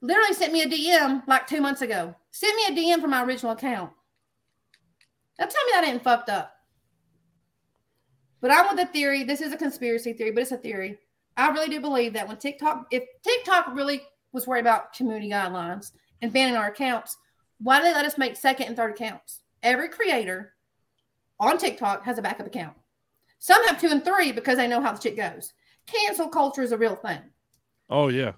literally 0.00 0.34
sent 0.34 0.52
me 0.52 0.62
a 0.62 0.66
DM 0.66 1.26
like 1.26 1.46
two 1.46 1.60
months 1.60 1.82
ago. 1.82 2.14
Sent 2.30 2.56
me 2.56 2.66
a 2.66 2.94
DM 2.94 3.00
from 3.00 3.10
my 3.10 3.22
original 3.24 3.52
account. 3.52 3.90
Now 5.38 5.46
tell 5.46 5.64
me 5.64 5.72
that 5.72 5.84
ain't 5.88 6.02
fucked 6.02 6.28
up. 6.30 6.52
But 8.40 8.50
I'm 8.50 8.68
with 8.68 8.86
the 8.86 8.92
theory. 8.92 9.22
This 9.24 9.40
is 9.40 9.52
a 9.52 9.56
conspiracy 9.56 10.12
theory, 10.12 10.30
but 10.30 10.42
it's 10.42 10.52
a 10.52 10.56
theory. 10.56 10.98
I 11.36 11.48
really 11.50 11.68
do 11.68 11.80
believe 11.80 12.12
that 12.14 12.26
when 12.26 12.36
TikTok, 12.36 12.86
if 12.90 13.04
TikTok 13.22 13.74
really 13.74 14.02
was 14.32 14.46
worried 14.46 14.60
about 14.60 14.92
community 14.94 15.30
guidelines 15.30 15.92
and 16.22 16.32
banning 16.32 16.56
our 16.56 16.68
accounts, 16.68 17.16
why 17.58 17.78
do 17.78 17.84
they 17.84 17.92
let 17.92 18.06
us 18.06 18.18
make 18.18 18.36
second 18.36 18.66
and 18.68 18.76
third 18.76 18.92
accounts? 18.92 19.40
Every 19.62 19.88
creator 19.88 20.54
on 21.38 21.58
TikTok 21.58 22.04
has 22.04 22.18
a 22.18 22.22
backup 22.22 22.46
account. 22.46 22.74
Some 23.38 23.62
have 23.66 23.80
two 23.80 23.88
and 23.88 24.04
three 24.04 24.32
because 24.32 24.56
they 24.56 24.68
know 24.68 24.80
how 24.80 24.92
the 24.92 25.00
shit 25.00 25.16
goes. 25.16 25.52
Cancel 25.86 26.28
culture 26.28 26.62
is 26.62 26.72
a 26.72 26.78
real 26.78 26.96
thing. 26.96 27.20
Oh 27.88 28.08
yeah. 28.08 28.32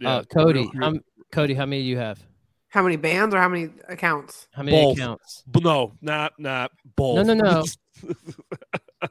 Yeah. 0.00 0.08
Uh, 0.16 0.22
Cody, 0.24 0.60
Real- 0.60 0.70
real- 0.74 0.84
um, 0.84 1.00
Cody, 1.30 1.54
how 1.54 1.66
many 1.66 1.82
do 1.82 1.88
you 1.88 1.98
have? 1.98 2.22
How 2.68 2.82
many 2.82 2.96
bands 2.96 3.34
or 3.34 3.38
how 3.38 3.48
many 3.48 3.70
accounts? 3.88 4.48
How 4.52 4.62
many 4.62 4.76
Both. 4.76 4.98
accounts? 4.98 5.42
but 5.46 5.62
no, 5.62 5.92
not 6.02 6.32
not 6.38 6.70
both. 6.96 7.26
No, 7.26 7.34
no, 7.34 7.44
no. 7.44 7.64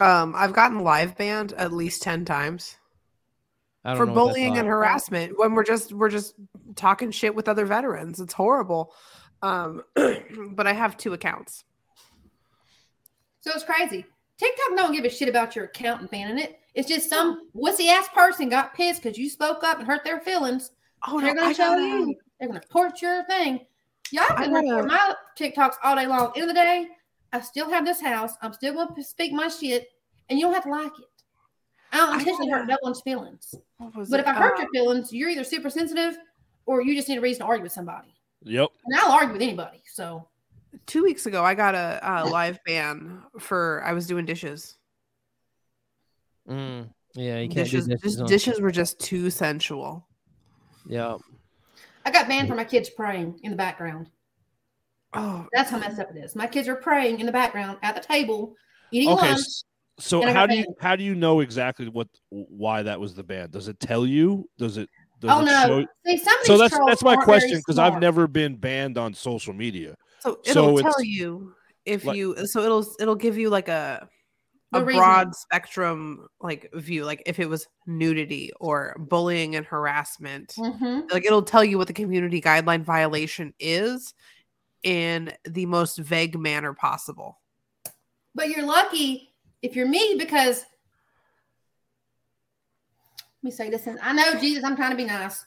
Um, 0.00 0.34
I've 0.36 0.52
gotten 0.52 0.80
live 0.80 1.16
banned 1.16 1.52
at 1.52 1.72
least 1.72 2.02
ten 2.02 2.24
times 2.24 2.76
I 3.84 3.90
don't 3.90 3.98
for 3.98 4.06
know 4.06 4.14
bullying 4.14 4.58
and 4.58 4.66
harassment 4.66 5.38
when 5.38 5.54
we're 5.54 5.64
just 5.64 5.92
we're 5.92 6.08
just 6.08 6.34
talking 6.74 7.10
shit 7.10 7.34
with 7.34 7.48
other 7.48 7.64
veterans. 7.64 8.18
It's 8.18 8.32
horrible. 8.32 8.92
Um, 9.42 9.82
but 10.50 10.66
I 10.66 10.72
have 10.72 10.96
two 10.96 11.12
accounts. 11.12 11.64
So 13.42 13.52
it's 13.54 13.64
crazy. 13.64 14.04
TikTok 14.38 14.76
don't 14.76 14.92
give 14.92 15.04
a 15.04 15.10
shit 15.10 15.28
about 15.28 15.54
your 15.54 15.66
account 15.66 16.00
and 16.00 16.10
banning 16.10 16.42
it. 16.42 16.58
It's 16.74 16.88
just 16.88 17.08
some 17.08 17.50
wussy 17.54 17.88
ass 17.88 18.08
person 18.08 18.48
got 18.48 18.74
pissed 18.74 19.02
because 19.02 19.16
you 19.18 19.28
spoke 19.30 19.62
up 19.62 19.78
and 19.78 19.86
hurt 19.86 20.02
their 20.02 20.20
feelings. 20.20 20.72
Oh 21.06 21.20
They're 21.20 21.34
no, 21.34 21.40
gonna 21.42 21.50
I 21.50 21.52
show 21.52 21.64
got 21.64 21.78
you. 21.78 22.14
They're 22.38 22.48
gonna 22.48 22.60
report 22.60 23.02
your 23.02 23.24
thing. 23.24 23.66
Y'all 24.10 24.24
can 24.36 24.52
got 24.52 24.62
report 24.62 24.86
my 24.88 25.14
TikToks 25.38 25.74
all 25.82 25.96
day 25.96 26.06
long. 26.06 26.32
End 26.34 26.42
of 26.42 26.48
the 26.48 26.54
day, 26.54 26.88
I 27.32 27.40
still 27.40 27.68
have 27.70 27.84
this 27.84 28.00
house. 28.00 28.32
I'm 28.42 28.52
still 28.52 28.74
gonna 28.74 29.02
speak 29.02 29.32
my 29.32 29.48
shit, 29.48 29.88
and 30.28 30.38
you 30.38 30.46
don't 30.46 30.54
have 30.54 30.64
to 30.64 30.70
like 30.70 30.98
it. 30.98 31.06
I 31.92 31.98
don't 31.98 32.18
intentionally 32.20 32.50
got 32.50 32.58
hurt 32.60 32.64
a- 32.64 32.68
no 32.68 32.76
one's 32.82 33.00
feelings. 33.02 33.54
But 33.78 34.18
it? 34.18 34.20
if 34.20 34.26
I 34.26 34.32
hurt 34.34 34.58
Uh, 34.58 34.62
your 34.62 34.70
feelings, 34.72 35.12
you're 35.12 35.28
either 35.30 35.44
super 35.44 35.70
sensitive 35.70 36.16
or 36.66 36.82
you 36.82 36.94
just 36.94 37.08
need 37.08 37.18
a 37.18 37.20
reason 37.20 37.40
to 37.42 37.46
argue 37.46 37.62
with 37.64 37.72
somebody. 37.72 38.14
Yep. 38.42 38.68
And 38.86 39.00
I'll 39.00 39.12
argue 39.12 39.32
with 39.34 39.42
anybody. 39.42 39.82
So 39.92 40.26
two 40.86 41.02
weeks 41.02 41.26
ago, 41.26 41.44
I 41.44 41.54
got 41.54 41.74
a, 41.74 42.00
a 42.02 42.24
live 42.26 42.58
ban 42.66 43.22
for 43.38 43.82
I 43.84 43.92
was 43.92 44.06
doing 44.06 44.24
dishes. 44.24 44.76
Mm, 46.48 46.88
yeah, 47.14 47.38
you 47.38 47.48
can't 47.48 47.68
Dishes, 47.70 47.86
do 47.86 47.96
dishes. 47.96 48.16
dishes 48.22 48.60
were 48.60 48.70
just 48.72 48.98
too 48.98 49.30
sensual. 49.30 50.06
Yeah. 50.86 51.16
I 52.04 52.10
got 52.10 52.28
banned 52.28 52.48
for 52.48 52.54
my 52.54 52.64
kids 52.64 52.90
praying 52.90 53.40
in 53.42 53.50
the 53.50 53.56
background. 53.56 54.10
Oh, 55.14 55.46
That's 55.52 55.70
how 55.70 55.78
messed 55.78 55.98
up 56.00 56.10
it 56.14 56.18
is. 56.18 56.34
My 56.34 56.46
kids 56.46 56.66
are 56.68 56.74
praying 56.76 57.20
in 57.20 57.26
the 57.26 57.32
background 57.32 57.78
at 57.82 57.94
the 57.94 58.00
table, 58.00 58.54
eating 58.90 59.10
Okay. 59.10 59.30
lunch. 59.32 59.44
So 60.00 60.22
how 60.32 60.44
do 60.46 60.56
you 60.56 60.64
banned. 60.64 60.76
how 60.80 60.96
do 60.96 61.04
you 61.04 61.14
know 61.14 61.38
exactly 61.40 61.88
what 61.88 62.08
why 62.30 62.82
that 62.82 62.98
was 62.98 63.14
the 63.14 63.22
ban? 63.22 63.50
Does 63.50 63.68
it 63.68 63.78
tell 63.78 64.04
you? 64.04 64.48
Does 64.58 64.76
it? 64.76 64.88
Does 65.20 65.30
Oh 65.30 65.40
it 65.42 65.44
no! 65.44 65.66
show- 65.66 65.86
See, 66.04 66.24
So 66.42 66.58
that's 66.58 66.76
that's 66.88 67.04
my 67.04 67.14
question 67.14 67.58
because 67.58 67.78
I've 67.78 68.00
never 68.00 68.26
been 68.26 68.56
banned 68.56 68.98
on 68.98 69.14
social 69.14 69.54
media. 69.54 69.94
so 70.18 70.38
So 70.42 70.50
it'll 70.50 70.78
it's- 70.80 70.94
tell 70.94 71.04
you 71.04 71.54
if 71.86 72.04
like- 72.04 72.16
you. 72.16 72.34
So 72.46 72.62
it'll 72.64 72.84
it'll 72.98 73.14
give 73.14 73.38
you 73.38 73.50
like 73.50 73.68
a 73.68 74.08
a 74.76 74.84
reason. 74.84 75.00
broad 75.00 75.34
spectrum 75.34 76.26
like 76.40 76.70
view, 76.74 77.04
like 77.04 77.22
if 77.26 77.38
it 77.38 77.48
was 77.48 77.66
nudity 77.86 78.52
or 78.60 78.96
bullying 78.98 79.56
and 79.56 79.66
harassment. 79.66 80.54
Mhm. 80.58 81.10
Like 81.10 81.24
it'll 81.24 81.42
tell 81.42 81.64
you 81.64 81.78
what 81.78 81.86
the 81.86 81.92
community 81.92 82.40
guideline 82.40 82.82
violation 82.82 83.54
is 83.58 84.14
in 84.82 85.32
the 85.44 85.66
most 85.66 85.98
vague 85.98 86.38
manner 86.38 86.74
possible. 86.74 87.40
But 88.34 88.50
you're 88.50 88.66
lucky 88.66 89.32
if 89.62 89.74
you're 89.76 89.88
me 89.88 90.16
because 90.18 90.64
let 93.42 93.42
me 93.42 93.50
say 93.50 93.70
this. 93.70 93.86
And 93.86 93.98
I 94.00 94.12
know 94.12 94.38
Jesus, 94.40 94.64
I'm 94.64 94.76
trying 94.76 94.90
to 94.90 94.96
be 94.96 95.04
nice. 95.04 95.44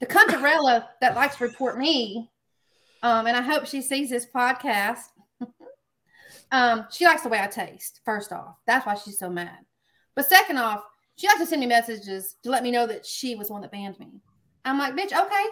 The 0.00 0.06
Cuntarella 0.06 0.86
that 1.00 1.14
likes 1.14 1.36
to 1.36 1.44
report 1.44 1.78
me, 1.78 2.30
um, 3.02 3.26
and 3.26 3.36
I 3.36 3.42
hope 3.42 3.66
she 3.66 3.82
sees 3.82 4.08
this 4.08 4.26
podcast. 4.26 5.00
Um, 6.52 6.86
she 6.90 7.04
likes 7.04 7.22
the 7.22 7.28
way 7.28 7.40
I 7.40 7.46
taste. 7.46 8.00
First 8.04 8.32
off, 8.32 8.56
that's 8.66 8.86
why 8.86 8.94
she's 8.94 9.18
so 9.18 9.30
mad. 9.30 9.58
But 10.14 10.26
second 10.28 10.58
off, 10.58 10.82
she 11.16 11.26
likes 11.26 11.40
to 11.40 11.46
send 11.46 11.60
me 11.60 11.66
messages 11.66 12.36
to 12.42 12.50
let 12.50 12.62
me 12.62 12.70
know 12.70 12.86
that 12.86 13.04
she 13.06 13.34
was 13.34 13.48
the 13.48 13.52
one 13.52 13.62
that 13.62 13.72
banned 13.72 13.98
me. 13.98 14.20
I'm 14.64 14.78
like, 14.78 14.94
bitch, 14.96 15.12
okay. 15.18 15.44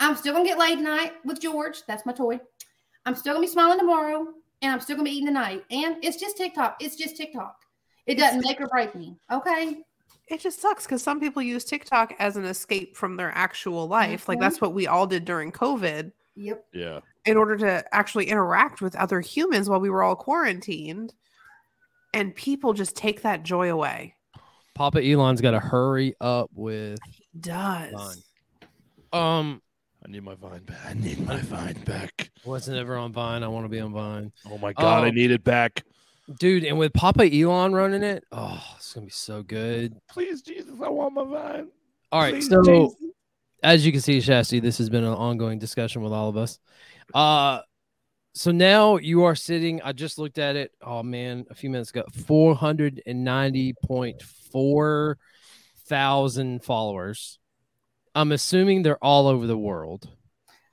I'm 0.00 0.16
still 0.16 0.32
gonna 0.34 0.44
get 0.44 0.58
laid 0.58 0.76
tonight 0.76 1.12
with 1.24 1.40
George. 1.40 1.82
That's 1.86 2.04
my 2.06 2.12
toy. 2.12 2.40
I'm 3.06 3.14
still 3.14 3.34
gonna 3.34 3.46
be 3.46 3.50
smiling 3.52 3.78
tomorrow, 3.78 4.26
and 4.62 4.72
I'm 4.72 4.80
still 4.80 4.96
gonna 4.96 5.08
be 5.08 5.16
eating 5.16 5.26
tonight. 5.26 5.64
And 5.70 5.96
it's 6.02 6.16
just 6.18 6.36
TikTok. 6.36 6.76
It's 6.80 6.96
just 6.96 7.16
TikTok. 7.16 7.56
It 8.06 8.16
doesn't 8.18 8.42
make 8.44 8.60
or 8.60 8.68
break 8.68 8.94
me. 8.94 9.16
Okay. 9.30 9.82
It 10.28 10.40
just 10.40 10.60
sucks 10.60 10.84
because 10.84 11.02
some 11.02 11.20
people 11.20 11.42
use 11.42 11.64
TikTok 11.64 12.14
as 12.18 12.36
an 12.36 12.44
escape 12.44 12.96
from 12.96 13.16
their 13.16 13.30
actual 13.34 13.86
life. 13.88 14.28
Like 14.28 14.38
Mhm. 14.38 14.42
that's 14.42 14.60
what 14.60 14.74
we 14.74 14.86
all 14.86 15.06
did 15.06 15.24
during 15.24 15.52
COVID 15.52 16.12
Yep. 16.36 16.66
Yeah. 16.72 17.00
In 17.24 17.36
order 17.36 17.56
to 17.56 17.84
actually 17.94 18.26
interact 18.28 18.82
with 18.82 18.94
other 18.96 19.20
humans 19.20 19.68
while 19.68 19.80
we 19.80 19.88
were 19.90 20.02
all 20.02 20.16
quarantined. 20.16 21.14
And 22.12 22.34
people 22.34 22.74
just 22.74 22.94
take 22.96 23.22
that 23.22 23.42
joy 23.42 23.70
away. 23.72 24.14
Papa 24.74 25.02
Elon's 25.04 25.40
got 25.40 25.52
to 25.52 25.60
hurry 25.60 26.14
up 26.20 26.50
with. 26.54 26.98
Does. 27.40 27.92
Fine. 27.92 28.18
Um, 29.12 29.62
I 30.06 30.10
need 30.10 30.22
my 30.22 30.34
vine 30.34 30.62
back. 30.64 30.78
I 30.86 30.92
need 30.94 31.24
my 31.26 31.38
vine 31.38 31.80
back. 31.84 32.30
wasn't 32.44 32.76
ever 32.76 32.96
on 32.96 33.12
Vine. 33.12 33.42
I 33.42 33.48
want 33.48 33.64
to 33.64 33.68
be 33.68 33.80
on 33.80 33.92
Vine, 33.92 34.32
Oh 34.50 34.58
my 34.58 34.72
god, 34.74 35.02
Oh. 35.02 35.06
I 35.06 35.10
need 35.10 35.30
it 35.30 35.42
back. 35.44 35.82
dude. 36.38 36.64
And 36.64 36.78
with 36.78 36.92
Papa 36.92 37.24
Elon 37.34 37.72
running 37.72 38.02
it, 38.02 38.24
oh, 38.32 38.62
it's 38.76 38.92
gonna 38.92 39.06
be 39.06 39.12
so 39.12 39.42
good. 39.42 39.96
Please, 40.10 40.42
Jesus, 40.42 40.74
I 40.84 40.88
want 40.88 41.14
my 41.14 41.24
vine. 41.24 41.68
All 42.12 42.20
right, 42.20 42.34
Please, 42.34 42.48
so 42.48 42.62
Jesus. 42.64 42.94
as 43.62 43.86
you 43.86 43.92
can 43.92 44.00
see, 44.00 44.18
Shasty, 44.18 44.60
this 44.60 44.78
has 44.78 44.90
been 44.90 45.04
an 45.04 45.14
ongoing 45.14 45.58
discussion 45.58 46.02
with 46.02 46.12
all 46.12 46.28
of 46.28 46.36
us. 46.36 46.58
Uh 47.12 47.60
so 48.36 48.50
now 48.50 48.96
you 48.96 49.24
are 49.24 49.36
sitting. 49.36 49.80
I 49.82 49.92
just 49.92 50.18
looked 50.18 50.38
at 50.38 50.56
it. 50.56 50.72
Oh 50.82 51.02
man, 51.04 51.46
a 51.50 51.54
few 51.54 51.70
minutes 51.70 51.90
ago, 51.90 52.04
four 52.26 52.54
hundred 52.54 53.00
and 53.06 53.22
ninety 53.22 53.74
point 53.84 54.22
four 54.22 55.18
thousand 55.86 56.64
followers. 56.64 57.38
I'm 58.14 58.32
assuming 58.32 58.82
they're 58.82 59.02
all 59.02 59.28
over 59.28 59.46
the 59.46 59.58
world. 59.58 60.08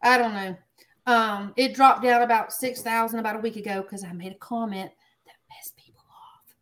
I 0.03 0.17
don't 0.17 0.33
know. 0.33 0.57
Um, 1.05 1.53
it 1.55 1.73
dropped 1.73 2.03
down 2.03 2.21
about 2.23 2.51
six 2.53 2.81
thousand 2.81 3.19
about 3.19 3.35
a 3.35 3.39
week 3.39 3.55
ago 3.57 3.81
because 3.81 4.03
I 4.03 4.11
made 4.13 4.31
a 4.31 4.35
comment 4.39 4.91
that 5.25 5.33
pissed 5.55 5.75
people 5.77 6.03
off. 6.09 6.55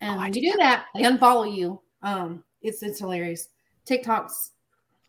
And 0.00 0.10
Oh, 0.16 0.20
I 0.20 0.24
when 0.24 0.34
you 0.34 0.52
do 0.52 0.58
that, 0.58 0.86
they 0.94 1.02
unfollow 1.02 1.54
you. 1.54 1.80
Um, 2.02 2.44
it's 2.60 2.82
it's 2.82 2.98
hilarious. 2.98 3.48
TikToks, 3.86 4.50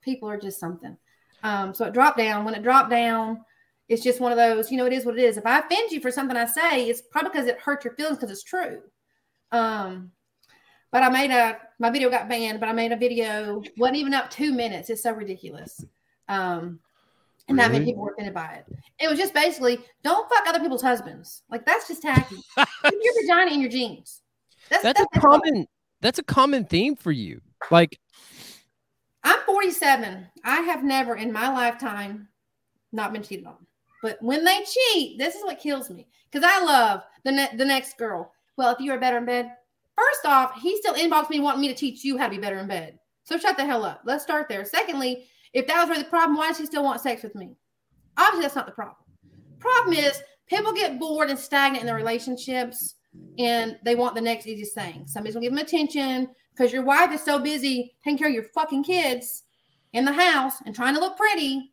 people 0.01 0.29
are 0.29 0.39
just 0.39 0.59
something. 0.59 0.97
Um, 1.43 1.73
so 1.73 1.85
it 1.85 1.93
dropped 1.93 2.17
down. 2.17 2.45
When 2.45 2.55
it 2.55 2.63
dropped 2.63 2.89
down, 2.89 3.43
it's 3.89 4.03
just 4.03 4.19
one 4.21 4.31
of 4.31 4.37
those, 4.37 4.71
you 4.71 4.77
know, 4.77 4.85
it 4.85 4.93
is 4.93 5.05
what 5.05 5.17
it 5.17 5.23
is. 5.23 5.37
If 5.37 5.45
I 5.45 5.59
offend 5.59 5.91
you 5.91 5.99
for 5.99 6.11
something 6.11 6.37
I 6.37 6.45
say, 6.45 6.87
it's 6.89 7.01
probably 7.01 7.31
because 7.31 7.47
it 7.47 7.59
hurt 7.59 7.83
your 7.83 7.93
feelings 7.95 8.17
because 8.17 8.31
it's 8.31 8.43
true. 8.43 8.81
Um, 9.51 10.11
but 10.91 11.03
I 11.03 11.09
made 11.09 11.31
a 11.31 11.57
my 11.79 11.89
video 11.89 12.09
got 12.09 12.29
banned, 12.29 12.59
but 12.59 12.69
I 12.69 12.73
made 12.73 12.91
a 12.91 12.97
video 12.97 13.61
wasn't 13.77 13.97
even 13.97 14.13
up 14.13 14.29
two 14.29 14.53
minutes. 14.53 14.89
It's 14.89 15.03
so 15.03 15.11
ridiculous. 15.11 15.83
Um, 16.29 16.79
and 17.49 17.59
that 17.59 17.71
many 17.71 17.83
people 17.83 18.03
were 18.03 18.11
offended 18.13 18.33
by 18.33 18.53
it. 18.53 18.65
It 18.99 19.09
was 19.09 19.19
just 19.19 19.33
basically 19.33 19.79
don't 20.03 20.29
fuck 20.29 20.47
other 20.47 20.59
people's 20.59 20.81
husbands. 20.81 21.43
Like 21.49 21.65
that's 21.65 21.87
just 21.87 22.01
tacky. 22.03 22.37
Your 22.57 23.13
vagina 23.21 23.51
in 23.51 23.59
your 23.59 23.69
jeans. 23.69 24.21
That's 24.69 24.83
That's 24.83 24.99
a 24.99 25.03
that's 25.11 25.23
what- 25.25 25.41
common. 25.43 25.67
That's 25.99 26.19
a 26.19 26.23
common 26.23 26.65
theme 26.65 26.95
for 26.95 27.11
you. 27.11 27.41
Like 27.71 27.99
I'm 29.23 29.39
47. 29.45 30.27
I 30.43 30.61
have 30.61 30.83
never 30.83 31.15
in 31.15 31.31
my 31.31 31.49
lifetime 31.51 32.27
not 32.91 33.13
been 33.13 33.23
cheated 33.23 33.45
on. 33.45 33.55
But 34.03 34.21
when 34.21 34.43
they 34.43 34.65
cheat, 34.65 35.17
this 35.17 35.33
is 35.33 35.43
what 35.45 35.61
kills 35.61 35.89
me 35.89 36.05
because 36.29 36.45
I 36.47 36.61
love 36.61 37.03
the 37.23 37.31
ne- 37.31 37.55
the 37.55 37.63
next 37.63 37.97
girl. 37.97 38.33
Well, 38.57 38.69
if 38.71 38.81
you 38.81 38.91
are 38.91 38.99
better 38.99 39.17
in 39.17 39.25
bed, 39.25 39.49
first 39.95 40.25
off, 40.25 40.59
he 40.61 40.77
still 40.77 40.93
inboxed 40.93 41.29
me 41.29 41.39
wanting 41.39 41.61
me 41.61 41.69
to 41.69 41.73
teach 41.73 42.03
you 42.03 42.17
how 42.17 42.25
to 42.25 42.31
be 42.31 42.37
better 42.37 42.59
in 42.59 42.67
bed. 42.67 42.99
So 43.23 43.37
shut 43.37 43.55
the 43.55 43.65
hell 43.65 43.85
up. 43.85 44.01
Let's 44.03 44.21
start 44.21 44.49
there. 44.49 44.65
Secondly, 44.65 45.25
if 45.53 45.65
that 45.67 45.79
was 45.79 45.89
really 45.89 46.03
the 46.03 46.09
problem, 46.09 46.37
why 46.37 46.49
does 46.49 46.57
he 46.57 46.65
still 46.65 46.83
want 46.83 46.99
sex 46.99 47.23
with 47.23 47.33
me? 47.33 47.55
Obviously, 48.17 48.41
that's 48.41 48.55
not 48.57 48.65
the 48.65 48.73
problem. 48.73 48.97
Problem 49.59 49.95
is, 49.97 50.21
people 50.47 50.73
get 50.73 50.99
bored 50.99 51.29
and 51.29 51.39
stagnant 51.39 51.81
in 51.81 51.87
their 51.87 51.95
relationships, 51.95 52.95
and 53.39 53.79
they 53.85 53.95
want 53.95 54.15
the 54.15 54.21
next 54.21 54.47
easiest 54.47 54.75
thing. 54.75 55.07
Somebody's 55.07 55.35
gonna 55.35 55.45
give 55.45 55.53
them 55.53 55.65
attention 55.65 56.27
because 56.53 56.73
your 56.73 56.83
wife 56.83 57.13
is 57.13 57.23
so 57.23 57.39
busy 57.39 57.95
taking 58.03 58.17
care 58.17 58.27
of 58.27 58.33
your 58.33 58.43
fucking 58.53 58.83
kids 58.83 59.43
in 59.93 60.03
the 60.03 60.11
house 60.11 60.55
and 60.65 60.75
trying 60.75 60.93
to 60.93 60.99
look 60.99 61.15
pretty, 61.15 61.71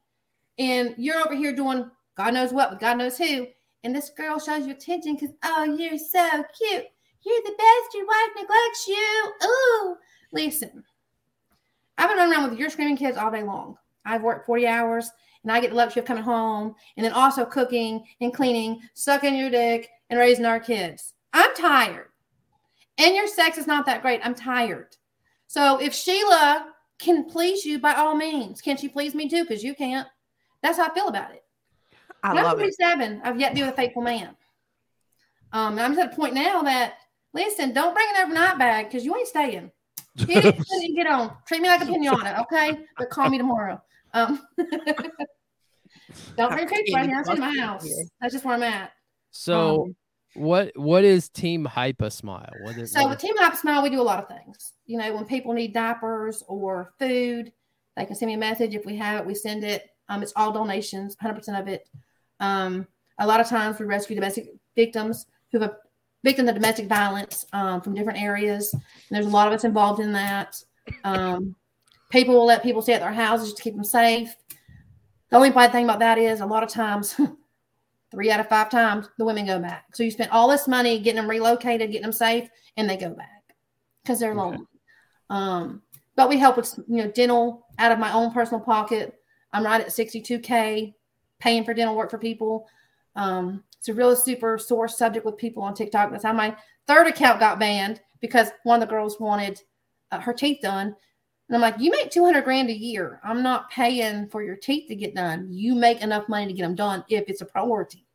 and 0.60 0.94
you're 0.96 1.18
over 1.18 1.34
here 1.34 1.52
doing 1.52 1.90
God 2.20 2.34
knows 2.34 2.52
what 2.52 2.68
but 2.68 2.80
God 2.80 2.98
knows 2.98 3.16
who, 3.16 3.46
and 3.82 3.96
this 3.96 4.10
girl 4.10 4.38
shows 4.38 4.66
you 4.66 4.72
attention 4.72 5.14
because 5.14 5.34
oh, 5.42 5.64
you're 5.64 5.96
so 5.96 6.44
cute. 6.58 6.84
You're 7.22 7.42
the 7.44 7.54
best. 7.56 7.94
Your 7.94 8.06
wife 8.06 8.30
neglects 8.36 8.86
you. 8.86 9.32
Ooh, 9.42 9.96
listen. 10.30 10.84
I've 11.96 12.10
been 12.10 12.18
running 12.18 12.34
around 12.34 12.50
with 12.50 12.58
your 12.58 12.68
screaming 12.68 12.98
kids 12.98 13.16
all 13.16 13.30
day 13.30 13.42
long. 13.42 13.76
I've 14.04 14.20
worked 14.20 14.44
40 14.44 14.66
hours 14.66 15.10
and 15.42 15.50
I 15.50 15.60
get 15.60 15.70
the 15.70 15.76
luxury 15.76 16.00
of 16.00 16.06
coming 16.06 16.22
home 16.22 16.74
and 16.98 17.06
then 17.06 17.14
also 17.14 17.46
cooking 17.46 18.04
and 18.20 18.34
cleaning, 18.34 18.82
sucking 18.92 19.34
your 19.34 19.48
dick, 19.48 19.88
and 20.10 20.18
raising 20.18 20.44
our 20.44 20.60
kids. 20.60 21.14
I'm 21.32 21.54
tired. 21.54 22.08
And 22.98 23.14
your 23.14 23.28
sex 23.28 23.56
is 23.56 23.66
not 23.66 23.86
that 23.86 24.02
great. 24.02 24.20
I'm 24.22 24.34
tired. 24.34 24.94
So 25.46 25.80
if 25.80 25.94
Sheila 25.94 26.74
can 26.98 27.24
please 27.24 27.64
you, 27.64 27.78
by 27.78 27.94
all 27.94 28.14
means, 28.14 28.60
can 28.60 28.76
she 28.76 28.88
please 28.88 29.14
me 29.14 29.26
too? 29.26 29.44
Because 29.44 29.64
you 29.64 29.74
can't. 29.74 30.06
That's 30.62 30.76
how 30.76 30.90
I 30.90 30.94
feel 30.94 31.08
about 31.08 31.30
it. 31.32 31.44
I 32.22 32.30
I'm 32.30 32.36
love 32.36 32.58
it. 32.58 32.74
47. 32.78 33.20
I've 33.24 33.40
yet 33.40 33.50
to 33.50 33.54
be 33.54 33.62
with 33.62 33.72
a 33.72 33.76
faithful 33.76 34.02
man. 34.02 34.36
Um, 35.52 35.78
I'm 35.78 35.94
just 35.94 36.06
at 36.06 36.12
a 36.12 36.16
point 36.16 36.34
now 36.34 36.62
that 36.62 36.94
listen, 37.34 37.72
don't 37.72 37.94
bring 37.94 38.06
an 38.16 38.22
overnight 38.24 38.58
bag 38.58 38.86
because 38.86 39.04
you 39.04 39.16
ain't 39.16 39.28
staying. 39.28 39.70
Get 40.16 40.44
it, 40.44 40.56
get 40.56 40.66
it, 40.68 40.84
and 40.86 40.96
get 40.96 41.06
on. 41.06 41.32
Treat 41.46 41.62
me 41.62 41.68
like 41.68 41.82
a 41.82 41.84
pinata, 41.84 42.40
okay? 42.40 42.80
But 42.98 43.10
call 43.10 43.30
me 43.30 43.38
tomorrow. 43.38 43.80
Um, 44.12 44.40
don't 46.36 46.52
bring 46.52 46.66
cookies 46.66 46.92
right 46.92 47.06
here. 47.06 47.22
That's 47.24 47.28
in 47.30 47.38
my 47.40 47.56
house. 47.56 47.88
That's 48.20 48.32
just 48.32 48.44
where 48.44 48.54
I'm 48.54 48.62
at. 48.62 48.92
so. 49.30 49.84
Um, 49.84 49.96
what 50.34 50.70
what 50.76 51.04
is 51.04 51.28
Team 51.28 51.64
Hype 51.64 52.02
a 52.02 52.10
Smile? 52.10 52.52
What 52.62 52.76
is, 52.76 52.92
So 52.92 53.08
with 53.08 53.18
Team 53.18 53.36
Hype 53.36 53.56
Smile, 53.56 53.82
we 53.82 53.90
do 53.90 54.00
a 54.00 54.02
lot 54.02 54.22
of 54.22 54.28
things. 54.28 54.74
You 54.86 54.98
know, 54.98 55.12
when 55.14 55.24
people 55.24 55.52
need 55.52 55.74
diapers 55.74 56.44
or 56.46 56.92
food, 56.98 57.52
they 57.96 58.04
can 58.04 58.14
send 58.14 58.28
me 58.28 58.34
a 58.34 58.38
message. 58.38 58.74
If 58.74 58.86
we 58.86 58.96
have 58.96 59.20
it, 59.20 59.26
we 59.26 59.34
send 59.34 59.64
it. 59.64 59.90
Um, 60.08 60.22
it's 60.22 60.32
all 60.36 60.52
donations, 60.52 61.16
100% 61.16 61.60
of 61.60 61.68
it. 61.68 61.88
Um, 62.40 62.86
a 63.18 63.26
lot 63.26 63.40
of 63.40 63.48
times 63.48 63.78
we 63.78 63.86
rescue 63.86 64.16
domestic 64.16 64.48
victims 64.74 65.26
who 65.52 65.60
have 65.60 65.76
victims 66.24 66.48
of 66.48 66.54
domestic 66.54 66.86
violence 66.86 67.46
um, 67.52 67.80
from 67.80 67.94
different 67.94 68.20
areas. 68.20 68.72
And 68.72 68.82
there's 69.10 69.26
a 69.26 69.30
lot 69.30 69.46
of 69.46 69.52
us 69.52 69.64
involved 69.64 70.00
in 70.00 70.12
that. 70.12 70.62
Um, 71.04 71.54
people 72.10 72.34
will 72.34 72.46
let 72.46 72.62
people 72.62 72.82
stay 72.82 72.94
at 72.94 73.00
their 73.00 73.12
houses 73.12 73.54
to 73.54 73.62
keep 73.62 73.74
them 73.74 73.84
safe. 73.84 74.34
The 75.30 75.36
only 75.36 75.50
bad 75.50 75.72
thing 75.72 75.84
about 75.84 76.00
that 76.00 76.18
is 76.18 76.40
a 76.40 76.46
lot 76.46 76.62
of 76.62 76.68
times, 76.68 77.18
three 78.10 78.30
out 78.30 78.40
of 78.40 78.48
five 78.48 78.70
times, 78.70 79.08
the 79.18 79.24
women 79.24 79.46
go 79.46 79.60
back. 79.60 79.84
So 79.94 80.02
you 80.02 80.10
spent 80.10 80.32
all 80.32 80.48
this 80.48 80.66
money 80.66 80.98
getting 80.98 81.16
them 81.16 81.30
relocated, 81.30 81.90
getting 81.90 82.02
them 82.02 82.12
safe, 82.12 82.48
and 82.76 82.88
they 82.90 82.96
go 82.96 83.10
back 83.10 83.42
because 84.02 84.18
they're 84.18 84.32
Okay. 84.32 84.38
lonely. 84.38 84.66
Um, 85.28 85.82
but 86.16 86.28
we 86.28 86.36
help 86.36 86.56
with 86.56 86.74
you 86.88 87.04
know 87.04 87.10
dental 87.12 87.66
out 87.78 87.92
of 87.92 87.98
my 87.98 88.12
own 88.12 88.32
personal 88.32 88.60
pocket. 88.60 89.14
I'm 89.52 89.64
right 89.64 89.80
at 89.80 89.88
62k, 89.88 90.94
paying 91.40 91.64
for 91.64 91.74
dental 91.74 91.96
work 91.96 92.10
for 92.10 92.18
people. 92.18 92.68
Um, 93.16 93.64
it's 93.78 93.88
a 93.88 93.94
real 93.94 94.14
super 94.14 94.58
sore 94.58 94.86
subject 94.86 95.26
with 95.26 95.36
people 95.36 95.62
on 95.62 95.74
TikTok. 95.74 96.10
That's 96.10 96.24
how 96.24 96.32
my 96.32 96.54
third 96.86 97.08
account 97.08 97.40
got 97.40 97.58
banned 97.58 98.00
because 98.20 98.50
one 98.62 98.80
of 98.80 98.88
the 98.88 98.94
girls 98.94 99.18
wanted 99.18 99.60
uh, 100.12 100.20
her 100.20 100.32
teeth 100.32 100.58
done. 100.62 100.94
And 101.48 101.56
I'm 101.56 101.62
like, 101.62 101.80
you 101.80 101.90
make 101.90 102.10
200 102.10 102.44
grand 102.44 102.70
a 102.70 102.76
year. 102.76 103.20
I'm 103.24 103.42
not 103.42 103.70
paying 103.70 104.28
for 104.28 104.42
your 104.42 104.54
teeth 104.54 104.86
to 104.88 104.94
get 104.94 105.16
done. 105.16 105.48
You 105.50 105.74
make 105.74 106.00
enough 106.00 106.28
money 106.28 106.46
to 106.46 106.52
get 106.52 106.62
them 106.62 106.76
done 106.76 107.04
if 107.08 107.24
it's 107.26 107.40
a 107.40 107.46
priority. 107.46 108.06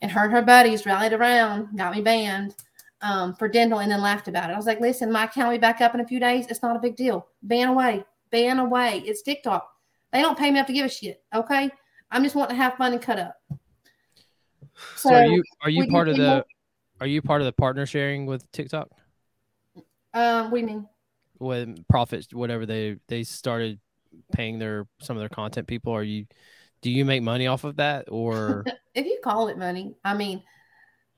And 0.00 0.10
her 0.10 0.24
and 0.24 0.32
her 0.32 0.42
buddies 0.42 0.86
rallied 0.86 1.12
around, 1.12 1.76
got 1.76 1.94
me 1.94 2.00
banned 2.00 2.54
um, 3.02 3.34
for 3.34 3.48
dental, 3.48 3.80
and 3.80 3.90
then 3.90 4.00
laughed 4.00 4.28
about 4.28 4.50
it. 4.50 4.54
I 4.54 4.56
was 4.56 4.66
like, 4.66 4.80
listen, 4.80 5.12
my 5.12 5.24
account 5.24 5.48
will 5.48 5.56
be 5.56 5.60
back 5.60 5.80
up 5.80 5.94
in 5.94 6.00
a 6.00 6.06
few 6.06 6.20
days. 6.20 6.46
It's 6.48 6.62
not 6.62 6.76
a 6.76 6.80
big 6.80 6.96
deal. 6.96 7.26
Ban 7.42 7.68
away, 7.68 8.04
ban 8.30 8.58
away. 8.58 9.02
It's 9.04 9.22
TikTok. 9.22 9.68
They 10.12 10.22
don't 10.22 10.38
pay 10.38 10.44
me 10.44 10.58
enough 10.58 10.66
to 10.68 10.72
give 10.72 10.86
a 10.86 10.88
shit. 10.88 11.22
Okay. 11.34 11.70
I'm 12.10 12.22
just 12.22 12.34
wanting 12.34 12.56
to 12.56 12.62
have 12.62 12.74
fun 12.74 12.92
and 12.92 13.02
cut 13.02 13.18
up. 13.18 13.36
so 14.94 15.14
are 15.14 15.26
you 15.26 15.42
are 15.62 15.70
you 15.70 15.86
part 15.88 16.08
of 16.08 16.16
the 16.16 16.22
single- 16.22 16.44
are 17.00 17.06
you 17.06 17.20
part 17.20 17.40
of 17.42 17.46
the 17.46 17.52
partner 17.52 17.84
sharing 17.86 18.26
with 18.26 18.50
TikTok? 18.52 18.88
Um, 20.14 20.50
we 20.50 20.62
do 20.62 20.66
you 20.66 20.72
mean? 20.74 20.88
with 21.38 21.86
profits 21.88 22.32
whatever 22.32 22.64
they 22.64 22.96
they 23.08 23.22
started 23.22 23.78
paying 24.32 24.58
their 24.58 24.86
some 25.02 25.14
of 25.16 25.20
their 25.20 25.28
content 25.28 25.66
people 25.66 25.92
are 25.92 26.02
you 26.02 26.24
do 26.80 26.90
you 26.90 27.04
make 27.04 27.22
money 27.22 27.46
off 27.46 27.64
of 27.64 27.76
that 27.76 28.06
or 28.08 28.64
If 28.94 29.04
you 29.04 29.18
call 29.22 29.48
it 29.48 29.58
money, 29.58 29.94
I 30.02 30.14
mean, 30.14 30.42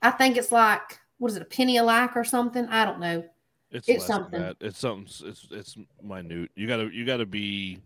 I 0.03 0.11
think 0.11 0.37
it's 0.37 0.51
like 0.51 0.99
what 1.19 1.31
is 1.31 1.37
it, 1.37 1.43
a 1.43 1.45
penny 1.45 1.77
a 1.77 1.85
like 1.85 2.17
or 2.17 2.25
something? 2.25 2.67
I 2.67 2.85
don't 2.85 2.99
know. 2.99 3.25
It's, 3.71 3.89
It's 3.89 4.07
something. 4.07 4.55
It's 4.61 4.79
something. 4.79 5.29
It's 5.29 5.47
it's 5.51 5.77
minute. 6.03 6.51
You 6.57 6.67
gotta 6.67 6.91
you 6.93 7.05
gotta 7.05 7.27
be 7.27 7.79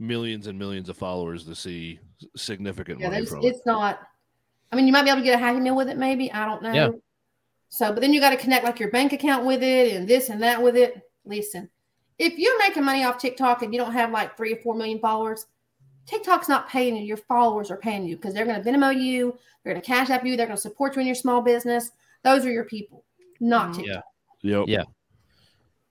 millions 0.00 0.46
and 0.46 0.58
millions 0.58 0.88
of 0.88 0.96
followers 0.96 1.44
to 1.44 1.54
see 1.54 2.00
significant 2.36 2.98
Yeah, 3.00 3.06
money 3.08 3.18
there's, 3.18 3.30
from 3.30 3.44
it. 3.44 3.48
it's 3.48 3.66
not. 3.66 4.00
I 4.72 4.76
mean, 4.76 4.86
you 4.86 4.92
might 4.92 5.02
be 5.04 5.10
able 5.10 5.20
to 5.20 5.24
get 5.24 5.34
a 5.34 5.38
happy 5.38 5.60
meal 5.60 5.76
with 5.76 5.88
it, 5.88 5.98
maybe. 5.98 6.32
I 6.32 6.46
don't 6.46 6.62
know. 6.62 6.72
Yeah. 6.72 6.88
So, 7.68 7.92
but 7.92 8.00
then 8.00 8.12
you 8.12 8.20
got 8.20 8.30
to 8.30 8.36
connect 8.36 8.64
like 8.64 8.80
your 8.80 8.90
bank 8.90 9.12
account 9.12 9.44
with 9.44 9.62
it 9.62 9.94
and 9.94 10.08
this 10.08 10.28
and 10.28 10.42
that 10.42 10.60
with 10.60 10.76
it. 10.76 11.00
Listen, 11.24 11.68
if 12.18 12.38
you're 12.38 12.58
making 12.58 12.84
money 12.84 13.04
off 13.04 13.18
TikTok 13.18 13.62
and 13.62 13.72
you 13.72 13.78
don't 13.78 13.92
have 13.92 14.10
like 14.10 14.36
three 14.36 14.54
or 14.54 14.56
four 14.56 14.74
million 14.74 14.98
followers, 14.98 15.46
TikTok's 16.06 16.48
not 16.48 16.68
paying 16.68 16.96
you. 16.96 17.04
Your 17.04 17.16
followers 17.16 17.70
are 17.70 17.76
paying 17.76 18.04
you 18.06 18.16
because 18.16 18.34
they're 18.34 18.46
going 18.46 18.60
to 18.62 18.68
Venmo 18.68 18.98
you, 18.98 19.36
they're 19.62 19.74
going 19.74 19.82
to 19.82 19.86
Cash 19.86 20.10
App 20.10 20.24
you, 20.24 20.36
they're 20.36 20.46
going 20.46 20.56
to 20.56 20.60
support 20.62 20.96
you 20.96 21.00
in 21.02 21.06
your 21.06 21.14
small 21.14 21.42
business. 21.42 21.90
Those 22.24 22.44
are 22.46 22.50
your 22.50 22.64
people, 22.64 23.04
not 23.38 23.74
Mhm. 23.74 23.86
yeah 23.86 24.00
Yep. 24.42 24.64
Yeah. 24.68 24.84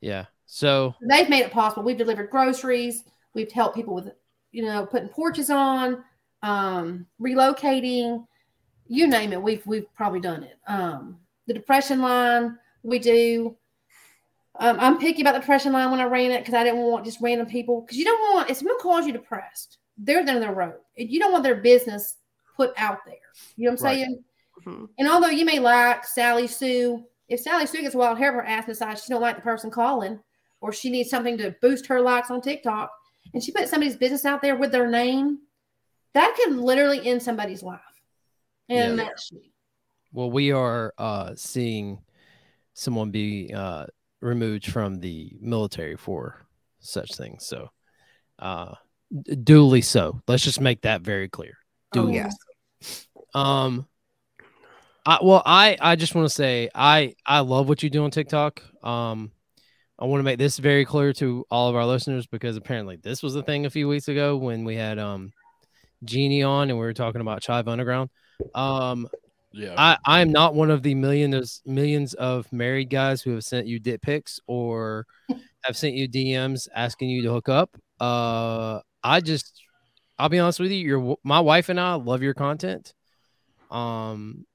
yeah 0.01 0.25
so 0.45 0.95
they've 1.07 1.29
made 1.29 1.45
it 1.45 1.51
possible. 1.51 1.83
We've 1.83 1.97
delivered 1.97 2.29
groceries. 2.31 3.03
We've 3.39 3.51
helped 3.51 3.77
people 3.77 3.95
with, 3.95 4.11
you 4.51 4.65
know, 4.65 4.85
putting 4.85 5.07
porches 5.07 5.49
on, 5.49 6.03
um, 6.43 7.05
relocating, 7.21 8.25
you 8.87 9.07
name 9.07 9.31
it. 9.31 9.41
We've 9.41 9.65
we've 9.65 9.85
probably 9.95 10.19
done 10.19 10.43
it. 10.43 10.57
Um, 10.67 11.19
the 11.47 11.53
depression 11.53 12.01
line 12.01 12.57
we 12.83 12.99
do. 12.99 13.55
Um, 14.59 14.75
I'm 14.81 14.97
picky 14.97 15.21
about 15.21 15.35
the 15.35 15.39
depression 15.39 15.71
line 15.71 15.89
when 15.89 16.01
I 16.01 16.03
ran 16.03 16.31
it 16.31 16.39
because 16.39 16.53
I 16.53 16.65
didn't 16.65 16.81
want 16.81 17.05
just 17.05 17.21
random 17.21 17.47
people 17.47 17.79
because 17.79 17.97
you 17.97 18.03
don't 18.03 18.19
want 18.33 18.49
if 18.49 18.57
someone 18.57 18.77
calls 18.79 19.07
you 19.07 19.13
depressed, 19.13 19.77
they're 19.97 20.25
down 20.25 20.41
the 20.41 20.51
road. 20.51 20.79
You 20.97 21.17
don't 21.17 21.31
want 21.31 21.45
their 21.45 21.61
business 21.61 22.17
put 22.57 22.73
out 22.75 23.05
there. 23.05 23.15
You 23.55 23.67
know 23.67 23.71
what 23.71 23.79
I'm 23.79 23.85
Right. 23.85 23.95
saying? 23.95 24.23
Mhm. 24.65 24.89
And 24.99 25.07
although 25.07 25.29
you 25.29 25.45
may 25.45 25.59
like 25.59 26.03
Sally 26.03 26.47
Sue, 26.47 27.05
if 27.29 27.39
Sally 27.39 27.65
Sue 27.67 27.83
gets 27.83 27.95
wild 27.95 28.17
hair 28.17 28.29
of 28.29 28.35
her 28.35 28.45
ass 28.45 28.65
and 28.65 28.73
decides 28.73 29.01
she 29.01 29.13
don't 29.13 29.21
like 29.21 29.37
the 29.37 29.41
person 29.41 29.71
calling, 29.71 30.19
or 30.59 30.73
she 30.73 30.89
needs 30.89 31.09
something 31.09 31.37
to 31.37 31.55
boost 31.61 31.85
her 31.85 32.01
likes 32.01 32.29
on 32.29 32.41
TikTok, 32.41 32.91
and 33.33 33.43
she 33.43 33.51
put 33.51 33.67
somebody's 33.69 33.95
business 33.97 34.25
out 34.25 34.41
there 34.41 34.55
with 34.55 34.71
their 34.71 34.89
name, 34.89 35.39
that 36.13 36.35
could 36.35 36.55
literally 36.55 37.07
end 37.07 37.21
somebody's 37.21 37.61
life. 37.63 37.79
And 38.69 38.97
Yeah. 38.97 39.03
that's 39.05 39.31
shitty. 39.31 39.51
well 40.13 40.29
we 40.31 40.51
are 40.51 40.93
uh 40.97 41.33
seeing 41.35 41.99
someone 42.73 43.11
be 43.11 43.51
uh 43.53 43.85
removed 44.21 44.65
from 44.65 44.99
the 44.99 45.31
military 45.41 45.95
for 45.95 46.45
such 46.79 47.15
things 47.15 47.45
so 47.45 47.69
uh 48.39 48.73
duly 49.43 49.81
so 49.81 50.21
let's 50.27 50.43
just 50.43 50.59
make 50.61 50.81
that 50.81 51.01
very 51.01 51.27
clear 51.29 51.57
Oh, 51.95 52.07
yes. 52.07 52.35
Um, 53.33 53.87
I 55.05 55.17
well, 55.23 55.41
I 55.45 55.77
I 55.81 55.95
just 55.95 56.13
want 56.13 56.27
to 56.27 56.33
say 56.33 56.69
I 56.75 57.15
I 57.25 57.39
love 57.39 57.67
what 57.67 57.81
you 57.81 57.89
do 57.89 58.03
on 58.03 58.11
TikTok. 58.11 58.61
Um, 58.83 59.31
I 59.99 60.05
want 60.05 60.19
to 60.19 60.23
make 60.23 60.37
this 60.37 60.57
very 60.57 60.85
clear 60.85 61.11
to 61.13 61.45
all 61.51 61.67
of 61.67 61.75
our 61.75 61.85
listeners 61.85 62.25
because 62.25 62.55
apparently 62.55 62.95
this 62.95 63.21
was 63.21 63.33
the 63.33 63.43
thing 63.43 63.65
a 63.65 63.69
few 63.69 63.87
weeks 63.87 64.07
ago 64.07 64.37
when 64.37 64.63
we 64.63 64.75
had 64.75 64.97
um 64.97 65.33
Jeannie 66.05 66.43
on 66.43 66.69
and 66.69 66.79
we 66.79 66.85
were 66.85 66.93
talking 66.93 67.19
about 67.19 67.41
Chive 67.41 67.67
Underground. 67.67 68.09
Um, 68.55 69.09
Yeah. 69.51 69.73
I, 69.77 69.97
I 70.05 70.21
am 70.21 70.31
not 70.31 70.55
one 70.55 70.71
of 70.71 70.83
the 70.83 70.95
millions 70.95 71.61
millions 71.65 72.13
of 72.13 72.51
married 72.53 72.89
guys 72.89 73.21
who 73.21 73.31
have 73.31 73.43
sent 73.43 73.67
you 73.67 73.79
dick 73.79 74.01
pics 74.01 74.39
or 74.47 75.05
have 75.63 75.75
sent 75.75 75.95
you 75.95 76.07
DMs 76.07 76.69
asking 76.73 77.09
you 77.09 77.23
to 77.23 77.31
hook 77.33 77.49
up. 77.49 77.75
Uh, 77.99 78.79
I 79.03 79.19
just, 79.19 79.61
I'll 80.17 80.29
be 80.29 80.39
honest 80.39 80.61
with 80.61 80.71
you. 80.71 80.77
Your 80.77 81.17
my 81.23 81.41
wife 81.41 81.67
and 81.67 81.79
I 81.79 81.95
love 81.95 82.21
your 82.21 82.33
content. 82.33 82.93
Um, 83.69 84.45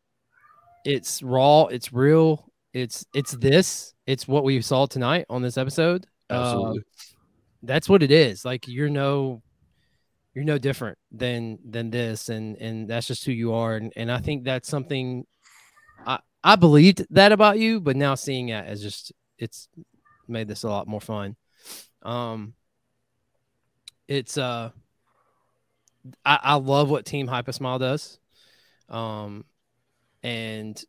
it's 0.87 1.23
raw, 1.23 1.65
it's 1.65 1.93
real, 1.93 2.51
it's 2.75 3.07
it's 3.15 3.33
this, 3.33 3.95
it's 4.05 4.27
what 4.29 4.45
we 4.45 4.61
saw 4.61 4.85
tonight 4.85 5.27
on 5.31 5.41
this 5.41 5.57
episode. 5.57 6.07
Uh, 6.29 6.35
Absolutely. 6.35 6.83
that's 7.63 7.89
what 7.89 8.03
it 8.03 8.11
is. 8.11 8.45
Like 8.45 8.67
you're 8.67 8.91
no 8.91 9.43
you're 10.35 10.45
no 10.45 10.59
different 10.59 10.99
than 11.13 11.59
than 11.65 11.91
this 11.91 12.29
and 12.29 12.57
and 12.57 12.89
that's 12.89 13.07
just 13.07 13.25
who 13.25 13.31
you 13.31 13.55
are 13.55 13.77
and, 13.77 13.93
and 13.95 14.11
I 14.11 14.19
think 14.19 14.43
that's 14.43 14.69
something 14.69 15.25
I 16.05 16.19
I 16.43 16.57
believed 16.57 17.07
that 17.11 17.31
about 17.31 17.59
you, 17.59 17.81
but 17.81 17.97
now 17.97 18.17
seeing 18.17 18.49
it 18.49 18.67
as 18.67 18.83
just 18.83 19.13
it's 19.39 19.69
made 20.27 20.49
this 20.49 20.65
a 20.65 20.69
lot 20.69 20.89
more 20.89 21.01
fun. 21.01 21.37
Um 22.03 22.55
it's 24.09 24.37
uh 24.37 24.71
I, 26.25 26.39
I 26.43 26.55
love 26.57 26.91
what 26.91 27.07
Team 27.07 27.29
Hypersmile 27.29 27.79
does. 27.79 28.19
Um 28.89 29.45
and 30.25 30.83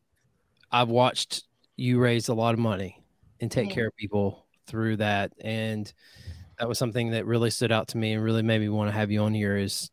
I've 0.71 0.89
watched 0.89 1.43
you 1.77 1.99
raise 1.99 2.27
a 2.29 2.33
lot 2.33 2.53
of 2.53 2.59
money 2.59 3.03
and 3.41 3.51
take 3.51 3.69
care 3.69 3.87
of 3.87 3.95
people 3.97 4.45
through 4.67 4.95
that 4.97 5.31
and 5.41 5.93
that 6.57 6.67
was 6.69 6.79
something 6.79 7.11
that 7.11 7.25
really 7.25 7.49
stood 7.49 7.71
out 7.71 7.87
to 7.89 7.97
me 7.97 8.13
and 8.13 8.23
really 8.23 8.41
made 8.41 8.61
me 8.61 8.69
want 8.69 8.87
to 8.89 8.95
have 8.95 9.11
you 9.11 9.21
on 9.21 9.33
here 9.33 9.57
is, 9.57 9.91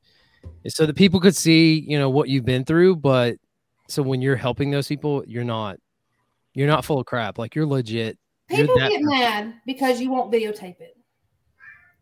is 0.65 0.75
so 0.75 0.87
that 0.87 0.95
people 0.97 1.19
could 1.21 1.35
see 1.35 1.81
you 1.81 1.99
know 1.99 2.09
what 2.09 2.29
you've 2.29 2.45
been 2.45 2.65
through 2.65 2.95
but 2.97 3.37
so 3.89 4.03
when 4.03 4.23
you're 4.23 4.37
helping 4.37 4.71
those 4.71 4.87
people 4.89 5.25
you're 5.27 5.45
not 5.45 5.77
you're 6.55 6.69
not 6.69 6.85
full 6.85 7.01
of 7.01 7.07
crap 7.07 7.37
like 7.39 7.55
you're 7.55 7.67
legit 7.67 8.17
You're 8.49 8.61
People 8.61 8.79
that 8.79 8.91
get 8.91 9.03
mad 9.03 9.55
because 9.67 10.01
you 10.01 10.11
won't 10.11 10.31
videotape 10.33 10.81
it. 10.81 10.97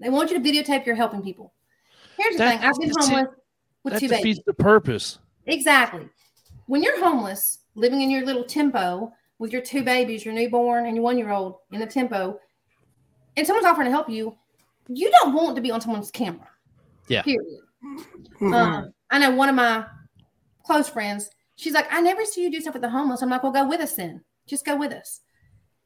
They 0.01 0.09
want 0.11 0.31
you 0.31 0.43
to 0.43 0.45
videotape 0.49 0.85
you're 0.87 0.95
helping 0.97 1.22
people. 1.22 1.53
Here's 2.16 2.35
the 2.35 2.39
That- 2.39 2.61
thing: 2.61 2.68
I've 2.70 2.76
been 2.81 2.91
homeless 2.99 3.35
with 3.85 3.93
that 3.95 4.01
two 4.01 4.09
defeats 4.09 4.22
babies. 4.24 4.41
the 4.47 4.55
purpose. 4.55 5.18
Exactly. 5.47 6.09
When 6.66 6.83
you're 6.83 6.99
homeless, 7.01 7.59
living 7.74 8.01
in 8.01 8.11
your 8.11 8.24
little 8.24 8.45
tempo 8.45 9.12
with 9.41 9.53
your 9.53 9.62
two 9.62 9.82
babies, 9.82 10.24
your 10.24 10.34
newborn 10.34 10.86
and 10.86 10.95
your 10.95 11.03
one 11.03 11.18
year 11.18 11.30
old 11.30 11.57
in 11.72 11.80
the 11.80 11.86
tempo, 11.86 12.38
and 13.36 13.47
someone's 13.47 13.66
offering 13.66 13.86
to 13.86 13.91
help 13.91 14.09
you, 14.09 14.36
you 14.86 15.11
don't 15.11 15.34
want 15.34 15.57
to 15.57 15.62
be 15.62 15.70
on 15.70 15.80
someone's 15.80 16.11
camera. 16.11 16.47
Yeah. 17.09 17.22
Period. 17.22 17.62
Mhm. 18.41 18.55
Um, 18.55 18.95
I 19.11 19.18
know 19.18 19.30
one 19.34 19.49
of 19.49 19.55
my 19.55 19.86
close 20.64 20.88
friends, 20.88 21.30
she's 21.57 21.72
like, 21.72 21.91
I 21.91 22.03
never 22.03 22.24
see 22.24 22.43
you 22.43 22.51
do 22.51 22.61
stuff 22.61 22.74
with 22.74 22.82
the 22.82 22.91
homeless. 22.91 23.22
I'm 23.22 23.30
like, 23.30 23.43
well, 23.43 23.51
go 23.51 23.66
with 23.66 23.80
us 23.80 23.95
then. 23.95 24.22
Just 24.47 24.66
go 24.66 24.76
with 24.76 24.93
us. 24.93 25.20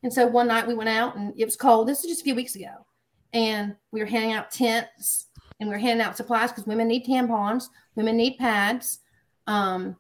And 0.03 0.13
so 0.13 0.27
one 0.27 0.49
night 0.49 0.67
we 0.67 0.75
went 0.75 0.91
out 0.91 1.17
and 1.17 1.33
it 1.39 1.45
was 1.45 1.57
cold. 1.57 1.87
This 1.89 2.01
is 2.01 2.11
just 2.11 2.21
a 2.23 2.25
few 2.25 2.35
weeks 2.35 2.57
ago. 2.57 2.87
And 3.33 3.77
we 3.93 4.01
were 4.01 4.07
handing 4.07 4.33
out 4.33 4.51
tents 4.51 5.27
and 5.61 5.69
we 5.69 5.75
were 5.75 5.79
handing 5.79 6.05
out 6.05 6.17
supplies 6.17 6.51
because 6.51 6.67
women 6.67 6.89
need 6.89 7.07
tampons, 7.07 7.69
women 7.95 8.17
need 8.17 8.37
pads, 8.37 8.99
um, 9.47 9.97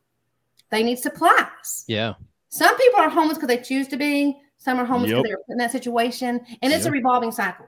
they 0.70 0.82
need 0.82 0.98
supplies. 0.98 1.84
yeah 1.86 2.14
Some 2.54 2.76
people 2.76 3.00
are 3.00 3.08
homeless 3.08 3.36
because 3.36 3.48
they 3.48 3.60
choose 3.60 3.88
to 3.88 3.96
be. 3.96 4.40
Some 4.58 4.78
are 4.78 4.84
homeless 4.84 5.10
because 5.10 5.24
Yep. 5.28 5.38
they're 5.48 5.52
in 5.54 5.58
that 5.58 5.72
situation, 5.72 6.40
and 6.62 6.72
it's 6.72 6.86
a 6.86 6.90
revolving 6.92 7.32
cycle. 7.32 7.66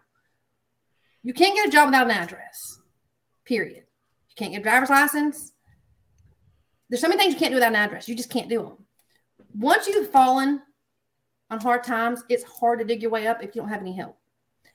You 1.25 1.33
can't 1.35 1.57
get 1.57 1.67
a 1.67 1.73
job 1.73 1.89
without 1.89 2.05
an 2.09 2.13
address. 2.13 2.79
Period. 3.45 3.85
You 4.29 4.35
can't 4.37 4.53
get 4.53 4.61
a 4.61 4.63
driver's 4.63 4.89
license. 4.89 5.53
There's 6.89 7.01
so 7.01 7.09
many 7.09 7.21
things 7.21 7.35
you 7.35 7.41
can't 7.41 7.51
do 7.51 7.57
without 7.57 7.71
an 7.71 7.75
address. 7.75 8.09
You 8.09 8.15
just 8.15 8.31
can't 8.31 8.49
do 8.49 8.63
them. 8.63 8.87
Once 9.59 9.89
you've 9.89 10.09
fallen 10.13 10.63
on 11.51 11.59
hard 11.61 11.83
times, 11.83 12.23
it's 12.29 12.45
hard 12.45 12.79
to 12.79 12.85
dig 12.85 13.03
your 13.03 13.11
way 13.11 13.27
up 13.27 13.43
if 13.43 13.57
you 13.57 13.63
don't 13.63 13.69
have 13.69 13.81
any 13.81 13.93
help. 13.93 14.17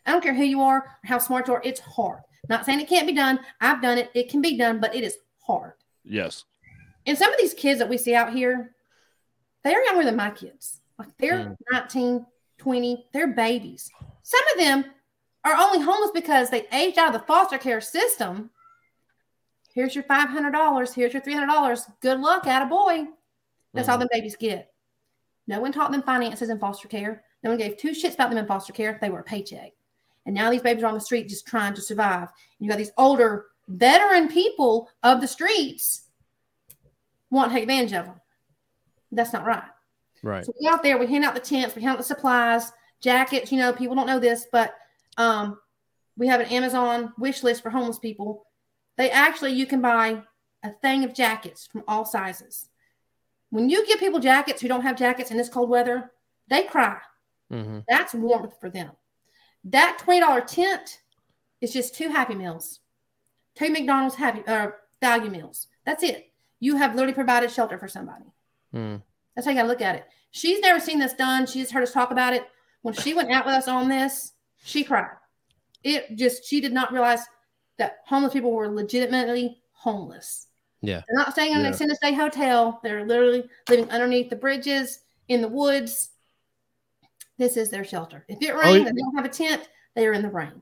I 0.05 0.11
don't 0.11 0.21
care 0.21 0.33
who 0.33 0.43
you 0.43 0.59
are 0.59 0.79
or 0.79 0.97
how 1.05 1.19
smart 1.19 1.47
you 1.47 1.53
are. 1.53 1.61
It's 1.63 1.79
hard. 1.79 2.19
Not 2.49 2.65
saying 2.65 2.81
it 2.81 2.89
can't 2.89 3.07
be 3.07 3.13
done. 3.13 3.39
I've 3.61 3.81
done 3.81 3.97
it. 3.97 4.11
It 4.13 4.27
can 4.29 4.41
be 4.41 4.57
done, 4.57 4.81
but 4.81 4.93
it 4.93 5.05
is 5.05 5.15
hard. 5.39 5.75
Yes. 6.03 6.43
And 7.05 7.17
some 7.17 7.31
of 7.31 7.39
these 7.39 7.53
kids 7.53 7.79
that 7.79 7.87
we 7.87 7.97
see 7.97 8.13
out 8.13 8.33
here, 8.33 8.75
they 9.63 9.73
are 9.73 9.83
younger 9.83 10.03
than 10.03 10.15
my 10.15 10.31
kids. 10.31 10.79
Like 10.97 11.09
they're 11.17 11.39
Mm. 11.39 11.57
19, 11.71 12.25
20, 12.57 13.07
they're 13.11 13.27
babies. 13.27 13.89
Some 14.23 14.41
of 14.53 14.59
them 14.59 14.85
are 15.43 15.55
only 15.55 15.79
homeless 15.79 16.11
because 16.13 16.49
they 16.49 16.67
aged 16.71 16.97
out 16.97 17.13
of 17.13 17.19
the 17.21 17.27
foster 17.27 17.57
care 17.57 17.81
system. 17.81 18.51
Here's 19.73 19.95
your 19.95 20.03
$500. 20.03 20.93
Here's 20.93 21.13
your 21.13 21.21
$300. 21.21 21.85
Good 22.01 22.19
luck, 22.19 22.45
at 22.45 22.61
a 22.61 22.65
boy. 22.65 23.07
That's 23.73 23.87
all 23.87 23.97
the 23.97 24.09
babies 24.11 24.35
get. 24.35 24.73
No 25.47 25.59
one 25.61 25.71
taught 25.71 25.91
them 25.91 26.03
finances 26.03 26.49
in 26.49 26.59
foster 26.59 26.87
care. 26.87 27.23
No 27.43 27.49
one 27.49 27.57
gave 27.57 27.77
two 27.77 27.91
shits 27.91 28.13
about 28.15 28.29
them 28.29 28.37
in 28.37 28.45
foster 28.45 28.73
care. 28.73 28.99
They 29.01 29.09
were 29.09 29.21
a 29.21 29.23
paycheck. 29.23 29.71
And 30.25 30.35
now 30.35 30.51
these 30.51 30.61
babies 30.61 30.83
are 30.83 30.87
on 30.87 30.93
the 30.93 30.99
street 30.99 31.29
just 31.29 31.47
trying 31.47 31.73
to 31.73 31.81
survive. 31.81 32.27
And 32.29 32.29
you 32.59 32.69
got 32.69 32.77
these 32.77 32.91
older 32.97 33.47
veteran 33.67 34.27
people 34.27 34.89
of 35.01 35.21
the 35.21 35.27
streets 35.27 36.03
want 37.31 37.49
to 37.49 37.55
take 37.55 37.63
advantage 37.63 37.93
of 37.93 38.05
them. 38.05 38.20
That's 39.11 39.33
not 39.33 39.45
right. 39.45 39.63
right 40.23 40.45
So 40.45 40.53
we 40.59 40.67
out 40.67 40.83
there, 40.83 40.97
we 40.97 41.07
hand 41.07 41.25
out 41.25 41.33
the 41.33 41.41
tents, 41.41 41.75
we 41.75 41.81
hand 41.81 41.93
out 41.93 41.97
the 41.97 42.03
supplies, 42.03 42.71
jackets. 43.01 43.51
You 43.51 43.57
know, 43.59 43.73
people 43.73 43.95
don't 43.95 44.07
know 44.07 44.19
this, 44.19 44.47
but 44.51 44.75
um, 45.17 45.59
we 46.17 46.27
have 46.27 46.39
an 46.39 46.47
Amazon 46.47 47.13
wish 47.17 47.43
list 47.43 47.61
for 47.63 47.69
homeless 47.69 47.99
people. 47.99 48.45
They 48.97 49.09
actually, 49.09 49.53
you 49.53 49.65
can 49.65 49.81
buy 49.81 50.21
a 50.63 50.71
thing 50.81 51.03
of 51.03 51.13
jackets 51.13 51.67
from 51.67 51.83
all 51.87 52.05
sizes. 52.05 52.69
When 53.49 53.69
you 53.69 53.85
give 53.85 53.99
people 53.99 54.19
jackets 54.19 54.61
who 54.61 54.67
don't 54.67 54.83
have 54.83 54.95
jackets 54.97 55.31
in 55.31 55.37
this 55.37 55.49
cold 55.49 55.69
weather, 55.69 56.11
they 56.47 56.63
cry. 56.63 56.97
hmm 57.49 57.79
That's 57.87 58.13
warmth 58.13 58.53
for 58.59 58.69
them. 58.69 58.91
That 59.65 60.01
$20 60.05 60.47
tent 60.47 60.99
is 61.59 61.73
just 61.73 61.95
two 61.95 62.09
Happy 62.09 62.35
Meals, 62.35 62.79
two 63.55 63.69
McDonald's 63.69 64.15
Happy 64.15 64.41
uh, 64.47 64.69
value 65.01 65.29
meals. 65.29 65.67
That's 65.85 66.03
it. 66.03 66.31
You 66.59 66.77
have 66.77 66.95
literally 66.95 67.13
provided 67.13 67.51
shelter 67.51 67.77
for 67.77 67.87
somebody. 67.87 68.25
Mm 68.73 69.01
That's 69.35 69.45
how 69.45 69.51
you 69.51 69.57
got 69.57 69.63
to 69.63 69.67
look 69.69 69.81
at 69.81 69.95
it. 69.95 70.05
She's 70.31 70.59
never 70.59 70.79
seen 70.79 70.99
this 70.99 71.13
done. 71.13 71.45
She's 71.45 71.71
heard 71.71 71.83
us 71.83 71.93
talk 71.93 72.11
about 72.11 72.33
it. 72.33 72.47
When 72.81 72.93
she 72.93 73.13
went 73.13 73.31
out 73.31 73.45
with 73.45 73.55
us 73.55 73.67
on 73.67 73.89
this, 73.89 74.33
she 74.63 74.83
cried. 74.83 75.11
It 75.83 76.15
just, 76.15 76.45
she 76.45 76.61
did 76.61 76.73
not 76.73 76.91
realize 76.91 77.21
that 77.77 77.99
homeless 78.05 78.33
people 78.33 78.51
were 78.51 78.67
legitimately 78.69 79.61
homeless. 79.71 80.47
Yeah. 80.81 81.01
They're 81.07 81.17
not 81.17 81.33
staying 81.33 81.51
in 81.51 81.57
an 81.57 81.63
Yeah. 81.63 81.69
extended 81.69 81.97
stay 81.97 82.13
hotel. 82.13 82.79
They're 82.83 83.05
literally 83.05 83.49
living 83.69 83.89
underneath 83.89 84.29
the 84.29 84.35
bridges, 84.35 84.99
in 85.27 85.41
the 85.41 85.47
woods. 85.47 86.09
This 87.37 87.57
is 87.57 87.69
their 87.69 87.83
shelter. 87.83 88.25
If 88.27 88.41
it 88.41 88.53
Oh, 88.53 88.59
rains 88.59 88.83
yeah. 88.83 88.87
and 88.89 88.97
they 88.97 89.01
don't 89.01 89.15
have 89.15 89.25
a 89.25 89.29
tent, 89.29 89.69
they 89.95 90.05
are 90.07 90.13
in 90.13 90.21
the 90.21 90.29
rain. 90.29 90.61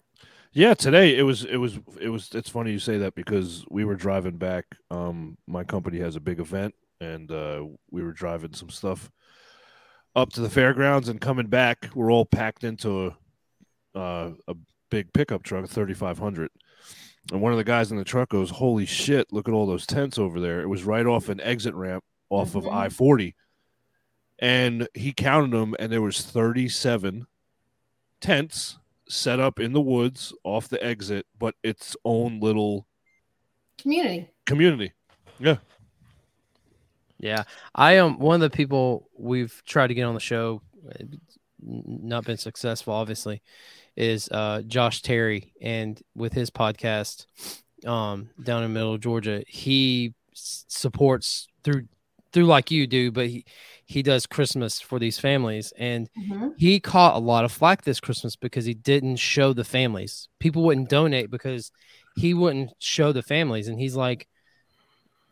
Yeah, 0.52 0.74
today 0.74 1.18
it 1.18 1.22
was 1.24 1.44
it 1.46 1.58
was 1.58 1.80
it 2.00 2.10
was 2.10 2.30
it's 2.34 2.50
funny 2.50 2.72
you 2.72 2.80
say 2.80 2.98
that 2.98 3.14
because 3.16 3.66
we 3.70 3.86
were 3.86 3.96
driving 3.96 4.38
back 4.38 4.66
um 4.90 5.38
my 5.48 5.64
company 5.64 6.00
has 6.00 6.16
a 6.16 6.20
big 6.20 6.40
event 6.40 6.74
and 7.02 7.32
uh 7.32 7.64
we 7.92 8.04
were 8.04 8.12
driving 8.12 8.54
some 8.54 8.70
stuff 8.70 9.10
up 10.16 10.32
to 10.34 10.42
the 10.42 10.50
fairgrounds 10.50 11.08
and 11.10 11.22
coming 11.22 11.48
back 11.48 11.90
we're 11.96 12.12
all 12.12 12.26
packed 12.26 12.64
into 12.64 13.08
a 13.08 13.18
uh, 13.98 14.32
a 14.48 14.56
big 14.90 15.12
pickup 15.14 15.44
truck 15.44 15.68
3500 15.68 16.50
and 17.32 17.42
one 17.42 17.52
of 17.52 17.58
the 17.58 17.64
guys 17.64 17.92
in 17.92 17.98
the 17.98 18.04
truck 18.04 18.30
goes 18.30 18.50
holy 18.50 18.86
shit 18.86 19.32
look 19.32 19.48
at 19.48 19.54
all 19.54 19.66
those 19.66 19.86
tents 19.86 20.18
over 20.18 20.40
there 20.40 20.62
it 20.62 20.68
was 20.68 20.84
right 20.84 21.06
off 21.06 21.30
an 21.30 21.40
exit 21.42 21.74
ramp 21.74 22.04
off 22.30 22.56
of 22.56 22.64
Mhm. 22.66 22.74
I-40 22.74 23.34
and 24.40 24.88
he 24.94 25.12
counted 25.12 25.52
them 25.52 25.76
and 25.80 25.92
there 25.92 26.02
was 26.02 26.22
37 26.22 27.26
tents 28.22 28.78
set 29.08 29.40
up 29.40 29.60
in 29.60 29.74
the 29.74 29.82
woods 29.82 30.32
off 30.44 30.68
the 30.70 30.82
exit, 30.84 31.26
but 31.38 31.56
its 31.64 31.96
own 32.06 32.40
little 32.40 32.86
Community. 33.80 34.30
community. 34.46 34.94
Yeah, 35.40 35.58
I 37.76 37.94
am 37.94 38.20
one 38.20 38.36
of 38.36 38.42
the 38.52 38.56
people 38.56 39.10
we've 39.18 39.62
tried 39.66 39.88
to 39.88 39.94
get 39.94 40.04
on 40.04 40.14
the 40.14 40.20
show, 40.20 40.62
not 41.62 42.24
been 42.26 42.38
successful, 42.38 42.94
obviously, 42.94 43.42
is 43.96 44.30
uh, 44.32 44.62
Josh 44.62 45.02
Terry, 45.02 45.54
and 45.62 46.02
with 46.16 46.34
his 46.34 46.50
podcast, 46.50 47.26
um, 47.86 48.30
down 48.44 48.64
in 48.64 48.74
Middle 48.74 48.98
Georgia, 48.98 49.44
he 49.48 50.14
s- 50.34 50.66
supports 50.68 51.48
through 51.64 51.88
through 52.32 52.46
like 52.46 52.70
you 52.70 52.86
do, 52.86 53.12
but 53.12 53.28
he 53.28 53.44
he 53.86 54.04
does 54.04 54.28
Christmas 54.28 54.80
for 54.80 55.00
these 55.00 55.18
families, 55.20 55.74
and 55.78 56.08
Mhm. 56.16 56.54
he 56.58 56.80
caught 56.80 57.16
a 57.16 57.20
lot 57.20 57.44
of 57.44 57.52
flack 57.52 57.82
this 57.84 58.00
Christmas 58.00 58.36
because 58.36 58.66
he 58.66 58.76
didn't 58.76 59.16
show 59.16 59.52
the 59.52 59.64
families. 59.64 60.28
People 60.40 60.62
wouldn't 60.64 60.90
donate 60.90 61.32
because 61.32 61.72
he 62.16 62.36
wouldn't 62.36 62.72
show 62.78 63.12
the 63.12 63.24
families. 63.24 63.68
And 63.68 63.80
he's 63.80 63.96
like, 63.96 64.28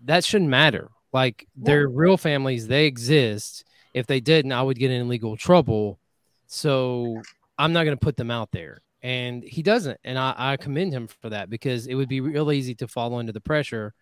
that 0.03 0.23
shouldn't 0.25 0.49
matter. 0.49 0.89
Like, 1.17 1.47
they're 1.55 1.87
real 1.87 2.15
families, 2.15 2.67
they 2.67 2.85
exist. 2.85 3.65
If 3.95 4.05
they 4.05 4.19
didn't, 4.19 4.51
I 4.51 4.61
would 4.61 4.77
get 4.77 4.91
in 4.91 5.09
legal 5.09 5.35
trouble. 5.35 5.97
So 6.45 7.23
I'm 7.57 7.73
not 7.73 7.85
going 7.85 7.97
to 7.97 8.05
put 8.05 8.17
them 8.17 8.29
out 8.29 8.51
there. 8.51 8.83
And 9.01 9.43
he 9.43 9.63
doesn't. 9.63 9.99
And 10.03 10.19
I, 10.19 10.35
I 10.37 10.57
commend 10.57 10.93
him 10.93 11.07
for 11.07 11.29
that 11.31 11.49
because 11.49 11.87
it 11.87 11.95
would 11.95 12.07
be 12.07 12.21
real 12.21 12.51
easy 12.51 12.75
to 12.75 12.87
fall 12.87 13.15
under 13.15 13.31
the 13.31 13.41
pressure. 13.41 13.95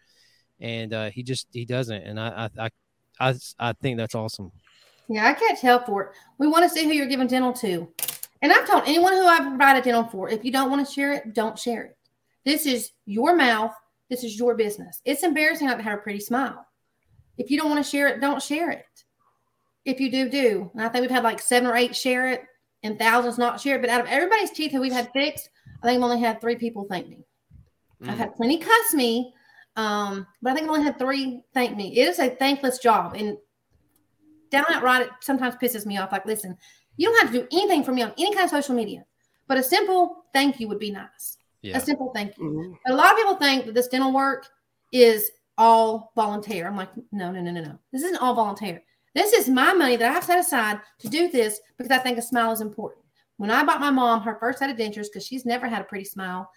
And 0.59 0.93
uh, 0.93 1.09
he 1.09 1.23
just, 1.23 1.47
he 1.53 1.63
doesn't. 1.63 2.03
And 2.03 2.19
I, 2.19 2.49
I, 2.59 2.65
I, 2.65 2.69
I 3.29 3.35
I 3.59 3.73
think 3.81 3.95
that's 3.97 4.15
awesome. 4.15 4.51
Yeah, 5.07 5.25
I 5.25 5.33
catch 5.33 5.61
hell 5.61 5.83
for 5.85 6.03
it. 6.03 6.09
We 6.37 6.47
want 6.47 6.63
to 6.63 6.69
see 6.69 6.83
who 6.83 6.91
you're 6.91 7.07
giving 7.07 7.27
dental 7.27 7.53
to. 7.53 7.87
And 8.41 8.51
I've 8.51 8.67
told 8.67 8.83
anyone 8.87 9.13
who 9.13 9.25
I've 9.25 9.47
provided 9.47 9.85
dental 9.85 10.03
for, 10.03 10.27
if 10.29 10.43
you 10.43 10.51
don't 10.51 10.69
want 10.69 10.85
to 10.85 10.93
share 10.93 11.13
it, 11.13 11.33
don't 11.33 11.57
share 11.57 11.83
it. 11.83 11.97
This 12.43 12.65
is 12.65 12.91
your 13.05 13.37
mouth. 13.37 13.73
This 14.09 14.25
is 14.25 14.37
your 14.37 14.55
business. 14.55 15.01
It's 15.05 15.23
embarrassing 15.23 15.67
not 15.67 15.77
to 15.77 15.83
have 15.83 15.99
a 15.99 16.01
pretty 16.01 16.19
smile. 16.19 16.65
If 17.37 17.49
you 17.51 17.57
don't 17.57 17.69
want 17.69 17.83
to 17.83 17.89
share 17.89 18.07
it, 18.07 18.21
don't 18.21 18.41
share 18.41 18.71
it. 18.71 18.85
If 19.83 19.99
you 19.99 20.09
do, 20.09 20.29
do. 20.29 20.71
And 20.73 20.83
I 20.83 20.89
think 20.89 21.01
we've 21.01 21.11
had 21.11 21.23
like 21.23 21.39
seven 21.39 21.69
or 21.69 21.75
eight 21.75 21.95
share 21.95 22.29
it 22.31 22.43
and 22.83 22.97
thousands 22.97 23.37
not 23.37 23.59
share 23.59 23.75
it. 23.75 23.81
But 23.81 23.89
out 23.89 24.01
of 24.01 24.07
everybody's 24.07 24.51
teeth 24.51 24.71
who 24.71 24.81
we've 24.81 24.91
had 24.91 25.11
fixed, 25.13 25.49
I 25.81 25.87
think 25.87 25.97
I've 25.97 26.03
only 26.03 26.19
had 26.19 26.41
three 26.41 26.55
people 26.55 26.85
thank 26.89 27.07
me. 27.07 27.25
I've 28.07 28.17
had 28.17 28.35
plenty 28.35 28.59
cuss 28.59 28.93
me, 28.93 29.33
um, 29.75 30.27
but 30.41 30.51
I 30.51 30.53
think 30.53 30.65
I've 30.65 30.73
only 30.73 30.83
had 30.83 30.99
three 30.99 31.41
thank 31.53 31.75
me. 31.75 31.97
It 31.97 32.07
is 32.07 32.19
a 32.19 32.29
thankless 32.29 32.77
job. 32.77 33.15
And 33.15 33.37
down 34.51 34.65
that 34.69 34.83
right, 34.83 35.03
it 35.03 35.09
sometimes 35.21 35.55
pisses 35.55 35.85
me 35.85 35.97
off. 35.97 36.11
Like, 36.11 36.25
listen, 36.25 36.57
you 36.97 37.09
don't 37.09 37.21
have 37.21 37.31
to 37.31 37.39
do 37.39 37.47
anything 37.51 37.83
for 37.83 37.93
me 37.93 38.03
on 38.03 38.13
any 38.17 38.33
kind 38.33 38.45
of 38.45 38.51
social 38.51 38.75
media, 38.75 39.05
but 39.47 39.57
a 39.57 39.63
simple 39.63 40.25
thank 40.33 40.59
you 40.59 40.67
would 40.67 40.79
be 40.79 40.91
nice. 40.91 41.37
Yeah. 41.61 41.77
A 41.77 41.81
simple 41.81 42.11
thank 42.13 42.37
you. 42.37 42.43
Mhm. 42.43 42.77
But 42.85 42.93
a 42.93 42.95
lot 42.95 43.11
of 43.11 43.17
people 43.17 43.35
think 43.35 43.65
that 43.65 43.73
this 43.73 43.87
dental 43.87 44.13
work 44.13 44.45
is 44.91 45.31
all 45.57 46.11
volunteer. 46.15 46.67
I'm 46.67 46.75
like, 46.75 46.89
no, 47.11 47.31
no, 47.31 47.41
no, 47.41 47.51
no, 47.51 47.61
no. 47.61 47.79
This 47.91 48.03
isn't 48.03 48.21
all 48.21 48.35
volunteer. 48.35 48.81
This 49.13 49.31
is 49.33 49.47
my 49.47 49.73
money 49.73 49.95
that 49.95 50.15
I've 50.15 50.23
set 50.23 50.39
aside 50.39 50.79
to 50.99 51.07
do 51.07 51.29
this 51.29 51.59
because 51.77 51.91
I 51.91 51.99
think 51.99 52.17
a 52.17 52.21
smile 52.21 52.51
is 52.51 52.61
important. 52.61 53.05
When 53.37 53.51
I 53.51 53.63
bought 53.63 53.79
my 53.79 53.89
mom 53.91 54.21
her 54.21 54.37
first 54.39 54.59
set 54.59 54.69
of 54.69 54.77
dentures, 54.77 55.07
because 55.07 55.25
she's 55.25 55.45
never 55.45 55.67
had 55.67 55.81
a 55.81 55.85
pretty 55.85 56.05
smile, 56.05 56.49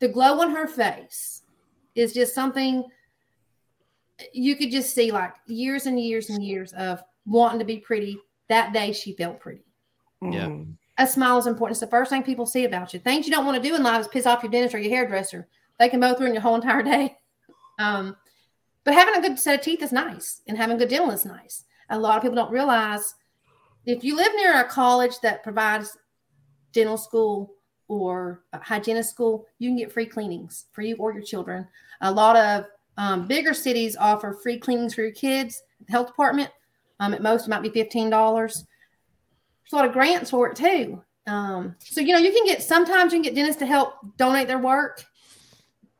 the 0.00 0.08
glow 0.08 0.40
on 0.40 0.50
her 0.50 0.66
face 0.66 1.42
is 1.94 2.12
just 2.12 2.34
something 2.34 2.84
you 4.32 4.56
could 4.56 4.70
just 4.70 4.94
see 4.94 5.10
like 5.10 5.34
years 5.46 5.86
and 5.86 5.98
years 6.00 6.30
and 6.30 6.44
years 6.44 6.72
of 6.74 7.02
wanting 7.26 7.58
to 7.58 7.64
be 7.64 7.78
pretty. 7.78 8.18
That 8.48 8.72
day 8.72 8.92
she 8.92 9.14
felt 9.14 9.40
pretty. 9.40 9.64
Yeah. 10.20 10.46
Mhm. 10.46 10.76
A 10.98 11.06
smile 11.06 11.38
is 11.38 11.46
important. 11.46 11.74
It's 11.74 11.80
the 11.80 11.86
first 11.86 12.10
thing 12.10 12.22
people 12.22 12.46
see 12.46 12.64
about 12.64 12.92
you. 12.92 13.00
Things 13.00 13.26
you 13.26 13.32
don't 13.32 13.46
want 13.46 13.60
to 13.60 13.68
do 13.68 13.74
in 13.74 13.82
life 13.82 14.00
is 14.02 14.08
piss 14.08 14.26
off 14.26 14.42
your 14.42 14.52
dentist 14.52 14.74
or 14.74 14.78
your 14.78 14.90
hairdresser. 14.94 15.48
They 15.78 15.88
can 15.88 16.00
both 16.00 16.20
ruin 16.20 16.34
your 16.34 16.42
whole 16.42 16.54
entire 16.54 16.82
day. 16.82 17.16
Um, 17.78 18.16
but 18.84 18.94
having 18.94 19.14
a 19.14 19.20
good 19.20 19.38
set 19.38 19.58
of 19.58 19.64
teeth 19.64 19.82
is 19.82 19.92
nice, 19.92 20.42
and 20.48 20.56
having 20.56 20.78
good 20.78 20.88
dental 20.88 21.10
is 21.10 21.24
nice. 21.24 21.64
A 21.90 21.98
lot 21.98 22.16
of 22.16 22.22
people 22.22 22.36
don't 22.36 22.50
realize 22.50 23.14
if 23.84 24.04
you 24.04 24.16
live 24.16 24.32
near 24.36 24.60
a 24.60 24.64
college 24.64 25.20
that 25.22 25.42
provides 25.42 25.96
dental 26.72 26.96
school 26.96 27.54
or 27.88 28.42
hygienist 28.54 29.10
school, 29.10 29.46
you 29.58 29.68
can 29.68 29.76
get 29.76 29.92
free 29.92 30.06
cleanings 30.06 30.66
for 30.72 30.82
you 30.82 30.96
or 30.96 31.12
your 31.12 31.22
children. 31.22 31.66
A 32.00 32.10
lot 32.10 32.36
of 32.36 32.64
um, 32.96 33.26
bigger 33.26 33.54
cities 33.54 33.96
offer 33.96 34.38
free 34.42 34.58
cleanings 34.58 34.94
for 34.94 35.02
your 35.02 35.12
kids. 35.12 35.62
The 35.86 35.92
health 35.92 36.08
department, 36.08 36.50
um, 37.00 37.14
at 37.14 37.22
most, 37.22 37.46
it 37.46 37.50
might 37.50 37.62
be 37.62 37.70
fifteen 37.70 38.10
dollars. 38.10 38.64
There's 39.64 39.72
a 39.72 39.76
lot 39.76 39.84
of 39.84 39.92
grants 39.92 40.30
for 40.30 40.48
it 40.48 40.56
too. 40.56 41.02
Um, 41.26 41.76
so 41.78 42.00
you 42.00 42.12
know, 42.12 42.18
you 42.18 42.32
can 42.32 42.46
get 42.46 42.62
sometimes 42.62 43.12
you 43.12 43.18
can 43.18 43.22
get 43.22 43.34
dentists 43.34 43.60
to 43.60 43.66
help 43.66 43.94
donate 44.16 44.48
their 44.48 44.58
work, 44.58 45.04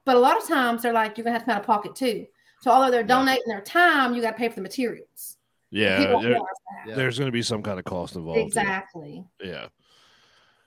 but 0.05 0.17
a 0.17 0.21
lot 0.21 0.37
of 0.37 0.49
times 0.49 0.83
they're 0.83 0.93
like 0.93 1.17
you're 1.17 1.25
gonna 1.25 1.35
have 1.35 1.43
to 1.43 1.47
come 1.47 1.57
out 1.57 1.61
of 1.61 1.67
pocket 1.67 1.95
too. 1.95 2.27
So 2.63 2.71
although 2.71 2.91
they're 2.91 3.03
donating 3.03 3.45
their 3.47 3.61
time, 3.61 4.15
you 4.15 4.23
got 4.23 4.33
to 4.33 4.37
pay 4.37 4.49
for 4.49 4.57
the 4.57 4.61
materials. 4.63 5.37
Yeah, 5.71 6.21
there- 6.21 6.39
Yeah. 6.87 6.95
there's 6.95 7.19
going 7.19 7.29
to 7.29 7.33
be 7.33 7.43
some 7.43 7.63
kind 7.63 7.79
of 7.79 7.85
cost 7.85 8.15
involved. 8.17 8.39
yeah. 8.39 8.45
Exactly. 8.47 9.25
Yeah. 9.43 9.67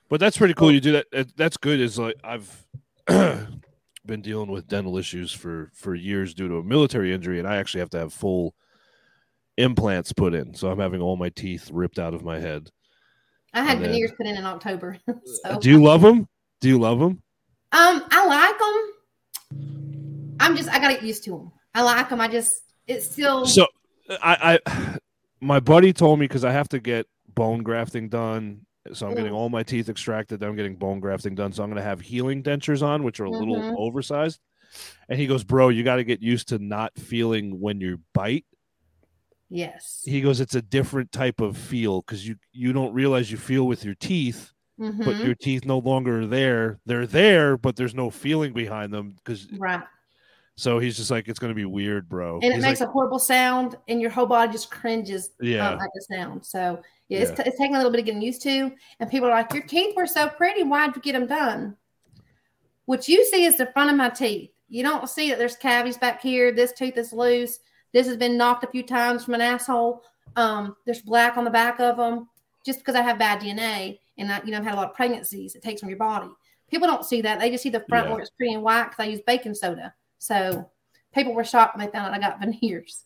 But 0.10 0.20
that's 0.20 0.38
pretty 0.38 0.54
cool. 0.54 0.72
You 0.72 0.82
do 0.82 0.92
that. 0.94 1.08
that- 1.12 1.36
That's 1.38 1.58
good. 1.58 1.80
Is 1.80 1.98
like 1.98 2.16
I've 2.24 2.66
been 3.08 4.22
dealing 4.22 4.52
with 4.52 4.68
dental 4.68 4.98
issues 4.98 5.32
for 5.32 5.72
for 5.74 5.96
years 5.96 6.34
due 6.34 6.48
to 6.48 6.56
a 6.58 6.64
military 6.64 7.14
injury, 7.14 7.40
and 7.40 7.48
I 7.48 7.58
actually 7.58 7.80
have 7.82 7.90
to 7.92 8.00
have 8.00 8.14
full 8.14 8.54
implants 9.58 10.12
put 10.14 10.34
in. 10.34 10.54
So 10.54 10.70
I'm 10.70 10.80
having 10.80 11.02
all 11.02 11.16
my 11.16 11.30
teeth 11.30 11.70
ripped 11.72 11.98
out 12.00 12.14
of 12.14 12.24
my 12.24 12.40
head. 12.40 12.70
I 13.54 13.64
had 13.64 13.78
then- 13.80 13.92
veneers 13.92 14.12
put 14.18 14.28
in 14.28 14.36
in 14.36 14.46
October. 14.46 14.98
so 15.44 15.60
Do 15.60 15.70
you 15.70 15.82
love 15.82 16.02
them? 16.02 16.28
Do 16.62 16.68
you 16.68 16.78
love 16.80 17.00
them? 17.00 17.22
Um, 17.72 18.04
I 18.12 18.26
like 18.26 18.60
them. 18.60 20.36
I'm 20.40 20.56
just 20.56 20.70
I 20.70 20.80
gotta 20.80 20.96
get 20.96 21.04
used 21.04 21.24
to 21.26 21.32
them. 21.32 21.52
I 21.76 21.82
like 21.84 22.10
them. 22.10 22.22
I 22.22 22.28
just 22.28 22.62
it's 22.88 23.12
still 23.12 23.46
So 23.46 23.68
I, 24.24 24.60
I 24.66 24.98
my 25.42 25.60
buddy 25.60 25.94
told 25.94 26.20
me 26.20 26.26
because 26.28 26.44
I 26.46 26.52
have 26.52 26.70
to 26.70 26.80
get 26.80 27.06
bone 27.36 27.62
grafting 27.62 28.10
done. 28.10 28.66
So 28.94 29.08
I'm 29.08 29.16
getting 29.16 29.32
Mm. 29.34 29.36
all 29.36 29.50
my 29.50 29.64
teeth 29.64 29.90
extracted. 29.90 30.40
Then 30.40 30.50
I'm 30.50 30.56
getting 30.56 30.76
bone 30.76 31.00
grafting 31.00 31.36
done. 31.36 31.52
So 31.52 31.64
I'm 31.64 31.70
going 31.70 31.82
to 31.82 31.88
have 31.88 32.02
healing 32.02 32.42
dentures 32.44 32.82
on, 32.82 33.04
which 33.04 33.20
are 33.20 33.26
a 33.26 33.32
little 33.32 33.62
Mhm. 33.62 33.76
oversized. 33.78 34.40
And 35.10 35.20
he 35.20 35.28
goes, 35.28 35.44
"Bro, 35.44 35.70
you 35.70 35.84
got 35.84 35.98
to 35.98 36.04
get 36.04 36.22
used 36.22 36.48
to 36.50 36.60
not 36.60 36.98
feeling 36.98 37.60
when 37.60 37.82
you 37.82 38.00
bite." 38.14 38.46
yes. 39.50 40.02
He 40.06 40.22
goes, 40.22 40.40
"It's 40.40 40.56
a 40.56 40.62
different 40.62 41.12
type 41.12 41.42
of 41.42 41.58
feel 41.58 42.02
because 42.02 42.28
you 42.28 42.36
you 42.54 42.74
don't 42.74 42.94
realize 42.94 43.32
you 43.32 43.38
feel 43.38 43.66
with 43.68 43.84
your 43.84 43.96
teeth, 43.96 44.52
but 44.78 44.88
Mhm. 44.88 45.24
your 45.24 45.36
teeth 45.36 45.66
no 45.66 45.80
longer 45.80 46.22
are 46.22 46.26
there. 46.28 46.80
They're 46.86 47.08
there, 47.08 47.58
but 47.58 47.76
there's 47.76 47.96
no 47.96 48.10
feeling 48.10 48.54
behind 48.54 48.94
them 48.94 49.12
because 49.18 49.48
Right. 49.58 49.84
So 50.58 50.80
he's 50.80 50.96
just 50.98 51.12
like, 51.12 51.28
it's 51.28 51.40
going 51.40 51.52
to 51.52 51.56
be 51.56 51.66
weird, 51.66 52.08
bro. 52.08 52.36
And 52.36 52.46
it 52.46 52.54
He's 52.56 52.62
makes 52.64 52.80
like, 52.80 52.90
a 52.90 52.92
horrible 52.92 53.20
sound, 53.20 53.76
and 53.88 54.00
your 54.02 54.10
whole 54.10 54.26
body 54.26 54.52
just 54.52 54.72
cringes 54.72 55.32
yeah, 55.42 55.70
um, 55.70 55.80
at 55.82 55.90
the 55.94 56.02
sound. 56.16 56.46
So 56.46 56.82
yeah, 57.10 57.20
It's, 57.20 57.32
Yeah. 57.32 57.44
it's 57.48 57.58
taking 57.58 57.76
a 57.76 57.78
little 57.78 57.92
bit 57.92 58.00
of 58.00 58.06
getting 58.06 58.22
used 58.22 58.42
to. 58.44 58.72
And 59.00 59.10
people 59.10 59.28
are 59.28 59.32
like, 59.32 59.54
"Your 59.54 59.64
teeth 59.64 59.96
were 59.96 60.08
so 60.08 60.28
pretty. 60.30 60.64
Why'd 60.64 60.96
you 60.96 61.02
get 61.02 61.14
them 61.14 61.28
done?" 61.28 61.76
What 62.86 63.08
you 63.08 63.26
see 63.26 63.46
is 63.46 63.58
the 63.58 63.68
front 63.68 63.90
of 63.90 63.98
my 63.98 64.10
teeth. 64.10 64.52
You 64.70 64.84
don't 64.84 65.10
see 65.10 65.30
that 65.30 65.38
there's 65.40 65.56
cavities 65.56 65.98
back 65.98 66.22
here. 66.22 66.52
This 66.52 66.72
tooth 66.72 66.98
is 66.98 67.12
loose. 67.14 67.60
This 67.94 68.08
has 68.08 68.18
been 68.18 68.38
knocked 68.38 68.64
a 68.64 68.68
few 68.68 68.84
times 68.84 69.24
from 69.26 69.34
an 69.36 69.42
asshole. 69.42 70.04
Um, 70.36 70.76
there's 70.86 71.02
black 71.02 71.38
on 71.38 71.44
the 71.46 71.52
back 71.52 71.80
of 71.80 71.98
them. 71.98 72.28
Just 72.66 72.80
because 72.80 72.96
I 72.96 73.02
have 73.02 73.20
bad 73.20 73.42
DNA 73.42 74.00
and 74.18 74.32
I, 74.32 74.42
you 74.44 74.52
know, 74.52 74.58
I've 74.58 74.64
had 74.64 74.74
a 74.74 74.78
lot 74.78 74.90
of 74.90 74.96
pregnancies, 74.96 75.54
it 75.56 75.62
takes 75.62 75.82
from 75.82 75.90
your 75.90 76.00
body. 76.00 76.30
People 76.70 76.88
don't 76.88 77.06
see 77.06 77.22
that. 77.22 77.40
They 77.40 77.52
just 77.52 77.62
see 77.62 77.70
the 77.70 77.86
front 77.88 78.08
Yeah. 78.08 78.14
where 78.14 78.22
it's 78.22 78.32
pretty 78.32 78.54
and 78.56 78.64
white 78.64 78.86
because 78.86 79.00
I 79.00 79.06
use 79.06 79.22
baking 79.26 79.54
soda. 79.54 79.94
So 80.20 80.70
people 81.14 81.34
were 81.34 81.44
shocked 81.44 81.76
when 81.78 81.86
they 81.86 81.92
found 81.92 82.08
out 82.08 82.14
I 82.14 82.20
got 82.20 82.40
veneers. 82.62 83.04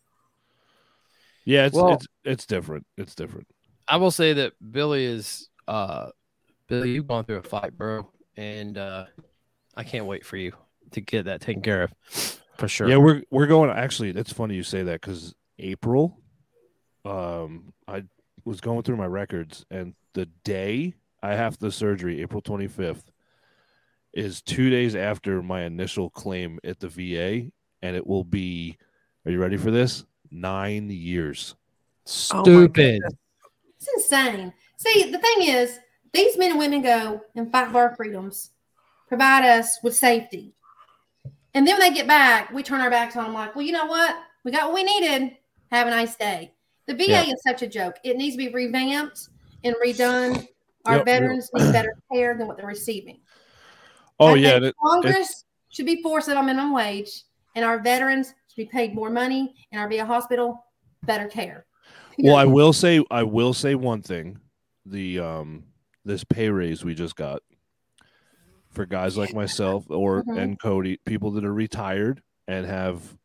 yeah. 1.46 1.66
It's 1.66 1.76
Well- 1.76 1.94
it's 1.94 2.08
it's 2.24 2.46
different. 2.46 2.86
It's 2.98 3.16
different. 3.16 3.48
I 3.88 3.98
will 3.98 4.12
say 4.12 4.34
that 4.34 4.54
Billy 4.72 5.06
is 5.06 5.50
uh 5.68 6.10
Billy, 6.68 6.92
you've 6.92 7.08
gone 7.08 7.26
through 7.26 7.38
a 7.38 7.44
fight, 7.44 7.76
bro, 7.78 8.08
and 8.38 8.78
uh 8.78 9.06
I 9.76 9.84
can't 9.84 10.06
wait 10.06 10.26
for 10.26 10.38
you 10.38 10.54
to 10.92 11.02
get 11.02 11.26
that 11.26 11.42
taken 11.42 11.62
care 11.64 11.84
of 11.84 11.94
for 12.58 12.68
sure. 12.68 12.88
Yeah, 12.90 12.98
we're 12.98 13.24
we're 13.32 13.48
going. 13.48 13.70
Actually, 13.72 14.10
it's 14.12 14.32
funny 14.34 14.56
you 14.56 14.64
say 14.64 14.84
that 14.84 15.02
because 15.02 15.34
April, 15.58 16.20
um, 17.06 17.74
I 17.88 18.04
was 18.46 18.62
going 18.62 18.84
through 18.84 18.98
my 18.98 19.06
records, 19.06 19.66
and 19.72 19.94
the 20.14 20.26
day 20.44 20.96
I 21.24 21.36
have 21.36 21.58
the 21.60 21.72
surgery, 21.72 22.22
April 22.22 22.42
twenty 22.42 22.68
fifth, 22.68 23.10
is 24.14 24.42
two 24.42 24.70
days 24.70 24.96
after 24.96 25.42
my 25.42 25.64
initial 25.64 26.10
claim 26.10 26.60
at 26.64 26.80
the 26.80 26.88
VA, 26.88 27.50
and 27.82 27.96
it 27.96 28.06
will 28.06 28.24
be. 28.24 28.78
Are 29.26 29.32
you 29.32 29.40
ready 29.40 29.58
for 29.58 29.72
this? 29.72 30.06
Nine 30.32 30.90
years. 30.90 31.56
Oh 32.32 32.44
Stupid. 32.44 33.02
It's 33.78 33.88
insane. 33.96 34.54
See, 34.78 35.12
the 35.12 35.20
thing 35.20 35.44
is, 35.44 35.80
these 36.14 36.38
men 36.38 36.52
and 36.52 36.60
women 36.60 36.82
go 36.82 37.22
and 37.36 37.52
fight 37.52 37.72
for 37.72 37.80
our 37.80 37.96
freedoms, 37.96 38.52
provide 39.08 39.46
us 39.46 39.80
with 39.84 39.96
safety. 39.96 40.54
And 41.54 41.68
then 41.68 41.78
when 41.78 41.90
they 41.90 41.96
get 41.96 42.08
back, 42.08 42.52
we 42.52 42.64
turn 42.64 42.82
our 42.82 42.90
backs 42.90 43.16
on 43.16 43.26
them 43.26 43.34
like, 43.34 43.56
well, 43.56 43.66
you 43.66 43.72
know 43.72 43.86
what? 43.86 44.16
We 44.44 44.52
got 44.52 44.66
what 44.66 44.76
we 44.76 44.84
needed. 44.84 45.38
Have 45.72 45.88
a 45.88 45.92
nice 45.92 46.16
day. 46.16 46.54
The 46.88 46.96
VA 46.96 47.10
Yeah. 47.10 47.24
is 47.24 47.42
such 47.46 47.62
a 47.62 47.68
joke. 47.68 47.98
It 48.04 48.18
needs 48.18 48.36
to 48.36 48.38
be 48.38 48.50
revamped 48.50 49.30
and 49.64 49.76
redone. 49.84 50.48
Our 50.86 50.98
Yep. 50.98 51.06
veterans 51.06 51.50
need 51.54 51.72
better 51.74 51.96
care 52.12 52.36
than 52.36 52.48
what 52.48 52.58
they're 52.58 52.66
receiving. 52.66 53.20
Oh 54.20 54.34
I 54.34 54.36
yeah, 54.36 54.52
think 54.52 54.64
that, 54.64 54.76
Congress 54.84 55.46
should 55.70 55.86
be 55.86 56.02
forced 56.02 56.30
on 56.30 56.46
minimum 56.46 56.74
wage, 56.74 57.24
and 57.56 57.64
our 57.64 57.80
veterans 57.80 58.34
should 58.48 58.58
be 58.58 58.66
paid 58.66 58.94
more 58.94 59.10
money, 59.10 59.56
and 59.72 59.80
our 59.82 59.88
VA 59.90 60.06
hospital 60.06 60.66
better 61.04 61.28
care. 61.28 61.66
Well, 62.18 62.36
I 62.36 62.46
will 62.46 62.74
say 62.74 63.04
I 63.10 63.24
will 63.24 63.54
say 63.54 63.76
one 63.76 64.02
thing. 64.02 64.40
The 64.86 65.20
um 65.20 65.64
this 66.06 66.24
pay 66.24 66.50
raise 66.50 66.84
we 66.84 66.96
just 66.96 67.16
got 67.16 67.42
for 68.72 68.86
guys 68.86 69.18
like 69.18 69.34
myself 69.34 69.86
or 69.90 70.24
Mhm. 70.24 70.38
and 70.42 70.60
Cody, 70.60 70.98
people 71.06 71.32
that 71.32 71.46
are 71.46 71.54
retired 71.54 72.22
and 72.48 72.66
have 72.66 73.18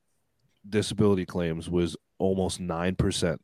disability 0.68 1.26
claims 1.26 1.68
was 1.68 1.96
almost 2.18 2.60
9%. 2.60 3.40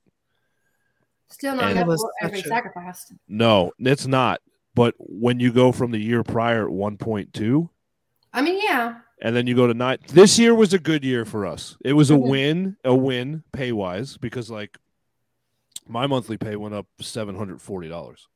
Still 1.28 1.54
not 1.56 1.64
And- 1.70 1.80
enough 1.80 1.98
for 1.98 2.12
every 2.22 2.40
a- 2.40 2.44
sacrifice. 2.44 3.12
No, 3.28 3.72
it's 3.78 4.06
not. 4.06 4.40
But 4.74 4.94
when 4.98 5.40
you 5.40 5.52
go 5.52 5.72
from 5.72 5.90
the 5.90 5.98
year 5.98 6.22
prior 6.22 6.66
at 6.66 6.72
1.2 6.72 7.68
I 8.32 8.42
mean, 8.42 8.60
yeah, 8.62 9.00
and 9.20 9.34
then 9.34 9.46
you 9.48 9.54
go 9.56 9.66
to 9.66 9.74
9 9.74 9.98
this 10.08 10.38
year 10.38 10.54
was 10.54 10.72
a 10.72 10.78
good 10.78 11.04
year 11.04 11.24
for 11.24 11.44
us. 11.44 11.76
It 11.84 11.94
was 11.94 12.10
a 12.10 12.14
Mhm. 12.14 12.28
win, 12.30 12.76
a 12.84 12.94
win 12.94 13.42
pay 13.52 13.72
wise 13.72 14.16
because 14.16 14.50
like 14.50 14.78
my 15.88 16.06
monthly 16.06 16.36
pay 16.36 16.54
went 16.54 16.74
up 16.74 16.86
$740. 17.00 18.28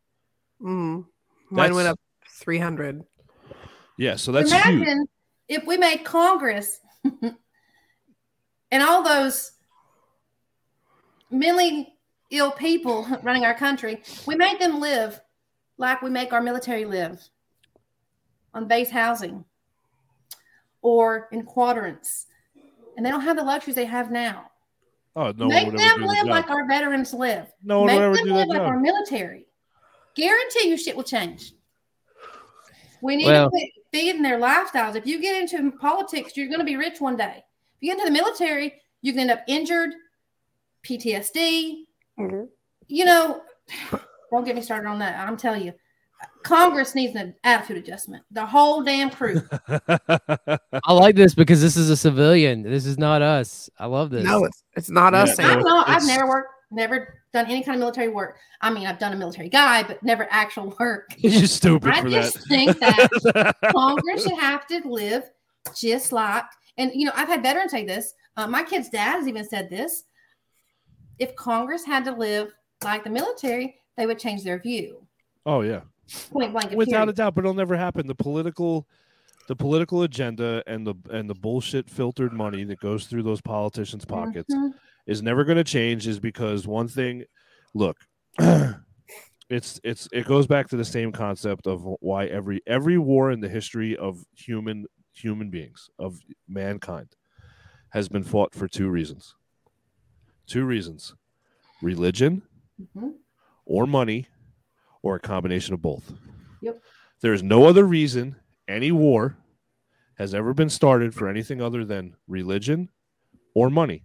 Mm. 0.61 1.07
Mine 1.51 1.57
That's- 1.57 1.75
went 1.75 1.89
up 1.89 2.01
300. 2.29 3.05
Yeah, 3.97 4.17
so 4.17 4.33
that's 4.33 4.51
imagine 4.51 4.83
huge. 4.83 5.09
if 5.49 5.65
we 5.67 5.77
made 5.77 5.99
Congress 6.05 6.81
and 8.73 8.83
all 8.83 9.05
those 9.05 9.53
mentally 11.31 11.95
ill 12.31 12.51
people 12.51 13.07
running 13.23 13.45
our 13.45 13.55
country, 13.55 14.03
we 14.27 14.35
make 14.35 14.59
them 14.59 14.81
live 14.81 15.21
like 15.79 16.03
we 16.03 16.11
make 16.11 16.33
our 16.33 16.41
military 16.41 16.85
live 16.85 17.21
on 18.53 18.69
base 18.69 18.91
housing 18.91 19.45
or 20.83 21.29
in 21.33 21.43
quadrants. 21.45 22.27
And 22.97 23.05
they 23.05 23.11
don't 23.11 23.23
have 23.23 23.37
the 23.37 23.43
luxuries 23.43 23.75
they 23.75 23.85
have 23.87 24.11
now. 24.11 24.51
Oh, 25.17 25.33
no 25.37 25.47
make 25.47 25.67
one 25.67 25.77
them 25.77 25.85
ever 25.91 26.01
do 26.01 26.07
the 26.07 26.13
live 26.13 26.27
like 26.27 26.51
our 26.51 26.67
veterans 26.67 27.13
live. 27.15 27.47
no 27.63 27.81
one 27.81 27.87
make 27.89 27.99
would 27.99 28.05
ever 28.05 28.17
them 28.17 28.29
live 28.37 28.49
like 28.49 28.59
job. 28.59 28.67
our 28.69 28.79
military. 28.81 29.47
Guarantee 30.15 30.69
you 30.69 30.77
shit 30.77 30.95
will 30.97 31.03
change. 31.05 31.55
We 33.03 33.17
need 33.17 33.27
Well- 33.27 33.47
to 33.47 33.51
quit 33.51 33.71
feeding 33.93 34.23
their 34.23 34.39
lifestyles. 34.41 34.97
If 34.97 35.07
you 35.07 35.21
get 35.21 35.41
into 35.41 35.71
politics, 35.79 36.37
you're 36.37 36.49
going 36.49 36.59
to 36.61 36.65
be 36.65 36.77
rich 36.77 37.01
one 37.01 37.17
day. 37.17 37.45
If 37.77 37.83
you 37.83 37.89
get 37.91 37.99
into 37.99 38.07
the 38.07 38.13
military, 38.23 38.81
you 39.03 39.13
can 39.13 39.21
end 39.23 39.31
up 39.31 39.41
injured, 39.47 39.91
PTSD. 40.83 41.87
Mhm. 42.19 42.49
You 42.89 43.05
know, 43.05 43.43
don't 44.31 44.45
get 44.45 44.57
me 44.57 44.63
started 44.63 44.89
on 44.89 44.99
that. 45.01 45.19
I'm 45.27 45.37
telling 45.37 45.63
you, 45.63 45.73
Congress 46.43 46.95
needs 46.95 47.15
an 47.17 47.35
attitude 47.45 47.79
adjustment. 47.79 48.23
The 48.31 48.45
whole 48.45 48.83
damn 48.83 49.11
crew. 49.11 49.43
I 49.69 50.93
like 50.93 51.17
this 51.17 51.35
because 51.35 51.61
this 51.61 51.77
is 51.77 51.91
a 51.91 51.97
civilian. 51.97 52.63
This 52.63 52.87
is 52.87 52.99
not 52.99 53.23
us. 53.23 53.71
I 53.79 53.87
love 53.87 54.11
this. 54.11 54.25
No, 54.25 54.45
it's 54.45 54.63
it's 54.77 54.91
not 54.91 55.15
us. 55.15 55.31
Yeah, 55.31 55.35
Sam. 55.35 55.51
I'm 55.51 55.59
no, 55.61 55.65
not, 55.65 55.89
I've 55.89 56.07
never 56.07 56.27
worked, 56.27 56.51
never 56.71 57.21
done 57.33 57.47
any 57.47 57.63
kind 57.63 57.77
of 57.77 57.81
military 57.81 58.09
work. 58.09 58.37
I 58.61 58.71
mean, 58.71 58.87
I've 58.87 58.99
done 58.99 59.13
a 59.13 59.17
military 59.17 59.49
guy, 59.49 59.83
but 59.83 60.03
never 60.03 60.27
actual 60.31 60.75
work. 60.79 61.15
You're 61.19 61.47
stupid 61.47 61.93
I 61.93 62.03
for 62.03 62.11
just 62.11 62.47
think 62.49 62.79
that 62.79 63.09
that. 63.35 63.57
Congress 63.73 64.25
should 64.25 64.39
have 64.39 64.67
to 64.69 64.81
live 64.85 65.31
just 65.75 66.13
like, 66.13 66.45
and 66.77 66.93
you 66.95 67.07
know, 67.07 67.13
I've 67.15 67.29
had 67.29 67.43
veterans 67.43 67.71
say 67.71 67.85
this. 67.85 68.15
Uh, 68.37 68.47
my 68.47 68.63
kid's 68.63 68.89
dad 68.89 69.19
has 69.19 69.29
even 69.29 69.45
said 69.45 69.71
this. 69.71 70.05
If 71.19 71.35
Congress 71.37 71.85
had 71.85 72.05
to 72.05 72.13
live 72.13 72.53
like 72.83 73.05
the 73.05 73.11
military, 73.11 73.77
they 73.97 74.07
would 74.07 74.19
change 74.19 74.43
their 74.45 74.59
view. 74.59 75.07
oh 75.47 75.61
yeah. 75.63 75.81
Point 76.31 76.53
blank. 76.53 76.73
without 76.73 77.09
a 77.09 77.13
doubt 77.13 77.35
but 77.35 77.41
it'll 77.43 77.55
never 77.55 77.77
happen 77.77 78.07
the 78.07 78.15
political 78.15 78.87
the 79.49 79.57
political 79.57 80.03
agenda 80.03 80.63
and 80.67 80.87
the 80.87 80.95
and 81.11 81.29
the 81.31 81.35
bullshit 81.35 81.89
filtered 81.89 82.33
money 82.33 82.63
that 82.65 82.79
goes 82.81 83.07
through 83.07 83.23
those 83.23 83.41
politicians 83.41 84.05
pockets 84.05 84.55
Mhm. 84.55 84.73
is 85.07 85.23
never 85.23 85.45
going 85.45 85.57
to 85.57 85.65
change 85.65 86.07
is 86.07 86.21
because 86.21 86.67
one 86.67 86.89
thing 86.89 87.25
look 87.73 87.97
it's 89.49 89.81
it's 89.83 90.09
it 90.13 90.27
goes 90.27 90.47
back 90.47 90.69
to 90.69 90.77
the 90.77 90.85
same 90.85 91.11
concept 91.13 91.67
of 91.67 91.85
why 92.01 92.27
every 92.27 92.61
every 92.67 92.99
war 92.99 93.31
in 93.31 93.41
the 93.41 93.49
history 93.49 93.97
of 93.97 94.25
human 94.37 94.87
human 95.15 95.49
beings 95.51 95.89
of 95.99 96.19
mankind 96.49 97.15
has 97.91 98.09
been 98.09 98.25
fought 98.25 98.55
for 98.55 98.67
two 98.69 98.89
reasons 98.91 99.37
two 100.47 100.65
reasons 100.65 101.15
religion 101.83 102.43
Mhm. 102.97 103.15
Or 103.67 103.87
money 103.87 104.27
or 105.03 105.17
a 105.17 105.21
combination 105.21 105.75
of 105.75 105.83
both. 105.83 106.13
Yep. 106.63 106.81
There 107.21 107.33
is 107.33 107.43
no 107.43 107.67
other 107.67 107.85
reason 107.85 108.37
any 108.69 108.93
war 108.93 109.37
has 110.17 110.35
ever 110.35 110.55
been 110.55 110.71
started 110.71 111.15
for 111.15 111.29
anything 111.29 111.61
other 111.61 111.85
than 111.85 112.17
religion 112.29 112.89
or 113.55 113.71
money. 113.71 114.05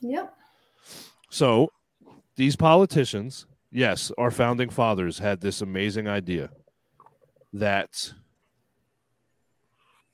Yep. 0.00 0.34
So 1.30 1.70
these 2.36 2.56
politicians, 2.56 3.46
yes, 3.70 4.12
our 4.18 4.30
founding 4.30 4.70
fathers 4.70 5.18
had 5.18 5.40
this 5.40 5.60
amazing 5.60 6.08
idea 6.08 6.50
that 7.52 8.12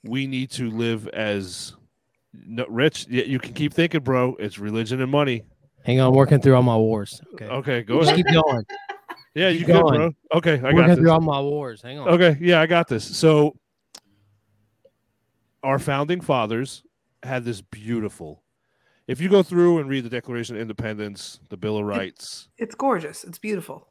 we 0.02 0.26
need 0.26 0.50
to 0.52 0.70
live 0.70 1.08
as 1.08 1.74
no, 2.32 2.66
rich. 2.68 3.06
Yeah, 3.08 3.24
you 3.24 3.38
can 3.38 3.54
keep 3.54 3.72
thinking, 3.72 4.00
bro. 4.00 4.36
It's 4.38 4.58
religion 4.58 5.00
and 5.00 5.10
money. 5.10 5.44
Hang 5.84 6.00
on, 6.00 6.12
working 6.14 6.40
through 6.40 6.56
all 6.56 6.62
my 6.62 6.76
wars. 6.76 7.20
Okay. 7.34 7.46
Okay, 7.46 7.82
go 7.82 7.98
Just 8.00 8.12
ahead. 8.12 8.24
keep 8.26 8.34
going. 8.34 8.64
Yeah, 9.36 9.50
keep 9.50 9.60
you 9.62 9.66
good, 9.66 9.82
going. 9.82 9.94
bro. 9.96 10.10
Okay, 10.38 10.60
I 10.62 10.72
got 10.72 10.86
this. 10.86 10.96
through 10.98 11.10
all 11.10 11.20
my 11.20 11.40
wars. 11.40 11.82
Hang 11.82 11.98
on. 11.98 12.06
Okay, 12.08 12.38
yeah, 12.40 12.60
I 12.60 12.66
got 12.66 12.86
this. 12.86 13.16
So 13.16 13.56
our 15.64 15.80
founding 15.80 16.20
fathers 16.20 16.84
had 17.24 17.44
this 17.44 17.60
beautiful. 17.60 18.44
If 19.08 19.20
you 19.20 19.28
go 19.28 19.42
through 19.42 19.78
and 19.78 19.88
read 19.88 20.04
the 20.04 20.08
Declaration 20.08 20.54
of 20.54 20.62
Independence, 20.62 21.40
the 21.48 21.56
Bill 21.56 21.78
of 21.78 21.84
Rights, 21.84 22.48
It's 22.58 22.76
gorgeous. 22.76 23.24
It's 23.24 23.38
beautiful. 23.38 23.88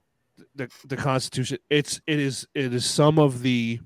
the 0.55 0.69
the 0.85 0.95
Constitution, 0.97 1.57
it's 1.69 1.99
it 2.07 2.19
is 2.19 2.47
it 2.55 2.73
is 2.73 2.85
some 2.85 3.19
of 3.19 3.41
the 3.41 3.79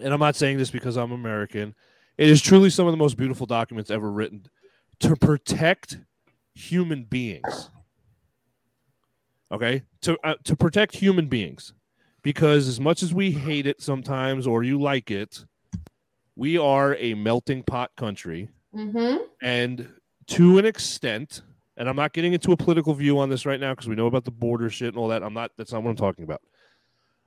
and 0.00 0.14
I'm 0.14 0.20
not 0.20 0.36
saying 0.36 0.56
this 0.56 0.70
because 0.70 0.96
I'm 0.96 1.10
American. 1.12 1.74
It 2.16 2.28
is 2.28 2.40
truly 2.40 2.70
some 2.70 2.86
of 2.86 2.92
the 2.92 2.96
most 2.96 3.16
beautiful 3.16 3.46
documents 3.46 3.90
ever 3.90 4.08
written 4.10 4.46
to 5.00 5.16
protect 5.16 5.98
human 6.54 7.04
beings. 7.04 7.70
Okay? 9.50 9.82
To 10.02 10.18
uh, 10.24 10.34
to 10.44 10.56
protect 10.56 10.96
human 10.96 11.26
beings. 11.26 11.72
Because 12.22 12.68
as 12.68 12.78
much 12.80 13.02
as 13.02 13.12
we 13.12 13.32
hate 13.32 13.66
it 13.66 13.80
sometimes 13.82 14.46
or 14.46 14.62
you 14.62 14.80
like 14.80 15.10
it, 15.10 15.44
we 16.36 16.56
are 16.56 16.94
a 16.96 17.14
melting 17.14 17.62
pot 17.62 17.90
country 17.96 18.48
Mm-hmm. 18.74 19.18
and 19.42 19.86
to 20.28 20.56
an 20.56 20.64
extent 20.64 21.42
and 21.76 21.90
i'm 21.90 21.96
not 21.96 22.14
getting 22.14 22.32
into 22.32 22.52
a 22.52 22.56
political 22.56 22.94
view 22.94 23.18
on 23.18 23.28
this 23.28 23.44
right 23.44 23.60
now 23.60 23.74
because 23.74 23.86
we 23.86 23.94
know 23.94 24.06
about 24.06 24.24
the 24.24 24.30
border 24.30 24.70
shit 24.70 24.88
and 24.88 24.96
all 24.96 25.08
that 25.08 25.22
i'm 25.22 25.34
not 25.34 25.50
that's 25.58 25.74
not 25.74 25.82
what 25.82 25.90
i'm 25.90 25.96
talking 25.96 26.24
about 26.24 26.40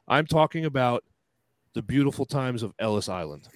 i'm 0.07 0.25
talking 0.25 0.65
about 0.65 1.03
the 1.75 1.83
beautiful 1.83 2.25
times 2.25 2.63
of 2.63 2.73
ellis 2.79 3.07
island 3.09 3.47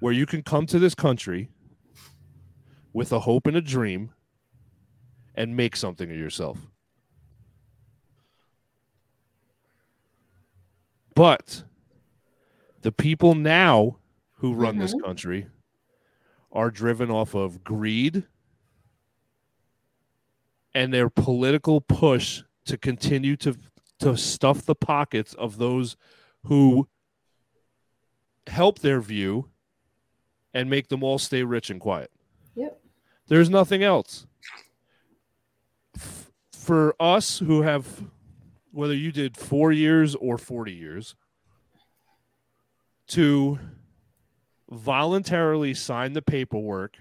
where 0.00 0.12
you 0.12 0.26
can 0.26 0.42
come 0.42 0.66
to 0.66 0.78
this 0.78 0.94
country 0.94 1.48
with 2.94 3.12
a 3.12 3.20
hope 3.20 3.46
and 3.46 3.56
a 3.56 3.60
dream 3.60 4.12
and 5.34 5.54
make 5.54 5.76
something 5.76 6.10
of 6.10 6.16
yourself 6.16 6.58
but 11.14 11.64
the 12.80 12.92
people 12.92 13.34
now 13.34 13.98
who 14.36 14.54
run 14.54 14.78
this 14.78 14.94
mm-hmm. 14.94 15.04
country 15.04 15.46
are 16.52 16.70
driven 16.70 17.10
off 17.10 17.34
of 17.34 17.64
greed 17.64 18.24
and 20.74 20.92
their 20.92 21.08
political 21.08 21.80
push 21.80 22.42
to 22.64 22.76
continue 22.76 23.36
to 23.36 23.56
to 24.00 24.16
stuff 24.16 24.66
the 24.66 24.74
pockets 24.74 25.34
of 25.34 25.56
those 25.56 25.96
who 26.44 26.88
help 28.46 28.80
their 28.80 29.00
view 29.00 29.48
and 30.52 30.68
make 30.68 30.88
them 30.88 31.02
all 31.02 31.18
stay 31.18 31.42
rich 31.42 31.70
and 31.70 31.80
quiet. 31.80 32.10
There's 33.28 33.50
nothing 33.50 33.82
else. 33.82 34.26
F- 35.96 36.30
For 36.52 36.94
us 37.00 37.38
who 37.38 37.62
have 37.62 38.04
whether 38.72 38.94
you 38.94 39.12
did 39.12 39.36
4 39.36 39.70
years 39.70 40.14
or 40.16 40.36
40 40.36 40.72
years 40.72 41.14
to 43.08 43.58
voluntarily 44.70 45.74
sign 45.74 46.12
the 46.12 46.22
paperwork 46.22 46.96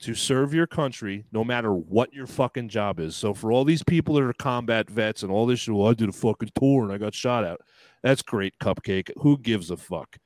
to 0.00 0.14
serve 0.14 0.52
your 0.52 0.66
country 0.66 1.24
no 1.32 1.44
matter 1.44 1.72
what 1.72 2.12
your 2.12 2.26
fucking 2.26 2.68
job 2.68 2.98
is. 2.98 3.14
So 3.14 3.32
for 3.32 3.52
all 3.52 3.64
these 3.64 3.82
people 3.84 4.14
that 4.16 4.24
are 4.24 4.32
combat 4.32 4.90
vets 4.90 5.22
and 5.22 5.30
all 5.30 5.46
this 5.46 5.60
shit, 5.60 5.74
well, 5.74 5.88
I 5.88 5.94
did 5.94 6.08
a 6.08 6.12
fucking 6.12 6.50
tour 6.58 6.82
and 6.84 6.92
I 6.92 6.98
got 6.98 7.14
shot 7.14 7.44
out. 7.44 7.60
That's 8.02 8.22
great, 8.22 8.58
cupcake. 8.58 9.10
Who 9.18 9.38
gives 9.38 9.70
a 9.70 9.76
fuck? 9.76 10.18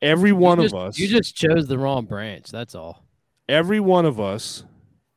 Every 0.00 0.32
one 0.32 0.60
you 0.60 0.66
of 0.66 0.74
us 0.74 0.98
You 0.98 1.08
just 1.08 1.34
chose 1.34 1.66
the 1.66 1.78
wrong 1.78 2.04
branch. 2.04 2.50
That's 2.50 2.74
all. 2.74 3.05
Every 3.48 3.80
one 3.80 4.04
of 4.04 4.20
us 4.20 4.64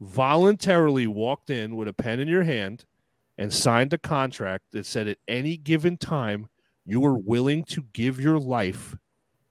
voluntarily 0.02 1.08
walked 1.08 1.50
in 1.50 1.76
with 1.76 1.88
a 1.88 1.94
pen 1.94 2.20
in 2.20 2.28
your 2.28 2.44
hand 2.44 2.86
and 3.38 3.54
signed 3.54 3.94
a 3.94 3.98
contract 3.98 4.66
that 4.72 4.86
said 4.86 5.08
at 5.08 5.18
any 5.28 5.58
given 5.58 5.98
time 5.98 6.48
you 6.86 7.00
were 7.00 7.18
willing 7.18 7.64
to 7.64 7.84
give 7.94 8.20
your 8.20 8.40
life 8.40 8.96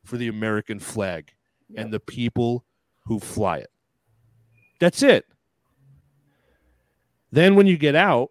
for 0.04 0.16
the 0.16 0.28
American 0.28 0.78
flag 0.78 1.32
and 1.76 1.92
the 1.92 2.00
people 2.00 2.64
who 3.04 3.20
fly 3.20 3.58
it. 3.58 3.70
That's 4.80 5.02
it. 5.02 5.26
Then 7.30 7.54
when 7.56 7.66
you 7.66 7.76
get 7.76 7.94
out, 7.94 8.30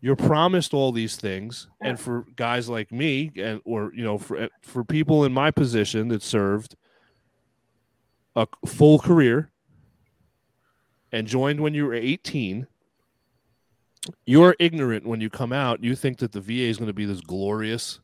you're 0.00 0.16
promised 0.16 0.72
all 0.72 0.92
these 0.92 1.16
things 1.16 1.66
and 1.80 1.98
for 1.98 2.24
guys 2.36 2.68
like 2.68 2.92
me 2.92 3.32
and 3.36 3.60
or 3.64 3.92
you 3.94 4.04
know 4.04 4.18
for 4.18 4.48
for 4.62 4.84
people 4.84 5.24
in 5.24 5.32
my 5.32 5.50
position 5.50 6.08
that 6.08 6.22
served 6.22 6.76
a 8.36 8.46
full 8.66 8.98
career 8.98 9.50
and 11.10 11.26
joined 11.26 11.60
when 11.60 11.74
you 11.74 11.86
were 11.86 11.94
18 11.94 12.66
you're 14.24 14.54
ignorant 14.60 15.06
when 15.06 15.20
you 15.20 15.28
come 15.30 15.52
out 15.52 15.82
you 15.82 15.94
think 15.96 16.18
that 16.18 16.32
the 16.32 16.40
va 16.40 16.52
is 16.52 16.76
going 16.76 16.86
to 16.86 16.92
be 16.92 17.04
this 17.06 17.20
glorious 17.20 17.98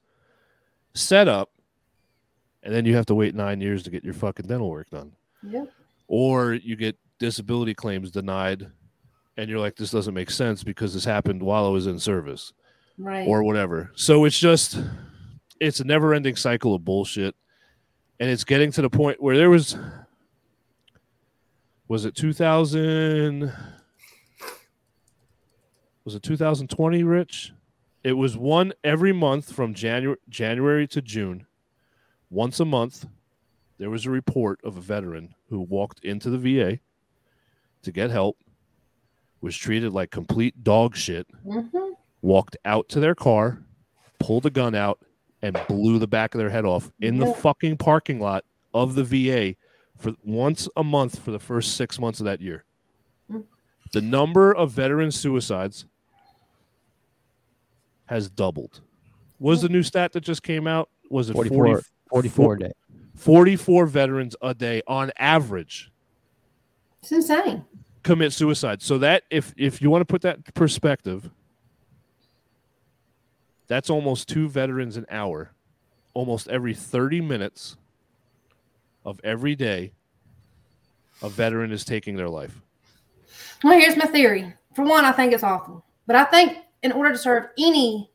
setup 0.95 1.51
and 2.63 2.75
then 2.75 2.85
you 2.85 2.97
have 2.97 3.07
to 3.07 3.15
wait 3.15 3.35
nine 3.35 3.61
years 3.61 3.83
to 3.83 3.91
get 3.91 4.03
your 4.05 4.15
fucking 4.15 4.47
dental 4.47 4.71
work 4.71 4.89
done 4.91 5.13
Yep. 5.43 5.71
or 6.09 6.55
you 6.55 6.77
get 6.77 6.97
disability 7.19 7.75
claims 7.75 8.11
denied 8.11 8.67
and 9.37 9.49
you're 9.51 9.61
like 9.61 9.77
this 9.77 9.91
doesn't 9.91 10.15
make 10.15 10.31
sense 10.31 10.65
because 10.65 10.95
this 10.95 11.05
happened 11.05 11.43
while 11.43 11.67
i 11.67 11.71
was 11.71 11.87
in 11.87 11.99
service 11.99 12.53
Right. 12.99 13.27
or 13.27 13.43
whatever. 13.43 13.91
So 13.95 14.27
it's 14.27 14.39
just 14.39 14.79
it's 15.59 15.81
a 15.81 15.85
never 15.85 16.13
ending 16.13 16.37
cycle 16.37 16.75
of 16.75 16.85
bullshit. 16.85 17.35
And 18.21 18.29
it's 18.29 18.45
getting 18.45 18.71
to 18.73 18.83
the 18.83 18.91
point 18.91 19.21
where 19.21 19.35
there 19.37 19.49
was 19.49 19.77
was 21.93 22.07
it 22.07 22.15
2000 22.15 23.53
was 26.07 26.15
it 26.15 26.23
2020 26.23 27.03
rich? 27.03 27.53
It 28.03 28.15
was 28.15 28.35
one 28.35 28.73
every 28.83 29.13
month 29.13 29.53
from 29.53 29.75
january 29.75 30.17
january 30.27 30.89
to 30.89 31.03
june. 31.03 31.47
Once 32.31 32.59
a 32.61 32.65
month 32.65 33.05
there 33.77 33.91
was 33.91 34.07
a 34.07 34.11
report 34.11 34.59
of 34.65 34.79
a 34.79 34.81
veteran 34.81 35.35
who 35.51 35.61
walked 35.61 36.03
into 36.03 36.31
the 36.31 36.39
va 36.39 36.79
to 37.83 37.93
get 37.93 38.09
help 38.11 38.39
was 39.43 39.55
treated 39.55 39.93
like 39.93 40.11
complete 40.11 40.65
dog 40.65 40.97
shit 40.97 41.27
Mhm. 41.45 41.93
walked 42.23 42.57
out 42.65 42.89
to 42.89 43.01
their 43.01 43.15
car 43.15 43.63
pulled 44.19 44.47
a 44.47 44.51
gun 44.51 44.75
out 44.75 44.99
and 45.43 45.61
blew 45.69 45.99
the 45.99 46.07
back 46.07 46.35
of 46.35 46.39
their 46.39 46.49
head 46.49 46.65
off 46.65 46.91
in 47.03 47.19
the 47.19 47.35
fucking 47.35 47.77
parking 47.77 48.19
lot 48.19 48.47
of 48.73 48.95
the 48.95 49.05
va 49.05 49.55
for 50.03 50.15
once 50.25 50.69
a 50.77 50.83
month 50.85 51.21
for 51.21 51.31
the 51.31 51.39
first 51.39 51.77
six 51.77 51.99
months 51.99 52.19
of 52.21 52.25
that 52.27 52.41
year. 52.41 52.65
Mm. 53.31 53.45
The 53.93 54.01
number 54.01 54.53
of 54.53 54.73
veteran 54.73 55.13
suicides 55.13 55.87
has 58.07 58.29
doubled. 58.29 58.81
Was 59.39 59.63
the 59.63 59.69
new 59.69 59.83
stat 59.83 60.13
that 60.13 60.23
just 60.23 60.43
came 60.43 60.67
out? 60.67 60.89
Was 61.11 61.31
it 61.31 61.35
44, 61.35 61.83
40, 62.11 62.29
44 62.29 62.57
day. 62.57 62.73
44 63.17 63.87
veterans 63.87 64.37
a 64.43 64.55
day 64.55 64.83
on 64.87 65.13
average 65.19 65.93
It's 67.03 67.13
insane. 67.13 67.65
commit 68.03 68.33
suicide. 68.33 68.83
So 68.83 68.99
that 68.99 69.23
if 69.31 69.55
if 69.57 69.81
you 69.81 69.91
want 69.91 70.03
to 70.03 70.07
put 70.07 70.23
that 70.23 70.37
in 70.37 70.43
perspective, 70.55 71.31
that's 73.69 73.89
almost 73.91 74.29
two 74.29 74.49
veterans 74.49 74.97
an 74.97 75.07
hour. 75.11 75.53
Almost 76.15 76.49
every 76.49 76.75
30 76.75 77.21
minutes 77.23 77.77
of 79.05 79.21
every 79.25 79.55
day, 79.55 79.93
a 81.23 81.29
veteran 81.29 81.73
is 81.73 81.85
taking 81.85 82.17
their 82.17 82.29
life. 82.29 82.61
Well, 83.63 83.79
here's 83.79 83.97
my 83.97 84.07
theory. 84.07 84.53
For 84.75 84.85
one, 84.85 85.05
I 85.05 85.13
think 85.13 85.33
it's 85.33 85.45
awful. 85.45 85.85
But 86.07 86.17
I 86.17 86.25
think 86.25 86.59
in 86.83 86.93
order 86.93 87.13
to 87.13 87.19
serve 87.19 87.47
any 87.59 88.11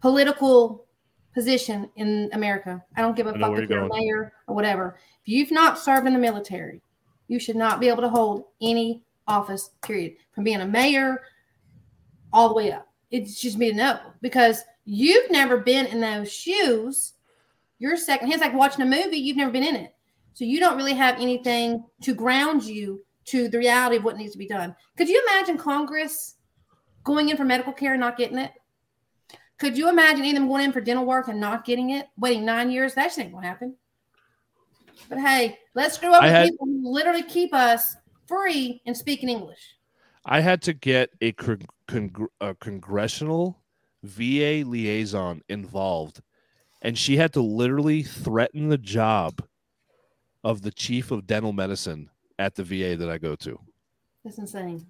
political 0.00 0.86
position 1.34 1.88
in 1.96 2.28
America, 2.32 2.82
I 2.96 3.02
don't 3.02 3.16
give 3.16 3.26
a 3.26 3.38
fuck 3.38 3.58
if 3.58 3.70
you're 3.70 3.84
a 3.84 3.88
mayor 3.88 4.32
or 4.46 4.54
whatever. 4.54 4.98
If 5.24 5.28
you've 5.28 5.52
not 5.52 5.78
served 5.78 6.06
in 6.06 6.12
the 6.12 6.18
military, 6.18 6.82
you 7.28 7.38
should 7.38 7.56
not 7.56 7.80
be 7.80 7.88
able 7.88 8.02
to 8.02 8.08
hold 8.08 8.44
any 8.60 9.02
office, 9.28 9.70
period. 9.82 10.16
From 10.34 10.44
being 10.44 10.60
a 10.60 10.66
mayor 10.66 11.22
all 12.32 12.48
the 12.48 12.54
way 12.54 12.72
up. 12.72 12.88
It's 13.10 13.40
just 13.40 13.58
me 13.58 13.70
to 13.70 13.76
know 13.76 14.00
because 14.22 14.62
you've 14.84 15.30
never 15.30 15.58
been 15.58 15.86
in 15.86 16.00
those 16.00 16.32
shoes. 16.32 17.12
You're 17.82 17.96
second. 17.96 18.30
It's 18.30 18.40
like 18.40 18.54
watching 18.54 18.82
a 18.82 18.86
movie, 18.86 19.16
you've 19.16 19.36
never 19.36 19.50
been 19.50 19.64
in 19.64 19.74
it. 19.74 19.92
So 20.34 20.44
you 20.44 20.60
don't 20.60 20.76
really 20.76 20.94
have 20.94 21.16
anything 21.18 21.84
to 22.02 22.14
ground 22.14 22.62
you 22.62 23.02
to 23.24 23.48
the 23.48 23.58
reality 23.58 23.96
of 23.96 24.04
what 24.04 24.16
needs 24.16 24.30
to 24.30 24.38
be 24.38 24.46
done. 24.46 24.76
Could 24.96 25.08
you 25.08 25.20
imagine 25.28 25.58
Congress 25.58 26.36
going 27.02 27.28
in 27.28 27.36
for 27.36 27.42
medical 27.44 27.72
care 27.72 27.94
and 27.94 28.00
not 28.00 28.16
getting 28.16 28.38
it? 28.38 28.52
Could 29.58 29.76
you 29.76 29.88
imagine 29.88 30.20
any 30.20 30.30
of 30.30 30.36
them 30.36 30.46
going 30.46 30.64
in 30.64 30.72
for 30.72 30.80
dental 30.80 31.04
work 31.04 31.26
and 31.26 31.40
not 31.40 31.64
getting 31.64 31.90
it? 31.90 32.06
Waiting 32.16 32.44
nine 32.44 32.70
years? 32.70 32.94
That 32.94 33.18
ain't 33.18 33.32
gonna 33.32 33.48
happen. 33.48 33.74
But 35.08 35.18
hey, 35.18 35.58
let's 35.74 35.96
screw 35.96 36.14
up 36.14 36.22
had- 36.22 36.50
people 36.50 36.68
who 36.68 36.88
literally 36.88 37.24
keep 37.24 37.52
us 37.52 37.96
free 38.28 38.80
and 38.86 38.96
speaking 38.96 39.28
English. 39.28 39.74
I 40.24 40.40
had 40.40 40.62
to 40.62 40.72
get 40.72 41.10
a, 41.20 41.32
con- 41.32 41.66
con- 41.88 42.28
a 42.40 42.54
congressional 42.54 43.60
VA 44.04 44.62
liaison 44.64 45.42
involved, 45.48 46.22
and 46.82 46.98
she 46.98 47.16
had 47.16 47.32
to 47.32 47.40
literally 47.40 48.02
threaten 48.02 48.68
the 48.68 48.78
job 48.78 49.42
of 50.44 50.62
the 50.62 50.70
chief 50.72 51.10
of 51.10 51.26
dental 51.26 51.52
medicine 51.52 52.10
at 52.38 52.54
the 52.56 52.64
VA 52.64 52.96
that 52.96 53.08
I 53.08 53.18
go 53.18 53.34
to. 53.36 53.58
That's 54.24 54.38
insane. 54.38 54.86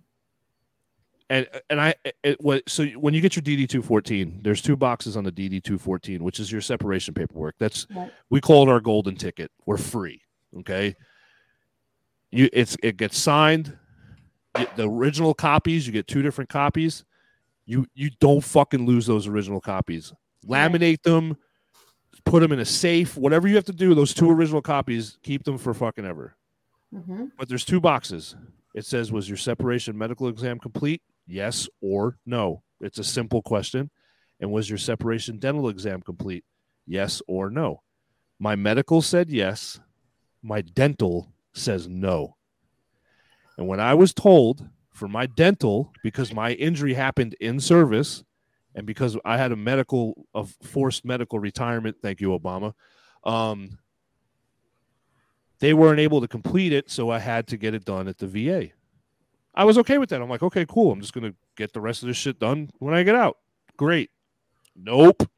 And 1.30 1.46
and 1.70 1.80
I 1.80 1.94
it, 2.24 2.38
what 2.40 2.68
so 2.68 2.84
when 2.86 3.14
you 3.14 3.20
get 3.20 3.36
your 3.36 3.42
DD 3.42 3.68
two 3.68 3.80
fourteen, 3.80 4.40
there's 4.42 4.60
two 4.60 4.76
boxes 4.76 5.16
on 5.16 5.24
the 5.24 5.32
DD 5.32 5.62
two 5.62 5.78
fourteen, 5.78 6.24
which 6.24 6.40
is 6.40 6.50
your 6.50 6.60
separation 6.60 7.14
paperwork. 7.14 7.54
That's 7.58 7.86
Right. 7.94 8.10
we 8.28 8.40
call 8.40 8.68
it 8.68 8.72
our 8.72 8.80
golden 8.80 9.16
ticket. 9.16 9.50
We're 9.64 9.78
free. 9.78 10.20
Okay. 10.58 10.94
You 12.30 12.50
it's 12.52 12.76
it 12.82 12.96
gets 12.98 13.18
signed. 13.18 13.78
The 14.76 14.86
original 14.86 15.32
copies, 15.32 15.86
you 15.86 15.92
get 15.94 16.06
two 16.06 16.20
different 16.20 16.50
copies. 16.50 17.04
You 17.64 17.86
you 17.94 18.10
don't 18.20 18.42
fucking 18.42 18.84
lose 18.84 19.06
those 19.06 19.26
original 19.26 19.60
copies. 19.60 20.12
Laminate 20.46 21.02
them, 21.02 21.36
put 22.24 22.40
them 22.40 22.52
in 22.52 22.58
a 22.60 22.64
safe, 22.64 23.16
whatever 23.16 23.48
you 23.48 23.54
have 23.56 23.64
to 23.66 23.72
do. 23.72 23.94
Those 23.94 24.14
two 24.14 24.30
original 24.30 24.62
copies, 24.62 25.18
keep 25.22 25.44
them 25.44 25.58
for 25.58 25.74
fucking 25.74 26.04
ever. 26.04 26.34
hmm 26.92 27.26
But 27.38 27.48
there's 27.48 27.64
two 27.64 27.80
boxes. 27.80 28.36
It 28.74 28.84
says, 28.86 29.12
"Was 29.12 29.28
your 29.28 29.36
separation 29.36 29.96
medical 29.98 30.28
exam 30.28 30.58
complete? 30.58 31.02
Yes 31.26 31.68
or 31.80 32.18
no." 32.24 32.62
It's 32.80 32.98
a 32.98 33.04
simple 33.04 33.42
question. 33.42 33.90
And 34.40 34.50
was 34.50 34.68
your 34.68 34.78
separation 34.78 35.38
dental 35.38 35.68
exam 35.68 36.00
complete? 36.00 36.44
Yes 36.86 37.22
or 37.28 37.48
no. 37.48 37.82
My 38.40 38.56
medical 38.56 39.00
said 39.02 39.30
yes. 39.30 39.78
My 40.42 40.62
dental 40.62 41.32
says 41.52 41.86
no. 41.86 42.36
And 43.56 43.68
when 43.68 43.78
I 43.78 43.94
was 43.94 44.12
told 44.12 44.68
for 44.92 45.06
my 45.06 45.26
dental, 45.26 45.92
because 46.02 46.34
my 46.34 46.52
injury 46.52 46.94
happened 46.94 47.36
in 47.40 47.60
service, 47.60 48.24
and 48.74 48.86
because 48.86 49.16
I 49.24 49.36
had 49.36 49.52
a 49.52 49.56
medical 49.56 50.26
of 50.34 50.54
forced 50.62 51.04
medical 51.04 51.38
retirement, 51.38 51.96
thank 52.02 52.20
you, 52.20 52.28
Obama. 52.30 52.74
Um, 53.24 53.78
they 55.60 55.74
weren't 55.74 56.00
able 56.00 56.20
to 56.20 56.28
complete 56.28 56.72
it, 56.72 56.90
so 56.90 57.10
I 57.10 57.18
had 57.18 57.46
to 57.48 57.56
get 57.56 57.74
it 57.74 57.84
done 57.84 58.08
at 58.08 58.18
the 58.18 58.26
VA. 58.26 58.70
I 59.54 59.64
was 59.64 59.78
okay 59.78 59.98
with 59.98 60.08
that. 60.10 60.22
I'm 60.22 60.30
like, 60.30 60.42
okay, 60.42 60.64
cool. 60.66 60.92
I'm 60.92 61.00
just 61.00 61.12
gonna 61.12 61.34
get 61.56 61.72
the 61.72 61.80
rest 61.80 62.02
of 62.02 62.08
this 62.08 62.16
shit 62.16 62.38
done 62.38 62.70
when 62.78 62.94
I 62.94 63.02
get 63.02 63.14
out. 63.14 63.38
Great. 63.76 64.10
Nope. 64.74 65.28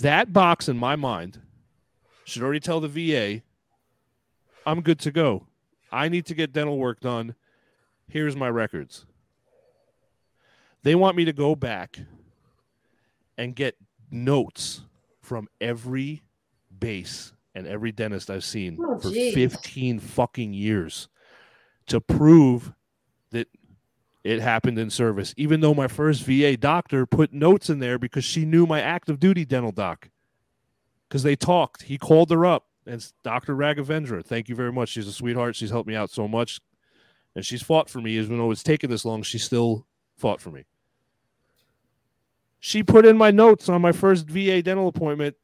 That 0.00 0.32
box 0.32 0.68
in 0.68 0.78
my 0.78 0.96
mind 0.96 1.40
should 2.24 2.42
already 2.42 2.60
tell 2.60 2.80
the 2.80 2.88
VA 2.88 3.42
I'm 4.64 4.80
good 4.80 5.00
to 5.00 5.10
go. 5.10 5.46
I 5.90 6.08
need 6.08 6.26
to 6.26 6.34
get 6.34 6.52
dental 6.52 6.78
work 6.78 7.00
done. 7.00 7.34
Here's 8.08 8.36
my 8.36 8.48
records. 8.48 9.06
They 10.82 10.94
want 10.94 11.16
me 11.16 11.24
to 11.26 11.32
go 11.32 11.54
back 11.54 11.98
and 13.38 13.54
get 13.54 13.76
notes 14.10 14.82
from 15.20 15.48
every 15.60 16.22
base 16.78 17.32
and 17.54 17.66
every 17.66 17.92
dentist 17.92 18.30
I've 18.30 18.44
seen 18.44 18.78
Oh, 18.80 18.98
for 18.98 19.10
geez. 19.10 19.34
15 19.34 20.00
fucking 20.00 20.52
years 20.52 21.08
to 21.86 22.00
prove 22.00 22.72
that 23.30 23.48
it 24.24 24.40
happened 24.40 24.78
in 24.78 24.90
service, 24.90 25.34
even 25.36 25.60
though 25.60 25.74
my 25.74 25.88
first 25.88 26.22
VA 26.22 26.56
doctor 26.56 27.06
put 27.06 27.32
notes 27.32 27.68
in 27.70 27.78
there 27.78 27.98
because 27.98 28.24
she 28.24 28.44
knew 28.44 28.66
my 28.66 28.80
active 28.80 29.18
duty 29.20 29.44
dental 29.44 29.72
doc. 29.72 30.08
Because 31.08 31.22
they 31.24 31.36
talked. 31.36 31.82
He 31.82 31.98
called 31.98 32.30
her 32.30 32.46
up. 32.46 32.66
And 32.86 33.04
Dr. 33.22 33.54
Raghavendra. 33.54 34.24
Thank 34.24 34.48
you 34.48 34.56
very 34.56 34.72
much. 34.72 34.88
She's 34.88 35.06
a 35.06 35.12
sweetheart. 35.12 35.54
She's 35.54 35.70
helped 35.70 35.86
me 35.88 35.94
out 35.94 36.10
so 36.10 36.26
much. 36.26 36.60
And 37.36 37.44
she's 37.44 37.62
fought 37.62 37.88
for 37.90 38.00
me. 38.00 38.12
Even 38.12 38.38
though 38.38 38.50
it's 38.50 38.62
taken 38.62 38.90
this 38.90 39.04
long, 39.04 39.22
she 39.22 39.38
still 39.38 39.86
fought 40.16 40.40
for 40.40 40.50
me. 40.50 40.64
She 42.64 42.84
put 42.84 43.04
in 43.04 43.16
my 43.16 43.32
notes 43.32 43.68
on 43.68 43.82
my 43.82 43.90
first 43.90 44.28
VA 44.28 44.62
dental 44.62 44.86
appointment 44.86 45.34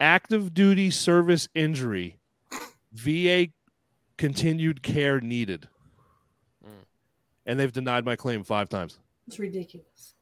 active 0.00 0.52
duty 0.52 0.90
service 0.90 1.48
injury, 1.54 2.18
VA 2.92 3.46
continued 4.16 4.82
care 4.82 5.20
needed. 5.20 5.68
Mm. 6.64 6.70
And 7.46 7.60
they've 7.60 7.72
denied 7.72 8.04
my 8.04 8.16
claim 8.16 8.42
five 8.42 8.68
times. 8.68 8.98
It's 9.28 9.38
ridiculous. 9.38 10.14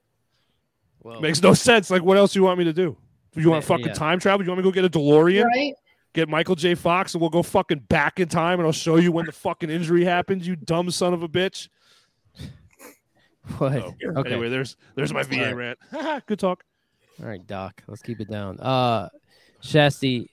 Well, 1.02 1.22
Makes 1.22 1.40
no 1.42 1.54
sense. 1.54 1.90
Like, 1.90 2.02
what 2.02 2.18
else 2.18 2.34
do 2.34 2.38
you 2.40 2.44
want 2.44 2.58
me 2.58 2.64
to 2.64 2.72
do? 2.74 2.98
Do 3.32 3.40
you 3.40 3.48
want 3.48 3.64
Yeah, 3.64 3.68
fucking 3.68 3.86
yeah. 3.86 3.92
time 3.94 4.18
travel? 4.20 4.40
Do 4.40 4.44
You 4.44 4.50
want 4.50 4.58
me 4.58 4.70
to 4.70 4.82
go 4.82 4.82
get 4.82 4.94
a 4.94 4.98
DeLorean, 4.98 5.44
Right? 5.46 5.72
get 6.12 6.28
Michael 6.28 6.54
J. 6.54 6.74
Fox, 6.74 7.14
and 7.14 7.20
we'll 7.22 7.30
go 7.30 7.42
fucking 7.42 7.78
back 7.88 8.20
in 8.20 8.28
time 8.28 8.58
and 8.60 8.66
I'll 8.66 8.72
show 8.72 8.96
you 8.96 9.10
when 9.10 9.24
the 9.24 9.32
fucking 9.32 9.70
injury 9.70 10.04
happened, 10.04 10.44
you 10.44 10.54
dumb 10.54 10.90
son 10.90 11.14
of 11.14 11.22
a 11.22 11.28
bitch. 11.28 11.68
what? 13.58 13.76
Oh, 13.76 13.94
Okay. 14.16 14.30
Anyway, 14.32 14.48
there's 14.48 14.76
there's 14.94 15.12
my 15.12 15.22
VA 15.22 15.54
rant. 15.54 15.78
Good 16.26 16.38
talk. 16.38 16.64
All 17.20 17.28
right, 17.28 17.46
Doc. 17.46 17.82
Let's 17.86 18.02
keep 18.02 18.20
it 18.20 18.30
down. 18.30 18.58
Uh, 18.60 19.08
Shasty, 19.62 20.26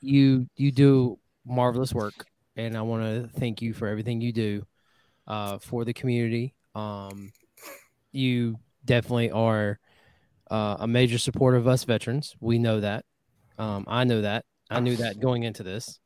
you 0.00 0.46
you 0.56 0.70
do 0.72 1.18
marvelous 1.46 1.94
work, 1.94 2.26
and 2.56 2.76
I 2.76 2.82
want 2.82 3.02
to 3.02 3.38
thank 3.38 3.62
you 3.62 3.72
for 3.72 3.88
everything 3.88 4.20
you 4.20 4.32
do 4.32 4.66
uh, 5.26 5.58
for 5.58 5.84
the 5.84 5.92
community. 5.92 6.54
Um, 6.74 7.32
you 8.12 8.58
definitely 8.84 9.30
are 9.30 9.78
uh, 10.50 10.76
a 10.80 10.86
major 10.86 11.18
supporter 11.18 11.56
of 11.56 11.68
us 11.68 11.84
veterans. 11.84 12.34
We 12.40 12.58
know 12.58 12.80
that. 12.80 13.04
Um, 13.58 13.84
I 13.86 14.04
know 14.04 14.22
that. 14.22 14.44
I 14.70 14.80
knew 14.80 14.96
that 14.96 15.18
going 15.20 15.42
into 15.42 15.62
this. 15.62 15.98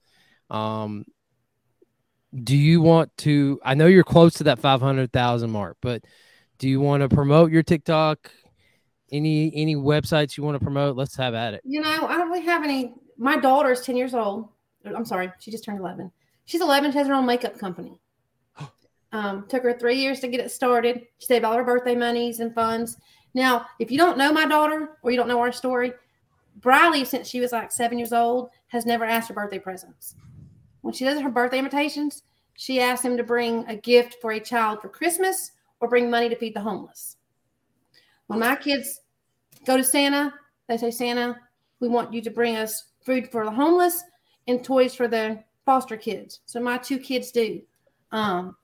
Um, 0.50 1.04
do 2.42 2.56
you 2.56 2.80
want 2.80 3.16
to? 3.18 3.60
I 3.64 3.74
know 3.74 3.86
you're 3.86 4.04
close 4.04 4.34
to 4.34 4.44
that 4.44 4.58
five 4.58 4.80
hundred 4.80 5.12
thousand 5.12 5.50
mark, 5.50 5.76
but 5.80 6.02
do 6.58 6.68
you 6.68 6.80
want 6.80 7.02
to 7.02 7.08
promote 7.08 7.50
your 7.50 7.62
TikTok? 7.62 8.30
Any 9.12 9.54
any 9.54 9.76
websites 9.76 10.36
you 10.36 10.44
want 10.44 10.56
to 10.56 10.64
promote? 10.64 10.96
Let's 10.96 11.16
have 11.16 11.34
at 11.34 11.54
it. 11.54 11.60
You 11.64 11.80
know, 11.80 12.06
I 12.06 12.16
don't 12.16 12.28
really 12.28 12.44
have 12.44 12.64
any. 12.64 12.94
My 13.16 13.36
daughter 13.36 13.70
is 13.70 13.82
10 13.82 13.96
years 13.96 14.14
old. 14.14 14.48
I'm 14.84 15.04
sorry, 15.04 15.32
she 15.38 15.50
just 15.50 15.64
turned 15.64 15.78
11. 15.78 16.10
She's 16.46 16.60
11. 16.60 16.92
She 16.92 16.98
has 16.98 17.06
her 17.06 17.14
own 17.14 17.26
makeup 17.26 17.58
company. 17.58 18.00
Um, 19.12 19.46
took 19.46 19.62
her 19.62 19.78
three 19.78 19.94
years 19.94 20.18
to 20.18 20.26
get 20.26 20.40
it 20.40 20.50
started. 20.50 21.02
She 21.18 21.26
saved 21.26 21.44
all 21.44 21.54
her 21.54 21.62
birthday 21.62 21.94
monies 21.94 22.40
and 22.40 22.52
funds. 22.52 22.96
Now, 23.32 23.66
if 23.78 23.92
you 23.92 23.96
don't 23.96 24.18
know 24.18 24.32
my 24.32 24.44
daughter 24.44 24.98
or 25.02 25.12
you 25.12 25.16
don't 25.16 25.28
know 25.28 25.38
our 25.38 25.52
story, 25.52 25.92
Briley, 26.56 27.04
since 27.04 27.28
she 27.28 27.38
was 27.38 27.52
like 27.52 27.70
seven 27.70 27.96
years 27.96 28.12
old, 28.12 28.50
has 28.66 28.84
never 28.86 29.04
asked 29.04 29.28
for 29.28 29.34
birthday 29.34 29.60
presents. 29.60 30.16
When 30.80 30.92
she 30.92 31.04
does 31.04 31.20
her 31.20 31.30
birthday 31.30 31.58
invitations, 31.58 32.24
she 32.54 32.80
asks 32.80 33.04
him 33.04 33.16
to 33.16 33.22
bring 33.22 33.64
a 33.68 33.76
gift 33.76 34.16
for 34.20 34.32
a 34.32 34.40
child 34.40 34.82
for 34.82 34.88
Christmas 34.88 35.52
or 35.84 35.88
bring 35.88 36.10
money 36.10 36.30
to 36.30 36.36
feed 36.36 36.54
the 36.54 36.60
homeless. 36.60 37.18
When 38.26 38.38
my 38.38 38.56
kids 38.56 39.02
go 39.66 39.76
to 39.76 39.84
Santa, 39.84 40.32
they 40.66 40.78
say, 40.78 40.90
Santa, 40.90 41.36
we 41.78 41.88
want 41.88 42.14
you 42.14 42.22
to 42.22 42.30
bring 42.30 42.56
us 42.56 42.84
food 43.04 43.30
for 43.30 43.44
the 43.44 43.50
homeless 43.50 44.02
and 44.48 44.64
toys 44.64 44.94
for 44.94 45.08
the 45.08 45.44
foster 45.66 45.98
kids. 45.98 46.40
So 46.46 46.58
my 46.58 46.78
two 46.78 46.98
kids 46.98 47.30
do. 47.32 47.60
Um, 48.12 48.56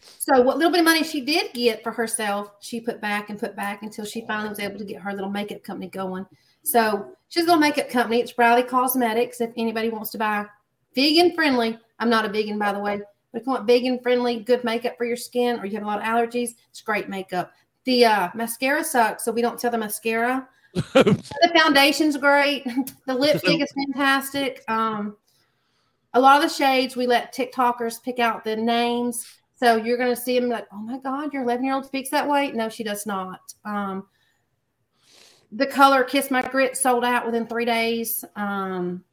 so 0.00 0.40
what 0.40 0.56
little 0.56 0.70
bit 0.70 0.80
of 0.80 0.84
money 0.84 1.02
she 1.02 1.20
did 1.20 1.52
get 1.52 1.82
for 1.82 1.90
herself, 1.90 2.52
she 2.60 2.80
put 2.80 3.00
back 3.00 3.28
and 3.28 3.38
put 3.38 3.56
back 3.56 3.82
until 3.82 4.04
she 4.04 4.24
finally 4.24 4.50
was 4.50 4.60
able 4.60 4.78
to 4.78 4.84
get 4.84 5.02
her 5.02 5.12
little 5.12 5.30
makeup 5.30 5.64
company 5.64 5.88
going. 5.88 6.26
So 6.62 7.08
she's 7.28 7.42
a 7.42 7.46
little 7.46 7.60
makeup 7.60 7.90
company. 7.90 8.20
It's 8.20 8.30
Briley 8.30 8.62
Cosmetics. 8.62 9.40
If 9.40 9.50
anybody 9.56 9.88
wants 9.88 10.10
to 10.10 10.18
buy 10.18 10.46
vegan 10.94 11.34
friendly, 11.34 11.76
I'm 11.98 12.08
not 12.10 12.24
a 12.24 12.28
vegan 12.28 12.56
by 12.56 12.72
the 12.72 12.78
way, 12.78 13.00
if 13.34 13.46
you 13.46 13.52
want 13.52 13.66
vegan 13.66 14.00
friendly, 14.00 14.40
good 14.40 14.64
makeup 14.64 14.96
for 14.96 15.04
your 15.04 15.16
skin, 15.16 15.58
or 15.60 15.66
you 15.66 15.74
have 15.74 15.82
a 15.82 15.86
lot 15.86 15.98
of 15.98 16.04
allergies, 16.04 16.50
it's 16.70 16.80
great 16.80 17.08
makeup. 17.08 17.52
The 17.84 18.04
uh, 18.04 18.28
mascara 18.34 18.84
sucks, 18.84 19.24
so 19.24 19.32
we 19.32 19.42
don't 19.42 19.60
sell 19.60 19.70
the 19.70 19.78
mascara. 19.78 20.48
the 20.74 21.52
foundation's 21.54 22.16
great. 22.16 22.66
The 23.06 23.14
lipstick 23.14 23.60
is 23.62 23.72
fantastic. 23.72 24.62
Um, 24.68 25.16
a 26.14 26.20
lot 26.20 26.42
of 26.42 26.50
the 26.50 26.54
shades 26.54 26.96
we 26.96 27.06
let 27.06 27.34
TikTokers 27.34 28.02
pick 28.02 28.18
out 28.18 28.44
the 28.44 28.56
names. 28.56 29.26
So 29.56 29.76
you're 29.76 29.96
going 29.96 30.14
to 30.14 30.20
see 30.20 30.38
them 30.38 30.48
like, 30.48 30.66
oh 30.72 30.78
my 30.78 30.98
God, 30.98 31.32
your 31.32 31.42
11 31.42 31.64
year 31.64 31.74
old 31.74 31.86
speaks 31.86 32.10
that 32.10 32.28
way. 32.28 32.52
No, 32.52 32.68
she 32.68 32.84
does 32.84 33.06
not. 33.06 33.40
Um, 33.64 34.06
the 35.52 35.66
color 35.66 36.04
Kiss 36.04 36.30
My 36.30 36.42
Grit 36.42 36.76
sold 36.76 37.04
out 37.04 37.26
within 37.26 37.46
three 37.46 37.64
days. 37.64 38.24
Um, 38.36 39.04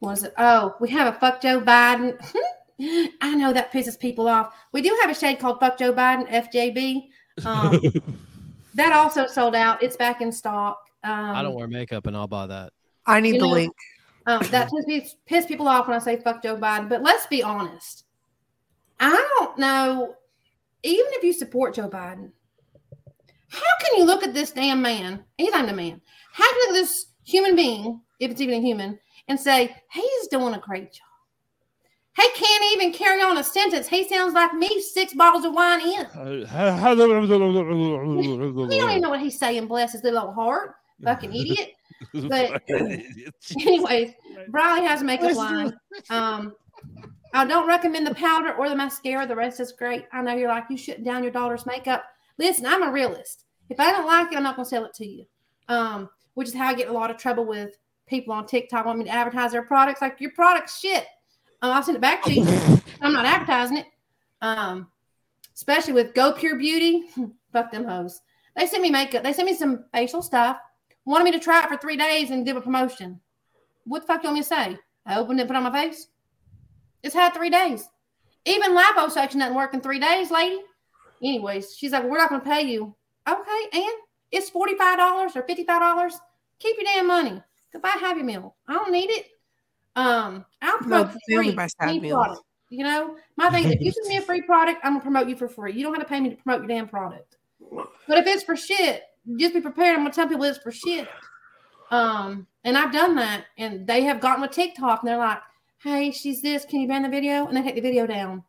was 0.00 0.22
it? 0.22 0.34
Oh, 0.38 0.74
we 0.80 0.88
have 0.90 1.14
a 1.14 1.18
fuck 1.18 1.40
Joe 1.40 1.60
Biden. 1.60 2.18
I 3.20 3.34
know 3.34 3.52
that 3.52 3.72
pisses 3.72 3.98
people 3.98 4.26
off. 4.28 4.54
We 4.72 4.80
do 4.80 4.96
have 5.02 5.10
a 5.10 5.14
shade 5.14 5.38
called 5.38 5.60
Fuck 5.60 5.78
Joe 5.78 5.92
Biden, 5.92 6.26
FJB. 6.28 7.08
Um, 7.44 7.78
that 8.74 8.92
also 8.92 9.26
sold 9.26 9.54
out. 9.54 9.82
It's 9.82 9.96
back 9.96 10.22
in 10.22 10.32
stock. 10.32 10.78
Um, 11.04 11.12
I 11.12 11.42
don't 11.42 11.54
wear 11.54 11.68
makeup, 11.68 12.06
and 12.06 12.16
I'll 12.16 12.26
buy 12.26 12.46
that. 12.46 12.72
I 13.06 13.20
need 13.20 13.34
the 13.34 13.38
know- 13.40 13.48
link. 13.48 13.74
Um, 14.26 14.42
that 14.50 14.70
piss, 14.86 15.16
piss 15.26 15.46
people 15.46 15.66
off 15.66 15.88
when 15.88 15.96
I 15.96 15.98
say 15.98 16.20
fuck 16.20 16.42
Joe 16.42 16.56
Biden. 16.56 16.88
But 16.88 17.02
let's 17.02 17.26
be 17.26 17.42
honest. 17.42 18.04
I 18.98 19.10
don't 19.10 19.58
know. 19.58 20.14
Even 20.82 21.06
if 21.12 21.24
you 21.24 21.32
support 21.32 21.74
Joe 21.74 21.88
Biden, 21.88 22.30
how 23.48 23.60
can 23.80 23.98
you 23.98 24.04
look 24.04 24.22
at 24.22 24.34
this 24.34 24.52
damn 24.52 24.80
man? 24.80 25.24
He's 25.36 25.52
not 25.52 25.68
a 25.68 25.72
man. 25.72 26.00
How 26.32 26.48
can 26.48 26.54
you 26.54 26.60
look 26.60 26.76
at 26.76 26.82
this 26.82 27.06
human 27.24 27.56
being, 27.56 28.00
if 28.20 28.30
it's 28.30 28.40
even 28.40 28.58
a 28.58 28.60
human, 28.60 28.98
and 29.30 29.38
say 29.40 29.74
he's 29.92 30.26
doing 30.28 30.52
a 30.54 30.58
great 30.58 30.92
job? 30.92 31.06
He 32.16 32.28
can't 32.34 32.64
even 32.74 32.92
carry 32.92 33.22
on 33.22 33.38
a 33.38 33.44
sentence. 33.44 33.86
He 33.88 34.06
sounds 34.06 34.34
like 34.34 34.52
me 34.52 34.82
six 34.82 35.14
bottles 35.14 35.44
of 35.44 35.54
wine 35.54 35.80
in. 35.80 36.06
He 38.70 38.78
don't 38.78 38.90
even 38.90 39.00
know 39.02 39.10
what 39.10 39.20
he's 39.20 39.38
saying. 39.38 39.66
Bless 39.68 39.92
his 39.92 40.02
little 40.02 40.32
heart. 40.32 40.74
Fucking 41.02 41.32
idiot. 41.34 41.72
But- 42.12 42.62
Anyways, 42.68 44.12
Briley 44.48 44.86
has 44.86 45.02
a 45.02 45.04
makeup 45.04 45.34
line. 45.34 45.72
Um, 46.10 46.54
I 47.32 47.44
don't 47.46 47.68
recommend 47.68 48.06
the 48.06 48.14
powder 48.14 48.54
or 48.54 48.68
the 48.68 48.74
mascara. 48.76 49.26
The 49.26 49.36
rest 49.36 49.60
is 49.60 49.72
great. 49.72 50.04
I 50.12 50.20
know 50.20 50.34
you're 50.34 50.48
like 50.48 50.64
you 50.68 50.76
shutting 50.76 51.04
down 51.04 51.22
your 51.22 51.32
daughter's 51.32 51.64
makeup. 51.64 52.04
Listen, 52.38 52.66
I'm 52.66 52.82
a 52.82 52.90
realist. 52.90 53.44
If 53.68 53.78
I 53.78 53.92
don't 53.92 54.06
like 54.06 54.32
it, 54.32 54.36
I'm 54.36 54.42
not 54.42 54.56
going 54.56 54.64
to 54.66 54.68
sell 54.68 54.84
it 54.84 54.94
to 54.94 55.06
you. 55.06 55.24
Um, 55.68 56.10
which 56.34 56.48
is 56.48 56.54
how 56.54 56.66
I 56.66 56.74
get 56.74 56.88
in 56.88 56.92
a 56.94 56.98
lot 56.98 57.10
of 57.10 57.16
trouble 57.18 57.44
with 57.44 57.76
people 58.10 58.34
on 58.34 58.46
TikTok 58.46 58.84
want 58.84 58.98
me 58.98 59.04
to 59.04 59.10
advertise 59.10 59.52
their 59.52 59.62
products. 59.62 60.02
Like 60.02 60.20
your 60.20 60.32
product's 60.32 60.78
shit. 60.78 61.06
Um, 61.62 61.70
I'll 61.72 61.82
send 61.82 61.96
it 61.96 62.00
back 62.00 62.22
to 62.24 62.32
you. 62.32 62.44
I'm 63.00 63.12
not 63.12 63.24
advertising 63.24 63.78
it. 63.78 63.86
Um, 64.42 64.88
especially 65.54 65.94
with 65.94 66.14
Go 66.14 66.32
Pure 66.32 66.58
Beauty. 66.58 67.08
Fuck 67.52 67.72
them 67.72 67.84
hoes. 67.84 68.20
They 68.56 68.66
sent 68.66 68.82
me 68.82 68.90
makeup. 68.90 69.22
They 69.22 69.32
sent 69.32 69.46
me 69.46 69.54
some 69.54 69.84
facial 69.94 70.22
stuff. 70.22 70.58
Wanted 71.04 71.24
me 71.24 71.32
to 71.32 71.38
try 71.38 71.62
it 71.62 71.68
for 71.68 71.76
three 71.76 71.96
days 71.96 72.30
and 72.30 72.44
give 72.44 72.56
a 72.56 72.60
promotion. 72.60 73.20
What 73.84 74.00
the 74.00 74.06
fuck 74.06 74.22
you 74.22 74.28
want 74.28 74.34
me 74.36 74.42
to 74.42 74.48
say? 74.48 74.78
I 75.06 75.18
opened 75.18 75.40
it, 75.40 75.46
put 75.46 75.54
it 75.54 75.56
on 75.56 75.62
my 75.64 75.72
face. 75.72 76.08
It's 77.02 77.14
had 77.14 77.32
three 77.32 77.50
days. 77.50 77.88
Even 78.44 78.76
liposuction 78.76 79.38
doesn't 79.38 79.54
work 79.54 79.74
in 79.74 79.80
three 79.80 79.98
days, 79.98 80.30
lady. 80.30 80.60
Anyways, 81.22 81.74
she's 81.74 81.92
like, 81.92 82.04
we're 82.04 82.18
not 82.18 82.28
going 82.28 82.42
to 82.42 82.46
pay 82.46 82.62
you. 82.62 82.94
Okay, 83.28 83.68
and 83.72 83.92
it's 84.30 84.50
$45 84.50 85.36
or 85.36 85.42
$55. 85.42 86.12
Keep 86.58 86.76
your 86.76 86.84
damn 86.84 87.06
money. 87.06 87.42
Goodbye, 87.72 87.96
Happy 88.00 88.22
Meal. 88.22 88.56
I 88.68 88.74
don't 88.74 88.92
need 88.92 89.10
it. 89.10 89.26
Um, 89.96 90.44
I'll 90.62 90.78
promote 90.78 91.12
they 91.28 91.34
free 91.34 91.50
buy 91.52 91.66
sad 91.66 91.88
any 91.88 92.00
meals. 92.00 92.16
product. 92.24 92.42
You 92.70 92.84
know, 92.84 93.16
my 93.36 93.50
thing, 93.50 93.64
if 93.64 93.80
you 93.80 93.92
give 93.92 94.08
me 94.08 94.16
a 94.18 94.22
free 94.22 94.42
product, 94.42 94.80
I'm 94.84 94.92
gonna 94.92 95.02
promote 95.02 95.28
you 95.28 95.36
for 95.36 95.48
free. 95.48 95.72
You 95.72 95.82
don't 95.82 95.92
have 95.94 96.02
to 96.02 96.08
pay 96.08 96.20
me 96.20 96.30
to 96.30 96.36
promote 96.36 96.60
your 96.60 96.68
damn 96.68 96.88
product. 96.88 97.36
But 98.06 98.18
if 98.18 98.26
it's 98.26 98.44
for 98.44 98.56
shit, 98.56 99.02
just 99.36 99.54
be 99.54 99.60
prepared. 99.60 99.96
I'm 99.96 100.02
gonna 100.02 100.14
tell 100.14 100.28
people 100.28 100.44
it's 100.44 100.58
for 100.58 100.70
shit. 100.70 101.08
Um, 101.90 102.46
and 102.62 102.78
I've 102.78 102.92
done 102.92 103.16
that, 103.16 103.46
and 103.58 103.86
they 103.86 104.02
have 104.02 104.20
gotten 104.20 104.42
with 104.42 104.52
TikTok, 104.52 105.02
and 105.02 105.08
they're 105.08 105.18
like, 105.18 105.40
"Hey, 105.78 106.12
she's 106.12 106.42
this. 106.42 106.64
Can 106.64 106.80
you 106.80 106.86
ban 106.88 107.02
the 107.02 107.08
video?" 107.08 107.46
And 107.46 107.56
they 107.56 107.62
take 107.62 107.74
the 107.74 107.80
video 107.80 108.06
down. 108.06 108.44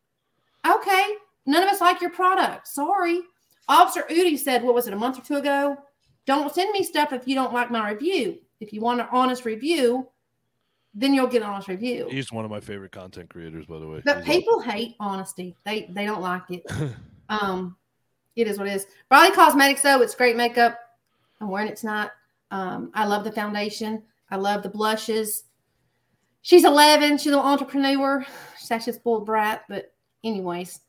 Okay, 0.67 1.15
none 1.47 1.63
of 1.63 1.69
us 1.69 1.81
like 1.81 2.01
your 2.01 2.11
product. 2.11 2.67
Sorry. 2.67 3.21
Officer 3.67 4.05
Udo 4.11 4.35
said, 4.35 4.63
"What 4.63 4.75
was 4.75 4.85
it? 4.85 4.93
A 4.93 4.97
month 4.97 5.17
or 5.17 5.21
two 5.21 5.37
ago? 5.37 5.77
Don't 6.27 6.53
send 6.53 6.71
me 6.71 6.83
stuff 6.83 7.11
if 7.11 7.27
you 7.27 7.33
don't 7.33 7.53
like 7.53 7.71
my 7.71 7.91
review. 7.91 8.37
If 8.61 8.71
you 8.71 8.79
want 8.79 9.01
an 9.01 9.07
honest 9.11 9.43
review, 9.43 10.07
then 10.93 11.13
you'll 11.13 11.27
get 11.27 11.41
an 11.41 11.49
honest 11.49 11.67
review." 11.67 12.07
He's 12.09 12.31
one 12.31 12.45
of 12.45 12.51
my 12.51 12.61
favorite 12.61 12.93
content 12.93 13.29
creators, 13.29 13.65
by 13.65 13.79
the 13.79 13.87
way. 13.87 14.01
But 14.05 14.23
He's 14.23 14.37
people 14.37 14.61
hate 14.61 14.95
honesty. 14.99 15.57
They 15.65 15.91
they 15.93 16.05
don't 16.05 16.21
like 16.21 16.43
it. 16.49 16.63
um, 17.29 17.75
it 18.35 18.47
is 18.47 18.57
what 18.57 18.67
it 18.67 18.75
is. 18.75 18.87
Briley 19.09 19.35
Cosmetics 19.35 19.81
though, 19.81 20.01
it's 20.01 20.15
great 20.15 20.37
makeup. 20.37 20.79
I'm 21.41 21.49
wearing 21.49 21.67
it 21.67 21.75
tonight. 21.75 22.11
Um, 22.51 22.91
I 22.93 23.05
love 23.05 23.23
the 23.23 23.31
foundation. 23.31 24.03
I 24.29 24.37
love 24.37 24.63
the 24.63 24.69
blushes. 24.69 25.43
She's 26.41 26.63
11. 26.63 27.17
She's 27.17 27.33
an 27.33 27.39
entrepreneur. 27.39 28.25
She's 28.59 28.71
actually 28.71 28.91
a 28.91 28.95
spoiled 28.95 29.25
brat. 29.25 29.63
But 29.67 29.93
anyways, 30.23 30.79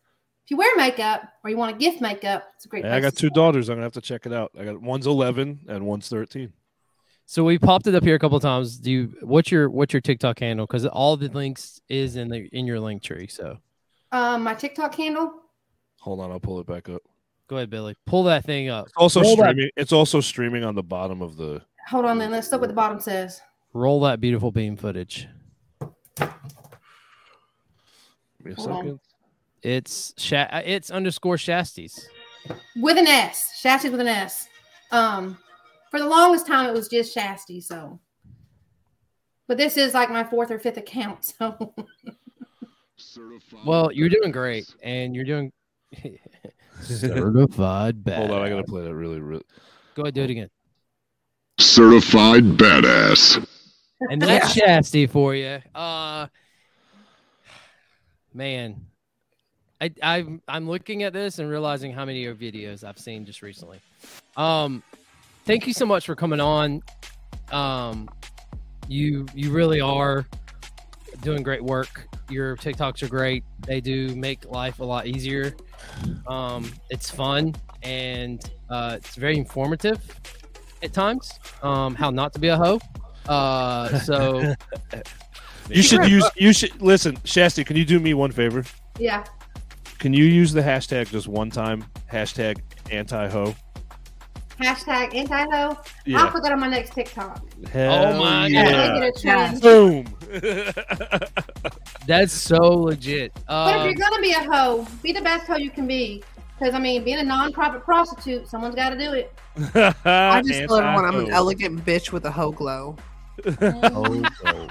if 0.45 0.51
you 0.51 0.57
wear 0.57 0.75
makeup 0.77 1.23
or 1.45 1.51
you 1.51 1.57
want 1.57 1.79
to 1.79 1.85
gift 1.85 2.01
makeup, 2.01 2.53
it's 2.57 2.65
a 2.65 2.69
great. 2.69 2.85
Hey, 2.85 2.91
I 2.91 3.01
got 3.01 3.17
two 3.17 3.31
daughters. 3.31 3.69
I'm 3.69 3.77
gonna 3.77 3.85
have 3.85 3.93
to 3.93 4.01
check 4.01 4.27
it 4.27 4.33
out. 4.33 4.53
I 4.59 4.65
got 4.65 4.81
one's 4.81 5.07
11 5.07 5.61
and 5.69 5.87
one's 5.87 6.09
13. 6.09 6.53
So 7.27 7.45
we 7.45 7.59
popped 7.59 7.87
it 7.87 7.95
up 7.95 8.05
here 8.05 8.15
a 8.15 8.19
couple 8.19 8.37
of 8.37 8.43
times. 8.43 8.77
Do 8.79 8.91
you 8.91 9.15
what's 9.23 9.51
your 9.51 9.71
what's 9.71 9.93
your 9.95 10.01
TikTok 10.03 10.39
handle? 10.41 10.67
Because 10.67 10.85
all 10.87 11.17
the 11.17 11.29
links 11.29 11.81
is 11.89 12.17
in 12.17 12.29
the 12.29 12.49
in 12.53 12.67
your 12.67 12.81
link 12.81 13.03
tree. 13.03 13.27
So 13.29 13.59
Um, 14.11 14.43
my 14.43 14.55
TikTok 14.55 14.95
handle. 14.95 15.33
Hold 16.01 16.21
on, 16.21 16.31
I'll 16.31 16.41
pull 16.41 16.61
it 16.61 16.67
back 16.67 16.89
up. 16.89 17.01
go 17.49 17.57
ahead, 17.57 17.71
Billy. 17.71 17.95
Pull 18.07 18.25
that 18.25 18.45
thing 18.45 18.69
up. 18.69 18.87
It's 18.87 18.95
also 18.97 19.23
Roll 19.23 19.37
that- 19.37 19.51
streaming. 19.53 19.71
It's 19.77 19.93
also 19.93 20.21
streaming 20.21 20.65
on 20.65 20.75
the 20.75 20.83
bottom 20.83 21.23
of 21.23 21.37
the. 21.37 21.63
Hold 21.89 22.05
on, 22.05 22.19
then. 22.19 22.31
Let's 22.31 22.51
look 22.53 22.61
what 22.61 22.69
the 22.69 22.75
bottom 22.75 23.01
says. 23.01 23.41
Roll 23.73 24.01
that 24.03 24.21
beautiful 24.21 24.51
beam 24.51 24.77
footage. 24.77 25.27
Give 26.19 26.31
me 28.45 28.53
a 28.53 28.55
Hold 28.57 28.71
on. 28.71 28.77
second. 28.85 29.01
It's 29.63 30.13
sha- 30.19 30.49
uh, 30.51 30.63
it's 30.65 30.91
underscore 30.91 31.37
Shasties. 31.37 32.07
with 32.77 32.99
an 32.99 33.07
S. 33.07 33.61
Shasties 33.63 33.93
with 33.93 34.01
an 34.01 34.09
S. 34.09 34.49
Um, 34.91 35.39
for 35.93 36.01
the 36.01 36.07
longest 36.07 36.47
time, 36.47 36.67
it 36.67 36.73
was 36.73 36.89
just 36.89 37.15
Shasty. 37.15 37.63
So, 37.63 38.01
but 39.47 39.59
this 39.59 39.77
is 39.77 39.93
like 39.93 40.11
my 40.11 40.25
fourth 40.25 40.51
or 40.51 40.59
fifth 40.59 40.79
account. 40.79 41.35
So, 42.97 43.27
Well, 43.67 43.91
you're 43.91 44.09
doing 44.09 44.31
great, 44.31 44.73
and 44.83 45.15
you're 45.17 45.25
doing 45.25 45.51
certified 46.83 48.05
bad. 48.05 48.19
Hold 48.19 48.31
on, 48.31 48.43
I 48.43 48.49
gotta 48.49 48.63
play 48.63 48.83
that 48.85 48.95
really, 48.95 49.19
really. 49.19 49.43
Go 49.97 50.03
ahead, 50.03 50.15
do 50.15 50.23
it 50.23 50.31
again. 50.31 50.49
Certified 51.59 52.45
badass. 52.45 53.45
And 54.09 54.23
that's 54.23 54.55
Shasty 54.55 55.11
for 55.11 55.35
you. 55.35 55.59
Uh, 55.75 56.29
man, 58.33 58.87
I 59.81 59.91
I'm 60.01 60.41
I'm 60.47 60.69
looking 60.69 61.03
at 61.03 61.13
this 61.13 61.41
and 61.41 61.51
realizing 61.51 61.93
how 61.93 62.05
many 62.05 62.25
of 62.25 62.41
your 62.41 62.53
videos 62.53 62.85
I've 62.85 62.99
seen 62.99 63.25
just 63.27 63.43
recently. 63.43 63.81
Um, 64.37 64.83
thank 65.45 65.67
you 65.67 65.73
so 65.73 65.87
much 65.87 66.07
for 66.07 66.15
coming 66.15 66.41
on. 66.41 66.83
Um, 67.51 68.09
you 68.89 69.27
you 69.35 69.51
really 69.51 69.81
are 69.81 70.27
doing 71.21 71.43
great 71.43 71.63
work. 71.63 72.09
Your 72.31 72.57
TikToks 72.57 73.03
are 73.03 73.09
great. 73.09 73.45
They 73.67 73.81
do 73.81 74.15
make 74.17 74.45
life 74.47 74.81
a 74.81 74.85
lot 74.85 75.07
easier. 75.07 75.55
Um, 76.27 76.73
it's 76.91 77.11
fun 77.11 77.55
and 77.83 78.43
uh, 78.71 78.95
it's 78.99 79.17
very 79.17 79.37
informative 79.37 80.01
at 80.83 80.93
times. 80.93 81.39
Um, 81.63 81.95
how 81.95 82.11
not 82.11 82.33
to 82.35 82.39
be 82.39 82.49
a 82.49 82.57
hoe. 82.57 82.81
Uh, 83.29 83.99
so 84.01 84.55
You 85.71 85.83
should 85.83 86.09
use. 86.09 86.29
You 86.37 86.53
should 86.53 86.81
listen, 86.83 87.17
Shasty. 87.19 87.65
Can 87.65 87.77
you 87.77 87.85
do 87.85 88.01
me 88.01 88.15
one 88.15 88.33
favor? 88.33 88.65
Yeah. 88.99 89.25
Can 89.99 90.13
you 90.13 90.25
use 90.25 90.53
the 90.53 90.61
hashtag 90.61 91.09
just 91.11 91.29
one 91.29 91.51
time? 91.51 91.85
Hashtag 92.11 92.61
anti 92.91 93.29
ho. 93.29 93.55
Hashtag 94.61 95.15
anti 95.15 95.43
ho. 95.43 95.49
I'll 95.71 95.77
Yeah. 96.07 96.31
put 96.31 96.43
that 96.43 96.53
on 96.53 96.61
my 96.61 96.69
next 96.69 96.93
TikTok. 96.95 97.41
Hell 97.73 98.19
my 98.19 98.47
yeah. 98.49 98.99
Make 99.01 99.13
it. 99.25 99.61
Boom. 99.63 100.07
That's 102.07 102.33
so 102.33 102.59
legit. 102.59 103.33
But 103.47 103.77
if 103.77 103.81
Uh, 103.83 103.85
you're 103.85 103.95
gonna 103.95 104.21
be 104.23 104.33
a 104.33 104.43
hoe, 104.43 104.87
be 105.03 105.13
the 105.13 105.21
best 105.21 105.47
hoe 105.47 105.57
you 105.57 105.71
can 105.71 105.87
be. 105.87 106.23
Because 106.59 106.75
I 106.75 106.79
mean, 106.79 107.03
being 107.05 107.19
a 107.19 107.25
non-profit 107.25 107.83
prostitute, 107.85 108.49
someone's 108.49 108.75
got 108.75 108.91
to 108.91 108.99
do 108.99 109.13
it. 109.13 109.33
I 110.05 110.43
just 110.43 110.61
tell 110.61 110.77
everyone 110.77 111.05
I'm 111.05 111.19
an 111.27 111.31
elegant 111.31 111.85
bitch 111.85 112.13
with 112.13 112.25
a 112.25 112.31
hoe 112.31 112.53
glow. 112.53 112.97
Oh, 113.61 114.03
no. 114.45 114.69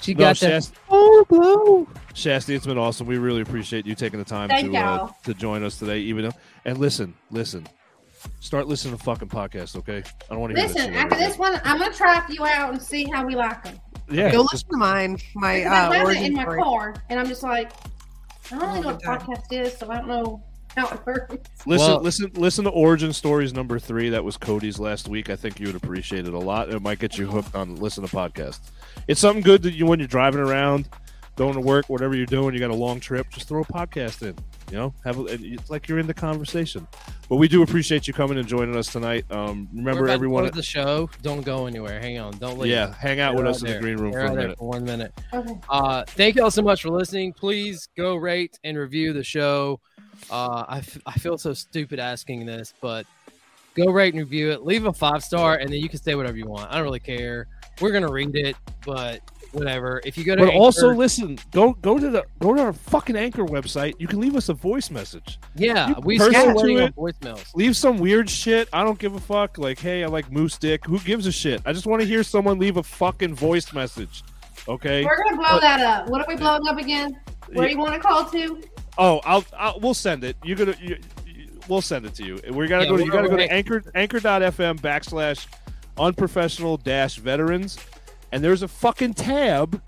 she 0.00 0.14
No, 0.14 0.18
got 0.20 0.36
that. 0.38 0.62
Shasty, 0.62 0.72
Oh, 0.88 1.24
glow. 1.28 1.86
Shasty, 2.14 2.54
it's 2.56 2.66
been 2.66 2.78
awesome. 2.78 3.06
We 3.06 3.18
really 3.18 3.42
appreciate 3.42 3.84
you 3.84 3.94
taking 3.94 4.18
the 4.18 4.24
time 4.24 4.48
Thank 4.48 4.70
to 4.72 4.78
uh, 4.78 4.96
y'all. 4.96 5.16
to 5.24 5.34
join 5.34 5.62
us 5.64 5.78
today. 5.78 5.98
Even 5.98 6.24
though, 6.24 6.34
and 6.64 6.78
listen, 6.78 7.12
listen, 7.30 7.66
start 8.40 8.66
listening 8.68 8.96
to 8.96 9.02
fucking 9.04 9.28
podcasts, 9.28 9.76
okay? 9.76 9.98
I 9.98 10.02
don't 10.34 10.40
want 10.40 10.54
to 10.54 10.60
hear 10.60 10.68
Listen, 10.68 10.92
this. 10.92 11.02
after 11.02 11.16
this 11.16 11.38
one, 11.38 11.60
I'm 11.64 11.78
gonna 11.78 11.92
try 11.94 12.24
you 12.28 12.44
out 12.44 12.72
and 12.72 12.80
see 12.82 13.04
how 13.04 13.24
we 13.26 13.34
like 13.34 13.62
them. 13.64 13.78
yeah, 14.10 14.30
Go 14.32 14.46
listen 14.52 14.68
to 14.70 14.76
mine. 14.76 15.18
My 15.34 15.58
Because 15.58 15.72
I 15.72 15.76
uh, 15.86 15.92
have 15.92 16.02
it 16.02 16.04
origin 16.04 16.24
in 16.24 16.32
my 16.34 16.42
story. 16.42 16.62
car, 16.62 16.94
and 17.08 17.20
I'm 17.20 17.26
just 17.26 17.42
like, 17.42 17.72
I 18.52 18.58
don't 18.58 18.60
really 18.68 18.80
know 18.80 18.86
what 18.88 19.02
Good 19.02 19.04
time. 19.06 19.20
podcast 19.20 19.52
is, 19.66 19.76
so 19.78 19.90
I 19.90 19.96
don't 19.98 20.08
know 20.08 20.42
how 20.76 20.88
it 20.88 21.04
works. 21.06 21.36
Listen, 21.66 21.86
Well- 21.88 22.00
listen, 22.00 22.30
listen 22.34 22.64
to 22.64 22.70
Origin 22.70 23.12
Stories 23.12 23.52
number 23.52 23.78
three. 23.78 24.08
That 24.10 24.22
was 24.24 24.36
Cody's 24.36 24.78
last 24.78 25.08
week. 25.08 25.28
I 25.30 25.36
think 25.36 25.58
you 25.60 25.66
would 25.66 25.76
appreciate 25.76 26.26
it 26.26 26.32
a 26.34 26.38
lot. 26.38 26.68
It 26.72 26.80
might 26.80 26.98
get 26.98 27.18
you 27.18 27.26
hooked 27.26 27.54
on 27.54 27.76
listen 27.76 28.06
to 28.06 28.14
podcasts. 28.14 28.60
It's 29.08 29.20
something 29.20 29.42
good 29.42 29.62
that 29.62 29.74
you 29.74 29.86
when 29.86 29.98
you're 29.98 30.08
driving 30.08 30.40
around, 30.40 30.88
going 31.36 31.54
to 31.54 31.60
work, 31.60 31.88
whatever 31.88 32.14
you're 32.14 32.26
doing, 32.26 32.54
you 32.54 32.60
got 32.60 32.70
a 32.70 32.74
long 32.74 33.00
trip, 33.00 33.28
just 33.30 33.48
throw 33.48 33.62
a 33.62 33.64
podcast 33.64 34.22
in. 34.22 34.36
You 34.70 34.76
know, 34.76 34.94
have 35.04 35.18
a, 35.18 35.24
it's 35.24 35.68
like 35.70 35.88
you're 35.88 35.98
in 35.98 36.06
the 36.06 36.14
conversation. 36.14 36.86
But 37.28 37.36
we 37.36 37.48
do 37.48 37.62
appreciate 37.62 38.06
you 38.06 38.14
coming 38.14 38.38
and 38.38 38.46
joining 38.46 38.76
us 38.76 38.92
tonight. 38.92 39.24
Um, 39.30 39.68
We're 39.72 39.78
remember, 39.78 40.04
about 40.04 40.14
everyone, 40.14 40.44
close 40.44 40.54
the 40.54 40.62
show. 40.62 41.10
Don't 41.22 41.40
go 41.42 41.66
anywhere. 41.66 41.98
Hang 41.98 42.18
on. 42.18 42.32
Don't 42.38 42.58
leave. 42.58 42.70
yeah, 42.70 42.94
hang 42.94 43.18
out 43.18 43.34
They're 43.34 43.44
with 43.44 43.46
out 43.48 43.56
us 43.56 43.62
in 43.62 43.72
the 43.72 43.78
green 43.80 43.96
room 43.96 44.12
They're 44.12 44.26
for 44.28 44.32
a 44.32 44.36
minute. 44.36 44.58
for 44.58 44.68
one 44.68 44.84
minute. 44.84 45.12
Okay. 45.32 45.54
Uh, 45.68 46.04
thank 46.06 46.36
you 46.36 46.44
all 46.44 46.50
so 46.52 46.62
much 46.62 46.82
for 46.82 46.90
listening. 46.90 47.32
Please 47.32 47.88
go 47.96 48.14
rate 48.16 48.58
and 48.62 48.78
review 48.78 49.12
the 49.12 49.24
show. 49.24 49.80
Uh, 50.30 50.64
I, 50.68 50.78
f- 50.78 50.98
I 51.06 51.12
feel 51.18 51.36
so 51.38 51.52
stupid 51.52 51.98
asking 51.98 52.46
this, 52.46 52.72
but 52.80 53.06
go 53.74 53.86
rate 53.90 54.14
and 54.14 54.22
review 54.22 54.50
it. 54.52 54.64
Leave 54.64 54.84
a 54.86 54.92
five 54.92 55.24
star, 55.24 55.56
and 55.56 55.72
then 55.72 55.80
you 55.80 55.88
can 55.88 56.00
say 56.00 56.14
whatever 56.14 56.36
you 56.36 56.46
want. 56.46 56.70
I 56.70 56.74
don't 56.74 56.84
really 56.84 57.00
care. 57.00 57.48
We're 57.80 57.92
gonna 57.92 58.10
read 58.10 58.34
it, 58.36 58.56
but 58.84 59.20
whatever. 59.52 60.00
If 60.04 60.16
you 60.18 60.24
go 60.24 60.36
to 60.36 60.44
But 60.44 60.54
also, 60.54 60.92
listen, 60.92 61.38
go 61.50 61.72
go 61.72 61.98
to 61.98 62.10
the 62.10 62.24
go 62.40 62.54
to 62.54 62.60
our 62.62 62.72
fucking 62.72 63.16
Anchor 63.16 63.44
website. 63.44 63.94
You 63.98 64.06
can 64.06 64.20
leave 64.20 64.36
us 64.36 64.48
a 64.48 64.54
voice 64.54 64.90
message. 64.90 65.38
yeah, 65.56 65.88
you 65.88 65.94
we 66.02 66.18
person 66.18 66.34
still 66.34 66.46
to 66.48 66.54
waiting 66.54 66.76
on 66.80 66.88
it. 66.88 66.96
voicemails. 66.96 67.44
leave 67.54 67.76
some 67.76 67.98
weird 67.98 68.28
shit. 68.30 68.68
I 68.72 68.84
don't 68.84 68.98
give 68.98 69.14
a 69.14 69.20
fuck. 69.20 69.58
Like, 69.58 69.78
hey, 69.78 70.04
I 70.04 70.06
like 70.08 70.30
moose 70.30 70.56
dick. 70.58 70.84
Who 70.84 70.98
gives 71.00 71.26
a 71.26 71.32
shit? 71.32 71.62
I 71.64 71.72
just 71.72 71.86
want 71.86 72.02
to 72.02 72.06
hear 72.08 72.22
someone 72.22 72.58
leave 72.58 72.76
a 72.76 72.82
fucking 72.82 73.34
voice 73.34 73.72
message. 73.72 74.22
Okay. 74.68 75.04
We're 75.04 75.16
gonna 75.24 75.36
blow 75.38 75.58
that 75.60 75.80
up. 75.80 76.08
What 76.10 76.20
are 76.20 76.26
we 76.28 76.36
blowing 76.36 76.66
up 76.68 76.78
again? 76.78 77.18
Where 77.52 77.66
do 77.66 77.72
you 77.72 77.78
want 77.78 77.94
to 77.94 78.00
call 78.00 78.26
to? 78.26 78.62
Oh, 78.98 79.20
I'll, 79.24 79.44
I'll 79.56 79.80
we'll 79.80 79.94
send 79.94 80.22
it. 80.22 80.36
You're 80.44 80.56
gonna 80.58 80.74
you, 80.80 80.98
you- 81.26 81.60
we'll 81.68 81.80
send 81.80 82.04
it 82.04 82.14
to 82.16 82.24
you. 82.24 82.38
We 82.52 82.66
gotta 82.68 82.84
Yeah, 82.84 82.90
go. 82.90 82.96
To, 82.98 83.04
you 83.04 83.10
we're 83.10 83.16
gotta 83.16 83.28
go 83.28 83.36
to 83.36 83.42
already- 83.42 83.48
anchor 83.50 83.82
anchor.fm 83.94 84.80
backslash 84.80 85.46
unprofessional 86.00 86.76
dash 86.78 87.16
veterans, 87.16 87.78
and 88.32 88.42
there's 88.42 88.62
a 88.62 88.68
fucking 88.68 89.14
tab 89.14 89.80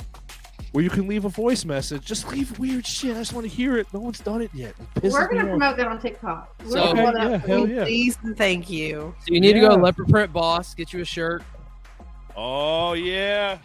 where 0.72 0.82
you 0.84 0.90
can 0.90 1.06
leave 1.06 1.24
a 1.24 1.28
voice 1.28 1.64
message. 1.64 2.05
Just 2.05 2.28
leave 2.30 2.59
weird 2.59 2.86
shit. 2.86 3.14
I 3.16 3.20
just 3.20 3.32
want 3.32 3.47
to 3.48 3.55
hear 3.55 3.76
it. 3.76 3.86
No 3.93 4.01
one's 4.01 4.20
done 4.20 4.40
it 4.43 4.51
yet. 4.55 4.74
It 5.02 5.12
We're 5.12 5.26
gonna 5.28 5.34
me 5.34 5.40
off. 5.40 5.59
promote 5.59 5.76
that 5.76 5.86
on 5.86 6.01
TikTok. 6.01 6.55
We're 6.64 6.70
So- 6.70 6.76
gonna 6.94 7.02
Okay, 7.02 7.12
that 7.12 7.30
yeah, 7.30 7.36
up. 7.36 7.47
hell 7.47 7.68
yeah. 7.68 7.84
Please 7.84 8.18
and 8.22 8.36
thank 8.36 8.70
you. 8.70 9.14
So 9.26 9.34
you 9.34 9.40
need 9.40 9.52
to 9.55 9.60
go 9.60 9.68
to 9.70 9.76
Leopard 9.82 10.09
Print 10.09 10.32
Boss, 10.32 10.74
get 10.74 10.93
you 10.93 11.01
a 11.01 11.05
shirt. 11.05 11.43
Oh 12.36 12.93
yeah. 12.94 13.59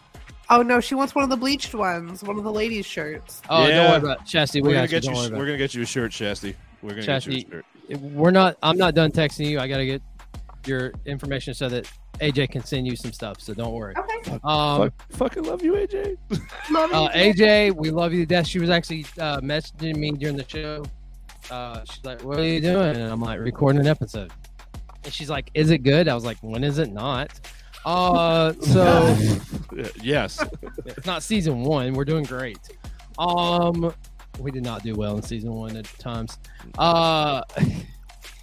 Oh 0.49 0.61
no, 0.61 0.80
she 0.80 0.95
wants 0.95 1.14
one 1.15 1.24
of 1.24 1.30
the 1.30 1.38
bleached 1.38 1.74
ones, 1.76 2.24
one 2.24 2.38
of 2.38 2.44
the 2.44 2.52
ladies' 2.52 2.86
shirts. 2.86 3.41
Oh, 3.49 3.60
don't 3.61 3.69
Yeah. 3.69 3.90
worry 3.90 3.98
about 3.98 4.22
it. 4.22 4.26
Chastity. 4.26 4.61
We 4.61 4.69
We're 4.69 4.76
gonna 4.76 4.88
get 4.88 5.03
Don't 5.03 5.15
you. 5.15 5.19
worry 5.22 5.30
We're 5.32 5.44
it. 5.44 5.48
gonna 5.48 5.57
get 5.57 5.74
you 5.76 5.82
a 5.84 5.86
shirt, 5.86 6.11
Shasty. 6.11 6.56
We're 6.82 6.90
gonna 6.91 7.06
get 7.06 7.26
you 7.26 7.34
a 7.34 7.52
shirt. 7.52 7.65
we're 8.02 8.32
not 8.32 8.57
i'm 8.61 8.78
not 8.78 8.94
done 8.95 9.10
texting 9.14 9.45
you 9.49 9.60
i 9.61 9.68
gotta 9.69 9.86
get 9.86 10.02
your 10.65 10.91
information 11.06 11.53
so 11.53 11.69
that 11.69 11.90
aj 12.19 12.49
can 12.49 12.64
send 12.64 12.88
you 12.88 12.95
some 12.95 13.11
stuff 13.11 13.39
so 13.39 13.53
don't 13.53 13.73
worry. 13.73 13.94
Okay. 13.98 14.39
um 14.44 14.91
Fuck, 14.91 14.94
fucking 15.11 15.44
love 15.44 15.64
you, 15.64 15.73
AJ. 15.73 16.18
Love 16.72 16.91
uh, 16.94 17.10
you. 17.14 17.34
aj 17.34 17.76
we 17.76 17.89
love 17.91 18.14
you 18.14 18.22
to 18.22 18.26
death. 18.26 18.48
She 18.48 18.60
was 18.60 18.69
actually 18.69 19.06
uh 19.19 19.39
messaging 19.41 19.95
me 19.98 20.11
during 20.11 20.35
the 20.35 20.48
show. 20.48 20.84
Uh 21.49 21.84
she's 21.85 22.03
like 22.03 22.23
what 22.23 22.39
are 22.39 22.44
you 22.44 22.61
doing? 22.61 22.95
And 22.95 23.11
i'm 23.11 23.22
like 23.22 23.39
recording 23.39 23.81
an 23.81 23.88
episode. 23.88 24.31
And 25.03 25.14
she's 25.14 25.30
like 25.30 25.49
is 25.53 25.72
it 25.72 25.80
good? 25.80 26.07
I 26.07 26.15
was 26.15 26.26
like 26.26 26.38
when 26.41 26.64
is 26.64 26.77
it 26.77 26.91
not? 26.91 27.39
Uh 27.85 28.53
so 28.61 29.18
yes. 30.02 30.44
it's 30.85 31.06
not 31.06 31.23
season 31.23 31.61
one. 31.61 31.94
We're 31.94 32.06
doing 32.06 32.23
great. 32.23 32.60
Um 33.18 33.94
we 34.39 34.52
did 34.52 34.64
not 34.64 34.84
do 34.84 34.94
well 34.95 35.15
in 35.18 35.23
season 35.23 35.52
one 35.53 35.76
at 35.77 35.85
times. 35.99 36.38
Uh 36.77 37.41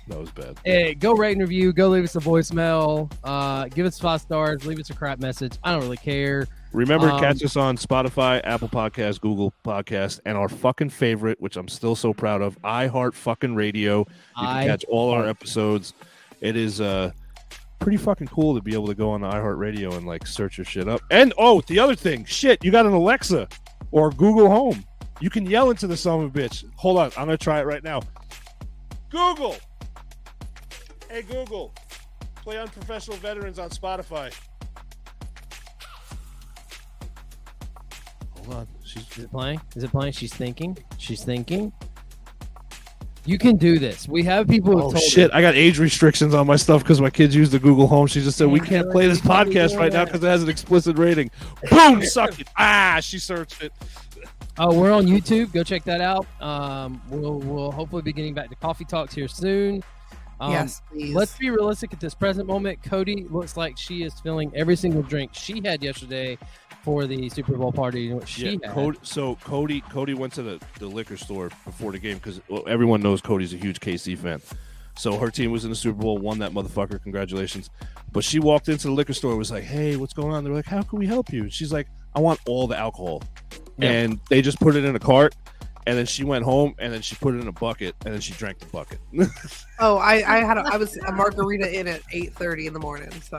That 0.09 0.19
was 0.19 0.31
bad. 0.33 0.59
Hey, 0.65 0.95
go 0.95 1.15
rate 1.15 1.33
and 1.33 1.41
review. 1.41 1.73
Go 1.73 1.89
leave 1.89 2.05
us 2.05 2.15
a 2.15 2.21
voicemail. 2.21 3.11
Uh, 3.25 3.67
give 3.69 3.87
us 3.87 3.99
five 3.99 4.21
stars. 4.21 4.67
Leave 4.67 4.79
us 4.79 4.91
a 4.91 4.95
crap 4.95 5.19
message. 5.19 5.55
I 5.65 5.73
don't 5.73 5.81
really 5.81 5.97
care. 5.97 6.47
Remember, 6.73 7.09
Um, 7.11 7.21
catch 7.21 7.43
us 7.43 7.57
on 7.57 7.77
Spotify, 7.79 8.41
Apple 8.45 8.69
Podcasts, 8.69 9.21
Google 9.21 9.55
Podcast, 9.65 10.21
and 10.27 10.37
our 10.37 10.49
fucking 10.49 10.91
favorite, 10.91 11.41
which 11.41 11.57
I'm 11.57 11.69
still 11.69 11.95
so 11.97 12.13
proud 12.13 12.43
of, 12.43 12.61
iHeart 12.63 13.15
fucking 13.15 13.55
Radio. 13.55 14.01
You 14.01 14.05
can 14.37 14.47
I 14.47 14.67
catch 14.67 14.85
all 14.89 15.11
our 15.11 15.27
episodes. 15.27 15.95
It 16.41 16.57
is 16.57 16.81
uh 16.81 17.13
pretty 17.79 17.97
fucking 17.97 18.27
cool 18.29 18.55
to 18.55 18.61
be 18.63 18.73
able 18.75 18.87
to 18.89 18.95
go 18.95 19.11
on 19.11 19.21
the 19.23 19.29
iHeart 19.29 19.59
Radio 19.59 19.95
and 19.95 20.07
like 20.07 20.27
search 20.27 20.59
your 20.59 20.65
shit 20.65 20.89
up. 20.89 21.01
And 21.11 21.33
oh, 21.39 21.61
the 21.63 21.79
other 21.79 21.95
thing, 21.95 22.25
shit, 22.25 22.63
you 22.65 22.71
got 22.71 22.87
an 22.87 22.93
Alexa 22.93 23.49
or 23.91 24.11
Google 24.11 24.49
Home. 24.51 24.85
You 25.21 25.31
can 25.31 25.47
yell 25.47 25.71
into 25.71 25.87
the 25.87 25.97
son 25.97 26.25
of 26.25 26.37
a 26.37 26.39
bitch. 26.39 26.65
Hold 26.77 26.99
on, 26.99 27.07
I'm 27.17 27.27
gonna 27.27 27.39
try 27.39 27.61
it 27.61 27.67
right 27.67 27.83
now. 27.85 28.01
Google. 29.11 29.57
Hey 31.11 31.23
Google, 31.23 31.73
play 32.37 32.59
Unprofessional 32.59 33.19
Veterans 33.19 33.59
on 33.59 33.71
Spotify. 33.71 34.33
Hold 38.37 38.55
on, 38.55 38.69
she's 38.85 39.09
is 39.17 39.25
it 39.25 39.31
playing? 39.31 39.61
Is 39.77 39.85
it 39.85 39.91
playing? 39.91 40.13
She's 40.13 40.35
thinking. 40.35 40.77
She's 40.99 41.25
thinking. 41.25 41.73
You 43.27 43.39
can 43.39 43.57
do 43.57 43.79
this. 43.79 44.07
We 44.07 44.23
have 44.25 44.49
people. 44.49 44.73
who 44.73 44.79
Oh 44.79 44.91
told 44.93 45.03
shit! 45.03 45.31
us- 45.31 45.37
I 45.37 45.41
got 45.41 45.55
age 45.55 45.79
restrictions 45.79 46.35
on 46.35 46.47
my 46.47 46.57
stuff 46.57 46.83
because 46.83 47.01
my 47.01 47.09
kids 47.09 47.35
use 47.35 47.49
the 47.51 47.59
Google 47.59 47.87
Home. 47.87 48.07
She 48.07 48.21
just 48.21 48.37
said 48.37 48.49
we 48.49 48.61
can't 48.61 48.91
play 48.91 49.07
this 49.07 49.23
you 49.25 49.31
can't 49.31 49.49
be 49.49 49.55
podcast 49.57 49.79
right 49.79 49.93
now 49.93 50.05
because 50.05 50.23
it 50.23 50.27
has 50.27 50.43
an 50.43 50.51
explicit 50.51 50.99
rating. 50.99 51.31
Boom! 51.71 52.05
Suck 52.05 52.39
it. 52.41 52.49
Ah! 52.59 52.99
She 53.01 53.19
searched 53.19 53.63
it. 53.63 53.73
Uh, 54.59 54.71
we're 54.73 54.93
on 54.93 55.07
YouTube. 55.07 55.53
Go 55.53 55.65
check 55.65 55.85
that 55.85 56.01
out. 56.03 56.27
Um, 56.41 57.01
we'll 57.09 57.39
we'll 57.41 57.73
hopefully 57.73 58.03
be 58.03 58.13
getting 58.13 58.35
back 58.35 58.51
to 58.51 58.57
coffee 58.57 58.85
talks 58.85 59.15
here 59.15 59.27
soon. 59.29 59.83
Um, 60.45 60.53
yes, 60.53 60.83
please. 60.91 61.15
Let's 61.15 61.37
be 61.39 61.51
realistic 61.51 61.93
at 61.93 62.01
this 62.01 62.15
present 62.15 62.47
moment. 62.47 62.83
Cody 62.83 63.25
looks 63.31 63.57
like 63.57 63.79
she 63.79 64.03
is 64.03 64.19
filling 64.21 64.53
every 64.55 64.77
single 64.77 65.03
drink 65.03 65.31
she 65.35 65.61
had 65.65 65.83
yesterday 65.83 66.39
for 66.83 67.07
the 67.07 67.29
Super 67.31 67.57
Bowl 67.57 67.73
party. 67.73 68.13
What 68.13 68.29
she 68.29 68.45
Yeah, 68.45 68.51
had. 68.67 68.75
Cody, 68.75 68.99
so 69.03 69.37
Cody 69.37 69.81
Cody 69.81 70.15
went 70.15 70.33
to 70.35 70.43
the, 70.43 70.61
the 70.79 70.87
liquor 70.87 71.17
store 71.17 71.51
before 71.65 71.93
the 71.93 71.99
game 71.99 72.17
because 72.19 72.41
well, 72.49 72.63
everyone 72.67 73.01
knows 73.01 73.21
Cody's 73.21 73.55
a 73.55 73.57
huge 73.57 73.81
KC 73.81 74.19
fan. 74.19 74.41
So 74.97 75.17
her 75.19 75.31
team 75.31 75.51
was 75.51 75.65
in 75.65 75.71
the 75.71 75.77
Super 75.77 76.01
Bowl, 76.01 76.19
won 76.19 76.39
that 76.39 76.53
motherfucker. 76.53 77.03
Congratulations! 77.03 77.69
But 78.13 78.23
she 78.23 78.39
walked 78.39 78.69
into 78.69 78.87
the 78.89 78.93
liquor 78.93 79.13
store, 79.13 79.35
was 79.37 79.51
like, 79.51 79.65
"Hey, 79.65 79.97
what's 79.97 80.13
going 80.13 80.33
on?" 80.33 80.45
They're 80.45 80.53
like, 80.53 80.67
"How 80.67 80.83
can 80.83 80.99
we 81.01 81.07
help 81.07 81.33
you?" 81.33 81.51
She's 81.51 81.73
like, 81.73 81.89
"I 82.15 82.21
want 82.21 82.39
all 82.47 82.69
the 82.69 82.77
alcohol," 82.79 83.21
Yeah. 83.77 83.91
and 83.91 84.21
they 84.31 84.41
just 84.41 84.61
put 84.61 84.77
it 84.77 84.85
in 84.85 84.95
a 84.95 85.01
cart. 85.01 85.35
And 85.87 85.99
then 85.99 86.07
she 86.07 86.25
went 86.25 86.45
home, 86.45 86.75
and 86.79 86.93
then 86.93 87.03
she 87.03 87.15
put 87.17 87.35
it 87.35 87.41
in 87.41 87.49
a 87.49 87.53
bucket, 87.53 87.95
and 88.05 88.15
then 88.15 88.21
she 88.21 88.33
drank 88.35 88.59
the 88.59 88.67
bucket. 88.67 88.99
oh, 89.81 89.99
I, 89.99 90.15
I 90.27 90.45
had 90.45 90.57
a, 90.57 90.63
I 90.63 90.77
was 90.77 90.97
a 90.97 91.13
margarita 91.13 91.79
in 91.79 91.87
at 91.87 92.01
eight 92.13 92.33
thirty 92.35 92.67
in 92.67 92.73
the 92.73 92.79
morning. 92.81 93.11
So 93.21 93.39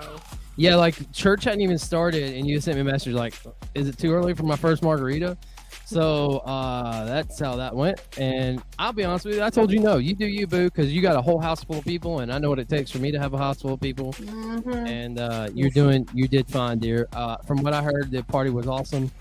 Yeah, 0.55 0.75
like 0.75 1.11
church 1.11 1.45
hadn't 1.45 1.61
even 1.61 1.77
started, 1.79 2.35
and 2.35 2.47
you 2.47 2.59
sent 2.61 2.75
me 2.75 2.81
a 2.81 2.83
message 2.83 3.13
like, 3.13 3.33
"Is 3.73 3.87
it 3.89 3.97
too 3.97 4.13
early 4.13 4.33
for 4.35 4.43
my 4.43 4.55
first 4.55 4.83
margarita?" 4.83 5.37
So 5.85 6.37
uh, 6.39 7.05
that's 7.05 7.39
how 7.39 7.55
that 7.57 7.75
went. 7.75 8.01
And 8.17 8.61
I'll 8.79 8.93
be 8.93 9.03
honest 9.03 9.25
with 9.25 9.35
you, 9.35 9.43
I 9.43 9.49
told 9.51 9.71
you 9.71 9.79
no. 9.79 9.97
You 9.97 10.15
do 10.15 10.25
you, 10.25 10.47
boo, 10.47 10.65
because 10.65 10.91
you 10.91 11.01
got 11.01 11.15
a 11.15 11.21
whole 11.21 11.39
house 11.39 11.63
full 11.63 11.77
of 11.77 11.83
people, 11.85 12.19
and 12.21 12.31
I 12.31 12.39
know 12.39 12.49
what 12.49 12.57
it 12.59 12.69
takes 12.69 12.89
for 12.89 12.97
me 12.97 13.11
to 13.11 13.19
have 13.19 13.33
a 13.33 13.37
house 13.37 13.61
full 13.61 13.73
of 13.73 13.79
people. 13.81 14.13
Mhm. 14.13 14.87
And 14.87 15.19
uh, 15.19 15.49
you're 15.53 15.69
doing, 15.69 16.07
you 16.13 16.27
did 16.27 16.47
fine, 16.47 16.79
dear. 16.79 17.07
Uh, 17.13 17.37
from 17.45 17.61
what 17.61 17.73
I 17.73 17.83
heard, 17.83 18.09
the 18.09 18.23
party 18.23 18.49
was 18.49 18.67
awesome, 18.67 19.11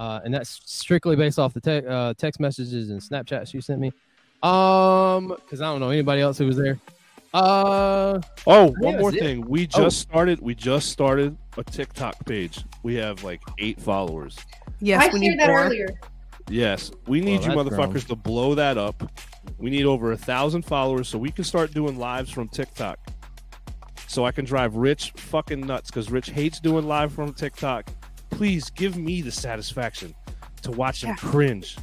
uh, 0.00 0.18
and 0.24 0.32
that's 0.32 0.60
strictly 0.64 1.14
based 1.14 1.38
off 1.38 1.52
the 1.52 1.60
te- 1.60 1.86
uh, 1.86 2.14
text 2.14 2.40
messages 2.40 2.88
and 2.90 3.00
Snapchats 3.00 3.52
you 3.52 3.60
sent 3.60 3.80
me. 3.80 3.92
Um, 4.42 5.28
because 5.28 5.60
I 5.60 5.66
don't 5.66 5.80
know 5.80 5.90
anybody 5.90 6.22
else 6.22 6.38
who 6.38 6.46
was 6.46 6.56
there. 6.56 6.78
Uh, 7.34 8.18
Oh, 8.46 8.74
Yeah, 8.80 8.86
one 8.86 8.98
more 8.98 9.10
that's 9.12 9.22
it. 9.22 9.26
thing. 9.26 9.48
We 9.48 9.68
Oh. 9.74 9.82
just 9.82 10.00
started. 10.00 10.40
We 10.40 10.54
just 10.54 10.88
started 10.90 11.36
a 11.58 11.62
TikTok 11.62 12.24
page. 12.24 12.64
We 12.82 12.94
have 12.94 13.22
like 13.22 13.40
eight 13.58 13.80
followers. 13.80 14.36
Yes, 14.80 15.04
I 15.08 15.12
we 15.12 15.20
need 15.20 15.26
shared 15.28 15.40
that 15.40 15.48
more. 15.48 15.60
earlier. 15.60 15.88
Yes, 16.48 16.90
we 17.06 17.20
need 17.20 17.40
Well, 17.42 17.50
you 17.58 17.64
that's 17.70 17.76
motherfuckers 17.76 18.06
to 18.08 18.16
blow 18.16 18.54
that 18.56 18.78
up. 18.78 19.08
We 19.58 19.68
need 19.70 19.84
over 19.84 20.12
a 20.12 20.16
thousand 20.16 20.62
followers 20.62 21.06
so 21.08 21.18
we 21.18 21.30
can 21.30 21.44
start 21.44 21.72
doing 21.74 21.98
lives 21.98 22.30
from 22.30 22.48
TikTok. 22.48 22.98
So 24.08 24.24
I 24.24 24.32
can 24.32 24.44
drive 24.44 24.74
Rich 24.74 25.12
fucking 25.16 25.60
nuts 25.60 25.90
because 25.90 26.10
Rich 26.10 26.30
hates 26.30 26.58
doing 26.58 26.88
live 26.88 27.12
from 27.12 27.32
TikTok. 27.34 27.90
Please 28.30 28.70
give 28.70 28.96
me 28.96 29.22
the 29.22 29.30
satisfaction 29.30 30.14
to 30.62 30.70
watch 30.70 31.02
him 31.04 31.10
Yeah. 31.10 31.16
cringe 31.16 31.76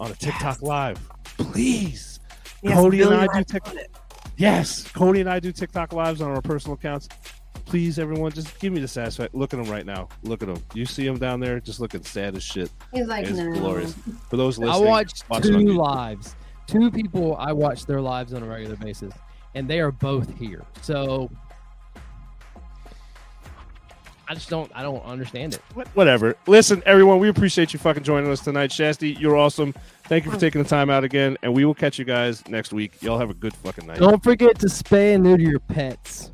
on 0.00 0.10
a 0.10 0.14
TikTok 0.14 0.58
Yes. 0.60 0.62
live. 0.62 1.08
Please. 1.24 2.20
Yes, 2.62 2.74
Cody 2.76 3.02
and 3.02 3.14
I 3.14 3.26
do 3.26 3.44
TikTok. 3.44 3.74
did. 3.74 3.86
Yes, 4.36 4.88
Cody 4.92 5.20
and 5.20 5.28
I 5.30 5.40
do 5.40 5.52
TikTok 5.52 5.92
lives 5.92 6.20
on 6.20 6.30
our 6.30 6.40
personal 6.42 6.74
accounts. 6.74 7.08
Please, 7.66 7.98
everyone, 7.98 8.32
just 8.32 8.58
give 8.60 8.72
me 8.72 8.80
the 8.80 8.88
satisfaction. 8.88 9.38
Look 9.38 9.52
at 9.52 9.60
him 9.60 9.70
right 9.70 9.84
now. 9.84 10.08
Look 10.22 10.42
at 10.42 10.48
him. 10.48 10.56
You 10.74 10.86
see 10.86 11.06
him 11.06 11.18
down 11.18 11.38
there, 11.40 11.60
just 11.60 11.80
looking 11.80 12.02
sad 12.02 12.34
as 12.34 12.42
shit. 12.42 12.70
He's 12.94 13.06
like, 13.06 13.26
It's 13.26 13.36
no. 13.38 13.50
glorious. 13.52 13.94
For 14.30 14.36
those 14.36 14.58
I 14.60 14.76
watched 14.78 15.24
watch 15.28 15.42
two 15.42 15.58
lives. 15.58 16.34
Two 16.66 16.90
people 16.90 17.36
I 17.36 17.52
watch 17.52 17.84
their 17.86 18.00
lives 18.00 18.32
on 18.34 18.42
a 18.42 18.46
regular 18.46 18.76
basis, 18.76 19.12
and 19.54 19.68
they 19.68 19.80
are 19.80 19.90
both 19.92 20.34
here. 20.38 20.64
So 20.82 21.30
I 24.30 24.34
just 24.34 24.50
don't. 24.50 24.70
I 24.74 24.82
don't 24.82 25.02
understand 25.04 25.54
it. 25.54 25.62
Whatever. 25.94 26.36
Listen, 26.46 26.82
everyone, 26.84 27.18
we 27.18 27.30
appreciate 27.30 27.72
you 27.72 27.78
fucking 27.78 28.02
joining 28.02 28.30
us 28.30 28.40
tonight. 28.40 28.70
Shasty, 28.70 29.18
you're 29.18 29.36
awesome. 29.36 29.74
Thank 30.04 30.26
you 30.26 30.30
for 30.30 30.38
taking 30.38 30.62
the 30.62 30.68
time 30.68 30.90
out 30.90 31.02
again, 31.02 31.38
and 31.42 31.54
we 31.54 31.64
will 31.64 31.74
catch 31.74 31.98
you 31.98 32.04
guys 32.04 32.46
next 32.46 32.72
week. 32.72 33.00
Y'all 33.02 33.18
have 33.18 33.30
a 33.30 33.34
good 33.34 33.54
fucking 33.54 33.86
night. 33.86 33.98
Don't 33.98 34.22
forget 34.22 34.58
to 34.58 34.66
spay 34.66 35.14
and 35.14 35.24
neuter 35.24 35.42
your 35.42 35.60
pets. 35.60 36.30